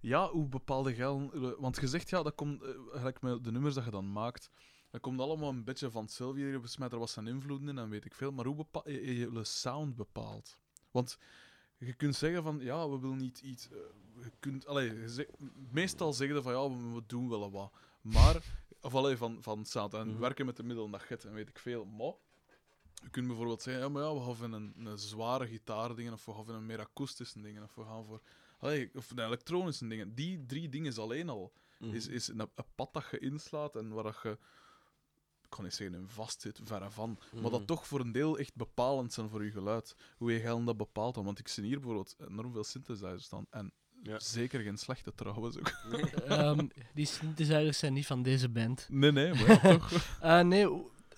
Ja, 0.00 0.28
hoe 0.30 0.48
bepaalde 0.48 0.94
gelden... 0.94 1.60
Want 1.60 1.76
je 1.80 1.86
zegt, 1.86 2.10
ja, 2.10 2.22
dat 2.22 2.34
komt 2.34 2.62
eh, 2.62 2.68
gelijk 2.90 3.20
met 3.20 3.44
de 3.44 3.52
nummers 3.52 3.74
dat 3.74 3.84
je 3.84 3.90
dan 3.90 4.12
maakt. 4.12 4.50
Dat 4.90 5.00
komt 5.00 5.20
allemaal 5.20 5.48
een 5.48 5.64
beetje 5.64 5.90
van 5.90 6.08
Sylvie. 6.08 6.44
hier 6.44 6.60
besmet, 6.60 6.92
Er 6.92 6.98
was 6.98 7.12
zijn 7.12 7.26
invloed 7.26 7.60
in 7.60 7.78
en 7.78 7.88
weet 7.90 8.04
ik 8.04 8.14
veel. 8.14 8.32
Maar 8.32 8.44
hoe 8.46 8.54
bepaal 8.54 8.90
je 8.90 9.40
sound 9.42 9.96
bepaalt? 9.96 10.58
Want 10.90 11.18
je 11.76 11.92
kunt 11.92 12.14
zeggen 12.16 12.42
van, 12.42 12.58
ja, 12.60 12.88
we 12.88 12.98
willen 12.98 13.16
niet 13.16 13.40
iets... 13.40 13.68
eh, 13.70 13.76
je 14.22 14.30
kunt, 14.40 14.66
allee, 14.66 14.94
je 15.00 15.28
meestal 15.70 16.12
zeggen 16.12 16.36
ze 16.36 16.42
van, 16.42 16.52
ja, 16.52 16.68
we, 16.76 16.94
we 16.94 17.02
doen 17.06 17.28
wel 17.28 17.50
wat. 17.50 17.72
Maar, 18.00 18.42
of 18.80 18.94
allee, 18.94 19.16
van, 19.16 19.42
van 19.42 19.64
sound. 19.64 19.94
En 19.94 20.08
Mhm. 20.08 20.18
werken 20.18 20.46
met 20.46 20.56
de 20.56 20.62
middelen, 20.62 20.90
dat 20.90 21.02
get 21.02 21.24
en 21.24 21.32
weet 21.32 21.48
ik 21.48 21.58
veel. 21.58 21.84
Maar... 21.84 22.12
Je 23.02 23.10
kunt 23.10 23.26
bijvoorbeeld 23.26 23.62
zeggen, 23.62 23.82
ja, 23.82 23.88
maar 23.88 24.02
ja, 24.02 24.14
we 24.14 24.20
gaan 24.20 24.36
voor 24.36 24.52
een, 24.52 24.74
een 24.86 24.98
zware 24.98 25.46
gitaardingen, 25.46 26.12
of 26.12 26.24
we 26.24 26.32
gaan 26.32 26.44
voor 26.44 26.54
een 26.54 26.66
meer 26.66 26.80
akoestische 26.80 27.40
dingen, 27.40 27.62
of 27.62 27.74
we 27.74 27.82
gaan 27.84 28.04
voor... 28.04 28.20
Allee, 28.58 28.90
of 28.94 29.10
een 29.10 29.18
elektronische 29.18 29.88
dingen. 29.88 30.14
Die 30.14 30.46
drie 30.46 30.68
dingen 30.68 30.96
alleen 30.96 31.28
al 31.28 31.52
Mhm. 31.78 31.94
is, 31.94 32.06
is 32.08 32.28
een, 32.28 32.40
een 32.40 32.64
pad 32.74 32.92
dat 32.92 33.04
je 33.10 33.18
inslaat 33.18 33.76
en 33.76 33.88
waar 33.88 34.02
dat 34.04 34.20
je, 34.22 34.38
ik 35.50 35.54
kan 35.56 35.64
niet 35.64 35.74
zeggen 35.74 35.96
in 36.00 36.08
vast 36.08 36.40
zit, 36.40 36.60
verre 36.64 36.90
van, 36.90 37.18
maar 37.32 37.42
Mhm. 37.42 37.50
dat 37.50 37.66
toch 37.66 37.86
voor 37.86 38.00
een 38.00 38.12
deel 38.12 38.38
echt 38.38 38.54
bepalend 38.54 39.12
zijn 39.12 39.28
voor 39.28 39.44
je 39.44 39.50
geluid. 39.50 39.94
Hoe 40.16 40.32
je 40.32 40.40
geld 40.40 40.66
dat 40.66 40.76
bepaalt 40.76 41.14
dan. 41.14 41.24
Want 41.24 41.38
ik 41.38 41.48
zie 41.48 41.64
hier 41.64 41.76
bijvoorbeeld 41.78 42.16
enorm 42.28 42.52
veel 42.52 42.64
synthesizers 42.64 43.24
staan. 43.24 43.46
En 43.50 43.72
Ja. 44.02 44.18
zeker 44.20 44.60
geen 44.60 44.78
slechte 44.78 45.12
trouwens 45.14 45.58
ook. 45.58 45.68
Ehm, 46.28 46.66
die 46.94 47.06
synthesizers 47.06 47.78
zijn 47.78 47.92
niet 47.92 48.06
van 48.06 48.22
deze 48.22 48.48
band. 48.48 48.86
Nee, 48.90 49.12
nee, 49.12 49.34
maar 49.34 49.48
ja, 49.48 49.58
toch. 49.78 49.92
Eh, 50.20 50.40
nee, 50.40 50.68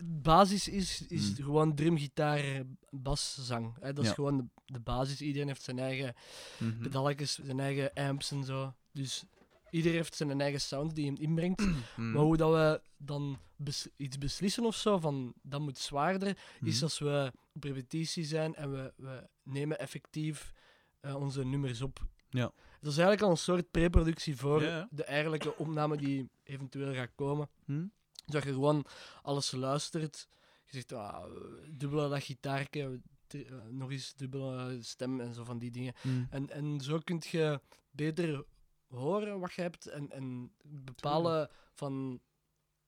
basis 0.05 0.68
is, 0.68 1.07
is 1.07 1.26
Hmm. 1.26 1.45
gewoon 1.45 1.74
drum, 1.74 1.99
gitaar, 1.99 2.62
bas, 2.91 3.39
zang. 3.41 3.74
Hè, 3.81 3.93
dat 3.93 4.03
is 4.05 4.09
Ja. 4.11 4.14
gewoon 4.14 4.37
de, 4.37 4.45
de 4.66 4.81
basis. 4.81 5.20
Iedereen 5.20 5.49
heeft 5.49 5.62
zijn 5.62 5.78
eigen 5.78 6.14
Mhm. 6.59 6.83
pedalletjes, 6.83 7.35
zijn 7.45 7.61
eigen 7.61 7.93
amps 7.95 8.31
en 8.31 8.45
zo. 8.45 8.74
Dus 8.93 9.24
iedereen 9.71 9.97
heeft 9.97 10.14
zijn 10.16 10.41
eigen 10.41 10.61
sound 10.61 10.95
die 10.95 11.07
hem 11.07 11.16
inbrengt. 11.16 11.62
Maar 12.12 12.23
hoe 12.23 12.37
dat 12.37 12.53
we 12.53 12.81
dan 12.97 13.39
bes- 13.57 13.89
iets 13.97 14.18
beslissen 14.18 14.64
of 14.64 14.75
zo, 14.77 14.99
van 14.99 15.33
dat 15.43 15.61
moet 15.61 15.79
zwaarder, 15.79 16.37
is 16.62 16.75
Mhm. 16.75 16.83
als 16.85 16.99
we 16.99 17.33
op 17.53 17.64
repetitie 17.64 18.25
zijn 18.25 18.55
en 18.55 18.73
we, 18.73 18.93
we 18.97 19.29
nemen 19.43 19.79
effectief 19.79 20.53
eh, 21.01 21.16
onze 21.16 21.45
nummers 21.45 21.81
op. 21.81 22.07
Ja. 22.31 22.53
Dat 22.81 22.91
is 22.93 22.99
eigenlijk 22.99 23.23
al 23.23 23.31
een 23.31 23.37
soort 23.37 23.71
preproductie 23.71 24.37
voor 24.37 24.61
de 24.91 25.05
eigenlijke 25.05 25.57
opname 25.57 25.97
die 25.97 26.29
eventueel 26.43 26.95
gaat 26.95 27.11
komen. 27.14 27.49
Mhm. 27.64 27.85
Dat 28.27 28.43
je 28.43 28.53
gewoon 28.53 28.85
alles 29.23 29.51
luistert. 29.51 30.29
Je 30.66 30.73
zegt, 30.77 30.93
ah, 30.93 31.25
dubbele 31.71 32.09
dat 32.09 32.23
gitaarke, 32.23 33.01
eh, 33.29 33.41
nog 33.71 33.91
eens 33.91 34.14
dubbele 34.14 34.79
stem 34.83 35.21
en 35.21 35.35
zo 35.35 35.45
van 35.45 35.59
die 35.59 35.71
dingen. 35.71 35.95
Mhm. 36.03 36.25
En, 36.31 36.51
en 36.51 36.81
zo 36.81 36.99
kun 36.99 37.23
je 37.31 37.61
beter 37.91 38.45
horen 38.91 39.41
wat 39.41 39.53
je 39.53 39.62
hebt 39.62 39.86
en, 39.86 40.11
en 40.11 40.53
bepalen 40.62 41.51
van 41.72 42.20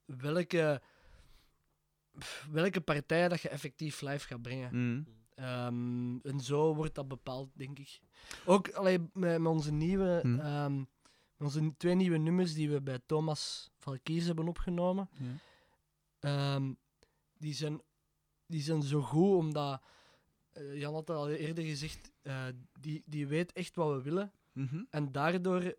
welke 0.05 0.83
welke 2.51 2.81
partijen 2.81 3.31
dat 3.31 3.41
je 3.41 3.49
effectief 3.49 4.01
live 4.01 4.27
gaat 4.27 4.43
brengen. 4.43 4.71
Mm. 4.73 5.07
Ehm, 5.35 6.17
en 6.19 6.41
zo 6.41 6.75
wordt 6.75 6.95
dat 6.95 7.09
bepaald, 7.09 7.51
denk 7.55 7.79
ik. 7.79 8.01
Ook 8.45 8.71
allee, 8.71 8.99
met, 8.99 9.39
met 9.39 9.47
onze 9.47 9.73
nieuwe, 9.73 10.19
Hm. 10.23 10.39
ehm, 10.39 10.77
met 11.37 11.55
onze 11.55 11.77
twee 11.77 11.95
nieuwe 11.95 12.17
nummers 12.17 12.55
die 12.55 12.71
we 12.71 12.81
bij 12.83 12.99
Thomas 13.07 13.71
Valkies 13.79 14.27
hebben 14.27 14.49
opgenomen. 14.49 15.09
Ehm, 16.21 16.73
die, 17.39 17.55
zijn, 17.55 17.81
die 18.47 18.63
zijn 18.63 18.83
zo 18.83 19.01
goed 19.01 19.37
omdat, 19.37 19.83
eh, 20.53 20.79
Jan 20.79 20.95
had 20.95 21.09
het 21.09 21.17
al 21.17 21.31
eerder 21.31 21.65
gezegd, 21.65 22.13
eh, 22.23 22.45
die, 22.81 23.03
die 23.07 23.27
weet 23.27 23.53
echt 23.53 23.75
wat 23.77 23.95
we 23.97 24.03
willen. 24.03 24.33
Mhm. 24.53 24.85
En 24.91 25.13
daardoor, 25.13 25.75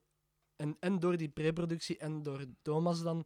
en, 0.56 0.78
en 0.80 1.00
door 1.00 1.18
die 1.18 1.30
preproductie 1.30 1.98
en 1.98 2.24
door 2.24 2.46
Thomas 2.62 3.02
dan, 3.02 3.26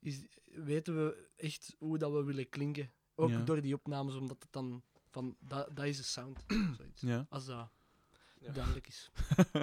is, 0.00 0.20
weten 0.44 0.94
we 0.96 1.28
echt 1.36 1.74
hoe 1.78 1.98
dat 1.98 2.12
we 2.12 2.22
willen 2.24 2.48
klinken. 2.48 2.90
Ook 3.14 3.28
Ja. 3.30 3.42
door 3.42 3.60
die 3.60 3.74
opnames, 3.74 4.14
omdat 4.14 4.36
het 4.42 4.52
dan 4.52 4.82
van, 5.10 5.36
dat, 5.40 5.76
dat 5.76 5.84
is 5.86 5.96
de 5.96 6.02
sound. 6.02 6.44
Zoiets. 6.76 7.00
Ja. 7.00 7.26
Als 7.28 7.46
dat 7.46 7.68
Ja. 8.40 8.52
duidelijk 8.52 8.86
is. 8.88 9.10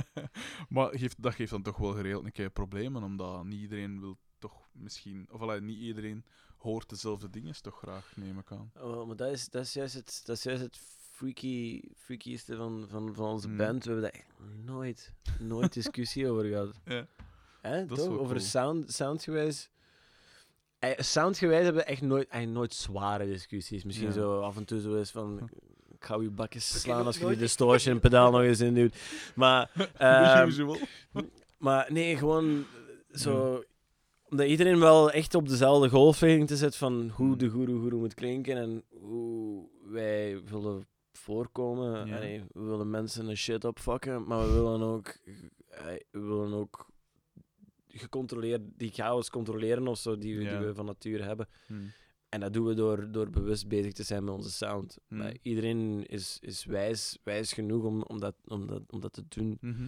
maar 0.69 0.97
geeft, 0.97 1.21
dat 1.23 1.33
geeft 1.33 1.51
dan 1.51 1.61
toch 1.63 1.77
wel 1.77 1.93
geregeld 1.93 2.25
een 2.25 2.31
keer 2.31 2.49
problemen, 2.49 3.03
omdat 3.03 3.45
niet 3.45 3.61
iedereen 3.61 3.99
wil 3.99 4.17
toch 4.39 4.67
misschien... 4.71 5.27
Of 5.31 5.41
allee, 5.41 5.61
niet 5.61 5.77
iedereen 5.79 6.25
hoort 6.57 6.89
dezelfde 6.89 7.29
dingen 7.29 7.61
toch 7.61 7.77
graag, 7.77 8.15
neem 8.15 8.39
ik 8.39 8.51
aan. 8.51 8.71
Oh, 8.75 9.07
maar 9.07 9.15
dat 9.15 9.31
is, 9.31 9.49
dat 9.49 9.63
is 9.65 9.73
juist 9.73 9.93
het, 9.93 10.21
dat 10.25 10.37
is 10.37 10.43
juist 10.43 10.61
het 10.61 10.79
freaky, 11.15 11.81
freakieste 11.97 12.55
van, 12.55 12.85
van, 12.89 13.13
van 13.15 13.25
onze 13.25 13.47
Mm. 13.47 13.57
band. 13.57 13.83
We 13.85 13.91
hebben 13.91 14.11
daar 14.11 14.19
echt 14.21 14.29
nooit, 14.65 15.13
nooit 15.39 15.73
discussie 15.81 16.29
over 16.29 16.45
gehad. 16.45 16.69
Ja. 16.85 17.07
Hè, 17.61 17.87
toch? 17.87 17.99
Over 17.99 18.25
cool. 18.35 18.39
sound, 18.39 18.91
soundgewijs. 18.93 19.69
Eh, 20.79 20.91
Soundgewijs 20.99 21.63
hebben 21.63 21.81
we 21.83 21.89
echt 21.89 22.01
nooit, 22.01 22.27
eigenlijk 22.27 22.53
nooit 22.59 22.73
zware 22.73 23.25
discussies. 23.25 23.83
Misschien 23.83 24.07
Ja. 24.07 24.13
zo 24.13 24.39
af 24.39 24.57
en 24.57 24.65
toe 24.65 24.81
zo 24.81 24.95
eens 24.97 25.11
van. 25.11 25.49
Ik 25.97 26.05
ga 26.11 26.21
je 26.21 26.29
bakjes 26.29 26.81
slaan 26.81 27.05
als 27.05 27.17
je 27.17 27.27
die 27.27 27.37
distortion 27.37 27.99
pedaal 27.99 28.31
nog 28.31 28.41
eens 28.41 28.59
in 28.59 28.73
doet. 28.73 28.95
Maar, 29.35 29.71
usual. 30.47 30.77
maar 31.57 31.87
nee, 31.91 32.17
gewoon 32.17 32.65
zo. 33.11 33.63
Omdat 34.29 34.47
iedereen 34.47 34.79
wel 34.79 35.11
echt 35.11 35.35
op 35.35 35.47
dezelfde 35.47 35.89
golflengte 35.89 36.45
te 36.45 36.55
zit 36.57 36.75
van 36.75 37.09
hoe 37.15 37.27
Hmm. 37.27 37.37
de 37.37 37.49
goeroe 37.49 37.79
goeroe 37.79 37.99
moet 37.99 38.13
klinken 38.13 38.57
en 38.57 38.83
hoe 38.89 39.67
wij 39.85 40.41
willen 40.49 40.87
voorkomen. 41.17 42.07
Ja. 42.07 42.15
Allee, 42.15 42.43
we 42.53 42.61
willen 42.63 42.89
mensen 42.89 43.27
een 43.27 43.37
shit 43.37 43.65
opfokken, 43.65 44.27
maar 44.27 44.47
we 44.47 44.53
willen 44.53 44.81
ook, 44.81 45.07
eh, 45.67 45.85
we 46.11 46.19
willen 46.19 46.53
ook 46.53 46.87
gecontroleerd, 47.87 48.61
die 48.77 48.91
chaos 48.91 49.29
controleren 49.29 49.87
of 49.87 49.97
zo, 49.97 50.17
die, 50.17 50.37
we- 50.37 50.43
Ja. 50.43 50.57
die 50.57 50.67
we 50.67 50.73
van 50.75 50.85
nature 50.85 51.23
hebben. 51.23 51.47
Hmm. 51.67 51.91
En 52.29 52.39
dat 52.39 52.53
doen 52.53 52.65
we 52.65 52.73
door, 52.73 53.11
door 53.11 53.29
bewust 53.29 53.67
bezig 53.67 53.93
te 53.93 54.03
zijn 54.03 54.23
met 54.23 54.33
onze 54.33 54.51
sound. 54.51 54.97
Hmm. 55.07 55.17
Maar 55.17 55.33
iedereen 55.41 56.05
is, 56.05 56.37
is 56.41 56.65
wijs, 56.65 57.17
wijs 57.23 57.53
genoeg 57.53 57.83
om, 57.83 58.01
om, 58.01 58.19
dat, 58.19 58.35
om, 58.47 58.67
dat, 58.67 58.81
om 58.89 58.99
dat 58.99 59.13
te 59.13 59.25
doen. 59.27 59.57
Mhm. 59.61 59.85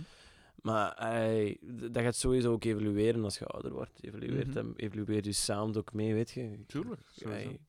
Maar 0.61 0.93
ey, 0.93 1.57
dat 1.91 2.03
gaat 2.03 2.15
sowieso 2.15 2.51
ook 2.51 2.63
evolueren 2.63 3.23
als 3.23 3.37
je 3.37 3.45
ouder 3.45 3.71
wordt. 3.73 4.03
Evolueert, 4.03 4.53
hem- 4.53 4.73
evolueert 4.75 5.25
je 5.25 5.31
sound 5.31 5.77
ook 5.77 5.93
mee, 5.93 6.13
weet 6.13 6.31
je. 6.31 6.59
Tuurlijk, 6.67 7.01
sowieso. 7.11 7.49
Ey, 7.49 7.59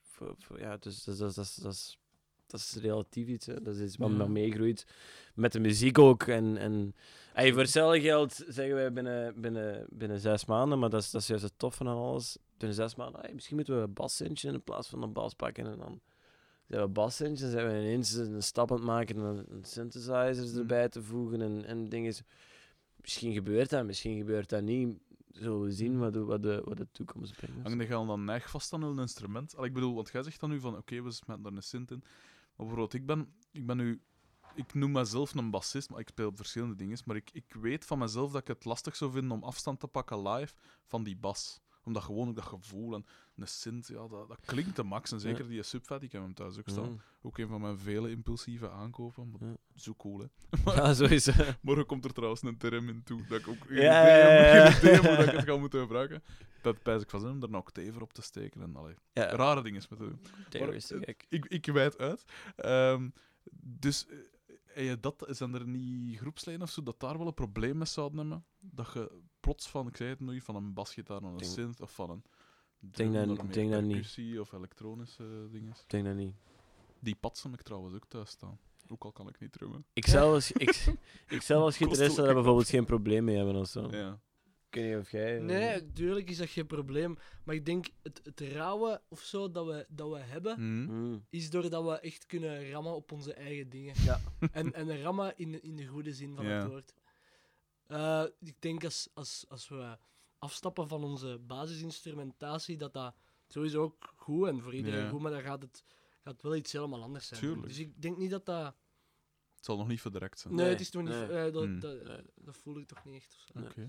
voor- 0.00 0.34
voor- 0.38 0.58
ja, 0.60 0.76
dus 0.76 1.04
dat, 1.04 1.18
dat, 1.18 1.34
dat, 1.34 1.72
is- 1.72 1.98
dat, 2.50 2.60
is, 2.60 2.76
relatief 2.80 3.26
iets. 3.28 3.46
Hè. 3.46 3.62
Dat 3.62 3.74
is 3.76 3.82
iets 3.82 3.96
wat 3.96 4.10
Ja. 4.10 4.26
meegroeit. 4.26 4.86
Met 5.34 5.52
de 5.52 5.60
muziek 5.60 5.98
ook. 5.98 6.22
En, 6.22 6.56
en, 6.56 6.94
ey, 7.34 7.52
voor 7.52 7.60
hetzelfde 7.60 8.00
geld 8.00 8.44
zeggen 8.48 8.74
wij 8.74 8.92
binnen, 8.92 9.40
binnen, 9.40 9.86
binnen 9.90 10.20
zes 10.20 10.44
maanden, 10.44 10.78
maar 10.78 10.90
dat 10.90 11.02
is, 11.02 11.10
dat 11.10 11.20
is 11.20 11.26
juist 11.26 11.42
het 11.44 11.52
toffe 11.56 11.84
aan 11.84 11.96
alles. 11.96 12.36
Binnen 12.56 12.76
zes 12.76 12.94
maanden, 12.94 13.30
misschien 13.34 13.56
moeten 13.56 13.76
we 13.76 13.82
een 13.82 13.92
bassintje 13.92 14.52
in 14.52 14.62
plaats 14.62 14.88
van 14.88 15.02
een 15.02 15.12
bas 15.12 15.34
pakken. 15.34 15.66
En 15.66 15.78
dan 15.78 16.00
zijn 16.66 16.82
we 16.82 16.88
bassintje, 16.88 17.42
dan 17.42 17.52
zijn 17.52 17.66
we 17.66 17.72
ineens 17.78 18.12
een 18.12 18.42
stap 18.42 18.70
aan 18.70 18.76
het 18.76 18.86
maken 18.86 19.16
en 19.16 19.46
synthesizers 19.62 20.52
Mm. 20.52 20.58
erbij 20.58 20.88
te 20.88 21.02
voegen 21.02 21.40
en, 21.40 21.64
en 21.64 21.88
dingen. 21.88 22.14
Misschien 23.00 23.32
gebeurt 23.32 23.70
dat, 23.70 23.84
misschien 23.84 24.16
gebeurt 24.18 24.48
dat 24.48 24.62
niet. 24.62 24.98
Zullen 25.32 25.60
we 25.62 25.70
zien 25.70 25.98
wat 25.98 26.12
de, 26.12 26.24
wat 26.24 26.42
de, 26.42 26.62
wat 26.64 26.76
de 26.76 26.86
toekomst 26.92 27.36
brengt. 27.36 27.56
Hang 27.62 27.82
je 27.82 27.88
dan 27.88 28.24
neig 28.24 28.50
vast 28.50 28.72
aan 28.72 28.82
een 28.82 28.98
instrument? 28.98 29.56
Al, 29.56 29.64
ik 29.64 29.72
bedoel, 29.72 29.94
want 29.94 30.10
jij 30.12 30.22
zegt 30.22 30.40
dan 30.40 30.50
nu 30.50 30.60
van, 30.60 30.76
oké, 30.76 31.02
we 31.02 31.10
smeten 31.10 31.42
daar 31.42 31.52
een 31.52 31.62
synth 31.62 31.90
in. 31.90 32.02
Maar 32.60 32.68
bijvoorbeeld, 32.68 33.02
ik 33.02 33.06
ben, 33.06 33.34
ik 33.50 33.66
ben 33.66 33.76
nu... 33.76 34.02
Ik 34.54 34.74
noem 34.74 34.92
mezelf 34.92 35.34
een 35.34 35.50
bassist, 35.50 35.90
maar 35.90 36.00
ik 36.00 36.08
speel 36.08 36.32
verschillende 36.34 36.74
dingen. 36.74 36.98
Maar 37.04 37.16
ik, 37.16 37.30
ik 37.32 37.52
weet 37.52 37.84
van 37.84 37.98
mezelf 37.98 38.32
dat 38.32 38.40
ik 38.40 38.48
het 38.48 38.64
lastig 38.64 38.96
zou 38.96 39.12
vinden 39.12 39.30
om 39.30 39.44
afstand 39.44 39.80
te 39.80 39.86
pakken 39.86 40.28
live 40.28 40.54
van 40.86 41.02
die 41.04 41.16
bas. 41.16 41.60
Omdat 41.90 42.04
gewoon 42.04 42.28
ook 42.28 42.34
dat 42.34 42.44
gevoel 42.44 42.94
en 42.94 43.06
een 43.36 43.48
synth, 43.48 43.88
ja, 43.88 44.08
dat, 44.08 44.28
dat 44.28 44.38
klinkt 44.44 44.76
de 44.76 44.82
max. 44.82 45.12
En 45.12 45.20
zeker 45.20 45.48
die 45.48 45.62
subfat, 45.62 46.02
ik 46.02 46.12
heb 46.12 46.22
hem 46.22 46.34
thuis 46.34 46.58
ook 46.58 46.68
staan. 46.68 47.02
Ook 47.22 47.38
een 47.38 47.48
van 47.48 47.60
mijn 47.60 47.78
vele 47.78 48.10
impulsieve 48.10 48.70
aankopen. 48.70 49.30
Maar. 49.30 49.56
Zo 49.74 49.94
cool, 49.94 50.18
hè. 50.18 50.26
Ja, 50.74 50.94
sowieso. 50.94 51.32
Morgen 51.60 51.86
komt 51.86 52.04
er 52.04 52.12
trouwens 52.12 52.42
een 52.42 52.56
term 52.56 52.88
in 52.88 53.02
toe. 53.02 53.26
Dat 53.26 53.40
ik 53.40 53.48
ook 53.48 53.66
geen, 53.66 53.82
Ja, 53.82 54.02
idee, 54.78 54.90
heb, 54.90 55.04
hoe 55.04 55.16
dat 55.16 55.26
ik 55.26 55.32
het 55.32 55.44
ga 55.48 55.56
moeten 55.56 55.80
gebruiken. 55.80 56.22
Dat 56.62 56.82
pijs 56.82 57.02
ik 57.02 57.10
van 57.10 57.20
zin 57.20 57.30
om 57.30 57.42
er 57.42 57.48
een 57.48 57.54
octave 57.54 58.00
op 58.00 58.12
te 58.12 58.22
steken. 58.22 58.62
En, 58.62 58.76
allee, 58.76 58.94
Ja, 59.12 59.30
rare 59.30 59.62
dingen 59.62 59.82
met 59.90 59.98
te 59.98 60.04
doen. 60.04 60.20
Maar, 60.60 61.00
kijk. 61.00 61.26
Ik, 61.28 61.44
ik 61.44 61.66
wijd 61.66 61.98
uit. 61.98 62.24
Ehm, 62.56 63.08
dus 63.52 64.06
eh, 64.06 64.16
je 64.74 64.98
dat, 65.00 65.24
zijn 65.28 65.54
er 65.54 65.66
niet 65.66 66.18
groepslijnen 66.18 66.62
of 66.66 66.70
zo 66.70 66.82
dat 66.82 67.00
daar 67.00 67.18
wel 67.18 67.26
een 67.26 67.34
probleem 67.34 67.76
mee 67.76 67.86
zouden 67.86 68.18
hebben? 68.18 68.44
Dat 68.60 68.90
je 68.92 69.20
plots 69.40 69.68
van, 69.68 69.86
ik 69.86 69.96
zei 69.96 70.10
het 70.10 70.20
nu, 70.20 70.40
van 70.40 70.56
een 70.56 70.72
basgitaar 70.74 71.22
naar 71.22 71.30
een 71.32 71.38
Denk- 71.38 71.50
synth 71.52 71.80
of 71.80 71.94
van 71.94 72.10
een 72.10 72.22
denk 72.80 73.12
drum 73.12 73.36
dat- 73.36 73.52
denk 73.52 73.70
dat 73.70 73.82
niet. 73.82 74.38
of 74.40 74.52
elektronische 74.52 75.48
dingen. 75.50 75.70
Ik 75.70 75.84
denk 75.86 76.04
dat 76.04 76.14
niet. 76.14 76.34
Die 76.98 77.14
pads 77.14 77.42
heb 77.42 77.52
ik 77.52 77.62
trouwens 77.62 77.94
ook 77.94 78.06
thuis 78.08 78.30
staan. 78.30 78.58
Ook 78.88 79.04
al 79.04 79.12
kan 79.12 79.28
ik 79.28 79.40
niet 79.40 79.52
drummen. 79.52 79.84
Ik 79.92 80.06
zou 80.06 80.34
als, 80.34 80.52
ik, 80.52 80.94
ik 81.28 81.42
zou 81.42 81.62
als 81.62 81.76
gitarist 81.76 82.16
daar 82.16 82.34
bijvoorbeeld 82.34 82.68
geen 82.68 82.84
probleem 82.84 83.24
mee 83.24 83.36
hebben 83.36 83.54
of 83.56 83.68
zo. 83.68 83.88
Ja. 83.90 84.20
Ik 84.70 84.76
weet 84.76 84.88
niet 84.94 84.96
of 85.04 85.10
jij... 85.10 85.38
Nee, 85.38 85.92
tuurlijk 85.92 86.30
is 86.30 86.36
dat 86.36 86.48
geen 86.48 86.66
probleem. 86.66 87.18
Maar 87.44 87.54
ik 87.54 87.66
denk, 87.66 87.86
het, 88.02 88.20
het 88.24 88.40
rauwe 88.40 89.02
of 89.08 89.20
zo 89.22 89.50
dat 89.50 89.66
we, 89.66 89.86
dat 89.88 90.10
we 90.10 90.18
hebben, 90.18 90.54
Hm. 90.54 90.84
Mm. 90.84 91.26
is 91.30 91.50
doordat 91.50 91.84
we 91.84 91.98
echt 92.00 92.26
kunnen 92.26 92.70
rammen 92.70 92.94
op 92.94 93.12
onze 93.12 93.32
eigen 93.34 93.68
dingen. 93.68 93.94
Ja. 94.04 94.20
En, 94.52 94.72
en 94.74 95.02
rammen 95.02 95.32
in, 95.36 95.62
in 95.62 95.76
de 95.76 95.86
goede 95.86 96.12
zin 96.14 96.34
van 96.34 96.44
Ja. 96.46 96.58
het 96.60 96.68
woord. 96.68 96.94
Eh, 97.86 98.24
ik 98.40 98.54
denk 98.60 98.84
als, 98.84 99.08
als, 99.14 99.44
als 99.48 99.68
we 99.68 99.98
afstappen 100.38 100.88
van 100.88 101.04
onze 101.04 101.38
basisinstrumentatie, 101.46 102.76
dat 102.76 102.92
dat 102.92 103.14
sowieso 103.48 103.82
ook 103.82 104.12
goed 104.16 104.46
en 104.48 104.60
voor 104.62 104.74
iedereen 104.74 105.02
Ja. 105.04 105.08
goed, 105.08 105.20
maar 105.20 105.30
dan 105.32 105.42
gaat 105.42 105.62
het, 105.62 105.84
gaat 106.24 106.42
wel 106.42 106.56
iets 106.56 106.72
helemaal 106.72 107.02
anders 107.02 107.26
zijn. 107.28 107.40
Tuurlijk. 107.40 107.66
Dus 107.66 107.78
ik 107.78 108.02
denk 108.02 108.16
niet 108.16 108.30
dat 108.30 108.46
dat... 108.46 108.74
Het 109.54 109.64
zal 109.64 109.76
nog 109.76 109.88
niet 109.88 110.00
verdrekt 110.00 110.38
zijn. 110.38 110.54
Nee, 110.54 110.62
Nee, 110.64 110.72
het 110.72 110.80
is 110.82 110.90
toch 110.90 111.02
niet... 111.02 111.10
nee. 111.10 111.26
eh, 111.28 111.52
dat, 111.52 111.64
Hmm. 111.64 111.80
dat, 111.80 112.22
dat 112.34 112.56
voel 112.56 112.78
ik 112.78 112.86
toch 112.86 113.04
niet 113.04 113.14
echt. 113.14 113.36
of 113.54 113.72
zo. 113.74 113.80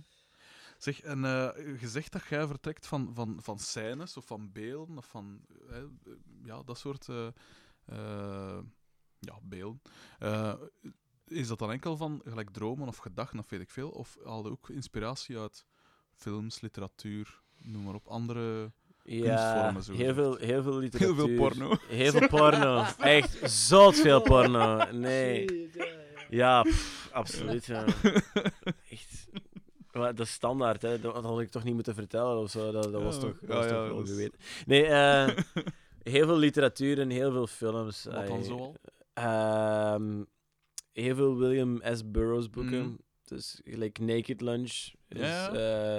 Zeg, 0.82 1.02
en 1.02 1.26
eh 1.26 1.80
je 1.82 1.88
zegt 1.88 2.12
dat 2.12 2.24
jij 2.30 2.48
vertrekt 2.48 2.88
van, 2.88 3.12
van, 3.14 3.38
van 3.42 3.60
scènes 3.60 4.18
of 4.18 4.26
van 4.26 4.52
beelden 4.52 4.98
of 4.98 5.06
van 5.06 5.42
eh, 5.70 5.78
eh, 5.78 5.84
ja, 6.44 6.64
dat 6.64 6.78
soort 6.78 7.10
eh, 7.10 7.28
eh, 7.86 8.60
ja, 9.20 9.40
beelden. 9.44 9.82
Eh, 10.20 10.54
is 11.28 11.48
dat 11.48 11.60
dan 11.60 11.72
enkel 11.72 11.98
van 11.98 12.22
gelijk 12.26 12.50
dromen 12.50 12.88
of 12.88 12.98
gedachten 12.98 13.40
of 13.40 13.50
weet 13.50 13.62
ik 13.62 13.70
veel? 13.70 13.90
Of 13.90 14.18
haal 14.24 14.44
je 14.46 14.52
ook 14.52 14.70
inspiratie 14.70 15.38
uit 15.40 15.66
films, 16.16 16.62
literatuur, 16.62 17.42
noem 17.58 17.84
maar 17.84 17.94
op, 17.96 18.08
andere... 18.08 18.72
Ja, 19.04 19.36
kunstvormen, 19.36 19.84
zo 19.84 19.94
heel 19.94 20.14
veel, 20.14 20.36
heel 20.36 20.64
veel 20.64 20.72
Heel 20.72 20.80
literatuur. 20.80 21.16
veel 21.16 21.36
porno. 21.36 21.78
Heel 21.88 22.12
veel 22.12 22.28
porno. 22.28 22.86
Echt 22.98 23.52
zot 23.52 23.96
veel 23.96 24.22
porno. 24.22 24.92
Nee. 24.92 25.48
Shit, 25.50 25.74
ja, 25.74 25.86
ja. 25.86 26.00
Ja, 26.30 26.62
pff, 26.62 27.10
absoluut. 27.12 27.66
Ja. 27.66 27.86
Echt. 28.90 29.30
Maar 29.92 30.16
dat 30.16 30.26
is 30.26 30.32
standaard, 30.34 30.82
hè. 30.82 31.00
Dat 31.00 31.24
had 31.24 31.40
ik 31.40 31.50
toch 31.50 31.64
niet 31.64 31.74
moeten 31.74 31.96
vertellen 31.96 32.38
of 32.38 32.50
zo. 32.52 32.72
Dat, 32.72 32.92
dat 32.92 33.02
was 33.04 33.20
toch, 33.20 33.38
ja, 33.42 33.48
was 33.48 33.68
toch 33.68 33.88
wel 33.88 34.02
is-. 34.02 34.30
Nee, 34.66 34.86
eh, 34.86 35.28
heel 36.14 36.26
veel 36.26 36.38
literatuur 36.38 37.00
en 37.00 37.10
heel 37.10 37.32
veel 37.32 37.48
films. 37.48 38.04
Wat 38.04 38.14
dan 38.14 38.38
Ai, 38.38 38.44
zoal? 38.44 38.76
ehm, 39.14 40.24
heel 40.94 41.16
veel 41.16 41.38
William 41.38 41.82
S. 41.94 42.12
Burroughs 42.12 42.50
boeken. 42.50 42.82
Mhm. 42.86 42.96
Dus 43.24 43.62
gelijk 43.64 44.00
Naked 44.00 44.42
Lunch 44.42 44.72
is, 45.08 45.20
Ja, 45.20 45.52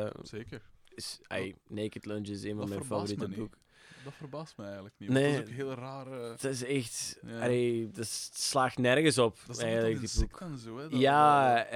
eh, 0.05 0.11
Zeker. 0.23 0.63
is 0.95 1.21
Naked 1.69 2.07
Lunch 2.07 2.29
is 2.29 2.43
een 2.43 2.51
van 2.51 2.59
Dat 2.59 2.69
mijn 2.69 2.85
favoriete 2.85 3.29
boeken. 3.29 3.59
Dat 4.05 4.13
verbaast 4.15 4.57
me 4.57 4.65
eigenlijk 4.65 4.95
niet. 4.99 5.09
Nee. 5.09 5.33
Dat 5.37 5.43
is 5.43 5.49
ook 5.49 5.55
heel 5.55 5.75
raar... 5.75 6.07
eh, 6.07 6.31
Het 6.31 6.45
is 6.45 6.65
echt, 6.65 7.19
Ja. 7.27 7.41
allee, 7.43 7.87
dat 7.91 8.05
is- 8.05 8.27
het 8.33 8.41
slaagt 8.41 8.79
nergens 8.79 9.19
op. 9.19 9.39
dat 9.47 9.57
is 9.57 9.63
eigenlijk, 9.63 10.01
toch 10.01 10.11
die 10.11 10.21
boek. 10.21 10.41
insect 10.41 10.53
en 10.53 10.59
zo, 10.59 10.77
hè? 10.79 10.89
dat- 10.89 11.01
Ja, 11.01 11.67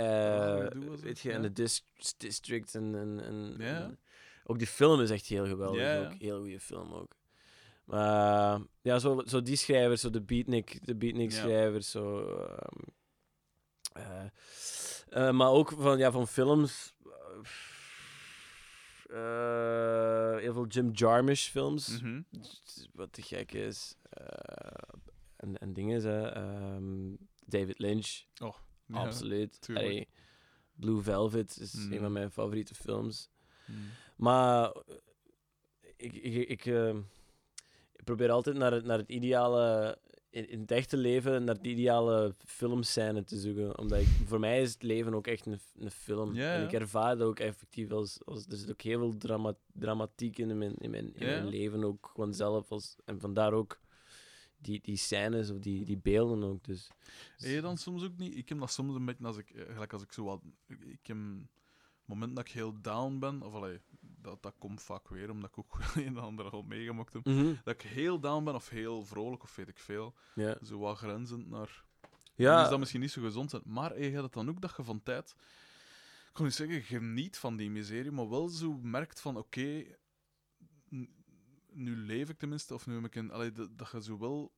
was 0.88 1.00
weet 1.00 1.18
je, 1.20 1.32
en 1.32 1.42
de 1.42 1.52
dis 1.52 1.84
district 2.16 2.74
en, 2.74 2.94
en, 2.94 3.20
en, 3.60 3.98
ook 4.44 4.58
die 4.58 4.66
film 4.66 5.00
is 5.00 5.10
echt 5.10 5.26
heel 5.26 5.46
geweldig. 5.46 5.80
Ja, 5.80 5.92
ja. 5.92 6.04
Ook 6.06 6.12
heel 6.18 6.38
goede 6.38 6.60
film 6.60 6.92
ook. 6.92 7.16
Maar 7.84 8.60
ja, 8.82 8.98
zo, 8.98 9.22
zo 9.26 9.42
die 9.42 9.56
schrijvers, 9.56 10.00
zo 10.00 10.10
de 10.10 10.20
beatnik, 10.22 10.86
de 10.86 10.94
beatnik 10.94 11.32
schrijvers, 11.32 11.90
zo. 11.90 12.28
ehm, 12.36 12.82
eh, 13.92 14.24
eh, 15.28 15.34
maar 15.34 15.50
ook 15.50 15.72
van, 15.78 15.98
ja, 15.98 16.10
van 16.10 16.28
films. 16.28 16.94
Eh, 19.16 20.38
heel 20.40 20.52
veel 20.52 20.66
Jim 20.66 20.90
Jarmusch 20.92 21.50
films. 21.50 22.00
Mhm. 22.00 22.20
Wat 22.92 23.12
te 23.12 23.22
gek 23.22 23.52
is. 23.52 23.96
Eh, 24.10 24.98
en, 25.36 25.58
en 25.58 25.72
dingen, 25.72 26.02
hè. 26.02 26.26
ehm, 26.28 27.14
David 27.46 27.78
Lynch, 27.78 28.22
Ja, 28.86 28.98
absoluut. 29.00 29.68
Blue 30.74 31.02
Velvet 31.02 31.58
is 31.60 31.72
Mm. 31.74 31.92
een 31.92 32.00
van 32.00 32.12
mijn 32.12 32.30
favoriete 32.30 32.74
films. 32.74 33.30
mhm. 33.66 33.78
Maar 34.16 34.70
eh, 34.72 34.94
ik, 35.96 36.12
ik, 36.14 36.48
ik, 36.48 36.66
eh, 36.66 36.94
ik 37.92 38.04
probeer 38.04 38.30
altijd 38.30 38.56
naar 38.56 38.72
het, 38.72 38.84
naar 38.84 38.98
het 38.98 39.08
ideale, 39.08 39.98
in, 40.36 40.48
in 40.48 40.60
het 40.60 40.70
echte 40.70 40.96
leven, 40.96 41.44
naar 41.44 41.62
de 41.62 41.68
ideale 41.68 42.34
filmscène 42.44 43.24
te 43.24 43.38
zoeken. 43.38 43.78
Omdat 43.78 44.00
ik, 44.00 44.06
voor 44.26 44.40
mij 44.40 44.62
is 44.62 44.72
het 44.72 44.82
leven 44.82 45.14
ook 45.14 45.26
echt 45.26 45.46
een, 45.46 45.60
een 45.78 45.90
film. 45.90 46.34
Ja, 46.34 46.54
En 46.54 46.62
ik 46.64 46.72
ervaar 46.72 47.16
dat 47.16 47.28
ook 47.28 47.38
effectief 47.38 47.90
als, 47.90 48.24
als 48.24 48.46
er 48.46 48.56
zit 48.56 48.70
ook 48.70 48.80
heel 48.82 48.98
veel 48.98 49.16
drama, 49.16 49.54
dramatiek 49.72 50.38
in 50.38 50.58
mijn, 50.58 50.74
in 50.76 50.90
mijn, 50.90 51.14
in 51.14 51.26
Ja. 51.26 51.32
mijn 51.32 51.48
leven 51.48 51.84
ook 51.84 52.10
gewoon 52.14 52.34
zelf. 52.34 52.70
Als, 52.72 52.96
en 53.04 53.20
vandaar 53.20 53.52
ook 53.52 53.80
die, 54.58 54.80
die 54.82 54.96
scènes 54.96 55.50
of 55.50 55.58
die, 55.58 55.84
die 55.84 55.98
beelden 55.98 56.42
ook. 56.42 56.64
Dus, 56.64 56.88
Heb 57.36 57.50
je 57.50 57.60
dan 57.60 57.76
soms 57.76 58.04
ook 58.04 58.16
niet? 58.16 58.36
Ik 58.36 58.48
heb 58.48 58.58
dat 58.58 58.70
soms 58.72 58.94
een 58.94 59.04
beetje 59.04 59.24
als 59.26 59.36
ik, 59.36 59.50
eh, 59.50 59.72
gelijk 59.72 59.92
als 59.92 60.02
ik 60.02 60.12
zo 60.12 60.24
wat. 60.24 60.40
Ik 60.66 60.80
ik 60.84 61.06
heb 61.06 61.16
moment 62.04 62.36
dat 62.36 62.46
ik 62.46 62.52
heel 62.52 62.74
down 62.80 63.18
ben, 63.18 63.42
of 63.42 63.54
allee, 63.54 63.80
dat, 64.26 64.42
dat 64.42 64.54
komt 64.58 64.82
vaak 64.82 65.08
weer, 65.08 65.30
omdat 65.30 65.50
ik 65.50 65.58
ook 65.58 65.78
een 65.94 66.06
en 66.06 66.18
ander 66.18 66.50
al 66.50 66.62
meegemaakt 66.62 67.12
heb. 67.12 67.24
Mhm. 67.24 67.54
Dat 67.64 67.74
ik 67.74 67.82
heel 67.82 68.20
down 68.20 68.44
ben 68.44 68.54
of 68.54 68.68
heel 68.68 69.04
vrolijk 69.04 69.42
of 69.42 69.56
weet 69.56 69.68
ik 69.68 69.78
veel. 69.78 70.14
Zo 70.62 70.78
wat 70.78 70.96
grenzend 70.96 71.48
naar. 71.48 71.84
Ja, 72.34 72.62
is 72.62 72.68
dat 72.68 72.78
misschien 72.78 73.00
niet 73.00 73.10
zo 73.10 73.22
gezond 73.22 73.50
zijn. 73.50 73.62
Maar 73.64 73.90
hey, 73.90 74.04
je 74.04 74.10
hebt 74.10 74.22
het 74.22 74.32
dan 74.32 74.48
ook 74.48 74.60
dat 74.60 74.74
je 74.76 74.84
van 74.84 75.02
tijd. 75.02 75.34
Ik 76.28 76.32
kan 76.32 76.44
niet 76.44 76.54
zeggen, 76.54 76.82
geniet 76.82 77.38
van 77.38 77.56
die 77.56 77.70
miserie, 77.70 78.10
maar 78.10 78.28
wel 78.28 78.48
zo 78.48 78.72
merkt 78.72 79.20
van 79.20 79.36
oké. 79.36 79.84
nu 81.70 81.96
leef 81.96 82.28
ik 82.28 82.38
tenminste, 82.38 82.74
of 82.74 82.86
nu 82.86 82.94
heb 82.94 83.04
ik 83.04 83.14
een. 83.14 83.30
Allee, 83.30 83.52
dat, 83.52 83.78
dat 83.78 83.90
je 83.90 84.02
zo 84.02 84.18
wel 84.18 84.52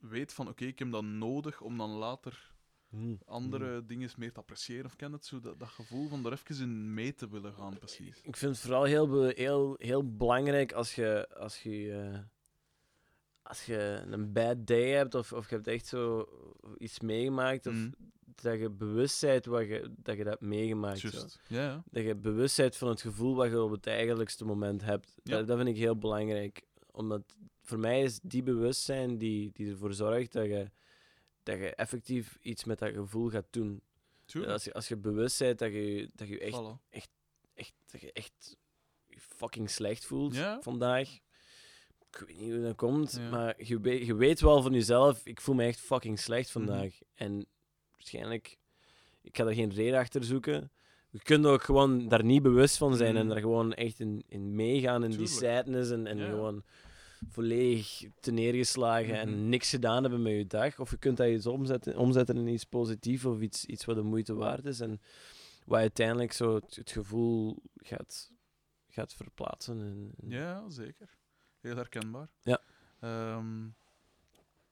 weet 0.00 0.32
van 0.32 0.48
oké, 0.48 0.64
ik 0.64 0.78
heb 0.78 0.92
dat 0.92 1.04
nodig 1.04 1.60
om 1.60 1.78
dan 1.78 1.90
later 1.90 2.52
Mhm. 2.88 3.14
andere 3.24 3.84
dingen 3.86 4.10
meer 4.16 4.32
te 4.32 4.40
appreciëren. 4.40 4.84
Of 4.84 4.96
ken 4.96 5.12
het 5.12 5.26
zo, 5.26 5.40
dat, 5.40 5.58
dat 5.58 5.68
gevoel 5.68 6.08
van 6.08 6.26
er 6.26 6.32
even 6.32 6.62
in 6.62 6.94
mee 6.94 7.14
te 7.14 7.28
willen 7.28 7.52
gaan, 7.52 7.78
precies. 7.78 8.20
Ik 8.22 8.36
vind 8.36 8.52
het 8.52 8.60
vooral 8.60 8.84
heel, 8.84 9.24
heel, 9.28 9.74
heel 9.78 10.16
belangrijk 10.16 10.72
als 10.72 10.94
je, 10.94 11.28
als 11.34 11.62
je, 11.62 11.92
eh, 11.92 12.18
als 13.42 13.64
je 13.66 14.02
een 14.10 14.32
bad 14.32 14.66
day 14.66 14.90
hebt 14.90 15.14
of, 15.14 15.32
of 15.32 15.48
je 15.48 15.54
hebt 15.54 15.66
echt 15.66 15.86
zo 15.86 16.26
iets 16.78 17.00
meegemaakt, 17.00 17.66
of 17.66 17.74
Mm. 17.74 17.94
dat 18.34 18.58
je 18.58 18.70
bewust 18.70 19.20
bent 19.20 19.44
wat 19.44 19.66
je, 19.66 19.94
dat 19.96 20.16
je 20.16 20.24
dat 20.24 20.32
hebt 20.32 20.46
meegemaakt. 20.50 20.98
zo. 20.98 21.08
Ja, 21.48 21.62
ja. 21.62 21.82
Dat 21.90 22.02
je 22.04 22.16
bewust 22.16 22.56
bent 22.56 22.76
van 22.76 22.88
het 22.88 23.00
gevoel 23.00 23.34
wat 23.34 23.50
je 23.50 23.62
op 23.62 23.70
het 23.70 23.86
eigenlijkste 23.86 24.44
moment 24.44 24.82
hebt. 24.84 25.14
Ja. 25.22 25.36
Dat, 25.36 25.46
dat 25.46 25.56
vind 25.56 25.68
ik 25.68 25.76
heel 25.76 25.98
belangrijk. 25.98 26.66
Omdat 26.90 27.22
voor 27.60 27.78
mij 27.78 28.02
is 28.02 28.20
die 28.22 28.42
bewustzijn 28.42 29.18
die, 29.18 29.50
die 29.52 29.70
ervoor 29.70 29.92
zorgt 29.94 30.32
dat 30.32 30.44
je, 30.46 30.70
dat 31.48 31.58
je 31.58 31.74
effectief 31.74 32.38
iets 32.40 32.64
met 32.64 32.78
dat 32.78 32.92
gevoel 32.92 33.28
gaat 33.28 33.46
doen. 33.50 33.80
Tuurlijk. 34.24 34.52
Als 34.52 34.64
je, 34.64 34.72
als 34.72 34.88
je 34.88 34.96
bewust 34.96 35.38
bent 35.38 35.58
dat 35.58 35.72
je, 35.72 36.10
dat 36.14 36.28
je 36.28 36.38
echt 36.38 36.56
Voilà. 36.62 36.88
echt, 36.90 37.10
dat 37.90 38.00
je 38.00 38.12
echt 38.12 38.56
fucking 39.16 39.70
slecht 39.70 40.04
voelt 40.04 40.34
Ja. 40.34 40.60
vandaag. 40.62 41.08
Ik 42.10 42.24
weet 42.26 42.40
niet 42.40 42.50
hoe 42.52 42.62
dat 42.62 42.76
komt, 42.76 43.12
Ja. 43.20 43.30
maar 43.30 43.64
je 43.64 43.80
weet, 43.80 44.06
je 44.06 44.14
weet 44.14 44.40
wel 44.40 44.62
van 44.62 44.72
jezelf, 44.72 45.26
ik 45.26 45.40
voel 45.40 45.54
me 45.54 45.64
echt 45.64 45.80
fucking 45.80 46.18
slecht 46.18 46.54
Mhm. 46.54 46.66
vandaag. 46.66 46.98
En 47.14 47.46
waarschijnlijk, 47.96 48.58
ik 49.22 49.36
ga 49.36 49.44
daar 49.44 49.54
geen 49.54 49.72
reden 49.74 49.98
achter 49.98 50.24
zoeken. 50.24 50.72
Je 51.10 51.22
kunt 51.22 51.46
ook 51.46 51.62
gewoon 51.62 52.08
daar 52.08 52.24
niet 52.24 52.42
bewust 52.42 52.76
van 52.76 52.96
zijn 52.96 53.16
en 53.16 53.24
Mhm. 53.24 53.32
daar 53.32 53.42
gewoon 53.42 53.74
echt 53.74 54.00
in, 54.00 54.22
in 54.28 54.54
meegaan 54.54 55.04
in 55.04 55.10
die 55.10 55.26
sadness 55.26 55.90
en, 55.90 56.06
en 56.06 56.16
Ja. 56.18 56.28
gewoon 56.28 56.64
volledig 57.28 58.04
te 58.20 58.30
neergeslagen 58.30 59.06
Mhm. 59.08 59.14
en 59.18 59.48
niks 59.48 59.70
gedaan 59.70 60.02
hebben 60.02 60.22
met 60.22 60.32
je 60.32 60.46
dag. 60.46 60.78
Of 60.80 60.90
je 60.90 60.96
kunt 60.98 61.16
dat 61.16 61.28
iets 61.28 61.46
omzetten, 61.46 61.96
omzetten 61.96 62.36
in 62.36 62.46
iets 62.46 62.64
positiefs 62.64 63.24
of 63.24 63.40
iets, 63.40 63.64
iets 63.64 63.84
wat 63.84 63.96
de 63.96 64.02
moeite 64.02 64.34
waard 64.34 64.64
is. 64.64 64.80
En 64.80 65.00
wat 65.64 65.78
uiteindelijk 65.78 66.32
zo 66.32 66.54
het, 66.54 66.76
het 66.76 66.90
gevoel 66.90 67.62
gaat, 67.76 68.32
gaat 68.88 69.14
verplaatsen. 69.14 69.80
En, 69.80 70.12
en- 70.20 70.30
Ja, 70.30 70.70
zeker. 70.70 71.16
Heel 71.60 71.76
herkenbaar. 71.76 72.30
Ja. 72.42 72.60
Ehm, 73.00 73.66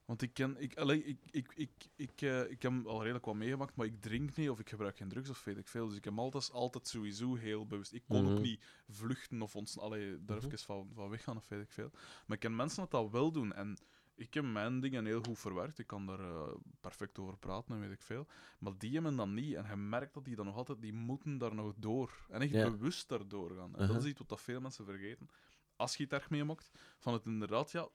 want 0.07 0.23
ik 0.23 0.35
ken, 0.35 0.57
ik, 0.61 0.77
allee, 0.77 1.05
ik, 1.05 1.19
ik, 1.31 1.53
ik, 1.55 1.71
ik, 1.97 2.21
eh, 2.23 2.51
ik 2.51 2.63
heb 2.63 2.87
al 2.87 3.01
redelijk 3.03 3.25
wat 3.25 3.35
meegemaakt, 3.35 3.77
maar 3.77 3.87
ik 3.87 4.01
drink 4.01 4.37
niet 4.37 4.51
of 4.51 4.61
ik 4.61 4.69
gebruik 4.69 4.97
geen 4.97 5.09
drugs 5.09 5.31
of 5.31 5.45
weet 5.45 5.57
ik 5.57 5.69
veel. 5.69 5.87
Dus 5.89 5.97
ik 5.97 6.05
heb 6.05 6.19
altijd, 6.19 6.53
altijd 6.53 6.89
sowieso 6.89 7.35
heel 7.35 7.67
bewust. 7.67 7.93
Ik 7.93 8.03
kon 8.09 8.23
Mhm. 8.25 8.33
ook 8.33 8.41
niet 8.41 8.65
vluchten 8.89 9.43
of 9.43 9.57
ons, 9.57 9.79
allee, 9.79 10.25
daar 10.25 10.37
Mhm. 10.37 10.47
even 10.47 10.59
van, 10.59 10.91
van 10.95 11.09
weggaan 11.09 11.37
of 11.37 11.49
weet 11.49 11.63
ik 11.63 11.73
veel. 11.73 11.91
Maar 12.27 12.37
ik 12.37 12.41
ken 12.41 12.57
mensen 12.57 12.81
dat 12.81 12.91
dat 12.91 13.11
wel 13.11 13.33
doen. 13.33 13.53
En 13.53 13.77
ik 14.15 14.35
heb 14.35 14.45
mijn 14.45 14.81
dingen 14.81 15.05
heel 15.07 15.23
goed 15.23 15.39
verwerkt. 15.39 15.79
Ik 15.79 15.87
kan 15.87 16.07
daar 16.07 16.21
eh, 16.21 16.49
perfect 16.81 17.19
over 17.19 17.37
praten 17.39 17.75
en 17.75 17.81
weet 17.81 17.91
ik 17.93 18.03
veel. 18.03 18.27
Maar 18.59 18.73
die 18.79 18.93
hebben 18.93 19.17
dat 19.17 19.29
niet. 19.29 19.55
En 19.55 19.67
je 19.71 19.77
merkt 19.77 20.15
dat 20.15 20.25
die 20.25 20.37
dan 20.37 20.47
nog 20.47 20.57
altijd, 20.57 20.81
die 20.83 20.93
moeten 20.93 21.39
daar 21.39 21.55
nog 21.55 21.75
door. 21.77 22.27
En 22.31 22.41
echt 22.41 22.51
Ja. 22.53 22.71
bewust 22.71 23.09
daardoor 23.09 23.51
gaan. 23.51 23.65
En 23.65 23.71
dat 23.73 23.81
Uh-huh. 23.81 23.97
is 23.97 24.05
iets 24.11 24.19
wat 24.19 24.29
dat 24.29 24.41
veel 24.41 24.61
mensen 24.61 24.85
vergeten. 24.85 25.29
Als 25.77 25.97
je 25.97 26.03
het 26.03 26.13
erg 26.13 26.31
meemaakt, 26.31 26.71
van 26.99 27.13
het 27.13 27.25
inderdaad, 27.27 27.71
ja, 27.71 27.89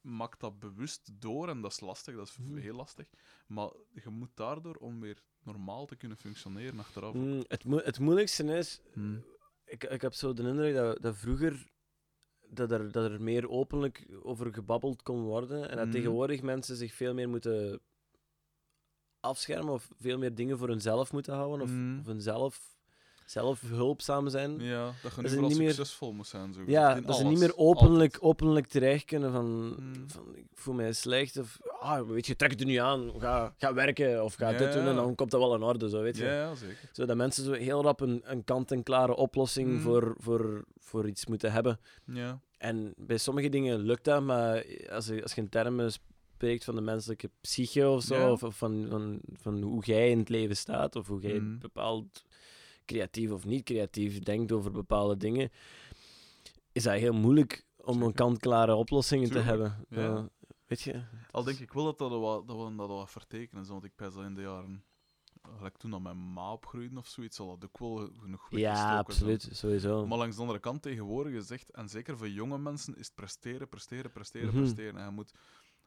maak 0.00 0.40
dat 0.40 0.58
bewust 0.58 1.10
door. 1.20 1.48
En 1.48 1.60
dat 1.60 1.70
is 1.70 1.80
lastig, 1.80 2.14
dat 2.16 2.28
is 2.28 2.36
Mhm. 2.38 2.56
heel 2.56 2.74
lastig. 2.74 3.10
Maar 3.46 3.70
je 3.92 4.08
moet 4.08 4.30
daardoor, 4.36 4.74
om 4.74 5.00
weer 5.00 5.22
normaal 5.42 5.86
te 5.86 5.96
kunnen 5.96 6.16
functioneren 6.16 6.78
achteraf. 6.78 7.14
Mm, 7.14 7.44
het, 7.48 7.64
moe- 7.64 7.82
het 7.82 7.98
moeilijkste 7.98 8.44
is, 8.44 8.80
Hmm. 8.92 9.24
ik, 9.64 9.84
ik 9.84 10.00
heb 10.00 10.12
zo 10.14 10.32
de 10.32 10.42
indruk 10.42 10.74
dat, 10.74 11.02
dat 11.02 11.16
vroeger 11.16 11.72
dat 12.48 12.70
er, 12.70 12.92
dat 12.92 13.10
er 13.10 13.22
meer 13.22 13.48
openlijk 13.48 14.06
over 14.22 14.52
gebabbeld 14.54 15.02
kon 15.02 15.22
worden. 15.22 15.68
En 15.70 15.76
dat 15.76 15.84
Mhm. 15.86 15.94
tegenwoordig 15.94 16.42
mensen 16.42 16.76
zich 16.76 16.94
veel 16.94 17.14
meer 17.14 17.28
moeten 17.28 17.80
afschermen 19.20 19.72
of 19.72 19.90
veel 19.98 20.18
meer 20.18 20.34
dingen 20.34 20.58
voor 20.58 20.68
hunzelf 20.68 21.12
moeten 21.12 21.34
houden. 21.34 21.60
Of, 21.60 21.70
Mhm. 21.70 21.98
of 21.98 22.06
hunzelf 22.06 22.73
zelf 23.26 23.60
hulpzaam 23.60 24.28
zijn. 24.28 24.60
Ja, 24.60 24.92
dat 25.02 25.14
je 25.14 25.20
nu 25.22 25.28
vooral 25.28 25.48
niet 25.48 25.58
meer- 25.58 25.72
succesvol 25.72 26.12
moet 26.12 26.26
zijn. 26.26 26.52
Zo 26.54 26.60
Ja, 26.66 27.00
dat 27.00 27.16
ze 27.16 27.24
niet 27.24 27.38
meer 27.38 27.56
openlijk, 27.56 28.12
altijd. 28.14 28.22
openlijk 28.22 28.66
terecht 28.66 29.04
kunnen 29.04 29.32
van, 29.32 29.46
Mm. 29.78 29.92
van 30.06 30.36
ik 30.36 30.44
voel 30.54 30.74
mij 30.74 30.92
slecht 30.92 31.36
of 31.38 31.58
ah, 31.80 32.08
weet 32.08 32.26
je, 32.26 32.36
trek 32.36 32.50
het 32.50 32.60
er 32.60 32.66
nu 32.66 32.74
aan, 32.76 33.12
ga, 33.18 33.54
ga 33.58 33.74
werken 33.74 34.24
of 34.24 34.34
ga 34.34 34.50
Ja, 34.50 34.58
dit 34.58 34.72
doen 34.72 34.86
en 34.86 34.94
dan 34.94 35.14
komt 35.14 35.30
dat 35.30 35.40
wel 35.40 35.54
in 35.54 35.62
orde, 35.62 35.88
zo 35.88 36.02
weet 36.02 36.16
je. 36.16 36.24
Ja, 36.24 36.54
zeker. 36.54 36.88
Zodat 36.92 37.16
mensen 37.16 37.44
zo 37.44 37.52
heel 37.52 37.82
rap 37.82 38.00
een, 38.00 38.20
een 38.24 38.44
kant-en-klare 38.44 39.16
oplossing 39.16 39.68
Mm. 39.68 39.80
voor, 39.80 40.14
voor, 40.18 40.64
voor 40.78 41.08
iets 41.08 41.26
moeten 41.26 41.52
hebben. 41.52 41.78
Ja. 42.04 42.40
En 42.58 42.94
bij 42.96 43.18
sommige 43.18 43.48
dingen 43.48 43.78
lukt 43.78 44.04
dat, 44.04 44.22
maar 44.22 44.64
als 44.90 45.06
je, 45.06 45.22
als 45.22 45.34
je 45.34 45.40
in 45.40 45.48
termen 45.48 45.92
spreekt 45.92 46.64
van 46.64 46.74
de 46.74 46.80
menselijke 46.80 47.30
psyche 47.40 47.88
of 47.88 48.02
zo, 48.02 48.14
Ja. 48.14 48.30
of, 48.32 48.42
of 48.42 48.56
van, 48.56 48.86
van, 48.90 49.20
van 49.40 49.62
hoe 49.62 49.84
jij 49.84 50.10
in 50.10 50.18
het 50.18 50.28
leven 50.28 50.56
staat, 50.56 50.96
of 50.96 51.06
hoe 51.06 51.20
jij 51.20 51.38
Mm. 51.38 51.58
bepaald 51.58 52.24
creatief 52.84 53.30
of 53.30 53.44
niet 53.44 53.64
creatief 53.64 54.18
denkt 54.18 54.52
over 54.52 54.70
bepaalde 54.70 55.16
dingen, 55.16 55.50
is 56.72 56.82
dat 56.82 56.94
heel 56.94 57.12
moeilijk 57.12 57.64
om 57.76 58.02
een 58.02 58.14
kant-klare 58.14 58.74
oplossingen 58.74 59.30
Tuurlijk, 59.30 59.46
te 59.46 59.50
hebben. 59.50 59.86
ja. 59.88 60.14
Uh, 60.18 60.24
weet 60.66 60.80
je? 60.80 61.02
Al 61.30 61.42
denk 61.44 61.58
ik 61.58 61.72
wel 61.72 61.84
dat, 61.84 61.98
dat, 61.98 62.10
wat, 62.10 62.46
dat 62.48 62.56
we 62.68 62.76
dat 62.76 62.88
wel 62.88 63.06
vertekenen, 63.06 63.66
want 63.66 63.84
ik 63.84 63.92
pijs 63.96 64.14
dat 64.14 64.24
in 64.24 64.34
de 64.34 64.40
jaren... 64.42 64.84
Gelijk 65.56 65.76
toen 65.76 65.90
dat 65.90 66.00
mijn 66.00 66.32
ma 66.32 66.52
opgroeide 66.52 66.98
of 66.98 67.06
zoiets, 67.06 67.36
zal 67.36 67.46
dat 67.58 67.64
ook 67.70 67.78
wel 67.78 68.08
genoeg 68.20 68.46
Ja, 68.50 68.76
zijn. 68.76 68.98
absoluut, 68.98 69.48
sowieso. 69.52 70.06
Maar 70.06 70.18
langs 70.18 70.34
de 70.34 70.40
andere 70.40 70.58
kant 70.60 70.82
tegenwoordig 70.82 71.32
is 71.32 71.50
echt, 71.50 71.70
en 71.70 71.88
zeker 71.88 72.18
voor 72.18 72.28
jonge 72.28 72.58
mensen, 72.58 72.96
is 72.96 73.06
het 73.06 73.14
presteren, 73.14 73.68
presteren, 73.68 74.12
presteren, 74.12 74.48
Mhm. 74.48 74.56
presteren. 74.56 74.96
En 74.96 75.04
je 75.04 75.10
moet, 75.10 75.32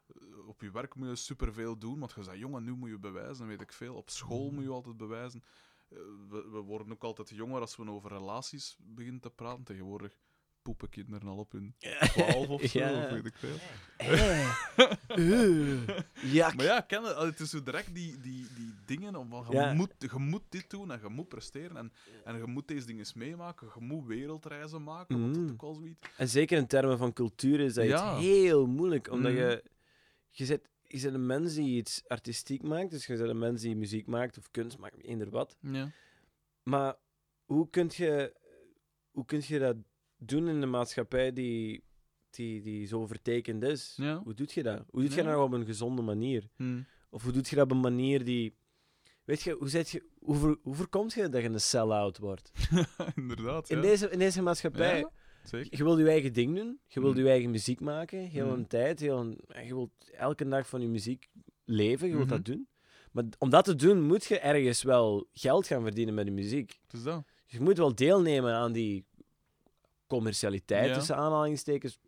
eh, 0.08 0.48
op 0.48 0.62
je 0.62 0.72
werk 0.72 0.96
moet 0.96 1.08
je 1.08 1.16
superveel 1.16 1.78
doen, 1.78 2.00
want 2.00 2.14
je 2.16 2.24
zegt, 2.24 2.38
jongen, 2.38 2.64
nu 2.64 2.72
moet 2.76 2.90
je 2.90 2.98
bewijzen, 3.00 3.48
weet 3.48 3.62
ik 3.62 3.72
veel. 3.74 3.96
Op 3.96 4.10
school 4.10 4.52
moet 4.52 4.64
je 4.64 4.70
altijd 4.70 4.98
bewijzen. 4.98 5.44
Eh, 5.90 5.98
We, 6.30 6.50
we 6.52 6.60
worden 6.60 6.92
ook 6.92 7.04
altijd 7.04 7.30
jonger 7.30 7.62
als 7.62 7.76
we 7.76 7.90
over 7.90 8.10
relaties 8.12 8.78
beginnen 8.80 9.22
te 9.22 9.30
praten. 9.30 9.64
Tegenwoordig 9.64 10.18
poepen 10.62 10.90
kinderen 10.90 11.28
al 11.28 11.38
op 11.38 11.52
hun 11.52 11.76
twaalf 11.78 12.48
of 12.48 12.62
zo, 12.72 12.80
Ja. 12.80 13.04
of 13.06 13.10
weet 13.12 13.26
ik 13.26 13.36
veel. 13.36 13.56
Eh, 13.98 15.88
Jak. 16.34 16.54
Maar 16.56 16.66
ja, 16.66 16.82
ken 16.82 17.04
het 17.04 17.40
is 17.40 17.50
zo 17.50 17.64
direct 17.64 17.96
die, 17.96 18.20
die, 18.20 18.48
die 18.56 18.74
dingen, 18.86 19.16
om, 19.16 19.30
van, 19.30 19.46
je, 19.50 19.56
Ja. 19.56 19.74
moet, 19.74 19.94
je 19.98 20.18
moet 20.20 20.44
dit 20.50 20.70
doen 20.70 20.92
en 20.92 21.00
je 21.04 21.10
moet 21.10 21.28
presteren 21.28 21.78
en, 21.78 21.92
en 22.24 22.38
je 22.38 22.46
moet 22.46 22.68
deze 22.68 22.86
dingen 22.86 23.06
meemaken, 23.16 23.68
je 23.76 23.82
moet 23.86 24.06
wereldreizen 24.06 24.84
maken, 24.84 25.22
want 25.22 25.34
dat 25.36 25.44
Mm. 25.44 25.50
ook 25.52 25.62
al 25.62 25.74
zoiets. 25.74 26.08
En 26.18 26.30
zeker 26.30 26.58
in 26.58 26.68
termen 26.68 26.98
van 26.98 27.14
cultuur 27.14 27.60
is 27.60 27.74
dat 27.74 27.86
Ja. 27.86 28.18
heel 28.18 28.66
moeilijk, 28.68 29.12
omdat 29.12 29.32
Mhm. 29.32 29.42
je, 29.42 29.64
je 30.30 30.46
zit, 30.46 30.70
je 30.88 31.02
bent 31.02 31.14
een 31.14 31.26
mens 31.26 31.54
die 31.54 31.78
iets 31.78 32.04
artistiek 32.08 32.64
maakt, 32.64 32.92
dus 32.92 33.06
je 33.06 33.18
bent 33.18 33.30
een 33.30 33.38
mens 33.38 33.62
die 33.62 33.76
muziek 33.76 34.08
maakt 34.08 34.38
of 34.38 34.52
kunst 34.52 34.78
maakt, 34.78 35.04
eender 35.04 35.30
wat. 35.30 35.58
Ja. 35.62 35.92
Maar 36.64 36.96
hoe 37.46 37.70
kun 37.70 37.92
je, 37.94 38.36
hoe 39.12 39.26
kun 39.26 39.42
je 39.46 39.60
dat 39.60 39.76
doen 40.18 40.48
in 40.48 40.62
een 40.62 40.70
maatschappij 40.70 41.34
die, 41.34 41.84
die, 42.30 42.62
die 42.62 42.86
zo 42.86 43.06
vertekend 43.06 43.64
is? 43.64 43.94
Ja. 43.98 44.22
Hoe 44.24 44.34
doe 44.34 44.48
je 44.50 44.64
dat? 44.64 44.86
Hoe 44.90 45.02
doe 45.02 45.16
je 45.16 45.24
dat 45.24 45.38
op 45.38 45.52
een 45.52 45.66
gezonde 45.66 46.02
manier? 46.02 46.50
Hm. 46.56 46.82
Of 47.10 47.24
hoe 47.24 47.32
doe 47.32 47.44
je 47.50 47.56
dat 47.56 47.66
op 47.66 47.72
een 47.72 47.80
manier 47.80 48.24
die 48.24 48.56
Weet 49.28 49.42
je, 49.42 49.52
hoe, 49.52 49.70
zet 49.70 49.90
je, 49.90 50.04
hoe, 50.20 50.60
hoe 50.62 50.76
voorkomt 50.76 51.14
je 51.14 51.30
dat 51.30 51.42
je 51.42 51.50
een 51.50 51.62
sell-out 51.62 52.18
wordt? 52.18 52.52
Inderdaad, 53.16 53.70
In, 53.70 53.76
ja. 53.76 53.82
deze, 53.82 54.10
in 54.10 54.20
deze 54.20 54.42
maatschappij, 54.42 55.00
Ja, 55.00 55.12
zeker. 55.50 55.78
je 55.78 55.84
wilt 55.84 55.98
je 56.00 56.10
eigen 56.10 56.34
ding 56.34 56.56
doen, 56.56 56.80
je 56.88 57.00
wilt 57.02 57.14
Mhm. 57.16 57.24
je 57.24 57.30
eigen 57.30 57.52
muziek 57.52 57.80
maken, 57.80 58.20
heel 58.20 58.46
Mhm. 58.46 58.56
een 58.56 58.68
tijd, 58.68 59.00
heel 59.00 59.18
een, 59.20 59.40
en 59.48 59.66
je 59.66 59.74
wilt 59.74 59.92
elke 60.18 60.48
dag 60.48 60.68
van 60.68 60.82
je 60.82 60.88
muziek 60.88 61.30
leven, 61.66 62.08
je 62.08 62.14
wilt 62.16 62.26
Mhm. 62.28 62.36
dat 62.36 62.46
doen. 62.46 62.68
Maar 63.12 63.24
om 63.38 63.50
dat 63.50 63.66
te 63.66 63.76
doen, 63.76 64.02
moet 64.02 64.26
je 64.26 64.40
ergens 64.40 64.84
wel 64.84 65.28
geld 65.34 65.68
gaan 65.68 65.82
verdienen 65.82 66.14
met 66.14 66.26
je 66.26 66.32
muziek. 66.32 66.80
Is 66.92 67.04
dat. 67.04 67.24
Je 67.46 67.62
moet 67.62 67.78
wel 67.78 67.96
deelnemen 67.96 68.54
aan 68.54 68.72
die 68.72 69.06
commercialiteit, 70.08 70.88
Ja. 70.88 70.94
tussen 70.94 71.16
aanhalingstekens, 71.16 72.00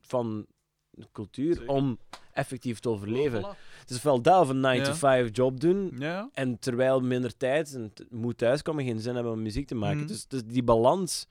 van 0.00 0.46
de 0.90 1.06
cultuur, 1.12 1.54
Zeker. 1.54 1.68
om 1.68 1.98
effectief 2.32 2.78
te 2.78 2.88
overleven. 2.88 3.40
Voilà. 3.42 3.58
Het 3.80 3.90
is 3.90 3.96
ofwel 3.96 4.22
dat 4.22 4.40
of 4.40 4.48
een 4.48 4.56
Ja. 4.56 4.62
9-to-5 4.62 5.28
job 5.36 5.60
doen, 5.60 5.92
Ja, 5.98 6.30
en 6.32 6.58
terwijl 6.58 7.00
minder 7.00 7.36
tijd 7.36 7.74
en 7.74 7.92
t- 7.94 8.04
moet 8.10 8.38
thuiskomen, 8.38 8.84
geen 8.84 9.00
zin 9.00 9.14
hebben 9.14 9.32
om 9.32 9.42
muziek 9.42 9.66
te 9.66 9.74
maken. 9.74 10.06
Dus, 10.06 10.26
dus 10.26 10.44
die 10.44 10.62
balans, 10.62 11.26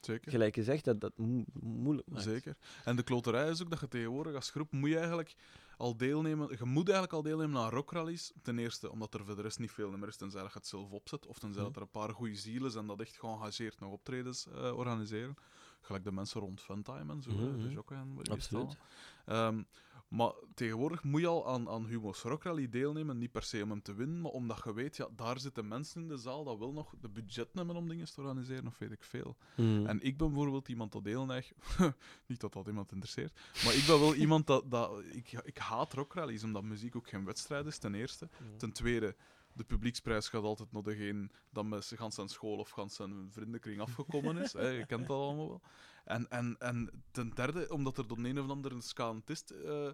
zeker. 0.00 0.30
gelijk 0.30 0.54
je 0.54 0.62
zegt, 0.64 0.84
dat 0.84 1.00
dat 1.00 1.18
mo- 1.18 1.44
moeilijk 1.60 2.08
maakt. 2.10 2.22
Zeker. 2.24 2.56
En 2.84 2.96
de 2.96 3.02
kloterij 3.02 3.48
is 3.50 3.62
ook 3.62 3.70
dat 3.70 3.80
je 3.80 3.88
tegenwoordig 3.88 4.34
als 4.34 4.50
groep 4.50 4.72
moet 4.72 4.88
je 4.88 4.96
eigenlijk 4.96 5.34
al 5.76 5.96
deelnemen. 5.96 6.48
Je 6.58 6.64
moet 6.64 6.84
eigenlijk 6.88 7.12
al 7.12 7.22
deelnemen 7.22 7.60
aan 7.62 7.70
rockrallies. 7.70 8.32
Ten 8.42 8.58
eerste 8.58 8.90
omdat 8.90 9.14
er 9.14 9.24
voor 9.24 9.36
de 9.36 9.42
rest 9.42 9.58
niet 9.58 9.70
veel 9.72 9.90
meer 9.90 10.08
is, 10.08 10.16
tenzij 10.16 10.42
je 10.42 10.48
het 10.52 10.66
zelf 10.66 10.90
opzet. 10.90 11.26
Of 11.26 11.38
tenzij 11.38 11.62
dat 11.62 11.76
er 11.76 11.82
een 11.82 11.90
paar 11.90 12.10
goede 12.14 12.34
zielen 12.34 12.70
zijn 12.70 12.86
dat 12.86 13.00
echt 13.00 13.16
geëngageerd 13.16 13.80
nog 13.80 13.92
optredens 13.92 14.46
eh, 14.46 14.76
organiseren. 14.76 15.34
Gelijk 15.80 16.04
de 16.04 16.12
mensen 16.12 16.40
rond 16.40 16.60
Funtime 16.60 17.12
en 17.12 17.22
zo, 17.22 17.30
hè, 17.30 17.36
Mhm. 17.50 17.62
de 17.62 17.68
Jokke 17.70 17.94
en 17.94 18.14
wat 18.14 18.22
is 18.28 18.32
het 18.32 18.54
Absoluut. 18.54 18.76
allemaal. 19.24 19.64
Maar 20.08 20.32
tegenwoordig 20.54 21.02
moet 21.02 21.20
je 21.20 21.26
al 21.26 21.48
aan, 21.48 21.68
aan 21.68 21.86
Humo's 21.86 22.22
Rockrally 22.22 22.68
deelnemen. 22.68 23.18
Niet 23.18 23.32
per 23.32 23.42
se 23.42 23.62
om 23.62 23.70
hem 23.70 23.82
te 23.82 23.94
winnen, 23.94 24.20
maar 24.20 24.32
omdat 24.32 24.60
je 24.64 24.74
weet, 24.74 24.96
ja, 24.96 25.08
daar 25.16 25.40
zitten 25.40 25.68
mensen 25.68 26.02
in 26.02 26.08
de 26.08 26.16
zaal 26.16 26.44
dat 26.44 26.58
wil 26.58 26.72
nog 26.72 26.94
de 27.00 27.08
budget 27.08 27.54
nemen 27.54 27.76
om 27.76 27.88
dingen 27.88 28.06
te 28.06 28.20
organiseren, 28.20 28.66
of 28.66 28.78
weet 28.78 28.92
ik 28.92 29.04
veel. 29.04 29.36
Mhm. 29.56 29.86
En 29.86 30.02
ik 30.02 30.16
ben 30.16 30.28
bijvoorbeeld 30.28 30.68
iemand 30.68 30.92
dat 30.92 31.04
deelneigt. 31.04 31.54
Niet 32.26 32.40
dat 32.40 32.52
dat 32.52 32.66
iemand 32.66 32.92
interesseert. 32.92 33.40
Maar 33.64 33.74
ik 33.74 33.84
ben 33.86 34.00
wel 34.00 34.14
iemand 34.14 34.46
dat. 34.46 34.70
dat 34.70 35.04
ik, 35.12 35.32
ik 35.32 35.58
haat 35.58 35.92
rockrallies, 35.92 36.44
omdat 36.44 36.62
muziek 36.62 36.96
ook 36.96 37.08
geen 37.08 37.24
wedstrijd 37.24 37.66
is, 37.66 37.78
ten 37.78 37.94
eerste. 37.94 38.28
Ten 38.56 38.72
tweede, 38.72 39.16
de 39.58 39.64
publieksprijs 39.64 40.28
gaat 40.28 40.42
altijd 40.42 40.72
naar 40.72 40.82
degene 40.82 41.30
dat 41.50 41.64
met 41.66 41.84
zijn 41.84 42.00
gans 42.00 42.14
zijn 42.14 42.28
school 42.28 42.58
of 42.58 42.70
gans 42.70 42.94
zijn 42.94 43.30
vriendenkring 43.32 43.80
afgekomen 43.80 44.36
is. 44.36 44.52
hè, 44.52 44.68
je 44.68 44.86
kent 44.86 45.06
dat 45.06 45.16
allemaal 45.16 45.48
wel. 45.48 45.60
En, 46.04 46.28
en, 46.30 46.56
en 46.58 47.04
ten 47.10 47.30
derde, 47.30 47.72
omdat 47.72 47.98
er 47.98 48.06
door 48.08 48.18
een 48.18 48.40
of 48.40 48.48
andere 48.48 48.80
scanentist 48.80 49.50
eh 49.50 49.88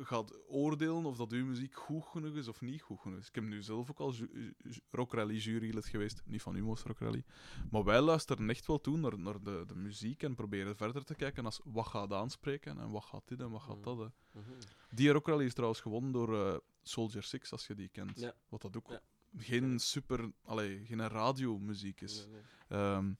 gaat 0.00 0.48
oordelen 0.48 1.04
of 1.04 1.16
dat 1.16 1.32
uw 1.32 1.44
muziek 1.46 1.74
goed 1.74 2.04
genoeg 2.04 2.34
is 2.36 2.48
of 2.48 2.60
niet 2.60 2.82
goed 2.82 3.00
genoeg 3.00 3.18
is. 3.18 3.28
Ik 3.28 3.34
heb 3.34 3.44
nu 3.44 3.62
zelf 3.62 3.90
ook 3.90 3.98
al 4.00 4.12
ju- 4.12 4.54
ju- 4.58 4.80
rockrally 4.90 5.34
jurylid 5.36 5.86
geweest, 5.86 6.22
niet 6.26 6.42
van 6.42 6.54
Humo's 6.54 6.82
rockrally. 6.82 7.24
Maar 7.70 7.84
wij 7.84 8.00
luisteren 8.00 8.50
echt 8.50 8.66
wel 8.66 8.80
toe 8.80 8.96
naar, 8.96 9.18
naar 9.18 9.42
de, 9.42 9.64
de 9.66 9.74
muziek 9.76 10.22
en 10.22 10.34
proberen 10.34 10.76
verder 10.76 11.04
te 11.04 11.14
kijken 11.14 11.44
als 11.44 11.60
wat 11.64 11.86
gaat 11.86 12.12
aanspreken 12.12 12.78
en 12.78 12.90
wat 12.90 13.04
gaat 13.04 13.28
dit 13.28 13.40
en 13.40 13.50
wat 13.50 13.62
gaat 13.62 13.84
dat. 13.84 13.98
hè. 13.98 14.06
Mhm. 14.40 14.50
Die 14.90 15.10
rockrally 15.10 15.44
is 15.44 15.54
trouwens 15.54 15.80
gewonnen 15.80 16.12
door 16.12 16.46
eh, 16.46 16.56
Soldier 16.88 17.22
Six, 17.22 17.52
als 17.52 17.66
je 17.66 17.74
die 17.74 17.88
kent. 17.88 18.20
Ja. 18.20 18.34
Wat 18.48 18.62
dat 18.62 18.76
ook 18.76 18.88
Ja. 18.90 19.00
geen 19.36 19.78
super, 19.78 20.30
allee, 20.44 20.84
geen 20.86 21.08
radiomuziek 21.08 22.00
is. 22.00 22.16
Nee, 22.16 22.26
nee. 22.28 22.80
Ehm, 22.80 23.12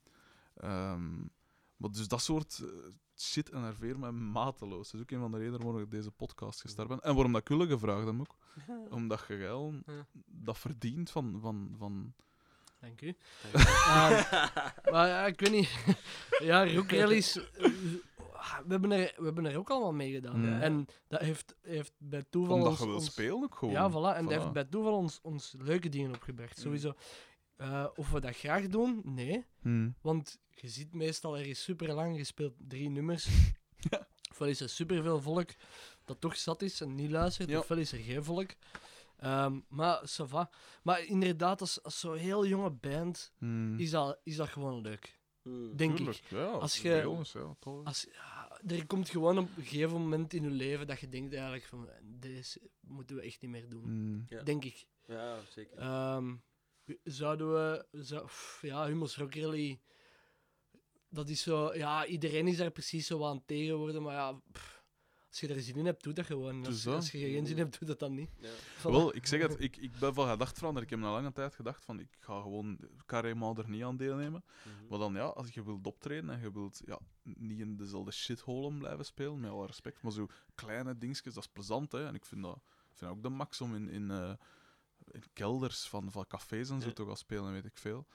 ehm, 0.56 1.18
maar 1.76 1.90
dus 1.90 2.08
dat 2.08 2.22
soort 2.22 2.58
eh, 2.62 2.68
shit 3.16 3.52
enerveert 3.52 3.98
mij 3.98 4.10
mateloos. 4.10 4.90
Dat 4.90 4.94
is 4.94 5.00
ook 5.00 5.10
een 5.10 5.20
van 5.20 5.30
de 5.30 5.38
redenen 5.38 5.62
waarom 5.62 5.82
ik 5.82 5.90
deze 5.90 6.10
podcast 6.10 6.60
gestart 6.60 6.88
ben. 6.88 7.00
En 7.00 7.14
waarom 7.14 7.32
dat 7.32 7.40
ik 7.40 7.48
jullie 7.48 7.66
gevraagd 7.66 8.06
heb 8.06 8.20
ook. 8.20 8.36
Omdat 8.90 9.24
je 9.28 9.36
geil 9.38 9.74
Ja. 9.86 10.06
dat 10.26 10.58
verdient 10.58 11.10
van... 11.10 11.38
van, 11.40 11.74
van 11.78 12.14
Dank 12.80 13.00
u. 13.00 13.16
Ehm, 13.52 14.22
maar 14.90 15.08
ja, 15.08 15.26
ik 15.26 15.40
weet 15.40 15.50
niet. 15.50 15.96
ja, 16.50 16.72
rockrallies. 16.74 17.38
Eh, 18.44 18.58
We 18.64 18.70
hebben, 18.72 18.92
er, 18.92 19.12
we 19.16 19.24
hebben 19.24 19.46
er 19.46 19.56
ook 19.58 19.70
allemaal 19.70 19.92
mee 19.92 20.12
gedaan. 20.12 20.42
Ja. 20.44 20.60
En 20.60 20.86
dat 21.08 21.20
heeft, 21.20 21.54
heeft 21.62 21.92
bij 21.98 22.24
toeval 22.30 22.54
omdat 22.54 22.68
ons, 22.70 22.78
je 22.78 22.84
wil 22.86 22.94
ons- 22.94 23.04
spelen 23.06 23.42
ook 23.42 23.54
gewoon. 23.54 23.74
Ja, 23.74 23.90
voilà. 23.90 24.16
En 24.16 24.24
dat 24.24 24.32
heeft 24.32 24.52
bij 24.52 24.64
toeval 24.64 24.96
ons, 24.96 25.18
ons 25.22 25.54
leuke 25.58 25.88
dingen 25.88 26.14
opgebracht. 26.14 26.56
Mm. 26.56 26.62
Sowieso. 26.62 26.94
Eh, 27.56 27.86
of 27.94 28.10
we 28.10 28.20
dat 28.20 28.36
graag 28.36 28.66
doen? 28.66 29.00
Nee. 29.04 29.44
Hmm. 29.60 29.94
Want 30.02 30.38
je 30.50 30.68
ziet 30.68 30.94
meestal 30.94 31.38
er 31.38 31.46
is 31.46 31.62
super 31.62 31.92
lang, 31.94 32.16
je 32.16 32.24
speelt 32.24 32.54
drie 32.58 32.88
nummers. 32.90 33.28
Ofwel 34.30 34.48
is 34.48 34.60
er 34.60 34.68
superveel 34.68 35.20
volk 35.20 35.50
dat 36.04 36.20
toch 36.20 36.36
zat 36.36 36.62
is 36.62 36.80
en 36.80 36.94
niet 36.94 37.10
luistert, 37.10 37.48
Ja. 37.48 37.58
ofwel 37.58 37.78
is 37.78 37.92
er 37.92 37.98
geen 37.98 38.24
volk. 38.24 38.50
Ehm, 39.16 39.60
maar 39.68 40.00
ça 40.10 40.24
va. 40.24 40.50
Maar 40.82 41.04
inderdaad, 41.04 41.60
als, 41.60 41.82
als 41.82 42.00
zo'n 42.00 42.16
heel 42.16 42.46
jonge 42.46 42.70
band 42.70 43.32
Hmm. 43.38 43.78
is 43.78 43.90
dat, 43.90 44.18
is 44.22 44.36
dat 44.36 44.48
gewoon 44.48 44.80
leuk. 44.80 45.18
Denk 45.76 45.96
Tuurlijk, 45.96 46.16
ik. 46.18 46.30
Ja, 46.30 46.44
Als 46.46 46.78
je- 46.78 46.88
ja. 46.88 47.42
Als, 47.84 48.06
ja, 48.12 48.33
er 48.66 48.86
komt 48.86 49.08
gewoon 49.08 49.38
op 49.38 49.48
een 49.56 49.64
gegeven 49.64 50.00
moment 50.00 50.32
in 50.32 50.42
je 50.42 50.50
leven 50.50 50.86
dat 50.86 51.00
je 51.00 51.08
denkt 51.08 51.32
eigenlijk 51.32 51.64
van, 51.64 51.88
deze 52.02 52.60
moeten 52.80 53.16
we 53.16 53.22
echt 53.22 53.40
niet 53.40 53.50
meer 53.50 53.68
doen. 53.68 53.82
Hmm. 53.82 54.24
Ja. 54.28 54.42
Denk 54.42 54.64
ik. 54.64 54.86
Ja, 55.06 55.38
zeker. 55.48 55.78
Ehm, 55.78 56.34
zouden 57.02 57.52
we... 57.52 57.86
Zou, 57.90 58.24
pff, 58.24 58.62
ja, 58.62 58.86
Humo's 58.86 59.16
Rock 59.16 59.34
Rally... 59.34 59.80
Dat 61.08 61.28
is 61.28 61.42
zo... 61.42 61.74
Ja, 61.74 62.06
iedereen 62.06 62.46
is 62.46 62.56
daar 62.56 62.70
precies 62.70 63.06
zo 63.06 63.24
aan 63.24 63.44
tegen 63.44 63.76
worden, 63.76 64.02
maar 64.02 64.14
ja... 64.14 64.40
pff, 64.52 64.73
als 65.34 65.42
je 65.42 65.54
er 65.54 65.60
zin 65.62 65.76
in 65.76 65.84
hebt, 65.86 66.02
doe 66.02 66.12
dat 66.12 66.26
gewoon. 66.26 66.62
Dus 66.62 66.86
Als, 66.86 66.94
als 66.94 67.10
je 67.10 67.18
geen 67.18 67.46
zin 67.46 67.58
hebt, 67.58 67.78
doe 67.78 67.88
dat 67.88 67.98
dan 67.98 68.14
niet. 68.14 68.30
Ja. 68.40 68.50
Voilà. 68.78 68.82
Wel, 68.82 69.14
ik 69.16 69.26
zeg 69.26 69.40
het, 69.40 69.60
ik, 69.60 69.76
ik 69.76 69.98
ben 69.98 70.14
van 70.14 70.28
gedacht 70.28 70.58
veranderd. 70.58 70.84
Ik 70.84 70.90
heb 70.90 70.98
na 71.00 71.10
lange 71.12 71.32
tijd 71.32 71.54
gedacht 71.54 71.84
van, 71.84 72.00
ik 72.00 72.08
ga 72.20 72.40
gewoon 72.40 72.78
carrément 73.06 73.58
er 73.58 73.68
niet 73.68 73.82
aan 73.82 73.96
deelnemen. 73.96 74.44
Mhm. 74.62 74.86
Maar 74.88 74.98
dan 74.98 75.14
ja, 75.14 75.24
als 75.24 75.50
je 75.50 75.64
wilt 75.64 75.86
optreden 75.86 76.30
en 76.30 76.40
je 76.40 76.52
wilt 76.52 76.82
ja, 76.86 76.98
niet 77.22 77.58
in 77.58 77.76
dezelfde 77.76 78.10
shitholen 78.10 78.78
blijven 78.78 79.04
spelen, 79.04 79.40
met 79.40 79.50
alle 79.50 79.66
respect, 79.66 80.02
maar 80.02 80.12
zo 80.12 80.26
kleine 80.54 80.98
dingetjes, 80.98 81.34
dat 81.34 81.44
is 81.44 81.50
plezant. 81.52 81.92
Hè? 81.92 82.06
En 82.06 82.14
ik 82.14 82.24
vind 82.24 82.42
dat, 82.42 82.56
ik 82.56 82.96
vind 82.96 83.00
dat 83.00 83.10
ook 83.10 83.22
de 83.22 83.28
max 83.28 83.60
om 83.60 83.74
in, 83.74 83.88
in, 83.88 84.10
eh, 84.10 84.32
in 85.10 85.22
kelders 85.32 85.88
van, 85.88 86.12
van 86.12 86.26
cafés 86.26 86.70
en 86.70 86.80
zo 86.80 86.86
Ja. 86.88 86.92
te 86.92 87.06
gaan 87.06 87.16
spelen, 87.16 87.52
weet 87.52 87.64
ik 87.64 87.76
veel. 87.78 88.06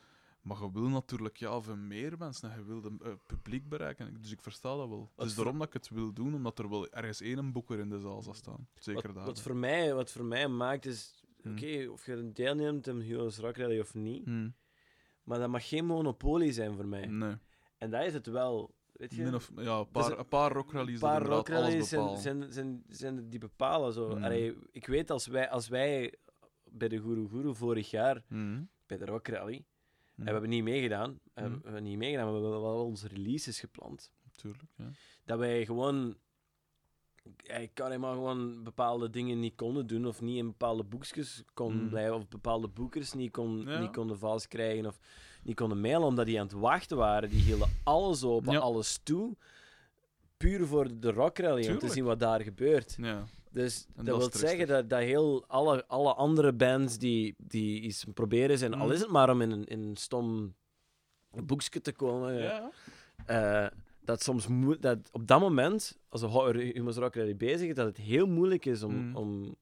Maar 0.42 0.58
je 0.62 0.72
wil 0.72 0.88
natuurlijk 0.88 1.38
ja, 1.38 1.62
veel 1.62 1.76
meer 1.76 2.18
mensen 2.18 2.52
en 2.52 2.58
je 2.58 2.66
wil 2.66 2.84
het 2.84 3.26
publiek 3.26 3.70
bereiken. 3.70 4.22
Dus 4.22 4.32
ik 4.32 4.42
versta 4.42 4.76
dat 4.76 4.88
wel. 4.90 5.12
Het 5.16 5.26
is 5.26 5.36
daarom 5.36 5.58
dat 5.58 5.68
ik 5.68 5.74
het 5.74 5.90
wil 5.90 6.14
doen, 6.14 6.34
omdat 6.36 6.60
er 6.60 6.70
wel 6.70 6.90
ergens 6.90 7.22
één 7.22 7.52
boeker 7.52 7.80
in 7.80 7.90
de 7.90 8.00
zaal 8.00 8.22
zal 8.22 8.34
staan. 8.34 8.68
Zeker 8.80 9.08
wat, 9.08 9.16
daar. 9.16 9.26
wat, 9.26 9.42
voor 9.42 9.56
mij, 9.56 9.94
wat 9.94 10.12
voor 10.12 10.26
mij 10.26 10.48
maakt 10.48 10.86
is, 10.86 11.24
Hmm. 11.42 11.52
oké, 11.52 11.88
of 11.92 12.06
je 12.06 12.32
deelneemt 12.34 12.88
aan 12.88 13.02
Heroes 13.02 13.38
Rock 13.38 13.58
Rally 13.58 13.80
of 13.80 13.94
niet, 13.94 14.26
Hmm. 14.26 14.54
maar 15.24 15.40
dat 15.40 15.50
mag 15.50 15.68
geen 15.68 15.86
monopolie 15.86 16.52
zijn 16.52 16.76
voor 16.76 16.88
mij. 16.88 17.06
Nee. 17.06 17.36
En 17.78 17.90
dat 17.90 18.06
is 18.06 18.14
het 18.14 18.28
wel. 18.28 18.76
Weet 18.94 19.16
je? 19.16 19.24
Min 19.24 19.36
of, 19.36 19.52
ja, 19.56 19.80
een 19.80 19.90
paar, 19.90 20.18
een 20.20 20.28
paar 20.28 20.52
rockrallies 20.52 21.00
paar 21.00 21.16
alles 21.16 21.28
rockrallies 21.36 21.90
zijn, 21.90 22.18
zijn, 22.18 22.52
zijn, 22.54 22.84
zijn 22.88 23.30
die 23.30 23.40
bepalen. 23.40 23.94
Zo. 23.94 24.16
Mm. 24.16 24.24
Allee, 24.24 24.56
ik 24.72 24.86
weet 24.86 25.10
als 25.12 25.28
wij, 25.28 25.50
als 25.50 25.68
wij 25.68 26.14
bij 26.72 26.88
de 26.88 27.02
Guru 27.02 27.28
Guru 27.28 27.56
vorig 27.56 27.90
jaar, 27.90 28.24
bij 28.86 28.98
de 28.98 29.06
Rock 29.06 29.28
Rally, 29.28 29.66
en 30.20 30.26
Mhm. 30.26 30.26
we 30.26 30.32
hebben 30.32 30.50
niet 30.50 30.64
meegedaan, 30.64 31.20
we 31.34 31.42
Mm. 31.42 31.60
hebben 31.64 31.84
niet 31.84 31.98
meegedaan, 31.98 32.26
maar 32.26 32.36
we 32.36 32.42
hebben 32.42 32.62
wel 32.62 32.86
onze 32.86 33.08
releases 33.08 33.60
gepland. 33.60 34.12
Tuurlijk, 34.36 34.64
ja. 34.78 34.86
Dat 35.26 35.40
wij 35.40 35.66
gewoon, 35.66 36.18
ik 37.44 37.72
kan 37.74 37.86
helemaal 37.88 38.14
gewoon 38.14 38.64
bepaalde 38.64 39.10
dingen 39.10 39.40
niet 39.40 39.56
konden 39.56 39.88
doen, 39.88 40.06
of 40.08 40.22
niet 40.22 40.38
in 40.38 40.46
bepaalde 40.48 40.84
boekjes 40.84 41.44
kon 41.54 41.82
Mm. 41.84 41.90
blijven, 41.90 42.16
of 42.16 42.28
bepaalde 42.28 42.68
boekers 42.68 43.14
niet, 43.14 43.32
kon, 43.32 43.62
Ja. 43.68 43.80
niet 43.80 43.92
konden 43.92 44.18
vals 44.20 44.48
krijgen, 44.48 44.86
of 44.86 45.00
niet 45.44 45.56
konden 45.56 45.82
mailen, 45.82 46.08
omdat 46.08 46.26
die 46.26 46.40
aan 46.40 46.46
het 46.48 46.56
wachten 46.56 46.98
waren. 46.98 47.30
Die 47.30 47.42
hielden 47.44 47.70
alles 47.84 48.24
open, 48.24 48.52
Ja. 48.52 48.60
alles 48.60 49.00
toe. 49.04 49.36
Puur 50.38 50.66
voor 50.68 51.00
de 51.00 51.12
Rock 51.12 51.38
Rally, 51.38 51.70
om 51.72 51.78
te 51.78 51.90
zien 51.90 52.04
wat 52.04 52.20
daar 52.20 52.42
gebeurt. 52.42 52.96
ja. 53.02 53.26
Dus 53.52 53.86
En 53.96 54.06
dat, 54.06 54.18
wil 54.18 54.30
zeggen 54.40 54.68
dat, 54.68 54.90
dat 54.90 55.00
heel 55.00 55.44
alle, 55.48 55.86
alle 55.88 56.14
andere 56.14 56.54
bands 56.54 56.98
die, 56.98 57.36
die 57.38 57.82
iets 57.82 58.06
proberen 58.14 58.58
zijn, 58.58 58.74
al 58.74 58.86
Mm. 58.86 58.92
is 58.92 59.00
het 59.00 59.10
maar 59.10 59.30
om 59.30 59.42
in 59.42 59.52
een, 59.52 59.66
in 59.66 59.82
een 59.82 59.96
stom 59.98 60.56
boekje 61.44 61.82
te 61.82 61.92
komen, 61.92 62.34
Ja. 62.34 62.72
eh, 63.26 63.68
dat 64.02 64.24
soms 64.24 64.48
dat 64.80 64.98
op 65.12 65.28
dat 65.28 65.40
moment, 65.40 66.00
als 66.10 66.22
een 66.22 66.30
horror 66.30 66.56
Humus 66.56 66.96
Rock 66.96 67.16
Rally 67.16 67.36
bezig 67.36 67.68
is, 67.70 67.76
dat 67.76 67.86
het 67.88 67.98
heel 67.98 68.28
moeilijk 68.28 68.66
is 68.66 68.84
om, 68.84 68.96
Mm. 68.96 69.16
om, 69.16 69.56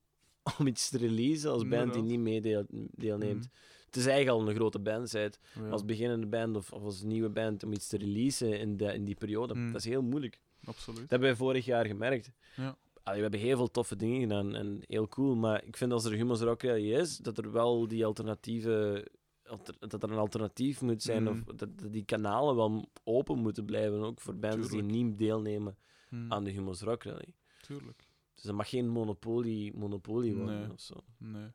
om 0.60 0.68
iets 0.68 0.90
te 0.90 0.98
releasen 0.98 1.52
als 1.52 1.68
band 1.68 1.94
die 1.94 2.04
niet 2.04 2.20
meedeelneemt. 2.20 3.44
Mm. 3.44 3.52
Het 3.86 3.96
is 3.96 4.06
eigenlijk 4.06 4.38
al 4.40 4.48
een 4.50 4.56
grote 4.56 4.80
band, 4.80 5.10
zijt, 5.10 5.40
Ja. 5.60 5.70
als 5.70 5.86
beginnende 5.86 6.26
band 6.28 6.56
of, 6.56 6.72
of 6.74 6.84
als 6.84 7.02
nieuwe 7.02 7.30
band, 7.30 7.64
om 7.64 7.72
iets 7.74 7.88
te 7.88 7.98
releasen 7.98 8.60
in, 8.60 8.78
de, 8.78 8.94
in 8.94 9.04
die 9.06 9.16
periode. 9.16 9.54
Mm. 9.54 9.72
Dat 9.72 9.82
is 9.82 9.86
heel 9.88 10.02
moeilijk. 10.02 10.40
Absoluut. 10.66 11.00
Dat 11.00 11.10
hebben 11.10 11.28
wij 11.28 11.38
vorig 11.38 11.66
jaar 11.66 11.86
gemerkt. 11.86 12.32
Ja. 12.56 12.78
Allee, 13.08 13.16
we 13.22 13.22
hebben 13.30 13.40
heel 13.48 13.58
veel 13.58 13.72
toffe 13.72 13.96
dingen 13.96 14.20
gedaan 14.22 14.56
en 14.56 14.80
heel 14.82 15.08
cool. 15.08 15.36
Maar 15.36 15.64
ik 15.64 15.78
vind 15.78 15.92
als 15.92 16.06
er 16.06 16.12
Humus 16.12 16.40
Rock 16.40 16.62
Rally 16.64 16.94
is, 16.94 17.18
dat 17.18 17.38
er 17.38 17.52
wel 17.52 17.88
die 17.88 18.06
alternatieve. 18.06 19.08
alter- 19.46 19.76
dat 19.90 20.04
er 20.04 20.12
een 20.12 20.18
alternatief 20.18 20.82
moet 20.82 21.02
zijn. 21.04 21.22
Mm. 21.22 21.28
Of 21.28 21.44
dat, 21.56 21.70
die 21.92 22.06
kanalen 22.06 22.56
wel 22.56 22.90
open 23.04 23.38
moeten 23.40 23.66
blijven. 23.66 24.02
Ook 24.04 24.22
voor 24.22 24.36
bands 24.36 24.68
Tuurlijk. 24.68 24.90
die 24.94 25.04
niet 25.04 25.18
deelnemen 25.18 25.78
Hm, 26.10 26.32
aan 26.34 26.44
de 26.44 26.52
Humus 26.52 26.82
Rock 26.82 27.04
Rally. 27.04 27.34
Tuurlijk. 27.62 28.08
Dus 28.34 28.44
dat 28.44 28.56
mag 28.56 28.70
geen 28.70 28.88
monopolie, 28.88 29.74
monopolie 29.78 30.36
worden 30.36 30.60
Nee. 30.60 30.72
of 30.72 30.80
zo. 30.82 30.94
Nee. 31.18 31.52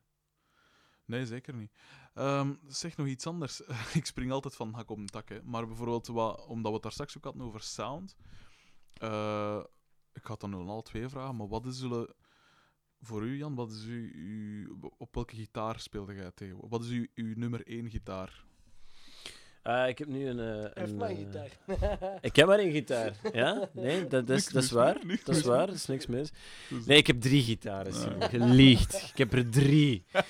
Nee, 1.05 1.27
zeker 1.27 1.55
niet. 1.55 1.73
Ehm, 2.15 2.55
zeg 2.67 2.97
nog 2.97 3.07
iets 3.07 3.27
anders. 3.27 3.61
ik 3.95 4.07
spring 4.07 4.31
altijd 4.33 4.55
van 4.57 4.73
hak 4.75 4.91
op 4.91 4.99
een 4.99 5.07
tak, 5.07 5.29
hè. 5.29 5.43
maar 5.43 5.67
bijvoorbeeld, 5.67 6.07
wat, 6.07 6.47
omdat 6.47 6.67
we 6.67 6.73
het 6.73 6.83
daar 6.83 6.93
straks 6.93 7.17
ook 7.17 7.25
hadden 7.25 7.43
over 7.43 7.61
sound. 7.63 8.17
eh, 8.95 9.65
ik 10.15 10.23
ga 10.25 10.31
het 10.33 10.41
dan 10.41 10.69
alle 10.69 10.83
twee 10.83 11.09
vragen, 11.09 11.37
maar 11.37 11.49
wat 11.49 11.67
is 11.67 11.79
zullen 11.79 12.15
voor 13.01 13.23
u, 13.23 13.37
Jan, 13.37 13.55
wat 13.55 13.71
is 13.71 13.85
uw, 13.87 14.11
uw- 14.15 14.79
op 14.99 15.15
welke 15.15 15.35
gitaar 15.37 15.81
speelde 15.81 16.15
jij 16.15 16.31
tegen? 16.35 16.57
Wat 16.69 16.83
is 16.85 16.91
uw, 16.91 17.07
uw 17.15 17.33
nummer 17.37 17.67
één 17.67 17.91
gitaar? 17.91 18.45
Ah, 19.63 19.89
ik 19.89 19.99
heb 19.99 20.09
nu 20.09 20.27
een... 20.29 20.39
eh, 20.41 20.71
Heeft 20.75 20.91
een, 20.91 20.97
mijn 20.97 21.17
eh, 21.17 21.23
gitaar. 21.25 21.51
Ik 22.29 22.37
heb 22.37 22.47
maar 22.47 22.59
één 22.59 22.73
gitaar. 22.73 23.17
Ja? 23.33 23.69
Nee, 23.73 24.07
dat, 24.07 24.27
dat, 24.27 24.37
is, 24.37 24.47
dat 24.49 24.63
is 24.63 24.71
waar. 24.71 25.01
Dat 25.25 25.37
is 25.37 25.43
waar, 25.43 25.67
dat 25.67 25.75
is 25.77 25.87
niks 25.87 26.07
mis. 26.07 26.33
Nee, 26.87 26.97
ik 26.99 27.07
heb 27.07 27.21
drie 27.21 27.43
gitaren, 27.43 27.93
Ah. 28.23 28.29
Geliegd. 28.29 28.95
Ik 29.11 29.19
heb 29.19 29.33
er 29.33 29.51
drie. 29.51 30.05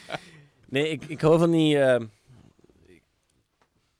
Nee, 0.69 0.89
ik, 0.89 1.05
ik 1.05 1.21
hou 1.21 1.39
van 1.39 1.51
die... 1.51 1.79
ehm, 1.79 2.07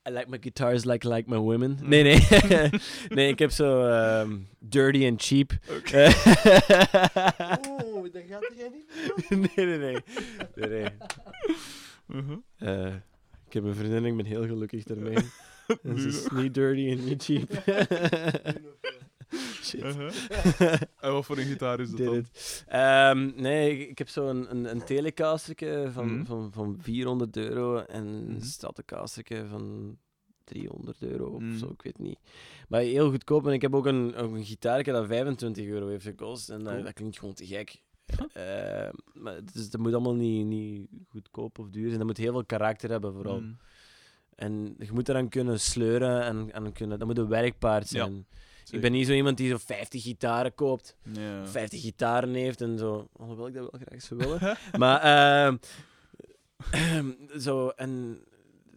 I 0.05 0.11
like 0.11 0.27
my 0.27 0.37
guitars 0.37 0.85
like 0.85 1.05
I 1.05 1.09
like 1.09 1.29
my 1.29 1.37
women. 1.37 1.77
Mm. 1.81 1.87
Nee, 1.87 2.03
nee. 2.03 2.19
nee, 3.15 3.27
ik 3.27 3.39
heb 3.39 3.51
zo 3.51 3.87
ehm, 3.87 4.37
dirty 4.59 5.05
and 5.07 5.21
cheap. 5.21 5.51
Oké. 5.77 6.03
Oeh, 7.95 8.11
dat 8.11 8.23
gaat 8.29 8.43
er 8.43 8.69
niet. 8.71 9.55
nee, 9.55 9.65
nee, 9.65 9.77
nee. 9.77 9.97
nee, 10.55 10.69
nee. 10.69 10.87
Uh-huh. 12.07 12.37
Eh, 12.57 12.95
ik 13.47 13.53
heb 13.53 13.63
een 13.63 13.75
vriendin, 13.75 14.05
ik 14.05 14.15
ben 14.17 14.25
heel 14.25 14.45
gelukkig 14.45 14.83
daarmee. 14.83 15.17
Ze 15.67 16.07
is 16.07 16.23
nog. 16.23 16.31
niet 16.31 16.53
dirty 16.53 16.89
en 16.89 17.03
niet 17.03 17.23
cheap. 17.23 17.49
Shit. 19.63 19.83
Uh-huh. 19.83 20.11
En 20.99 21.11
wat 21.11 21.25
voor 21.25 21.37
een 21.37 21.45
gitaar 21.45 21.79
is 21.79 21.89
dat 21.89 21.97
dan? 22.05 22.25
Ehm, 22.67 23.31
nee, 23.41 23.87
ik, 23.89 23.97
heb 23.97 24.09
zo 24.09 24.27
een, 24.27 24.51
een, 24.55 24.69
een 24.71 24.83
telecasterke 24.83 25.89
van, 25.91 26.13
Mhm. 26.15 26.25
van, 26.25 26.51
van 26.51 26.77
400 26.81 27.37
euro 27.37 27.77
en 27.77 28.05
een 28.07 28.31
Mhm. 28.33 28.41
Stratocasterke 28.41 29.45
van 29.49 29.97
300 30.43 31.01
euro 31.01 31.25
of 31.25 31.41
Mhm. 31.41 31.57
zo, 31.57 31.69
ik 31.69 31.81
weet 31.81 31.99
niet. 31.99 32.19
Maar 32.67 32.81
heel 32.81 33.09
goedkoop. 33.09 33.47
En 33.47 33.53
ik 33.53 33.61
heb 33.61 33.75
ook 33.75 33.85
een, 33.85 34.19
een 34.23 34.45
gitaarke 34.45 34.91
dat 34.91 35.07
25 35.07 35.65
euro 35.65 35.87
heeft 35.87 36.05
gekost. 36.05 36.49
En 36.49 36.59
dat, 36.63 36.73
Cool. 36.73 36.83
dat 36.83 36.93
klinkt 36.93 37.19
gewoon 37.19 37.33
te 37.33 37.45
gek. 37.45 37.81
Eh, 38.33 38.89
maar 39.13 39.35
het 39.35 39.55
is, 39.55 39.69
dat 39.69 39.81
moet 39.81 39.93
allemaal 39.93 40.15
niet, 40.15 40.45
niet 40.45 40.87
goedkoop 41.09 41.59
of 41.59 41.69
duur 41.69 41.85
zijn. 41.85 41.97
Dat 41.97 42.07
moet 42.07 42.17
heel 42.17 42.31
veel 42.31 42.45
karakter 42.45 42.89
hebben, 42.89 43.13
vooral. 43.13 43.39
Mm. 43.41 43.57
En 44.35 44.75
je 44.79 44.91
moet 44.93 45.09
eraan 45.09 45.29
kunnen 45.29 45.59
sleuren 45.59 46.21
en, 46.23 46.51
en 46.53 46.71
kunnen, 46.73 46.99
dat 46.99 47.07
moet 47.07 47.17
een 47.17 47.27
werkpaard 47.27 47.89
Ja, 47.89 48.09
Ik 48.71 48.81
ben 48.81 48.91
niet 48.91 49.07
zo 49.07 49.13
iemand 49.13 49.37
die 49.37 49.49
zo 49.49 49.57
50 49.57 50.01
gitaren 50.03 50.55
koopt. 50.55 50.95
Ja. 51.13 51.47
50 51.47 51.81
gitaren 51.81 52.33
heeft 52.33 52.61
en 52.61 52.77
zo. 52.77 53.07
Alhoewel 53.13 53.47
ik 53.47 53.53
dat 53.53 53.71
wel 53.71 53.81
graag 53.87 54.01
zou 54.01 54.19
willen. 54.19 54.57
maar 54.83 55.01
ehm, 55.01 55.57
zo, 57.39 57.67
en 57.69 58.19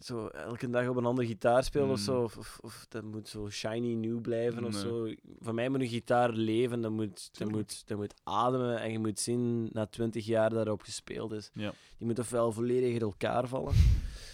zo 0.00 0.26
elke 0.26 0.70
dag 0.70 0.88
op 0.88 0.96
een 0.96 1.04
andere 1.04 1.26
gitaar 1.26 1.64
spelen 1.64 1.90
of 1.90 1.98
Mm. 1.98 2.04
zo. 2.04 2.22
Of, 2.22 2.36
of, 2.36 2.58
of 2.62 2.86
dat 2.88 3.02
moet 3.04 3.28
zo 3.28 3.50
shiny 3.50 3.94
nieuw 3.94 4.20
blijven 4.20 4.64
of 4.64 4.74
zo. 4.74 5.08
Voor 5.40 5.54
mij 5.54 5.68
moet 5.68 5.80
een 5.80 5.88
gitaar 5.88 6.30
leven. 6.32 6.80
Dat 6.80 6.90
moet, 6.90 7.28
dat, 7.38 7.48
moet, 7.50 7.82
dat 7.86 7.98
moet 7.98 8.14
ademen 8.24 8.80
en 8.80 8.92
je 8.92 8.98
moet 8.98 9.20
zien 9.20 9.68
na 9.72 9.86
20 9.86 10.26
jaar 10.26 10.50
dat 10.50 10.66
erop 10.66 10.82
gespeeld 10.82 11.32
is. 11.32 11.50
Ja. 11.54 11.72
Die 11.98 12.06
moet 12.06 12.18
ofwel 12.18 12.52
volledig 12.52 12.94
in 12.94 13.00
elkaar 13.00 13.48
vallen. 13.48 13.74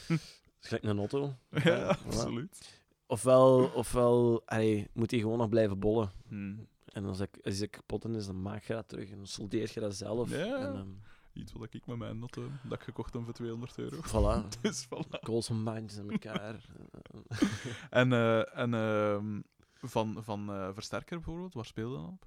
Dat 0.08 0.18
is 0.60 0.68
gelijk 0.68 0.84
een 0.84 0.98
auto. 0.98 1.34
Ja, 1.50 1.96
voilà. 1.98 2.06
absoluut. 2.06 2.80
Ofwel, 3.12 3.70
ofwel 3.74 4.42
allee, 4.44 4.88
moet 4.92 5.10
hij 5.10 5.20
gewoon 5.20 5.38
nog 5.38 5.48
blijven 5.48 5.78
bollen. 5.78 6.10
Hmm. 6.28 6.66
En 6.92 7.04
als, 7.04 7.20
ik, 7.20 7.38
als 7.42 7.58
hij 7.58 7.68
kapot 7.68 8.04
is, 8.04 8.26
dan 8.26 8.42
maak 8.42 8.64
je 8.64 8.72
dat 8.72 8.88
terug 8.88 9.10
en 9.10 9.16
dan 9.16 9.26
soldeer 9.26 9.70
je 9.74 9.80
dat 9.80 9.94
zelf. 9.94 10.30
Ja. 10.30 10.58
En, 10.58 10.74
ehm, 10.74 10.88
Iets 11.32 11.52
wat 11.52 11.74
ik 11.74 11.86
met 11.86 11.98
mijn 11.98 12.18
not 12.18 12.34
heb, 12.34 12.44
dat 12.62 12.78
ik 12.78 12.84
gekocht 12.84 13.14
heb 13.14 13.24
voor 13.24 13.32
200 13.32 13.78
euro. 13.78 13.96
voilà. 13.96 14.48
Dus 14.62 14.86
voilà. 14.86 15.20
Colson 15.22 15.64
bandjes 15.64 15.98
aan 15.98 16.10
elkaar. 16.10 16.54
En, 17.90 18.12
eh, 18.12 18.58
en 18.58 18.74
ehm, 18.74 19.40
van, 19.72 20.24
van 20.24 20.50
eh, 20.50 20.68
versterker 20.72 21.16
bijvoorbeeld, 21.16 21.54
waar 21.54 21.64
speel 21.64 21.90
je 21.90 21.96
dan 21.96 22.06
op? 22.06 22.26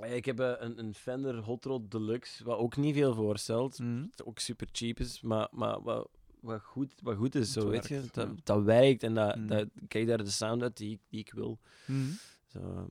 Eh, 0.00 0.16
ik 0.16 0.24
heb 0.24 0.38
een, 0.38 0.78
een 0.78 0.94
Fender 0.94 1.36
Hot 1.36 1.64
Rod 1.64 1.90
Deluxe, 1.90 2.44
wat 2.44 2.58
ook 2.58 2.76
niet 2.76 2.94
veel 2.94 3.14
voorstelt. 3.14 3.78
Wat 3.78 4.24
ook 4.24 4.38
super 4.38 4.68
cheap 4.72 5.00
is, 5.00 5.20
maar, 5.20 5.48
maar 5.50 5.82
wat, 5.82 6.08
wat, 6.42 6.60
goed, 6.62 6.92
wat 7.02 7.16
goed 7.16 7.34
is, 7.34 7.52
zo, 7.52 7.68
weet 7.68 7.88
je. 7.88 8.00
Dat, 8.12 8.28
ja. 8.28 8.34
dat 8.44 8.62
werkt 8.62 9.02
en 9.02 9.14
dat, 9.14 9.36
Mhm. 9.36 9.46
dat, 9.46 9.60
ik 9.80 9.88
krijg 9.88 10.06
daar 10.06 10.24
de 10.24 10.30
sound 10.30 10.62
uit 10.62 10.76
die, 10.76 10.90
ik- 10.92 11.00
die 11.08 11.20
ik 11.20 11.32
wil. 11.32 11.58
Mhm. 11.86 12.10
Zo. 12.46 12.88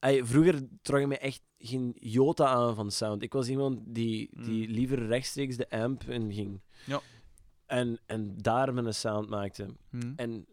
Vroeger 0.00 0.60
trok 0.82 1.00
ik 1.00 1.06
me 1.06 1.18
echt 1.18 1.42
geen 1.58 1.96
jota 1.98 2.46
aan 2.46 2.74
van 2.74 2.90
sound. 2.90 3.22
Ik 3.22 3.32
was 3.32 3.48
iemand 3.48 3.78
die, 3.86 4.30
die 4.44 4.68
Mm. 4.68 4.74
liever 4.74 5.06
rechtstreeks 5.06 5.56
de 5.56 5.70
amp 5.70 6.02
in 6.04 6.32
ging. 6.32 6.60
Ja. 6.86 7.00
En, 7.66 7.98
en 8.06 8.34
daar 8.36 8.74
mijn 8.74 8.94
sound 8.94 9.28
maakte. 9.28 9.66
En 10.16 10.46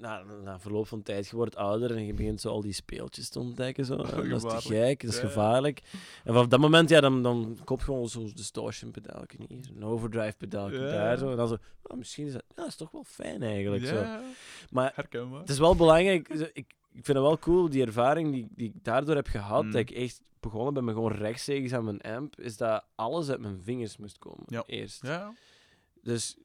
na, 0.00 0.22
na 0.44 0.60
verloop 0.60 0.86
van 0.86 1.02
tijd, 1.02 1.28
je 1.28 1.36
wordt 1.36 1.56
ouder 1.56 1.96
en 1.96 2.06
je 2.06 2.14
begint 2.14 2.40
zo 2.40 2.48
al 2.48 2.60
die 2.60 2.72
speeltjes 2.72 3.28
te 3.28 3.38
ontdekken. 3.38 3.84
Zo. 3.84 3.96
Dat 4.28 4.44
is 4.54 4.62
te 4.62 4.68
gek, 4.68 5.00
dat 5.00 5.12
is 5.12 5.18
gevaarlijk. 5.18 5.82
En 6.24 6.32
vanaf 6.32 6.46
dat 6.46 6.60
moment, 6.60 6.88
ja, 6.88 7.00
dan, 7.00 7.22
dan 7.22 7.58
koop 7.64 7.78
je 7.78 7.84
gewoon 7.84 8.08
zo'n 8.08 8.30
distortion 8.34 8.90
pedaalje 8.90 9.38
niet, 9.48 9.70
een 9.76 9.84
overdrive 9.84 10.36
pedaalje 10.36 10.78
daar. 10.78 11.18
Zo. 11.18 11.30
En 11.30 11.36
dan 11.36 11.48
zo, 11.48 11.56
oh, 11.82 11.96
misschien 11.98 12.26
is 12.26 12.32
dat, 12.32 12.44
ja, 12.56 12.66
is 12.66 12.76
toch 12.76 12.90
wel 12.90 13.04
fijn 13.04 13.42
eigenlijk. 13.42 13.86
Zo. 13.86 14.04
Maar 14.70 14.92
herkenbaar. 14.94 15.40
het 15.40 15.48
is 15.50 15.58
wel 15.58 15.76
belangrijk. 15.76 16.28
Ik, 16.28 16.74
ik 16.92 17.04
vind 17.04 17.18
het 17.18 17.26
wel 17.26 17.38
cool, 17.38 17.68
die 17.68 17.84
ervaring 17.86 18.32
die, 18.32 18.48
die 18.50 18.68
ik 18.68 18.84
daardoor 18.84 19.14
heb 19.14 19.26
gehad, 19.26 19.64
Mm. 19.64 19.70
dat 19.70 19.80
ik 19.80 19.90
echt 19.90 20.20
begonnen 20.40 20.74
ben 20.74 20.84
met 20.84 20.94
gewoon 20.94 21.12
rechtstreeks 21.12 21.72
aan 21.72 21.84
mijn 21.84 22.00
amp, 22.00 22.40
is 22.40 22.56
dat 22.56 22.84
alles 22.94 23.28
uit 23.30 23.40
mijn 23.40 23.60
vingers 23.62 23.96
moest 23.96 24.18
komen. 24.18 24.44
Ja. 24.46 24.62
Eerst. 24.66 25.02
Ja, 25.06 25.32
Dus 26.02 26.36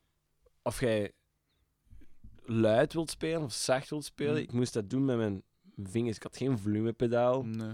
of 0.62 0.80
jij 0.80 1.12
luid 2.46 2.94
wilt 2.94 3.10
spelen 3.10 3.42
of 3.44 3.54
zacht 3.54 3.90
wilt 3.90 4.06
spelen, 4.06 4.34
Mm. 4.34 4.40
ik 4.40 4.52
moest 4.52 4.74
dat 4.74 4.90
doen 4.90 5.06
met 5.06 5.18
mijn 5.18 5.44
vingers. 5.78 6.16
Ik 6.16 6.24
had 6.24 6.38
geen 6.38 6.58
volumepedaal, 6.58 7.44
nee. 7.46 7.72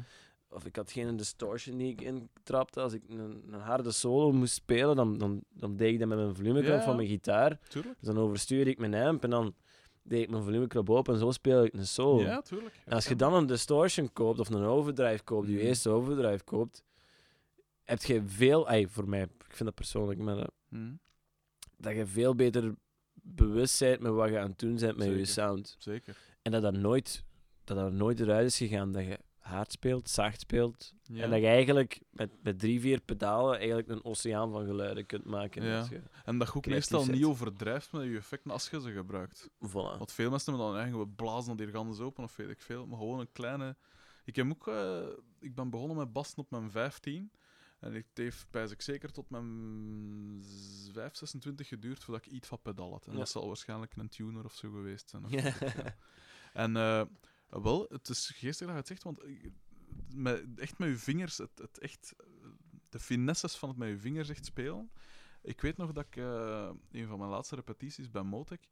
of 0.49 0.65
ik 0.65 0.75
had 0.75 0.91
geen 0.91 1.15
distortion 1.17 1.77
die 1.77 1.91
ik 1.91 2.01
intrapte. 2.01 2.81
Als 2.81 2.93
ik 2.93 3.01
een, 3.09 3.43
een 3.51 3.59
harde 3.59 3.91
solo 3.91 4.31
moest 4.31 4.53
spelen, 4.53 4.95
dan, 4.95 5.17
dan, 5.17 5.43
dan 5.53 5.75
deed 5.75 5.93
ik 5.93 5.99
dat 5.99 6.07
met 6.07 6.17
mijn 6.17 6.35
volumeknop 6.35 6.77
Ja. 6.77 6.83
van 6.83 6.95
mijn 6.95 7.07
gitaar. 7.07 7.59
tuurlijk. 7.67 7.95
Dus 7.99 8.07
dan 8.07 8.17
overstuurde 8.17 8.69
ik 8.69 8.77
mijn 8.77 8.93
amp 8.93 9.23
en 9.23 9.29
dan 9.29 9.55
deed 10.03 10.21
ik 10.23 10.29
mijn 10.29 10.43
volumeknop 10.43 10.89
open 10.89 11.13
en 11.13 11.19
zo 11.19 11.31
speel 11.31 11.63
ik 11.63 11.73
een 11.73 11.87
solo. 11.87 12.21
Ja, 12.21 12.41
tuurlijk. 12.41 12.81
En 12.85 12.93
als 12.93 13.07
je 13.07 13.15
dan 13.15 13.33
een 13.33 13.45
distortion 13.45 14.13
koopt 14.13 14.39
of 14.39 14.49
een 14.49 14.63
overdrive 14.63 15.23
koopt, 15.23 15.47
je 15.47 15.53
Mhm. 15.55 15.65
eerste 15.65 15.89
overdrive 15.89 16.43
koopt, 16.43 16.83
heb 17.83 18.01
je 18.01 18.21
veel, 18.25 18.67
ay, 18.67 18.87
voor 18.87 19.09
mij, 19.09 19.21
ik 19.21 19.29
vind 19.55 19.63
dat 19.65 19.75
persoonlijk, 19.75 20.19
maar 20.19 20.35
dat, 20.35 20.51
Mhm. 20.69 20.91
dat 21.77 21.95
je 21.95 22.05
veel 22.05 22.35
beter 22.35 22.75
bewust 23.21 23.79
bent 23.79 23.99
met 24.01 24.11
wat 24.11 24.29
je 24.29 24.39
aan 24.39 24.49
het 24.49 24.59
doen 24.59 24.75
bent 24.75 24.97
met 24.97 25.07
je 25.07 25.25
sound. 25.25 25.75
Zeker. 25.79 26.17
En 26.41 26.51
dat 26.51 26.61
dat 26.61 26.73
nooit, 26.77 27.23
dat 27.63 27.77
dat 27.77 27.91
nooit 27.91 28.19
eruit 28.19 28.45
is 28.47 28.57
gegaan, 28.57 28.91
dat 28.91 29.03
je 29.03 29.19
hard 29.37 29.71
speelt, 29.71 30.09
zacht 30.09 30.39
speelt, 30.39 30.93
Ja. 31.03 31.23
en 31.23 31.29
dat 31.29 31.39
je 31.39 31.45
eigenlijk 31.47 32.01
met, 32.09 32.29
met 32.43 32.59
drie, 32.59 32.79
vier 32.79 33.01
pedalen 33.01 33.57
eigenlijk 33.57 33.87
een 33.87 34.03
oceaan 34.05 34.51
van 34.51 34.65
geluiden 34.65 35.05
kunt 35.05 35.25
maken. 35.25 35.63
Ja. 35.63 35.87
je- 35.89 36.01
En 36.25 36.37
dat 36.37 36.47
je 36.47 36.53
ook 36.55 36.65
meestal 36.65 37.01
zet. 37.01 37.13
niet 37.15 37.23
overdrijft 37.23 37.91
met 37.91 38.03
je 38.03 38.17
effecten 38.17 38.51
als 38.51 38.69
je 38.69 38.81
ze 38.81 38.91
gebruikt. 38.91 39.49
Voilà. 39.49 39.71
Want 39.97 40.11
veel 40.11 40.29
mensen 40.29 40.49
hebben 40.53 40.71
dan 40.71 40.77
eigenlijk 40.81 41.09
we 41.09 41.15
blazen 41.15 41.57
dat 41.57 41.65
hier 41.65 41.75
gans 41.75 41.99
open 41.99 42.23
of 42.23 42.35
weet 42.35 42.49
ik 42.49 42.61
veel. 42.61 42.85
Maar 42.87 42.97
gewoon 42.97 43.19
een 43.19 43.31
kleine. 43.31 43.75
Ik 44.25 44.35
heb 44.35 44.49
ook. 44.49 44.67
eh, 44.67 44.99
ik 45.39 45.55
ben 45.55 45.69
begonnen 45.69 45.97
met 45.97 46.13
bassen 46.13 46.37
op 46.37 46.49
mijn 46.51 46.71
15. 46.71 47.31
En 47.81 47.93
het 47.93 48.05
heeft 48.13 48.71
ik 48.71 48.81
zeker 48.81 49.11
tot 49.11 49.29
mijn 49.29 50.41
5, 50.93 51.15
26 51.15 51.67
geduurd 51.67 52.03
voordat 52.03 52.25
ik 52.25 52.31
iets 52.31 52.47
van 52.47 52.61
pedaal 52.61 52.91
had. 52.91 53.05
En 53.05 53.11
Ja. 53.11 53.17
dat 53.17 53.29
zal 53.29 53.47
waarschijnlijk 53.47 53.95
een 53.95 54.09
tuner 54.09 54.43
of 54.45 54.53
zo 54.53 54.71
geweest 54.71 55.09
zijn. 55.09 55.25
of 55.25 55.31
Ja. 55.31 55.95
En 56.53 56.75
eh, 56.75 57.05
wel, 57.49 57.85
het 57.89 58.09
is 58.09 58.27
geestig 58.27 58.65
dat 58.67 58.75
je 58.75 58.79
het 58.81 58.87
zegt, 58.87 59.03
want 59.03 59.19
met, 60.15 60.45
echt 60.59 60.77
met 60.79 60.89
je 60.89 60.97
vingers, 60.97 61.37
het, 61.37 61.51
het 61.57 61.79
echt, 61.79 62.13
de 62.89 62.99
finesses 62.99 63.55
van 63.55 63.69
het 63.69 63.77
met 63.77 63.89
je 63.89 63.97
vingers 63.97 64.29
echt 64.29 64.45
spelen. 64.45 64.91
Ik 65.41 65.61
weet 65.61 65.77
nog 65.77 65.91
dat 65.91 66.05
ik, 66.05 66.15
eh, 66.15 66.69
een 66.91 67.07
van 67.07 67.17
mijn 67.17 67.29
laatste 67.29 67.55
repetities 67.55 68.11
bij 68.11 68.23
Motec, 68.23 68.67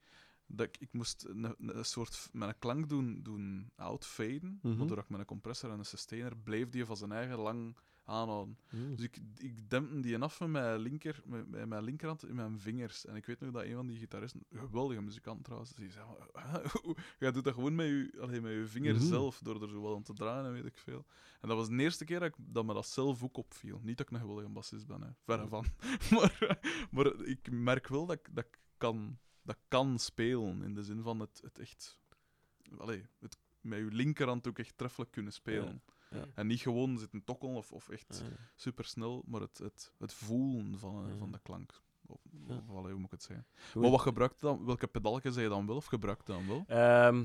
dat 0.46 0.68
ik, 0.68 0.78
ik 0.78 0.94
moest 0.94 1.26
een, 1.26 1.56
een 1.78 1.86
soort, 1.86 2.30
met 2.32 2.50
een 2.50 2.60
klank 2.60 2.90
doen, 2.90 3.24
doen 3.24 3.72
outfaden, 3.76 4.60
Mhm. 4.62 4.78
maar 4.78 4.88
doordat 4.88 5.04
ik 5.06 5.10
met 5.10 5.20
een 5.20 5.26
compressor 5.26 5.72
en 5.72 5.80
een 5.80 5.86
sustainer 5.86 6.38
bleef 6.38 6.70
die 6.70 6.86
van 6.86 6.98
zijn 6.98 7.12
eigen 7.12 7.38
lang 7.40 7.78
aanhouden. 8.10 8.58
Mm. 8.70 8.96
Dus 8.96 9.06
ik, 9.06 9.18
ik 9.38 9.70
dempte 9.70 10.00
die 10.00 10.18
af 10.20 10.40
met 10.40 10.50
mijn, 10.50 10.80
linker, 10.80 11.22
met, 11.26 11.50
met 11.50 11.68
mijn 11.68 11.84
linkerhand 11.84 12.26
in 12.26 12.36
mijn 12.36 12.60
vingers. 12.60 13.06
En 13.06 13.16
ik 13.16 13.26
weet 13.26 13.40
nog 13.40 13.52
dat 13.52 13.64
een 13.64 13.74
van 13.74 13.88
die 13.88 13.98
gitaristen, 13.98 14.44
een 14.50 14.60
geweldige 14.60 15.02
muzikant 15.02 15.44
trouwens, 15.44 15.74
die 15.74 15.92
zei: 15.92 16.06
Je 17.20 17.32
doet 17.32 17.44
dat 17.44 17.54
gewoon 17.54 17.76
met 17.76 17.88
je, 17.88 18.18
allee, 18.22 18.42
met 18.42 18.52
je 18.52 18.68
vinger 18.68 18.96
Mhm. 18.96 19.04
zelf, 19.06 19.40
door 19.44 19.62
er 19.62 19.70
zo 19.70 19.82
wel 19.82 19.96
aan 19.96 20.04
te 20.04 20.14
draaien 20.14 20.46
en 20.46 20.54
weet 20.54 20.66
ik 20.66 20.78
veel. 20.78 21.06
En 21.42 21.48
dat 21.48 21.58
was 21.58 21.70
de 21.70 21.76
eerste 21.78 22.06
keer 22.06 22.20
dat, 22.20 22.30
ik, 22.30 22.36
dat 22.38 22.66
me 22.66 22.74
dat 22.74 22.88
zelf 22.88 23.24
ook 23.24 23.38
opviel. 23.38 23.80
Niet 23.84 23.98
dat 23.98 24.08
ik 24.08 24.14
een 24.14 24.20
geweldige 24.20 24.50
bassist 24.50 24.88
ben, 24.88 25.02
hè. 25.02 25.10
verre 25.24 25.48
van. 25.48 25.66
maar, 26.12 26.60
maar 26.92 27.26
ik 27.26 27.52
merk 27.52 27.88
wel 27.88 28.06
dat 28.06 28.16
ik, 28.20 28.36
dat 28.36 28.46
ik 28.46 28.60
kan, 28.78 29.18
dat 29.42 29.58
kan 29.68 30.00
spelen, 30.00 30.62
in 30.64 30.74
de 30.74 30.84
zin 30.84 31.02
van 31.02 31.20
het, 31.20 31.40
het 31.44 31.60
echt. 31.60 32.00
Allee, 32.78 33.06
het 33.20 33.38
met 33.62 33.80
je 33.80 33.86
linkerhand 33.86 34.48
ook 34.48 34.60
echt 34.60 34.78
treffelijk 34.78 35.12
kunnen 35.12 35.34
spelen. 35.34 35.82
ja. 35.86 35.94
En 36.36 36.48
niet 36.48 36.60
gewoon 36.62 36.98
zitten 36.98 37.24
tokkelen 37.24 37.56
of, 37.56 37.72
of 37.72 37.90
echt 37.90 38.24
Ja. 38.30 38.36
super 38.56 38.86
snel, 38.86 39.24
maar 39.26 39.42
het, 39.42 39.58
het, 39.58 39.94
het 39.98 40.14
voelen 40.14 40.80
van, 40.80 41.10
eh, 41.10 41.18
van 41.18 41.32
de 41.32 41.40
klank. 41.44 41.82
Of, 42.06 42.22
hoe 42.68 42.94
moet 42.94 43.06
ik 43.06 43.12
het 43.12 43.24
zeggen? 43.24 43.46
Goed. 43.72 43.82
Maar 43.82 43.92
wat 43.92 44.02
gebruikt 44.02 44.40
dan? 44.40 44.66
Welke 44.66 44.88
pedalken 44.88 45.34
zei 45.34 45.44
je 45.46 45.52
dan 45.52 45.66
wel 45.66 45.76
of 45.76 45.86
gebruikt 45.86 46.28
je 46.28 46.34
dan 46.34 46.48
wel? 46.48 46.64
Ehm, 46.68 47.24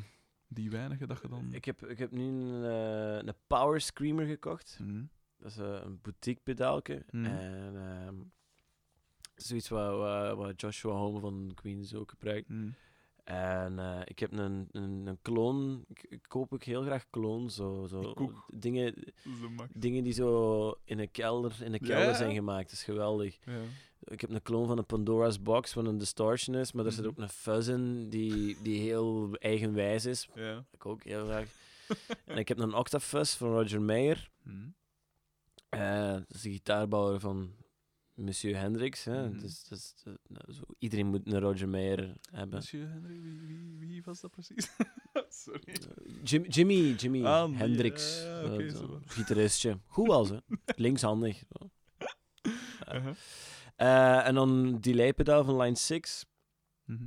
Die 0.49 0.71
weinige 0.71 1.07
dat 1.07 1.21
je 1.23 1.29
dan... 1.29 1.53
ik, 1.53 1.65
heb, 1.65 1.87
ik 1.87 1.99
heb 1.99 2.11
nu 2.11 2.23
een, 2.23 2.65
eh, 2.65 3.27
een 3.27 3.35
Power 3.47 3.81
Screamer 3.81 4.27
gekocht. 4.27 4.79
Mhm. 4.81 5.05
Dat 5.37 5.51
is 5.51 5.59
eh, 5.59 5.81
een 5.85 5.99
boutique 6.03 6.43
pedaalke. 6.43 7.05
Mhm. 7.11 7.25
En 7.25 7.77
ehm, 7.77 8.15
zoiets 9.35 9.69
wat, 9.69 10.37
wat, 10.37 10.61
Joshua 10.61 10.93
Home 10.93 11.21
van 11.21 11.53
Queens 11.55 11.95
ook 11.95 12.11
gebruikt. 12.11 12.49
Mhm. 12.49 12.71
En 13.25 13.79
eh, 13.79 14.01
ik 14.05 14.19
heb 14.19 14.33
een, 14.33 14.69
een, 14.73 15.07
een 15.07 15.19
kloon. 15.23 15.85
Ik, 15.89 16.03
ik 16.09 16.23
koop 16.29 16.53
ook 16.53 16.63
heel 16.63 16.83
graag 16.83 17.05
kloon. 17.11 17.51
Zo, 17.51 17.87
zo 17.89 18.01
Ik 18.01 18.31
dingen, 18.61 18.95
dingen 19.73 20.05
die 20.05 20.13
zo 20.13 20.75
in 20.85 20.99
een 20.99 21.11
kelder, 21.11 21.57
in 21.61 21.73
een 21.73 21.81
kelder 21.81 22.07
ja. 22.07 22.15
zijn 22.15 22.35
gemaakt. 22.35 22.65
Dat 22.65 22.73
is 22.79 22.85
geweldig. 22.85 23.39
Ja. 23.45 23.61
Ik 24.05 24.21
heb 24.21 24.31
een 24.31 24.43
kloon 24.43 24.67
van 24.67 24.79
een 24.79 24.87
Pandora's 24.87 25.43
Box, 25.43 25.73
van 25.73 25.87
een 25.87 25.99
distortion 25.99 26.57
is, 26.57 26.73
maar 26.73 26.85
er 26.87 26.93
zit 26.93 27.01
Mhm. 27.01 27.11
ook 27.11 27.19
een 27.19 27.29
fuzz 27.29 27.69
in 27.69 28.09
die, 28.09 28.57
die 28.63 28.81
heel 28.81 29.35
eigenwijs 29.35 30.05
is. 30.05 30.29
Ja. 30.35 30.65
Ik 30.71 30.87
ook 30.87 31.03
heel 31.05 31.25
graag. 31.25 31.49
en 32.27 32.37
ik 32.39 32.49
heb 32.49 32.59
een 32.59 32.75
Octafuzz 32.75 33.37
van 33.37 33.49
Roger 33.53 33.83
Mayer. 33.83 34.31
Mhm. 34.43 34.69
Eh, 35.69 36.13
dat 36.13 36.35
is 36.35 36.43
de 36.43 36.51
gitaarbouwer 36.51 37.21
van 37.21 37.51
Monsieur 38.15 38.57
Hendrix. 38.57 39.05
Hè. 39.05 39.29
Mhm. 39.29 39.41
Dus, 39.41 39.63
dus, 39.65 39.95
eh, 40.05 40.13
nou, 40.29 40.53
zo, 40.53 40.63
iedereen 40.79 41.07
moet 41.07 41.27
een 41.27 41.41
Roger 41.41 41.69
Mayer 41.69 42.17
hebben. 42.31 42.55
Monsieur 42.55 42.89
Henry, 42.89 43.21
wie, 43.21 43.41
wie, 43.41 43.79
wie 43.79 44.03
was 44.03 44.21
dat 44.21 44.31
precies? 44.31 44.71
Sorry. 45.45 45.63
Eh, 45.67 46.15
Jim, 46.25 46.43
Jimmy, 46.45 46.91
Jimmy 46.95 47.25
Ah, 47.25 47.47
die, 47.47 47.57
Hendrix. 47.57 48.23
ja, 48.23 48.41
ja, 48.41 48.59
eh, 48.59 48.69
zo, 48.75 49.01
gitaristje. 49.07 49.79
Goed 49.87 50.07
was, 50.07 50.29
hè. 50.29 50.37
Linkshandig. 50.85 51.43
Uh-huh. 52.95 54.27
En 54.27 54.35
dan 54.35 54.81
delay-pedaal 54.81 55.45
van 55.45 55.57
Line 55.61 55.77
6. 55.77 56.25
Mhm. 56.85 57.05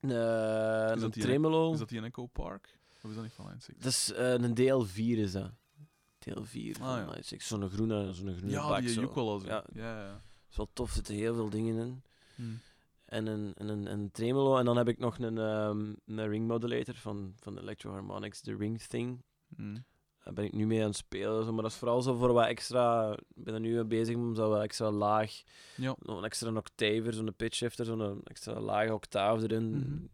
Dat 0.00 1.02
een 1.02 1.10
die- 1.10 1.22
tremolo. 1.22 1.72
Is 1.72 1.78
dat 1.78 1.88
die 1.88 1.98
in 1.98 2.04
Echo 2.04 2.26
Park? 2.26 2.78
Of 3.02 3.08
is 3.10 3.14
dat 3.14 3.24
niet 3.24 3.32
van 3.32 3.46
Line 3.46 3.60
6? 3.60 3.74
Dat 3.78 3.92
is 3.92 4.12
een 4.14 4.54
DL4 4.54 5.18
is 5.18 5.32
dat. 5.32 5.52
DL4 6.28 6.70
van 6.78 6.86
Ah, 6.88 6.96
ja. 6.96 7.10
Line 7.10 7.22
6. 7.22 7.46
Zo'n 7.46 7.70
groene, 7.70 8.12
zo'n 8.12 8.34
groene 8.34 8.50
Ja, 8.50 8.68
bak. 8.68 8.80
die 8.80 8.88
zo. 8.88 9.40
Ja. 9.44 9.64
Ja, 9.72 10.04
ja. 10.04 10.20
is 10.50 10.56
wel 10.56 10.68
tof, 10.72 10.88
er 10.88 10.94
zitten 10.94 11.14
heel 11.14 11.34
veel 11.34 11.50
dingen 11.50 11.76
in. 11.76 12.02
Mhm. 12.34 12.50
En 13.04 13.26
een, 13.26 13.54
en 13.56 13.68
een, 13.68 13.86
een 13.92 14.10
tremolo. 14.10 14.56
En 14.56 14.64
dan 14.64 14.76
heb 14.76 14.88
ik 14.88 14.98
nog 14.98 15.18
een, 15.18 15.38
ehm, 15.38 15.92
een 16.06 16.28
ring 16.28 16.46
modulator 16.46 16.94
van, 16.94 17.34
van 17.40 17.58
Electro 17.58 17.90
Harmonics, 17.92 18.40
de 18.42 18.56
Ring 18.56 18.80
Thing. 18.82 19.22
Mhm. 19.48 19.76
Daar 20.24 20.34
ben 20.34 20.44
ik 20.44 20.52
nu 20.52 20.66
mee 20.66 20.80
aan 20.80 20.86
het 20.86 20.96
spelen. 20.96 21.44
Zo, 21.44 21.52
maar 21.52 21.62
dat 21.62 21.70
is 21.72 21.76
vooral 21.78 22.02
zo 22.02 22.14
voor 22.16 22.32
wat 22.32 22.46
extra. 22.46 23.12
Ik 23.12 23.44
ben 23.44 23.54
er 23.54 23.60
nu 23.60 23.74
mee 23.74 23.84
bezig 23.84 24.16
om 24.16 24.34
zo 24.34 24.48
wat 24.48 24.62
extra 24.62 24.90
laag. 24.90 25.42
Ja. 25.76 25.96
Nog 25.98 26.18
een 26.18 26.24
extra 26.24 26.52
octaver, 26.52 27.12
zo'n 27.14 27.34
pitch 27.36 27.56
shifter, 27.56 27.84
zo'n 27.84 28.20
extra 28.24 28.60
lage 28.60 28.94
octaaf 28.94 29.42
erin. 29.42 29.70
Mhm. 29.70 30.06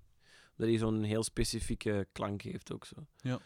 Dat 0.56 0.68
hij 0.68 0.76
zo'n 0.78 1.02
heel 1.02 1.22
specifieke 1.22 2.06
klank 2.12 2.42
heeft 2.42 2.72
ook 2.72 2.84
zo. 2.84 3.06
Ja. 3.16 3.38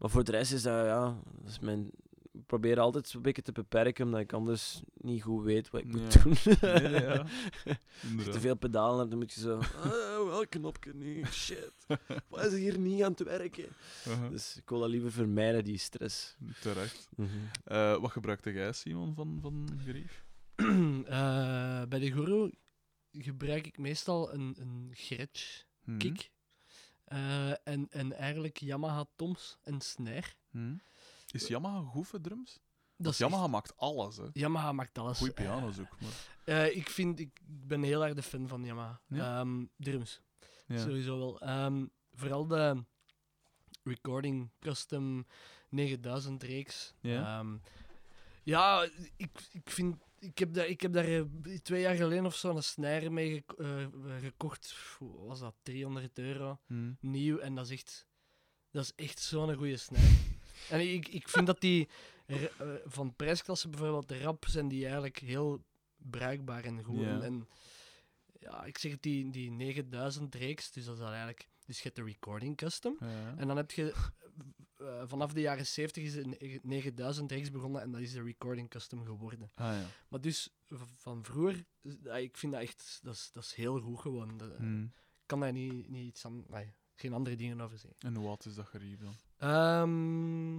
Maar 0.00 0.10
voor 0.10 0.24
de 0.24 0.30
rest 0.30 0.52
is 0.52 0.62
dat, 0.62 0.84
ja, 0.84 1.20
dat 1.40 1.48
is 1.50 1.58
mijn. 1.58 1.90
Ik 2.32 2.46
probeer 2.46 2.80
altijd 2.80 3.12
een 3.14 3.22
beetje 3.22 3.42
te 3.42 3.52
beperken, 3.52 4.04
omdat 4.04 4.20
ik 4.20 4.32
anders 4.32 4.82
niet 4.94 5.22
goed 5.22 5.44
weet 5.44 5.70
wat 5.70 5.80
ik 5.80 5.86
moet 5.86 6.12
Ja. 6.14 6.22
doen. 6.22 6.34
Nee, 6.60 6.88
nee, 6.90 7.02
ja. 7.02 7.26
Als 8.16 8.24
je 8.24 8.30
te 8.30 8.40
veel 8.40 8.56
pedalen 8.56 8.98
hebt, 8.98 9.10
dan 9.10 9.18
moet 9.18 9.32
je 9.32 9.40
zo. 9.40 9.58
Ah, 9.58 10.26
welk 10.28 10.50
knopje 10.50 10.94
nu? 10.94 11.24
Shit. 11.26 11.72
Wat 12.28 12.44
is 12.44 12.58
hier 12.58 12.78
niet 12.78 13.02
aan 13.02 13.10
het 13.10 13.22
werken? 13.22 13.64
Uh-huh. 14.08 14.30
Dus 14.30 14.56
ik 14.56 14.68
wil 14.68 14.78
dat 14.80 14.88
liever 14.90 15.12
vermijden, 15.12 15.64
die 15.64 15.78
stress. 15.78 16.36
Terecht. 16.60 17.08
Mhm. 17.16 17.28
Eh, 17.64 17.96
wat 17.96 18.10
gebruikte 18.10 18.52
jij, 18.52 18.72
Simon, 18.72 19.14
van, 19.14 19.38
van 19.42 19.80
Grief? 19.86 20.24
Eh, 21.06 21.82
bij 21.88 21.98
de 21.98 22.12
Guru 22.12 22.50
gebruik 23.12 23.66
ik 23.66 23.78
meestal 23.78 24.32
een, 24.34 24.54
een 24.58 24.90
Gretsch 24.92 25.62
Mhm. 25.84 25.98
kick. 25.98 26.30
Eh, 27.10 27.50
en, 27.68 27.86
en 27.90 28.12
eigenlijk 28.12 28.56
Yamaha 28.56 29.04
toms 29.16 29.56
en 29.62 29.80
snare. 29.80 30.26
Mhm. 30.50 30.74
Is 31.30 31.46
Yamaha 31.46 31.80
goed 31.82 32.06
voor 32.06 32.20
drums? 32.20 32.58
Dat 32.96 33.16
Yamaha 33.16 33.42
echt- 33.42 33.50
maakt 33.52 33.76
alles, 33.76 34.16
hè. 34.16 34.24
Yamaha 34.32 34.72
maakt 34.72 34.98
alles. 34.98 35.18
Goeie 35.18 35.34
Eh, 35.34 35.44
piano's 35.44 35.78
ook, 35.78 35.96
maar... 36.00 36.10
eh, 36.44 36.76
ik, 36.76 36.88
vind, 36.88 37.20
ik 37.20 37.40
ben 37.46 37.82
heel 37.82 38.04
erg 38.04 38.14
de 38.14 38.22
fan 38.22 38.48
van 38.48 38.64
Yamaha. 38.64 39.00
Ja? 39.08 39.38
Ehm, 39.40 39.64
drums, 39.76 40.20
Ja. 40.66 40.78
sowieso 40.78 41.18
wel. 41.18 41.40
Ehm, 41.40 41.86
vooral 42.14 42.46
de 42.46 42.84
Recording 43.82 44.50
Custom 44.58 45.26
9000 45.68 46.42
reeks. 46.42 46.94
Ja? 47.00 47.38
Ehm, 47.38 47.56
ja, 48.42 48.88
ik, 49.16 49.30
ik 49.52 49.70
vind... 49.70 49.96
Ik 50.20 50.38
heb, 50.38 50.54
daar, 50.54 50.66
ik 50.66 50.80
heb 50.80 50.92
daar 50.92 51.04
eh, 51.04 51.22
twee 51.62 51.80
jaar 51.80 51.94
geleden 51.94 52.26
of 52.26 52.36
zo 52.36 52.56
een 52.56 52.62
snare 52.62 53.10
mee 53.10 53.32
gek- 53.34 53.58
eh, 53.58 53.86
gekocht. 54.20 54.74
Hoe 54.98 55.26
was 55.26 55.40
dat? 55.40 55.54
300 55.62 56.18
euro. 56.18 56.58
Mhm. 56.66 56.92
Nieuw. 57.00 57.38
En 57.38 57.54
dat 57.54 57.64
is 57.64 57.70
echt... 57.72 58.06
Dat 58.70 58.84
is 58.84 58.92
echt 59.04 59.18
zo'n 59.18 59.54
goede 59.54 59.76
snare. 59.76 60.08
en 60.70 60.80
ik, 60.92 61.08
ik 61.08 61.28
vind 61.28 61.46
dat 61.46 61.60
die... 61.60 61.88
eh, 62.26 62.42
van 62.84 63.14
prijsklasse 63.16 63.68
bijvoorbeeld, 63.68 64.08
de 64.08 64.20
rap 64.22 64.44
zijn 64.48 64.68
die 64.68 64.84
eigenlijk 64.84 65.18
heel 65.18 65.64
bruikbaar 65.96 66.64
en 66.64 66.82
goed. 66.82 67.00
En, 67.22 67.48
ja, 68.40 68.64
ik 68.64 68.78
zeg 68.78 68.92
het, 68.92 69.02
die, 69.02 69.30
die 69.30 69.50
9000 69.50 70.34
reeks, 70.34 70.70
dus 70.72 70.84
dat 70.84 70.96
is 70.98 71.02
eigenlijk... 71.02 71.48
Dus 71.66 71.76
je 71.76 71.82
hebt 71.82 71.96
de 71.96 72.04
recording 72.04 72.56
custom. 72.56 72.96
Ja. 73.00 73.34
En 73.36 73.46
dan 73.46 73.56
heb 73.56 73.70
je... 73.70 73.94
eh, 74.80 75.02
vanaf 75.06 75.32
de 75.32 75.40
jaren 75.40 75.66
70 75.66 76.02
is 76.02 76.12
de 76.12 76.58
9000 76.62 77.30
reeks 77.32 77.50
begonnen 77.50 77.82
en 77.82 77.90
dat 77.90 78.00
is 78.00 78.12
de 78.12 78.22
recording 78.22 78.68
custom 78.68 79.04
geworden. 79.04 79.50
Ah, 79.54 79.66
ja. 79.66 79.86
Maar 80.08 80.20
dus 80.20 80.54
van 80.96 81.24
vroeger, 81.24 81.64
eh, 82.04 82.22
ik 82.22 82.36
vind 82.36 82.52
dat 82.52 82.60
echt, 82.62 82.98
dat 83.02 83.14
is, 83.14 83.30
dat 83.32 83.42
is 83.44 83.54
heel 83.54 83.80
goed 83.80 84.00
gewoon. 84.00 84.36
Dat-. 84.36 84.58
Ik 84.60 85.36
kan 85.36 85.40
daar 85.40 85.52
niet, 85.52 85.88
niet 85.88 86.06
iets 86.06 86.24
aan, 86.24 86.44
nee, 86.48 86.72
geen 86.94 87.12
andere 87.12 87.36
dingen 87.36 87.60
over 87.60 87.78
zeggen. 87.78 87.98
En 88.00 88.14
hoe 88.16 88.28
oud 88.28 88.44
is 88.44 88.54
dat 88.54 88.66
gerief 88.66 88.98
dan? 88.98 89.14
Ehm, 89.36 90.54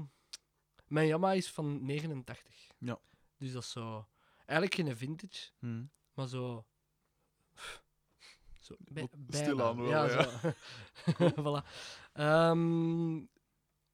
mijn 0.88 1.08
Yamaha 1.08 1.34
is 1.34 1.52
van 1.52 1.86
89. 1.86 2.56
Ja. 2.78 3.00
Dus 3.38 3.52
dat 3.52 3.64
is 3.64 3.72
zo, 3.72 4.08
eigenlijk 4.46 4.74
geen 4.76 4.98
vintage, 4.98 5.50
Mhm. 5.60 5.84
maar 6.14 6.28
zo. 6.28 6.66
Zo, 8.60 8.76
bij- 8.80 9.08
bijna. 9.18 9.46
stilaan 9.46 9.78
wel, 9.82 9.90
ja. 9.90 10.06
ja. 10.06 10.56
Voilà. 11.42 11.66
Ehm, 12.14 13.16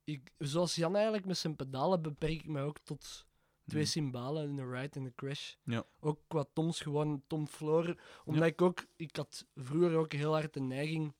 ik, 0.07 0.31
zoals 0.37 0.75
Jan 0.75 0.95
eigenlijk 0.95 1.25
met 1.25 1.37
zijn 1.37 1.55
pedalen 1.55 2.01
beperk 2.01 2.31
ik 2.31 2.47
mij 2.47 2.63
ook 2.63 2.79
tot 2.79 3.25
twee 3.65 3.81
Mhm. 3.81 3.91
cymbalen, 3.91 4.57
een 4.57 4.71
ride 4.71 4.99
en 4.99 5.05
een 5.05 5.15
crash. 5.15 5.53
Ja. 5.63 5.85
Ook 5.99 6.19
qua 6.27 6.45
toms, 6.53 6.81
gewoon 6.81 7.23
tom 7.27 7.47
floor. 7.47 8.01
Omdat 8.25 8.45
ik 8.45 8.61
ook, 8.61 8.85
ik 8.95 9.15
had 9.15 9.45
vroeger 9.55 9.95
ook 9.97 10.11
heel 10.11 10.31
hard 10.33 10.53
de 10.53 10.59
neiging 10.59 11.13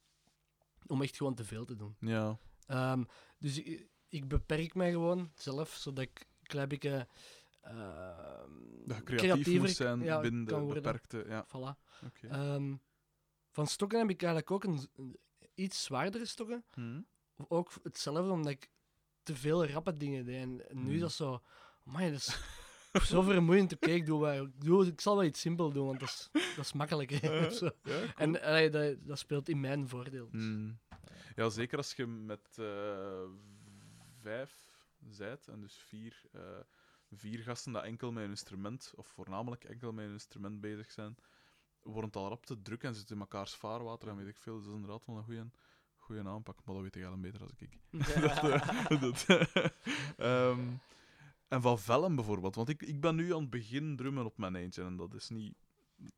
om 0.86 1.02
echt 1.02 1.16
gewoon 1.18 1.36
te 1.36 1.44
veel 1.44 1.66
te 1.66 1.76
doen. 1.76 1.96
Ja. 2.00 2.38
Ehm, 2.68 3.04
dus 3.38 3.58
ik, 3.64 3.88
ik 4.08 4.28
beperk 4.28 4.74
mij 4.76 4.92
gewoon 4.92 5.32
zelf, 5.36 5.70
zodat 5.74 6.04
ik 6.04 6.20
een 6.20 6.48
klein 6.48 6.68
beetje 6.68 7.08
ehm, 7.62 8.52
Dat 8.86 8.98
je 8.98 9.04
creatief 9.04 9.30
creatiever 9.32 9.62
moet 9.62 9.70
zijn 9.76 10.00
ja, 10.04 10.20
binnen 10.20 10.46
de 10.46 10.66
beperkte... 10.74 11.26
Ja, 11.28 11.46
Voilà. 11.48 11.86
Ehm, 12.22 12.76
van 13.52 13.68
stokken 13.68 14.00
heb 14.00 14.10
ik 14.10 14.22
eigenlijk 14.24 14.52
ook 14.52 14.64
een, 14.64 14.88
een 14.96 15.20
iets 15.54 15.84
zwaardere 15.84 16.26
stokken. 16.26 16.66
Mhm. 16.76 17.02
Ook 17.48 17.72
hetzelfde, 17.84 18.32
omdat 18.32 18.52
ik 18.52 18.70
te 19.28 19.36
veel 19.36 19.66
rappe 19.66 19.94
dingen 19.98 20.26
deed. 20.26 20.41
En, 20.41 20.56
nu 20.72 20.82
is 20.84 20.90
Hmm. 20.91 20.99
dat 20.99 21.12
zo... 21.12 21.41
Man, 21.84 22.02
dat 22.12 22.12
is 22.12 22.40
zo 23.12 23.22
vermoeiend. 23.22 23.74
Oké, 23.74 23.90
ik, 23.90 24.06
doe 24.06 24.22
wel- 24.22 24.44
ik, 24.45 24.64
doe, 24.64 24.86
ik 24.88 25.02
zal 25.02 25.16
wel 25.16 25.24
iets 25.26 25.40
simpel 25.40 25.72
doen, 25.72 25.86
want 25.86 25.99
dat 25.99 26.10
is, 26.10 26.30
dat 26.56 26.66
is 26.66 26.74
makkelijk. 26.74 27.10
hè, 27.12 27.45
of 27.48 27.54
zo. 27.54 27.66
Ja, 27.66 27.72
cool. 27.84 28.04
En 28.16 28.41
allee, 28.41 28.70
dat, 28.70 28.95
dat 29.08 29.20
speelt 29.20 29.49
in 29.49 29.60
mijn 29.60 29.88
voordeel. 29.88 30.30
dus. 30.32 30.41
Mm. 30.41 30.80
Ja, 31.36 31.49
zeker 31.49 31.78
als 31.78 31.94
je 31.94 32.06
met 32.08 32.58
eh, 32.60 33.24
vijf 34.22 34.52
zijt 35.10 35.48
en 35.48 35.62
dus 35.62 35.76
vier, 35.88 36.22
eh, 36.32 36.41
vier 37.12 37.40
gasten 37.40 37.72
dat 37.72 37.84
enkel 37.84 38.12
met 38.12 38.24
een 38.24 38.30
instrument, 38.30 38.94
of 38.95 39.08
voornamelijk 39.08 39.64
enkel 39.64 39.91
met 39.94 40.06
een 40.06 40.12
instrument 40.12 40.62
bezig 40.62 40.91
zijn, 40.91 41.18
wordt 41.82 42.08
het 42.08 42.16
al 42.16 42.30
rap 42.30 42.45
te 42.45 42.62
druk 42.62 42.84
en 42.84 42.95
zit 42.95 43.10
in 43.12 43.18
mekaars 43.18 43.56
vaarwater 43.56 44.08
en 44.10 44.16
weet 44.18 44.28
ik 44.28 44.38
veel. 44.38 44.56
Dus 44.56 44.64
dat 44.66 44.74
is 44.74 44.80
inderdaad 44.80 45.06
wel 45.06 45.18
een 45.18 45.24
goede 45.24 45.49
goede 46.08 46.30
aanpak, 46.30 46.58
maar 46.66 46.76
dat 46.76 46.84
weet 46.84 46.94
jij 46.94 47.04
dan 47.04 47.22
beter 47.22 47.40
dan 47.40 47.52
ik. 47.58 47.78
dat, 48.22 48.44
eh, 48.44 49.02
dat, 49.02 49.26
ehm, 50.18 50.60
en 51.48 51.62
van 51.62 51.80
vellen 51.80 52.16
bijvoorbeeld, 52.16 52.56
want 52.56 52.70
ik, 52.70 52.82
ik 52.82 53.02
ben 53.02 53.16
nu 53.16 53.34
aan 53.34 53.42
het 53.42 53.50
begin 53.50 53.96
drummen 53.96 54.26
op 54.26 54.38
mijn 54.38 54.56
eentje 54.56 54.84
en 54.84 54.96
dat 54.96 55.14
is 55.14 55.30
niet 55.30 55.54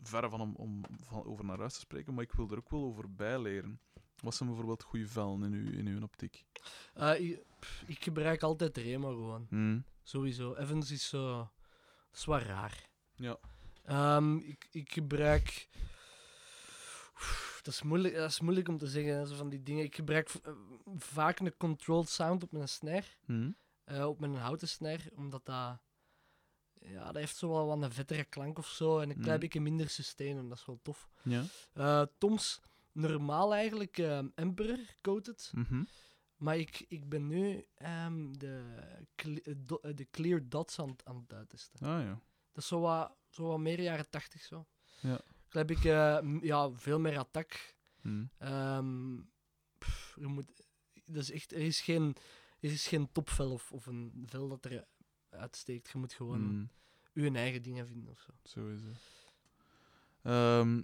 ver 0.02 0.30
van 0.30 0.42
om, 0.42 0.56
om 0.56 0.82
van 1.04 1.26
over 1.26 1.46
naar 1.46 1.58
huis 1.58 1.74
te 1.74 1.80
spreken, 1.80 2.14
maar 2.14 2.24
ik 2.24 2.32
wil 2.32 2.50
er 2.50 2.58
ook 2.58 2.70
wel 2.70 2.84
over 2.84 3.16
bijleren. 3.16 3.80
Wat 4.24 4.36
zijn 4.36 4.50
bijvoorbeeld 4.50 4.84
goede 4.84 5.08
vellen 5.08 5.44
in 5.44 5.54
uw, 5.54 5.72
in 5.72 5.88
uw 5.88 6.02
optiek? 6.02 6.46
Eh, 6.94 7.20
ik, 7.20 7.44
pff, 7.60 7.84
ik 7.88 8.04
gebruik 8.04 8.44
altijd 8.44 8.78
Remo 8.78 9.10
gewoon. 9.10 9.46
Hmm. 9.50 9.84
Sowieso. 10.04 10.54
Evans 10.54 10.92
is 10.92 11.10
zo... 11.10 11.38
Dat 12.10 12.20
is 12.20 12.26
wel 12.26 12.40
raar. 12.40 12.90
Ja. 13.16 13.38
Ehm, 13.84 14.38
ik, 14.38 14.68
ik 14.72 14.92
gebruik... 14.92 15.68
Dat 17.70 17.78
is, 17.78 17.84
moeilijk, 17.84 18.16
dat 18.16 18.30
is 18.30 18.40
moeilijk 18.40 18.68
om 18.68 18.78
te 18.78 18.88
zeggen, 18.88 19.28
zo 19.28 19.36
van 19.36 19.50
die 19.50 19.64
dingen. 19.64 19.84
Ik 19.84 19.96
gebruik 19.96 20.30
eh, 20.30 20.54
vaak 20.98 21.40
een 21.40 21.58
controlled 21.58 22.10
sound 22.10 22.44
op 22.44 22.52
mijn 22.52 22.68
snare. 22.70 23.04
Hmm. 23.26 23.56
eh, 23.84 24.06
op 24.08 24.20
mijn 24.20 24.36
houten 24.36 24.68
snare, 24.68 25.12
omdat 25.16 25.46
dat... 25.46 25.80
ja, 26.82 27.06
dat 27.06 27.16
heeft 27.16 27.36
zo 27.38 27.50
wel 27.50 27.66
wat 27.66 27.82
een 27.82 27.92
vettere 27.92 28.24
klank 28.24 28.58
of 28.58 28.68
zo. 28.68 29.00
En 29.00 29.10
een 29.10 29.16
klein 29.16 29.30
Mhm. 29.32 29.40
beetje 29.40 29.62
minder 29.62 29.90
sustain. 29.90 30.38
En 30.38 30.50
dat 30.50 30.58
is 30.58 30.66
wel 30.66 30.80
tof. 30.82 31.10
Ja. 31.24 31.44
Eh, 31.74 32.02
Toms, 32.18 32.62
normaal 32.92 33.54
eigenlijk 33.54 33.98
Emperor 34.36 34.80
coated. 35.02 35.52
Mhm. 35.56 35.84
Maar 36.36 36.58
ik, 36.58 36.86
ik 36.88 37.10
ben 37.10 37.28
nu 37.28 37.66
ehm, 37.76 38.32
de, 38.32 38.64
de 39.96 40.08
Clear 40.12 40.42
Dots 40.50 40.80
aan, 40.80 40.90
het- 40.90 41.06
aan 41.06 41.16
het 41.16 41.34
uittesten. 41.34 41.88
Ah 41.88 42.02
ja. 42.02 42.20
Dat 42.52 42.64
is 42.64 42.68
zo 42.68 42.80
wat, 42.80 43.16
zo 43.30 43.48
wat 43.48 43.60
meer 43.60 43.82
jaren 43.82 44.10
80 44.10 44.42
zo. 44.44 44.66
Ja. 45.02 45.22
Dan 45.50 45.62
heb 45.68 45.72
ik 45.72 45.84
eh, 45.84 46.42
ja, 46.42 46.72
veel 46.72 47.00
meer 47.00 47.18
attack. 47.18 47.76
Hm. 48.02 48.26
Ehm, 48.38 49.18
pff, 49.78 50.16
je 50.20 50.28
moet, 50.28 50.64
dat 51.06 51.24
is 51.24 51.32
echt, 51.32 51.52
er, 51.52 51.60
is 51.60 51.82
geen, 51.82 52.16
er 52.60 52.72
is 52.72 52.88
geen 52.88 53.12
topvel 53.12 53.52
of, 53.52 53.72
of 53.72 53.86
een 53.86 54.24
vel 54.26 54.48
dat 54.48 54.66
er 54.66 54.86
uitsteekt. 55.30 55.90
Je 55.90 55.98
moet 55.98 56.14
gewoon 56.14 56.70
Hm. 57.14 57.22
je 57.22 57.32
eigen 57.32 57.62
dingen 57.62 57.88
vinden 57.88 58.10
of 58.10 58.20
zo. 58.20 58.32
Zo 58.44 58.68
is 58.68 58.84
het. 58.84 59.18
Ehm, 60.22 60.84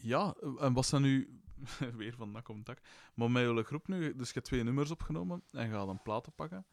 ja, 0.00 0.34
en 0.58 0.72
wat 0.72 0.86
zijn 0.86 1.02
nu... 1.02 1.40
Weer 1.96 2.14
van 2.14 2.30
nak 2.30 2.48
om 2.48 2.62
tak. 2.62 2.78
Maar 3.14 3.30
met 3.30 3.42
jullie 3.42 3.64
groep 3.64 3.88
nu, 3.88 4.16
dus 4.16 4.26
je 4.26 4.34
hebt 4.34 4.46
twee 4.46 4.62
nummers 4.62 4.90
opgenomen 4.90 5.42
en 5.50 5.70
gaat 5.70 5.88
een 5.88 6.02
platen 6.02 6.32
pakken. 6.32 6.66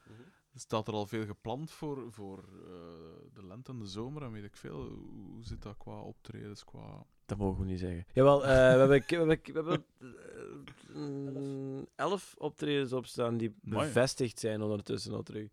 Staat 0.53 0.87
er 0.87 0.93
al 0.93 1.05
veel 1.05 1.25
gepland 1.25 1.71
voor, 1.71 2.11
voor 2.11 2.37
eh, 2.37 3.33
de 3.33 3.45
lente 3.45 3.71
en 3.71 3.79
de 3.79 3.85
zomer 3.85 4.23
en 4.23 4.31
weet 4.31 4.43
ik 4.43 4.55
veel? 4.55 4.87
Hoe 4.89 5.33
hoe 5.33 5.43
zit 5.43 5.61
dat 5.61 5.77
qua 5.77 5.99
optredens, 5.99 6.63
qua... 6.63 7.05
Dat 7.25 7.37
mogen 7.37 7.63
we 7.63 7.69
niet 7.69 7.79
zeggen. 7.79 8.05
Jawel, 8.13 8.41
eh, 8.43 8.47
we 8.49 8.53
hebben, 8.55 8.87
we 9.07 9.15
hebben, 9.15 9.39
we 9.43 9.51
hebben 9.53 9.83
eh, 10.95 11.85
elf 11.95 12.35
optredens 12.37 12.93
opstaan 12.93 13.37
die 13.37 13.55
bevestigd 13.61 14.39
zijn 14.39 14.61
ondertussen 14.61 15.13
al 15.13 15.23
terug. 15.23 15.47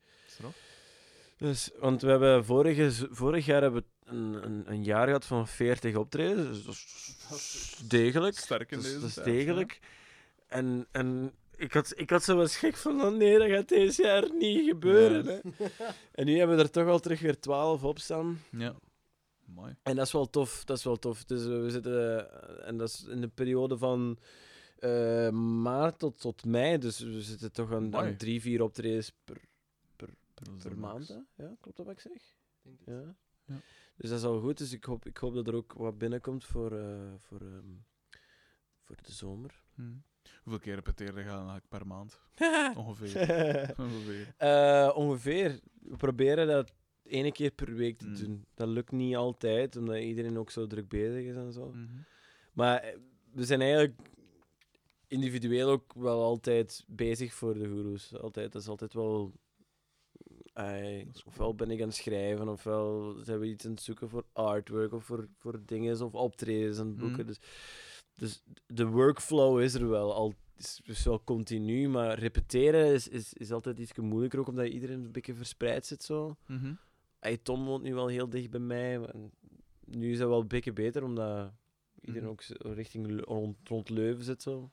Dus, 1.37 1.71
want 1.79 2.03
we 2.03 2.09
hebben 2.11 2.45
vorige, 2.45 3.09
vorig 3.11 3.47
jaar 3.47 3.63
hebben 3.63 3.83
we 4.05 4.11
een, 4.13 4.45
een, 4.45 4.63
een 4.71 4.85
jaar 4.85 5.07
gehad 5.07 5.25
van 5.27 5.49
40 5.49 5.97
optredens. 5.97 6.65
Dus 6.65 7.17
dat 7.29 7.37
is 7.39 7.81
degelijk. 7.89 8.39
Sterk 8.39 8.71
in 8.71 8.77
Dat 8.77 8.87
is- 8.87 8.91
deze 8.93 9.01
dat 9.01 9.09
is 9.09 9.15
tijd, 9.15 9.27
degelijk. 9.27 9.81
En, 10.47 10.87
en 10.91 11.33
ik, 11.57 11.73
had, 11.73 11.93
ik 11.97 12.11
had 12.11 12.25
zo 12.25 12.37
wat 12.37 12.51
schrik 12.51 12.77
van, 12.77 13.01
oh 13.03 13.17
nee, 13.17 13.39
dat 13.39 13.49
gaat 13.49 13.69
deze 13.69 14.03
jaar 14.03 14.35
niet 14.39 14.69
gebeuren. 14.69 15.25
Ja. 15.25 15.41
Hè. 15.57 15.67
En 16.13 16.27
nu 16.27 16.39
hebben 16.39 16.57
we 16.57 16.63
er 16.63 16.71
toch 16.71 16.87
al 16.89 17.01
terug 17.01 17.21
weer 17.21 17.41
12 17.41 17.85
op 17.85 17.99
staan. 17.99 18.43
Ja. 18.51 18.75
Mooi. 19.55 19.77
En 19.83 19.97
dat 19.97 20.07
is 20.07 20.13
wel 20.13 20.31
tof. 20.31 20.65
Dat 20.65 20.77
is 20.77 20.85
wel 20.85 20.97
tof. 20.97 21.25
Dus 21.25 21.45
eh, 21.45 21.61
we 21.61 21.71
zitten, 21.71 22.29
eh, 22.29 22.69
en 22.69 22.77
dat 22.77 22.89
is 22.89 23.05
in 23.05 23.21
de 23.21 23.29
periode 23.29 23.79
van 23.79 24.19
eh, 24.79 25.31
maart 25.31 25.99
tot, 25.99 26.21
tot 26.21 26.45
mei. 26.45 26.79
Dus 26.79 26.99
we 26.99 27.23
zitten 27.23 27.53
toch 27.53 27.73
aan, 27.73 28.17
drie, 28.17 28.41
vier 28.41 28.63
optredens 28.63 29.13
per, 29.25 29.41
per, 30.59 30.79
maand. 30.79 31.09
Hè? 31.09 31.45
Ja, 31.45 31.55
klopt 31.61 31.77
dat 31.77 31.87
wat 31.87 31.95
ik 31.95 32.01
zeg? 32.01 32.13
Denk 32.63 32.79
het. 32.79 32.87
Ja. 32.87 33.15
Ja. 33.45 33.61
Dus 33.97 34.11
dat 34.11 34.19
is 34.19 34.25
al 34.25 34.41
goed. 34.41 34.59
Dus 34.59 34.73
ik 34.73 34.85
hoop, 34.85 35.07
ik 35.07 35.17
hoop 35.17 35.35
dat 35.35 35.47
er 35.47 35.55
ook 35.55 35.73
wat 35.73 35.99
binnenkomt 35.99 36.45
voor, 36.45 36.79
eh, 36.79 37.13
voor, 37.19 37.41
ehm, 37.41 37.73
voor 38.83 38.97
de 39.03 39.13
zomer. 39.13 39.63
Hm. 39.75 39.83
Hoeveel 40.43 40.61
keer 40.61 40.75
repeteren 40.75 41.25
gaan 41.25 41.61
per 41.69 41.87
maand? 41.87 42.21
Ongeveer. 42.77 43.75
Ongeveer. 43.85 44.35
Eh, 44.37 44.93
ongeveer. 44.95 45.61
We 45.81 45.97
proberen 45.97 46.47
dat 46.47 46.73
ene 47.11 47.33
keer 47.33 47.51
per 47.51 47.75
week 47.75 47.99
te 47.99 48.07
Mm. 48.07 48.15
doen. 48.17 48.45
Dat 48.55 48.69
lukt 48.69 48.93
niet 48.93 49.17
altijd, 49.17 49.77
omdat 49.77 49.97
iedereen 49.99 50.39
ook 50.39 50.51
zo 50.51 50.67
druk 50.67 50.89
bezig 50.89 51.25
is 51.25 51.37
en 51.37 51.53
zo. 51.53 51.69
Mhm. 51.69 51.85
Maar 52.53 52.81
eh, 52.81 52.97
we 53.33 53.45
zijn 53.45 53.61
eigenlijk 53.61 53.99
individueel 55.07 55.71
ook 55.71 55.93
wel 55.95 56.23
altijd 56.23 56.85
bezig 56.89 57.35
voor 57.35 57.55
de 57.55 57.69
goeroes. 57.69 58.15
Altijd, 58.17 58.53
dat 58.53 58.63
is 58.63 58.69
altijd 58.69 58.93
wel... 58.93 59.33
ofwel 61.27 61.55
ben 61.55 61.71
ik 61.71 61.81
aan 61.81 61.87
het 61.89 61.97
schrijven, 61.97 62.49
ofwel 62.49 63.17
zijn 63.23 63.39
we 63.39 63.47
iets 63.47 63.65
aan 63.65 63.71
het 63.71 63.83
zoeken 63.83 64.09
voor 64.09 64.25
artwork, 64.33 64.93
of 64.93 65.05
voor, 65.05 65.29
voor 65.39 65.61
dingen, 65.67 66.03
of 66.03 66.15
optredens 66.15 66.79
en 66.79 66.97
boeken. 66.97 67.19
Mhm. 67.19 67.27
Dus, 67.27 67.39
dus 68.15 68.43
de 68.67 68.87
workflow 68.87 69.61
is 69.61 69.75
er 69.75 69.89
wel, 69.89 70.15
al, 70.15 70.35
is, 70.57 70.81
is 70.85 71.05
wel 71.05 71.25
continu, 71.25 71.89
maar 71.89 72.19
repeteren 72.19 72.93
is, 72.93 73.09
is, 73.09 73.33
is 73.33 73.53
altijd 73.53 73.79
iets 73.79 73.95
moeilijker, 73.97 74.39
ook 74.39 74.49
omdat 74.49 74.67
iedereen 74.69 75.05
een 75.05 75.13
beetje 75.13 75.35
verspreid 75.35 75.87
zit 75.87 76.03
zo. 76.03 76.37
Mhm. 76.47 76.73
Hey, 77.21 77.37
Tom 77.37 77.65
woont 77.65 77.83
nu 77.83 77.95
wel 77.95 78.07
heel 78.07 78.29
dicht 78.29 78.51
bij 78.51 78.61
mij. 78.61 79.01
nu 79.85 80.13
is 80.13 80.19
dat 80.19 80.29
wel 80.29 80.41
een 80.41 80.49
beetje 80.49 80.73
beter, 80.73 81.05
omdat 81.05 81.53
iedereen 82.01 82.23
Mhm. 82.23 82.31
ook 82.33 82.43
richting 82.77 83.25
rond, 83.25 83.57
rond 83.69 83.89
Leuven 83.89 84.25
zit. 84.25 84.43
Zo. 84.43 84.71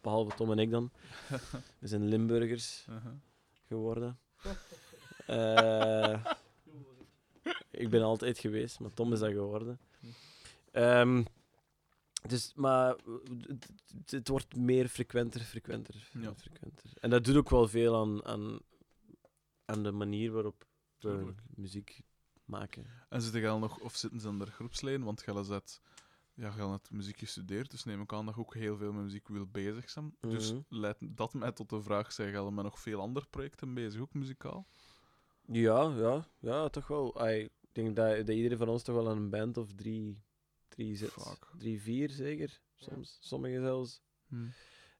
Behalve 0.00 0.36
Tom 0.36 0.50
en 0.50 0.58
ik 0.58 0.70
dan. 0.70 0.90
We 1.80 1.86
zijn 1.86 2.08
Limburgers 2.08 2.86
Uh-huh. 2.90 3.12
geworden. 3.66 4.18
Eh, 5.26 6.24
ik 7.70 7.90
ben 7.90 8.02
altijd 8.02 8.38
geweest, 8.38 8.80
maar 8.80 8.90
Tom 8.94 9.12
is 9.12 9.18
dat 9.18 9.30
geworden. 9.32 9.78
Ehm, 10.72 11.22
dus, 12.28 12.52
maar 12.54 12.88
het, 12.88 13.68
het- 13.94 14.10
het 14.10 14.28
wordt 14.28 14.56
meer 14.56 14.88
frequenter, 14.88 15.40
frequenter, 15.40 16.08
Ja. 16.20 16.34
frequenter. 16.34 16.90
En 17.00 17.10
dat 17.10 17.24
doet 17.24 17.36
ook 17.36 17.50
wel 17.50 17.68
veel 17.68 17.96
aan, 17.96 18.24
aan, 18.24 18.58
aan 19.64 19.82
de 19.82 19.90
manier 19.92 20.32
waarop 20.32 20.66
Tuurlijk. 21.10 21.42
muziek 21.54 22.00
maken. 22.44 22.86
En 23.08 23.22
zitten 23.22 23.40
jij 23.40 23.58
nog, 23.58 23.78
of 23.80 23.96
zitten 23.96 24.20
ze 24.20 24.28
aan 24.28 24.38
de 24.38 24.46
groepslijn? 24.46 25.04
Want 25.04 25.22
jij 25.26 25.42
zet, 25.44 25.80
ja, 26.34 26.52
jij 26.56 26.66
hebt 26.66 26.90
muziek 26.90 27.18
gestudeerd, 27.18 27.70
dus 27.70 27.84
neem 27.84 28.00
ik 28.00 28.12
aan 28.12 28.26
dat 28.26 28.34
je 28.34 28.40
ook 28.40 28.54
heel 28.54 28.76
veel 28.76 28.92
met 28.92 29.02
muziek 29.04 29.28
wil 29.28 29.46
bezig 29.46 29.90
zijn. 29.90 30.16
Dus 30.20 30.52
Mhm. 30.52 30.60
leidt 30.68 31.16
dat 31.16 31.34
mij 31.34 31.52
tot 31.52 31.70
de 31.70 31.82
vraag, 31.82 32.12
zijn 32.12 32.30
jij 32.30 32.50
met 32.50 32.64
nog 32.64 32.78
veel 32.80 33.00
andere 33.00 33.26
projecten 33.30 33.74
bezig, 33.74 34.00
ook 34.00 34.14
muzikaal? 34.14 34.66
Ja, 35.46 35.82
ja, 35.96 36.26
ja, 36.38 36.68
toch 36.68 36.86
wel. 36.86 37.28
Ik 37.28 37.50
denk 37.72 37.96
dat, 37.96 38.16
dat 38.16 38.28
iedereen 38.36 38.58
van 38.58 38.68
ons 38.68 38.82
toch 38.82 38.94
wel 38.94 39.10
aan 39.10 39.16
een 39.16 39.30
band 39.30 39.56
of 39.56 39.72
drie, 39.74 40.22
drie 40.68 40.96
zit. 40.96 41.10
Fuck. 41.10 41.46
Drie, 41.58 41.80
vier 41.80 42.10
zeker. 42.10 42.60
Soms, 42.76 43.18
sommigen 43.20 43.60
zelfs. 43.60 44.02
Hm. 44.26 44.46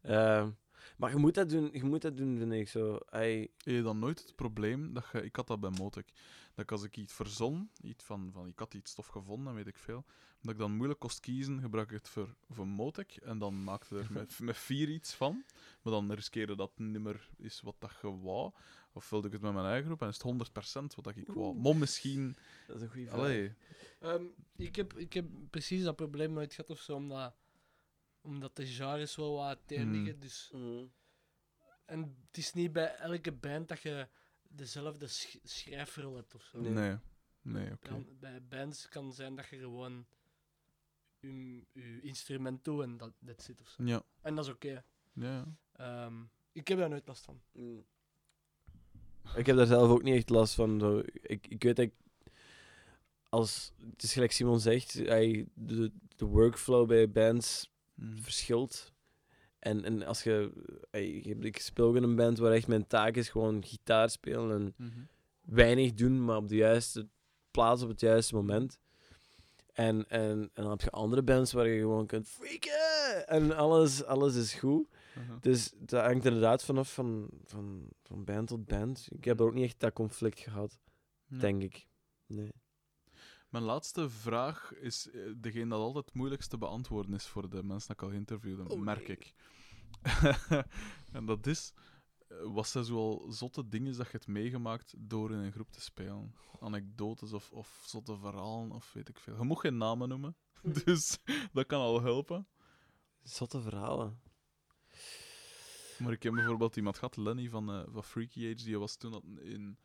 Ehm, 0.02 0.50
maar 0.96 1.10
je 1.10 1.16
moet 1.16 1.34
dat 1.34 1.48
doen, 1.48 1.70
je 1.72 1.84
moet 1.84 2.02
dat 2.02 2.16
doen, 2.16 2.38
vind 2.38 2.52
ik 2.52 2.68
zo. 2.68 2.98
Heb 3.10 3.50
je 3.56 3.82
dan 3.82 3.98
nooit 3.98 4.20
het 4.20 4.36
probleem 4.36 4.92
dat 4.92 5.04
je, 5.12 5.24
ik 5.24 5.36
had 5.36 5.46
dat 5.46 5.60
bij 5.60 5.70
Motek, 5.70 6.12
dat 6.54 6.64
ik 6.64 6.72
als 6.72 6.82
ik 6.82 6.96
iets 6.96 7.12
verzon, 7.12 7.70
iets 7.82 8.04
van, 8.04 8.30
van 8.32 8.46
ik 8.46 8.58
had 8.58 8.74
iets 8.74 8.90
stof 8.90 9.06
gevonden 9.06 9.48
en 9.48 9.54
weet 9.54 9.66
ik 9.66 9.78
veel, 9.78 10.04
dat 10.40 10.52
ik 10.52 10.58
dan 10.58 10.76
moeilijk 10.76 11.00
kost 11.00 11.20
kiezen, 11.20 11.60
gebruik 11.60 11.90
ik 11.90 11.96
het 11.96 12.08
voor, 12.08 12.34
voor 12.50 12.66
Motek 12.66 13.16
en 13.16 13.38
dan 13.38 13.64
maakte 13.64 13.98
er 13.98 14.08
met, 14.18 14.38
met 14.40 14.56
vier 14.56 14.88
iets 14.88 15.14
van, 15.14 15.44
maar 15.82 15.92
dan 15.92 16.12
riskeerde 16.12 16.56
dat 16.56 16.70
het 16.74 16.86
niet 16.86 17.02
meer 17.02 17.28
is 17.36 17.60
wat 17.60 17.76
dat 17.78 17.92
je 18.02 18.20
wou, 18.20 18.52
of 18.92 19.10
wilde 19.10 19.26
ik 19.26 19.32
het 19.32 19.42
met 19.42 19.52
mijn 19.52 19.66
eigen 19.66 19.84
groep 19.84 20.02
en 20.02 20.08
is 20.08 20.22
het 20.22 20.50
100% 20.82 20.94
wat 20.94 21.04
dat 21.04 21.16
ik 21.16 21.26
wou. 21.26 21.54
Maar 21.54 21.76
misschien, 21.76 22.36
dat 22.66 22.76
is 22.76 22.82
een 22.82 22.90
goede 22.90 23.06
vraag. 23.06 23.48
Ehm, 24.00 24.24
ik, 24.56 24.76
heb, 24.76 24.94
ik 24.96 25.12
heb 25.12 25.26
precies 25.50 25.82
dat 25.82 25.96
probleem 25.96 26.32
nooit 26.32 26.54
gehad 26.54 26.70
of 26.70 26.80
zo, 26.80 26.94
omdat, 26.94 27.34
omdat 28.22 28.56
de 28.56 28.66
genres 28.66 29.16
wel 29.16 29.32
wat 29.34 29.46
uiteen 29.46 29.90
liggen. 29.92 30.20
Dus, 30.20 30.50
Mhm. 30.52 30.84
en 31.84 32.16
het 32.26 32.36
is 32.36 32.52
niet 32.52 32.72
bij 32.72 32.94
elke 32.96 33.32
band 33.32 33.68
dat 33.68 33.80
je 33.80 34.08
dezelfde 34.48 35.06
sch 35.06 35.36
schrijfrol 35.42 36.14
hebt 36.16 36.34
of 36.34 36.42
zo. 36.42 36.60
Nee. 36.60 36.72
nee, 36.72 36.96
nee, 37.42 37.72
oké. 37.72 38.04
Bij 38.20 38.42
bands 38.42 38.88
kan 38.88 39.06
het 39.06 39.14
zijn 39.14 39.34
dat 39.36 39.48
je 39.48 39.58
gewoon 39.58 40.06
je, 41.18 41.64
je 41.72 42.00
instrument 42.02 42.64
doet 42.64 42.82
en 42.82 42.96
dat 42.96 43.12
dat 43.18 43.42
zit 43.42 43.60
of 43.60 43.68
zo. 43.68 43.84
Ja, 43.84 44.02
En 44.20 44.34
dat 44.34 44.44
is 44.44 44.50
oké. 44.50 44.68
ja, 44.68 44.84
ja. 45.12 45.56
Ehm, 45.72 46.22
ik 46.52 46.68
heb 46.68 46.78
daar 46.78 46.88
nooit 46.88 47.06
last 47.06 47.24
van. 47.24 47.42
Mm. 47.52 47.84
Ik 49.36 49.46
heb 49.46 49.56
daar 49.56 49.66
zelf 49.66 49.90
ook 49.90 50.02
niet 50.02 50.14
echt 50.14 50.30
last 50.30 50.54
van. 50.54 50.80
Zo. 50.80 51.02
Ik, 51.12 51.46
ik 51.46 51.62
weet 51.62 51.76
dat 51.76 51.84
ik, 51.84 51.94
als, 53.28 53.72
het 53.90 54.02
is 54.02 54.12
gelijk 54.12 54.32
Simon 54.32 54.60
zegt, 54.60 54.92
hij, 54.92 55.48
de, 55.54 55.92
de 56.16 56.24
workflow 56.24 56.88
bij 56.88 57.10
bands 57.10 57.70
Hm. 58.02 58.16
verschilt. 58.22 58.92
En, 59.58 59.84
en 59.84 60.02
als 60.02 60.22
je, 60.22 60.52
ik- 61.40 61.58
speel 61.58 61.86
ook 61.86 61.96
in 61.96 62.02
een 62.02 62.16
band 62.16 62.38
waar 62.38 62.52
echt 62.52 62.66
mijn 62.66 62.86
taak 62.86 63.14
is 63.16 63.28
gewoon 63.28 63.64
gitaar 63.64 64.10
spelen 64.10 64.50
en 64.50 64.74
Mhm. 64.86 65.00
weinig 65.40 65.92
doen, 65.94 66.24
maar 66.24 66.36
op 66.36 66.48
de 66.48 66.56
juiste 66.56 67.08
plaats 67.50 67.82
op 67.82 67.88
het 67.88 68.00
juiste 68.00 68.34
moment. 68.34 68.78
En, 69.72 70.08
en, 70.08 70.30
en 70.54 70.62
dan 70.62 70.70
heb 70.70 70.80
je 70.80 70.90
andere 70.90 71.22
bands 71.22 71.52
waar 71.52 71.66
je 71.68 71.80
gewoon 71.80 72.06
kunt 72.06 72.28
freaken 72.28 73.28
en 73.28 73.56
alles, 73.56 74.04
alles 74.04 74.34
is 74.36 74.54
goed. 74.54 74.88
Uh-huh. 75.18 75.36
Dus 75.40 75.72
dat 75.78 76.04
hangt 76.04 76.24
inderdaad 76.24 76.64
vanaf 76.64 76.94
van, 76.94 77.28
van, 77.44 77.88
van 78.02 78.24
band 78.24 78.48
tot 78.48 78.64
band. 78.66 79.06
Ik 79.10 79.24
heb 79.24 79.40
er 79.40 79.46
ook 79.46 79.54
niet 79.54 79.64
echt 79.64 79.80
dat 79.80 79.92
conflict 79.92 80.38
gehad, 80.40 80.78
denk 81.26 81.62
ik. 81.62 81.86
Nee. 82.26 82.52
Mijn 83.52 83.64
laatste 83.64 84.10
vraag 84.10 84.74
is 84.74 85.10
eh, 85.10 85.32
degene 85.36 85.68
dat 85.68 85.78
altijd 85.78 86.04
het 86.14 86.14
te 86.48 86.58
beantwoorden 86.58 87.14
is 87.14 87.26
voor 87.26 87.50
de 87.50 87.62
mensen 87.62 87.96
die 87.96 87.96
ik 87.96 88.00
al 88.02 88.10
Oh, 88.66 88.80
merk 88.80 89.08
nee. 89.08 89.16
ik. 89.16 89.34
en 91.16 91.26
dat 91.26 91.46
is, 91.46 91.72
eh, 92.28 92.36
wat 92.54 92.68
zijn 92.68 92.84
zoal 92.84 93.32
zotte 93.32 93.68
dingen 93.68 93.96
dat 93.96 94.06
je 94.06 94.12
hebt 94.12 94.26
meegemaakt 94.26 94.94
door 94.98 95.32
in 95.32 95.38
een 95.38 95.52
groep 95.52 95.70
te 95.70 95.80
spelen? 95.80 96.34
Anekdotes 96.60 97.32
of, 97.32 97.50
of 97.50 97.82
zotte 97.86 98.18
verhalen 98.18 98.72
of 98.72 98.92
weet 98.92 99.08
ik 99.08 99.18
veel. 99.18 99.36
Je 99.36 99.44
mag 99.44 99.60
geen 99.60 99.76
namen 99.76 100.08
noemen, 100.08 100.36
dus 100.84 101.18
dat 101.52 101.66
kan 101.66 101.80
al 101.80 102.02
helpen. 102.02 102.48
Zotte 103.22 103.60
verhalen. 103.60 104.20
Maar 105.98 106.12
ik 106.12 106.22
heb 106.22 106.32
bijvoorbeeld 106.32 106.76
iemand 106.76 106.98
gehad, 106.98 107.16
Lenny 107.16 107.48
van, 107.48 107.72
eh, 107.72 107.82
van 107.88 108.04
Freaky 108.04 108.44
Age, 108.46 108.64
die 108.64 108.78
was 108.78 108.96
toen 108.96 109.12
dat 109.12 109.24
in 109.40 109.78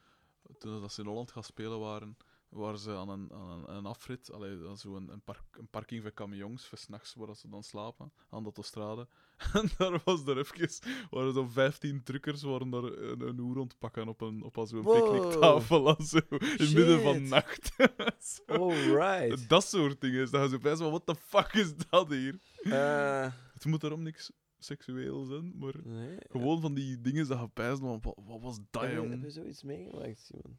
toen 0.57 0.81
dat 0.81 0.93
ze 0.93 1.01
in 1.01 1.07
Holland 1.07 1.31
gaan 1.31 1.43
spelen 1.43 1.79
waren, 1.79 2.17
waar 2.49 2.77
ze 2.77 2.91
aan 2.95 3.09
een, 3.09 3.31
aan 3.33 3.49
een, 3.49 3.75
een 3.75 3.85
afrit, 3.85 4.31
allee, 4.31 4.67
aan 4.67 4.77
zo 4.77 4.95
een, 4.95 5.09
een, 5.09 5.21
park, 5.21 5.43
een 5.57 5.67
parking 5.67 6.01
van 6.01 6.13
camions, 6.13 6.67
voor 6.67 6.77
's 6.77 6.87
nachts 6.87 7.13
waar 7.13 7.35
ze 7.35 7.49
dan 7.49 7.63
slapen, 7.63 8.11
aan 8.29 8.39
de 8.39 8.43
autostrade. 8.45 9.07
En 9.53 9.69
daar 9.77 10.01
was 10.05 10.25
er 10.25 10.37
even, 10.37 10.69
waren 11.09 11.33
zo'n 11.33 11.49
15 11.51 12.03
truckers 12.03 12.41
waren 12.41 12.69
daar 12.69 12.83
een, 12.83 13.21
een 13.21 13.39
oer 13.39 13.57
ontpakken 13.57 14.07
op, 14.07 14.21
een, 14.21 14.43
op 14.43 14.63
zo'n 14.67 14.81
Wow. 14.81 14.93
picknicktafel, 15.11 15.95
en 15.97 16.05
zo, 16.05 16.17
in 16.29 16.37
het 16.39 16.73
midden 16.73 17.01
van 17.01 17.27
nacht. 17.27 17.75
Zo. 18.19 18.41
Alright. 18.61 19.49
Dat 19.49 19.63
soort 19.63 20.01
dingen. 20.01 20.31
Dat 20.31 20.41
je 20.43 20.49
zo 20.49 20.57
bij 20.57 20.75
zo 20.75 20.89
van, 20.89 20.89
what 21.01 21.05
the 21.05 21.15
fuck 21.15 21.53
is 21.53 21.75
dat 21.89 22.09
hier? 22.09 22.39
Eh, 22.61 23.31
Het 23.53 23.65
moet 23.65 23.81
daarom 23.81 24.01
niks 24.03 24.31
seksueel 24.57 25.23
zijn, 25.25 25.57
maar 25.57 25.73
nee. 25.83 26.17
gewoon 26.29 26.61
van 26.61 26.73
die 26.73 27.01
dingen 27.01 27.27
dat 27.27 27.39
je 27.39 27.49
bijst 27.53 27.79
van, 27.79 27.99
wat, 28.01 28.17
wat 28.25 28.41
was 28.41 28.59
dat, 28.71 28.81
je, 28.81 28.87
heb 28.87 29.21
je 29.21 29.29
zoiets 29.29 29.63
meegemaakt, 29.63 30.19
Simon? 30.19 30.57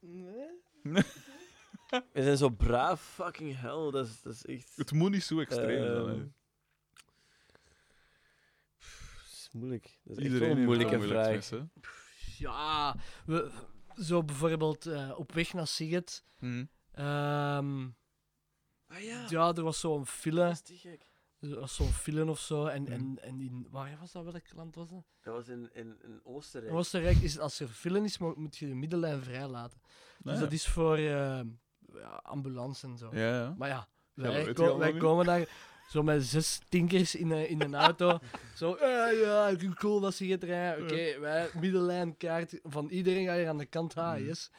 Nee. 0.00 0.48
We 2.12 2.22
zijn 2.22 2.36
zo 2.36 2.48
braaf, 2.50 3.00
fucking 3.02 3.60
hell. 3.60 3.90
Dat 3.90 4.06
is, 4.06 4.20
dat 4.22 4.32
is 4.34 4.44
echt... 4.44 4.72
Het 4.76 4.92
moet 4.92 5.10
niet 5.10 5.22
zo 5.24 5.40
extreem 5.40 5.82
zijn, 5.82 5.92
hè. 6.06 6.10
Ehm, 6.12 6.26
Dat 8.78 9.32
is 9.32 9.48
moeilijk. 9.52 9.82
Dat 10.04 10.16
is 10.18 10.24
echt 10.24 10.26
Iedereen 10.32 10.50
een 10.50 10.54
heeft 10.56 10.66
moeilijke 10.66 10.96
moeilijk 10.96 11.44
vraag. 11.44 11.50
hè. 11.50 11.64
Ja, 12.38 12.96
we, 13.26 13.50
zo 14.02 14.22
bijvoorbeeld 14.24 14.86
eh, 14.86 15.12
op 15.18 15.32
weg 15.32 15.52
naar 15.52 15.66
Siget. 15.66 16.24
Hm. 16.38 16.64
ehm, 16.92 17.88
Ah 18.88 19.00
ja, 19.02 19.26
ja, 19.28 19.52
er 19.54 19.62
was 19.62 19.80
zo'n 19.80 20.06
file. 20.06 20.40
dat 20.40 20.52
is 20.52 20.60
te 20.60 20.76
gek. 20.76 21.04
Er 21.50 21.60
was 21.60 21.74
zo'n 21.74 21.92
file 21.92 22.30
of 22.30 22.38
zo. 22.40 22.66
En, 22.66 22.88
en, 22.88 23.18
en 23.22 23.40
in, 23.40 23.66
waar 23.70 23.96
was 24.00 24.12
dat? 24.12 24.24
Welk 24.24 24.52
land 24.54 24.74
was 24.74 24.88
dat? 24.88 25.04
Dat 25.22 25.34
was 25.34 25.48
in, 25.48 25.68
in, 25.72 25.96
in 26.02 26.20
Oostenrijk. 26.24 26.72
In 26.72 26.78
Oostenrijk 26.78 27.16
is 27.16 27.38
als 27.38 27.60
er 27.60 27.68
file 27.68 28.00
is, 28.04 28.18
mo- 28.18 28.34
moet 28.36 28.56
je 28.56 28.66
de 28.68 28.74
middellijn 28.74 29.22
vrijlaten. 29.22 29.80
Dus 30.22 30.34
Ah, 30.34 30.40
dat 30.40 30.52
is 30.52 30.66
voor 30.68 30.96
eh, 30.96 31.40
ja, 31.94 32.20
ambulance 32.22 32.86
en 32.86 32.98
zo. 32.98 33.08
Ja, 33.12 33.20
ja. 33.42 33.54
Maar 33.58 33.68
ja, 33.68 33.88
Ja, 34.14 34.22
wij, 34.22 34.52
ko- 34.52 34.92
komen 34.98 35.24
daar 35.26 35.48
zo 35.88 36.02
met 36.02 36.24
zes 36.24 36.60
tinkers 36.68 37.14
in 37.14 37.30
een, 37.30 37.48
in 37.48 37.60
een 37.62 37.74
auto. 37.74 38.18
zo, 38.56 38.74
eh, 38.74 39.20
ja, 39.20 39.48
ik 39.48 39.58
vind 39.58 39.74
cool 39.74 40.00
dat 40.00 40.14
ze 40.14 40.24
hier 40.24 40.44
rijden. 40.44 40.84
Oké, 40.84 41.18
wij, 41.18 41.50
middellijnkaart 41.60 42.58
van 42.62 42.88
iedereen 42.88 43.26
ga 43.26 43.32
je 43.34 43.48
aan 43.48 43.58
de 43.58 43.66
kant 43.66 43.94
Mm. 43.94 44.02
halen, 44.02 44.24
yes. 44.24 44.50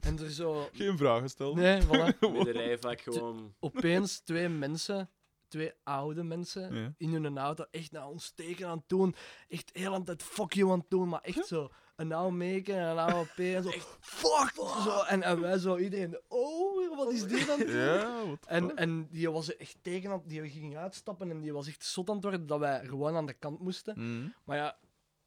En 0.00 0.18
er 0.18 0.30
zo... 0.30 0.68
Geen 0.72 0.96
vragen 0.98 1.28
stellen. 1.28 1.56
Nee, 1.56 1.80
voilà. 1.82 2.18
In 2.20 2.44
de 2.44 2.50
rij 2.52 2.78
vaak 2.78 3.00
gewoon... 3.00 3.54
Opeens 3.60 4.18
twee 4.20 4.48
mensen, 4.48 5.10
twee 5.54 5.72
oude 5.84 6.22
mensen, 6.22 6.74
Ja. 6.74 6.92
in 6.98 7.12
hun 7.12 7.38
auto 7.38 7.64
echt 7.70 7.92
naar 7.92 8.08
ons 8.08 8.30
teken 8.30 8.66
aan 8.68 8.76
het 8.78 8.88
doen. 8.88 9.14
Echt 9.48 9.70
heel 9.72 9.94
aan 9.94 10.02
het 10.04 10.22
fuck 10.22 10.52
you 10.52 10.70
aan 10.70 10.78
het 10.78 10.90
doen, 10.90 11.08
maar 11.08 11.20
echt 11.20 11.46
zo. 11.46 11.70
Een 11.96 12.12
oude 12.12 12.36
meken 12.36 12.74
en 12.76 12.86
een 12.86 12.98
oude 12.98 13.28
P 13.34 13.38
en 13.38 13.62
zo. 13.62 13.70
Fuck! 14.00 14.52
Zo, 14.84 15.00
en, 15.02 15.22
en 15.22 15.40
wij 15.40 15.58
zo, 15.58 15.76
iedereen, 15.76 16.20
oh, 16.28 16.96
wat 16.96 17.12
is 17.12 17.26
dit 17.26 17.46
dan? 17.46 17.66
Ja, 17.66 18.24
wat 18.26 18.46
En, 18.46 18.76
en 18.76 19.08
die 19.10 19.30
was 19.30 19.56
echt 19.56 19.76
tegen, 19.82 20.10
aan- 20.10 20.22
die 20.26 20.48
ging 20.50 20.76
uitstappen 20.76 21.30
en 21.30 21.40
die 21.40 21.52
was 21.52 21.66
echt 21.66 21.84
zot 21.84 22.08
aan 22.08 22.14
het 22.14 22.24
worden 22.24 22.46
dat 22.46 22.58
wij 22.58 22.84
gewoon 22.86 23.16
aan 23.16 23.26
de 23.26 23.32
kant 23.32 23.60
moesten. 23.60 23.94
Hm. 23.94 24.28
Maar 24.44 24.56
ja, 24.56 24.78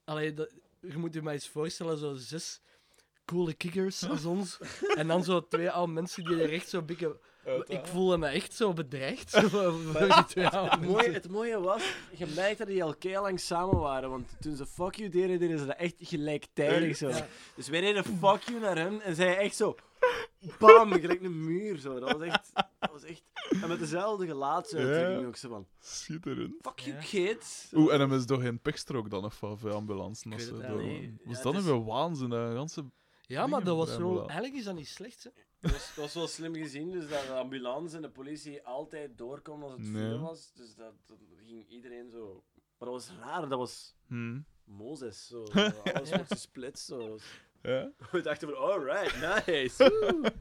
allee, 0.03 0.33
dat, 0.33 0.53
je 0.81 0.97
moet 0.97 1.13
je 1.13 1.21
maar 1.21 1.33
eens 1.33 1.49
voorstellen, 1.49 1.97
zo 1.97 2.13
zes 2.15 2.61
coole 3.25 3.53
kickers 3.53 4.09
als 4.09 4.25
ons. 4.25 4.59
en 4.95 5.07
dan 5.07 5.23
zo 5.23 5.47
twee 5.47 5.69
oude 5.71 5.91
mensen 5.93 6.23
die 6.25 6.41
er 6.41 6.53
echt 6.53 6.69
zo 6.69 6.81
bikken. 6.81 7.19
Ik 7.67 7.85
voelde 7.85 8.17
me 8.17 8.27
echt 8.27 8.53
zo 8.53 8.73
bedreigd. 8.73 9.29
Zo, 9.31 9.39
Het 9.41 9.93
mooie, 9.93 10.95
mensen. 10.95 11.13
het 11.13 11.29
mooie 11.29 11.59
was, 11.59 11.83
je 12.17 12.25
merkte 12.35 12.57
dat 12.57 12.67
die 12.67 12.83
al 12.83 12.95
kei 12.95 13.19
lang 13.19 13.39
samen 13.39 13.79
waren, 13.79 14.09
want 14.09 14.35
toen 14.39 14.55
ze 14.55 14.65
fuck 14.65 14.95
you 14.95 15.09
deden, 15.09 15.39
deden 15.39 15.59
ze 15.59 15.65
dat 15.65 15.75
echt 15.77 15.95
gelijktijdig 15.99 16.97
zo. 16.97 17.09
Ja. 17.09 17.27
Dus 17.55 17.67
wij 17.69 17.81
deden 17.81 18.03
fuck 18.03 18.41
you 18.41 18.59
naar 18.59 18.77
hen 18.77 19.01
en 19.01 19.15
zij 19.15 19.37
echt 19.37 19.55
zo, 19.55 19.75
bam, 20.59 20.91
gelijk 20.91 21.21
een 21.21 21.45
muur 21.45 21.77
zo. 21.77 21.99
Dat 21.99 22.11
was 22.11 22.21
echt, 22.21 22.51
dat 22.79 22.91
was 22.91 23.03
echt, 23.03 23.23
en 23.61 23.67
met 23.67 23.79
dezelfde 23.79 24.25
gelaatsuitdrukking 24.25 25.21
Ja. 25.21 25.27
ook 25.27 25.35
zo 25.35 25.49
van, 25.49 25.67
Schitterend. 25.79 26.53
fuck 26.61 26.79
you 26.79 26.95
Ja. 26.95 27.01
kids. 27.03 27.71
Oeh, 27.75 27.93
en 27.93 27.99
dan 27.99 28.13
is 28.13 28.25
toch 28.25 28.41
geen 28.41 28.59
pekstrook 28.59 29.09
dan 29.09 29.23
of 29.25 29.65
ambulance? 29.65 30.29
Ik. 30.29 30.33
Was 31.25 31.37
Ja, 31.37 31.43
dat 31.43 31.53
nu 31.53 31.61
weer 31.61 31.83
waanzin? 31.85 32.29
Dat 32.29 32.53
ganse... 32.53 32.83
Ja, 33.27 33.47
maar 33.47 33.63
dat 33.63 33.77
was 33.77 33.97
wel... 33.97 34.19
Eigenlijk 34.27 34.53
is 34.59 34.63
dat 34.63 34.75
niet 34.75 34.87
slecht, 34.87 35.23
hè. 35.23 35.29
Het 35.59 35.71
was, 35.71 35.87
het 35.87 35.95
was 35.95 36.13
wel 36.13 36.27
slim 36.27 36.53
gezien, 36.55 36.91
dus 36.91 37.09
dat 37.09 37.25
de 37.27 37.33
ambulance 37.33 37.95
en 37.95 38.01
de 38.01 38.09
politie 38.09 38.63
altijd 38.63 39.17
doorkomen 39.17 39.63
als 39.69 39.73
het 39.73 39.81
Nee. 39.91 40.03
vuur 40.09 40.19
was. 40.19 40.53
Dus 40.53 40.75
dat, 40.75 40.93
dat 41.05 41.17
ging 41.45 41.67
iedereen 41.69 42.09
zo... 42.09 42.43
Maar 42.77 42.89
dat 42.89 43.07
was 43.07 43.11
raar, 43.19 43.49
dat 43.49 43.59
was 43.59 43.95
Hm. 44.07 44.39
Mozes. 44.63 45.27
Zo, 45.27 45.43
alles 45.93 46.09
wordt 46.09 46.27
gesplitst. 46.31 46.85
Zo. 46.85 47.17
Ja? 47.61 47.91
We 48.11 48.21
dachten 48.21 48.49
van, 48.49 48.57
alright, 48.57 49.45
nice. 49.45 49.83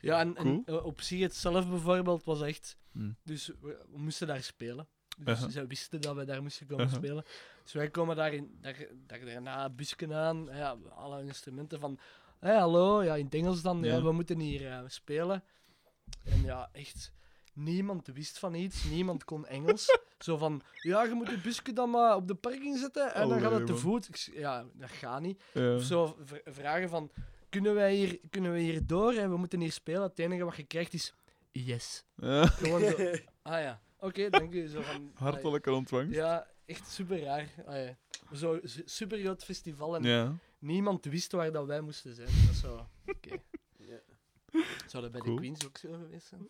Ja, 0.00 0.20
en, 0.20 0.34
Cool. 0.64 0.78
op 0.80 1.00
zich 1.00 1.20
het 1.20 1.34
zelf 1.34 1.68
bijvoorbeeld 1.68 2.24
was 2.24 2.40
echt... 2.42 2.76
Hm. 2.92 3.12
Dus 3.24 3.46
we, 3.46 3.84
we 3.90 3.98
moesten 3.98 4.26
daar 4.26 4.42
spelen. 4.42 4.88
Dus 5.18 5.34
Uh-huh. 5.36 5.50
zij 5.52 5.66
wisten 5.66 6.00
dat 6.00 6.14
wij 6.14 6.24
daar 6.24 6.42
moesten 6.42 6.66
komen 6.66 6.84
Uh-huh. 6.84 6.98
spelen. 7.02 7.24
Dus 7.62 7.72
wij 7.72 7.90
komen 7.90 8.16
daar, 8.16 8.32
in, 8.32 8.58
daar, 8.60 8.76
daar 9.06 9.24
daarna 9.24 9.70
busken 9.70 10.14
aan. 10.14 10.48
Ja, 10.52 10.76
alle 10.94 11.22
instrumenten 11.22 11.80
van... 11.80 11.98
Hé, 12.38 12.52
hallo. 12.54 13.02
Ja, 13.02 13.14
in 13.16 13.24
het 13.24 13.34
Engels 13.34 13.62
dan. 13.62 13.82
Ja. 13.82 13.94
Ja. 13.94 14.02
we 14.02 14.12
moeten 14.12 14.38
hier 14.38 14.66
eh, 14.70 14.80
spelen. 14.86 15.42
En 16.24 16.42
ja, 16.42 16.68
echt... 16.72 17.12
Niemand 17.52 18.06
wist 18.06 18.38
van 18.38 18.54
iets. 18.54 18.84
Niemand 18.84 19.24
kon 19.24 19.46
Engels. 19.46 19.98
Zo 20.18 20.36
van... 20.36 20.62
Ja, 20.82 21.02
je 21.04 21.14
moet 21.14 21.28
je 21.30 21.38
busje 21.38 21.72
dan 21.72 21.90
maar 21.90 22.16
op 22.16 22.28
de 22.28 22.34
parking 22.34 22.78
zetten. 22.78 23.14
En 23.14 23.28
dan 23.28 23.38
gaat 23.40 23.46
Allee, 23.46 23.58
het 23.58 23.66
te 23.66 23.76
voet. 23.76 24.08
Ik 24.08 24.16
ja, 24.34 24.64
dat 24.74 24.90
gaat 24.90 25.20
niet. 25.20 25.42
Ja. 25.52 25.74
Of 25.74 25.82
zo 25.82 26.16
v- 26.24 26.40
vragen 26.44 26.88
van... 26.88 27.10
Kunnen 27.48 27.74
wij 27.74 27.94
hier, 27.94 28.18
kunnen 28.30 28.50
wij 28.50 28.60
hier 28.60 28.86
door? 28.86 29.12
En 29.12 29.30
we 29.30 29.36
moeten 29.36 29.60
hier 29.60 29.72
spelen. 29.72 30.02
Het 30.02 30.18
enige 30.18 30.44
wat 30.44 30.56
je 30.56 30.64
krijgt 30.64 30.92
is... 30.94 31.14
Yes. 31.52 32.04
Ja. 32.16 32.46
Gewoon 32.46 32.80
zo... 32.80 32.96
Ah 33.42 33.60
ja. 33.60 33.80
Oké, 33.98 34.30
dank 34.30 34.52
u. 34.54 34.66
Zo 34.66 34.80
van... 34.82 35.10
Hartelijke 35.14 35.72
ontvangst. 35.72 36.14
Ja, 36.14 36.46
echt 36.64 36.88
super 36.88 37.20
raar. 37.22 37.54
Allee, 37.66 37.96
Zo 38.34 38.60
su- 38.62 38.82
super 38.84 39.18
groot 39.18 39.44
festival 39.44 39.96
en 39.96 40.02
Ja. 40.02 40.36
niemand 40.58 41.04
wist 41.04 41.32
waar 41.32 41.52
dat 41.52 41.66
wij 41.66 41.80
moesten 41.80 42.14
zijn. 42.14 42.26
Dat 42.28 42.50
is 42.50 42.60
zo. 42.60 42.86
Oké. 43.06 43.36
Ja. 43.76 44.00
Zou 44.86 45.02
dat 45.02 45.12
bij 45.12 45.20
Cool. 45.20 45.34
de 45.34 45.40
Queens 45.40 45.66
ook 45.66 45.78
zo 45.78 45.92
geweest 45.92 46.26
zijn? 46.26 46.48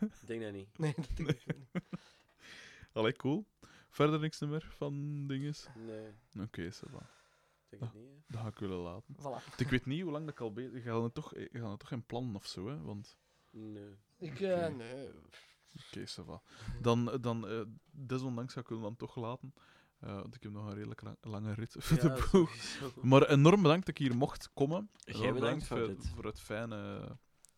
Ik 0.00 0.26
denk 0.26 0.42
dat 0.42 0.52
niet. 0.52 0.78
Nee, 0.78 0.94
dat 0.96 1.16
denk 1.16 1.28
ik 1.30 1.56
niet. 1.56 1.68
Allee, 2.92 3.12
cool. 3.12 3.46
Verder 3.90 4.20
niks 4.20 4.40
meer 4.40 4.66
van 4.76 5.26
dinges? 5.26 5.66
Nee, 5.76 6.08
Oké, 6.34 6.42
okay, 6.42 6.64
ik 6.66 6.74
denk 7.68 7.82
het 7.82 7.94
niet. 7.94 8.02
hè. 8.04 8.22
Dat 8.26 8.40
ga 8.40 8.46
ik 8.48 8.58
willen 8.58 8.78
laten. 8.78 9.14
Voilà. 9.16 9.22
Want 9.22 9.60
Ik 9.60 9.68
weet 9.68 9.86
niet 9.86 10.02
hoe 10.02 10.10
lang 10.12 10.24
dat 10.24 10.34
ik 10.34 10.40
al 10.40 10.52
bezig... 10.52 10.72
Je 10.72 10.80
gaat 10.90 11.02
het 11.02 11.14
toch, 11.14 11.34
je 11.34 11.48
gaat 11.52 11.70
het 11.70 11.78
toch 11.78 11.88
geen 11.88 12.06
plan 12.06 12.34
of 12.34 12.46
zo, 12.46 12.68
hè? 12.68 12.82
Want... 12.82 13.16
Nee. 13.50 13.96
Ik, 14.18 14.40
eh, 14.40 14.68
nee. 14.68 15.08
Oké, 15.74 16.06
va. 16.06 16.42
Dan, 16.80 17.18
dan 17.20 17.48
eh, 17.48 17.60
desondanks 17.90 18.52
ga 18.52 18.60
ik 18.60 18.68
het 18.68 18.80
dan 18.80 18.96
toch 18.96 19.16
laten. 19.16 19.54
Eh, 20.00 20.14
want 20.14 20.34
ik 20.34 20.42
heb 20.42 20.52
nog 20.52 20.66
een 20.66 20.74
redelijk 20.74 21.02
lang- 21.02 21.16
lange 21.20 21.52
rit 21.54 21.74
voor 21.78 21.96
Ja, 21.96 22.02
de 22.02 22.28
boeg. 22.32 22.50
Maar 23.02 23.22
enorm 23.28 23.62
bedankt 23.62 23.86
dat 23.86 23.98
ik 23.98 24.06
hier 24.06 24.16
mocht 24.16 24.50
komen. 24.54 24.90
Jij 24.98 25.14
Enorm 25.14 25.34
bedankt 25.34 25.66
voor 25.66 25.78
voor, 25.78 25.86
dit. 25.86 26.08
voor 26.14 26.24
het 26.24 26.40
fijne, 26.40 27.08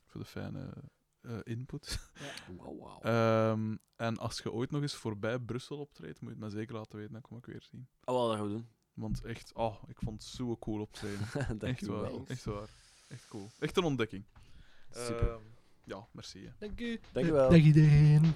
voor 0.07 0.21
de 0.21 0.27
fijne 0.27 0.73
eh, 1.21 1.39
input. 1.43 2.11
Wauw, 2.59 2.79
wauw. 2.79 3.01
Ehm, 3.01 3.77
en 3.97 4.19
als 4.19 4.39
je 4.39 4.53
ooit 4.53 4.71
nog 4.71 4.83
eens 4.83 4.95
voorbij 4.95 5.39
Brussel 5.39 5.79
optreedt, 5.79 6.21
moet 6.21 6.31
je 6.35 6.37
het 6.37 6.45
me 6.53 6.59
zeker 6.59 6.75
laten 6.75 6.97
weten, 6.99 7.13
dan 7.13 7.23
kom 7.23 7.37
ik 7.37 7.47
weer 7.47 7.63
zien. 7.63 7.89
Oh, 8.05 8.15
wel, 8.15 8.29
dat 8.29 8.37
gaan 8.37 8.47
we 8.47 8.53
doen. 8.53 8.69
Want 8.95 9.25
echt, 9.25 9.53
oh, 9.55 9.83
ik 9.87 9.99
vond 9.99 10.23
het 10.23 10.31
zo 10.33 10.57
cool 10.57 10.81
optreden. 10.81 11.27
Dank 11.59 11.63
echt 11.63 11.87
waar, 11.87 12.01
wel. 12.01 12.25
echt 12.29 12.45
waar. 12.45 12.69
Echt 13.09 13.29
cool. 13.29 13.51
Echt 13.59 13.77
een 13.77 13.85
ontdekking. 13.85 14.25
Super. 14.91 15.31
Ehm, 15.31 15.41
ja, 15.91 16.07
merci. 16.13 16.39
Hè. 16.45 16.51
Dank 16.59 16.81
u. 16.81 17.01
Dank 17.13 17.27
u 17.27 17.33
wel. 17.33 17.51
Dag 17.51 17.61
iedereen. 17.61 18.23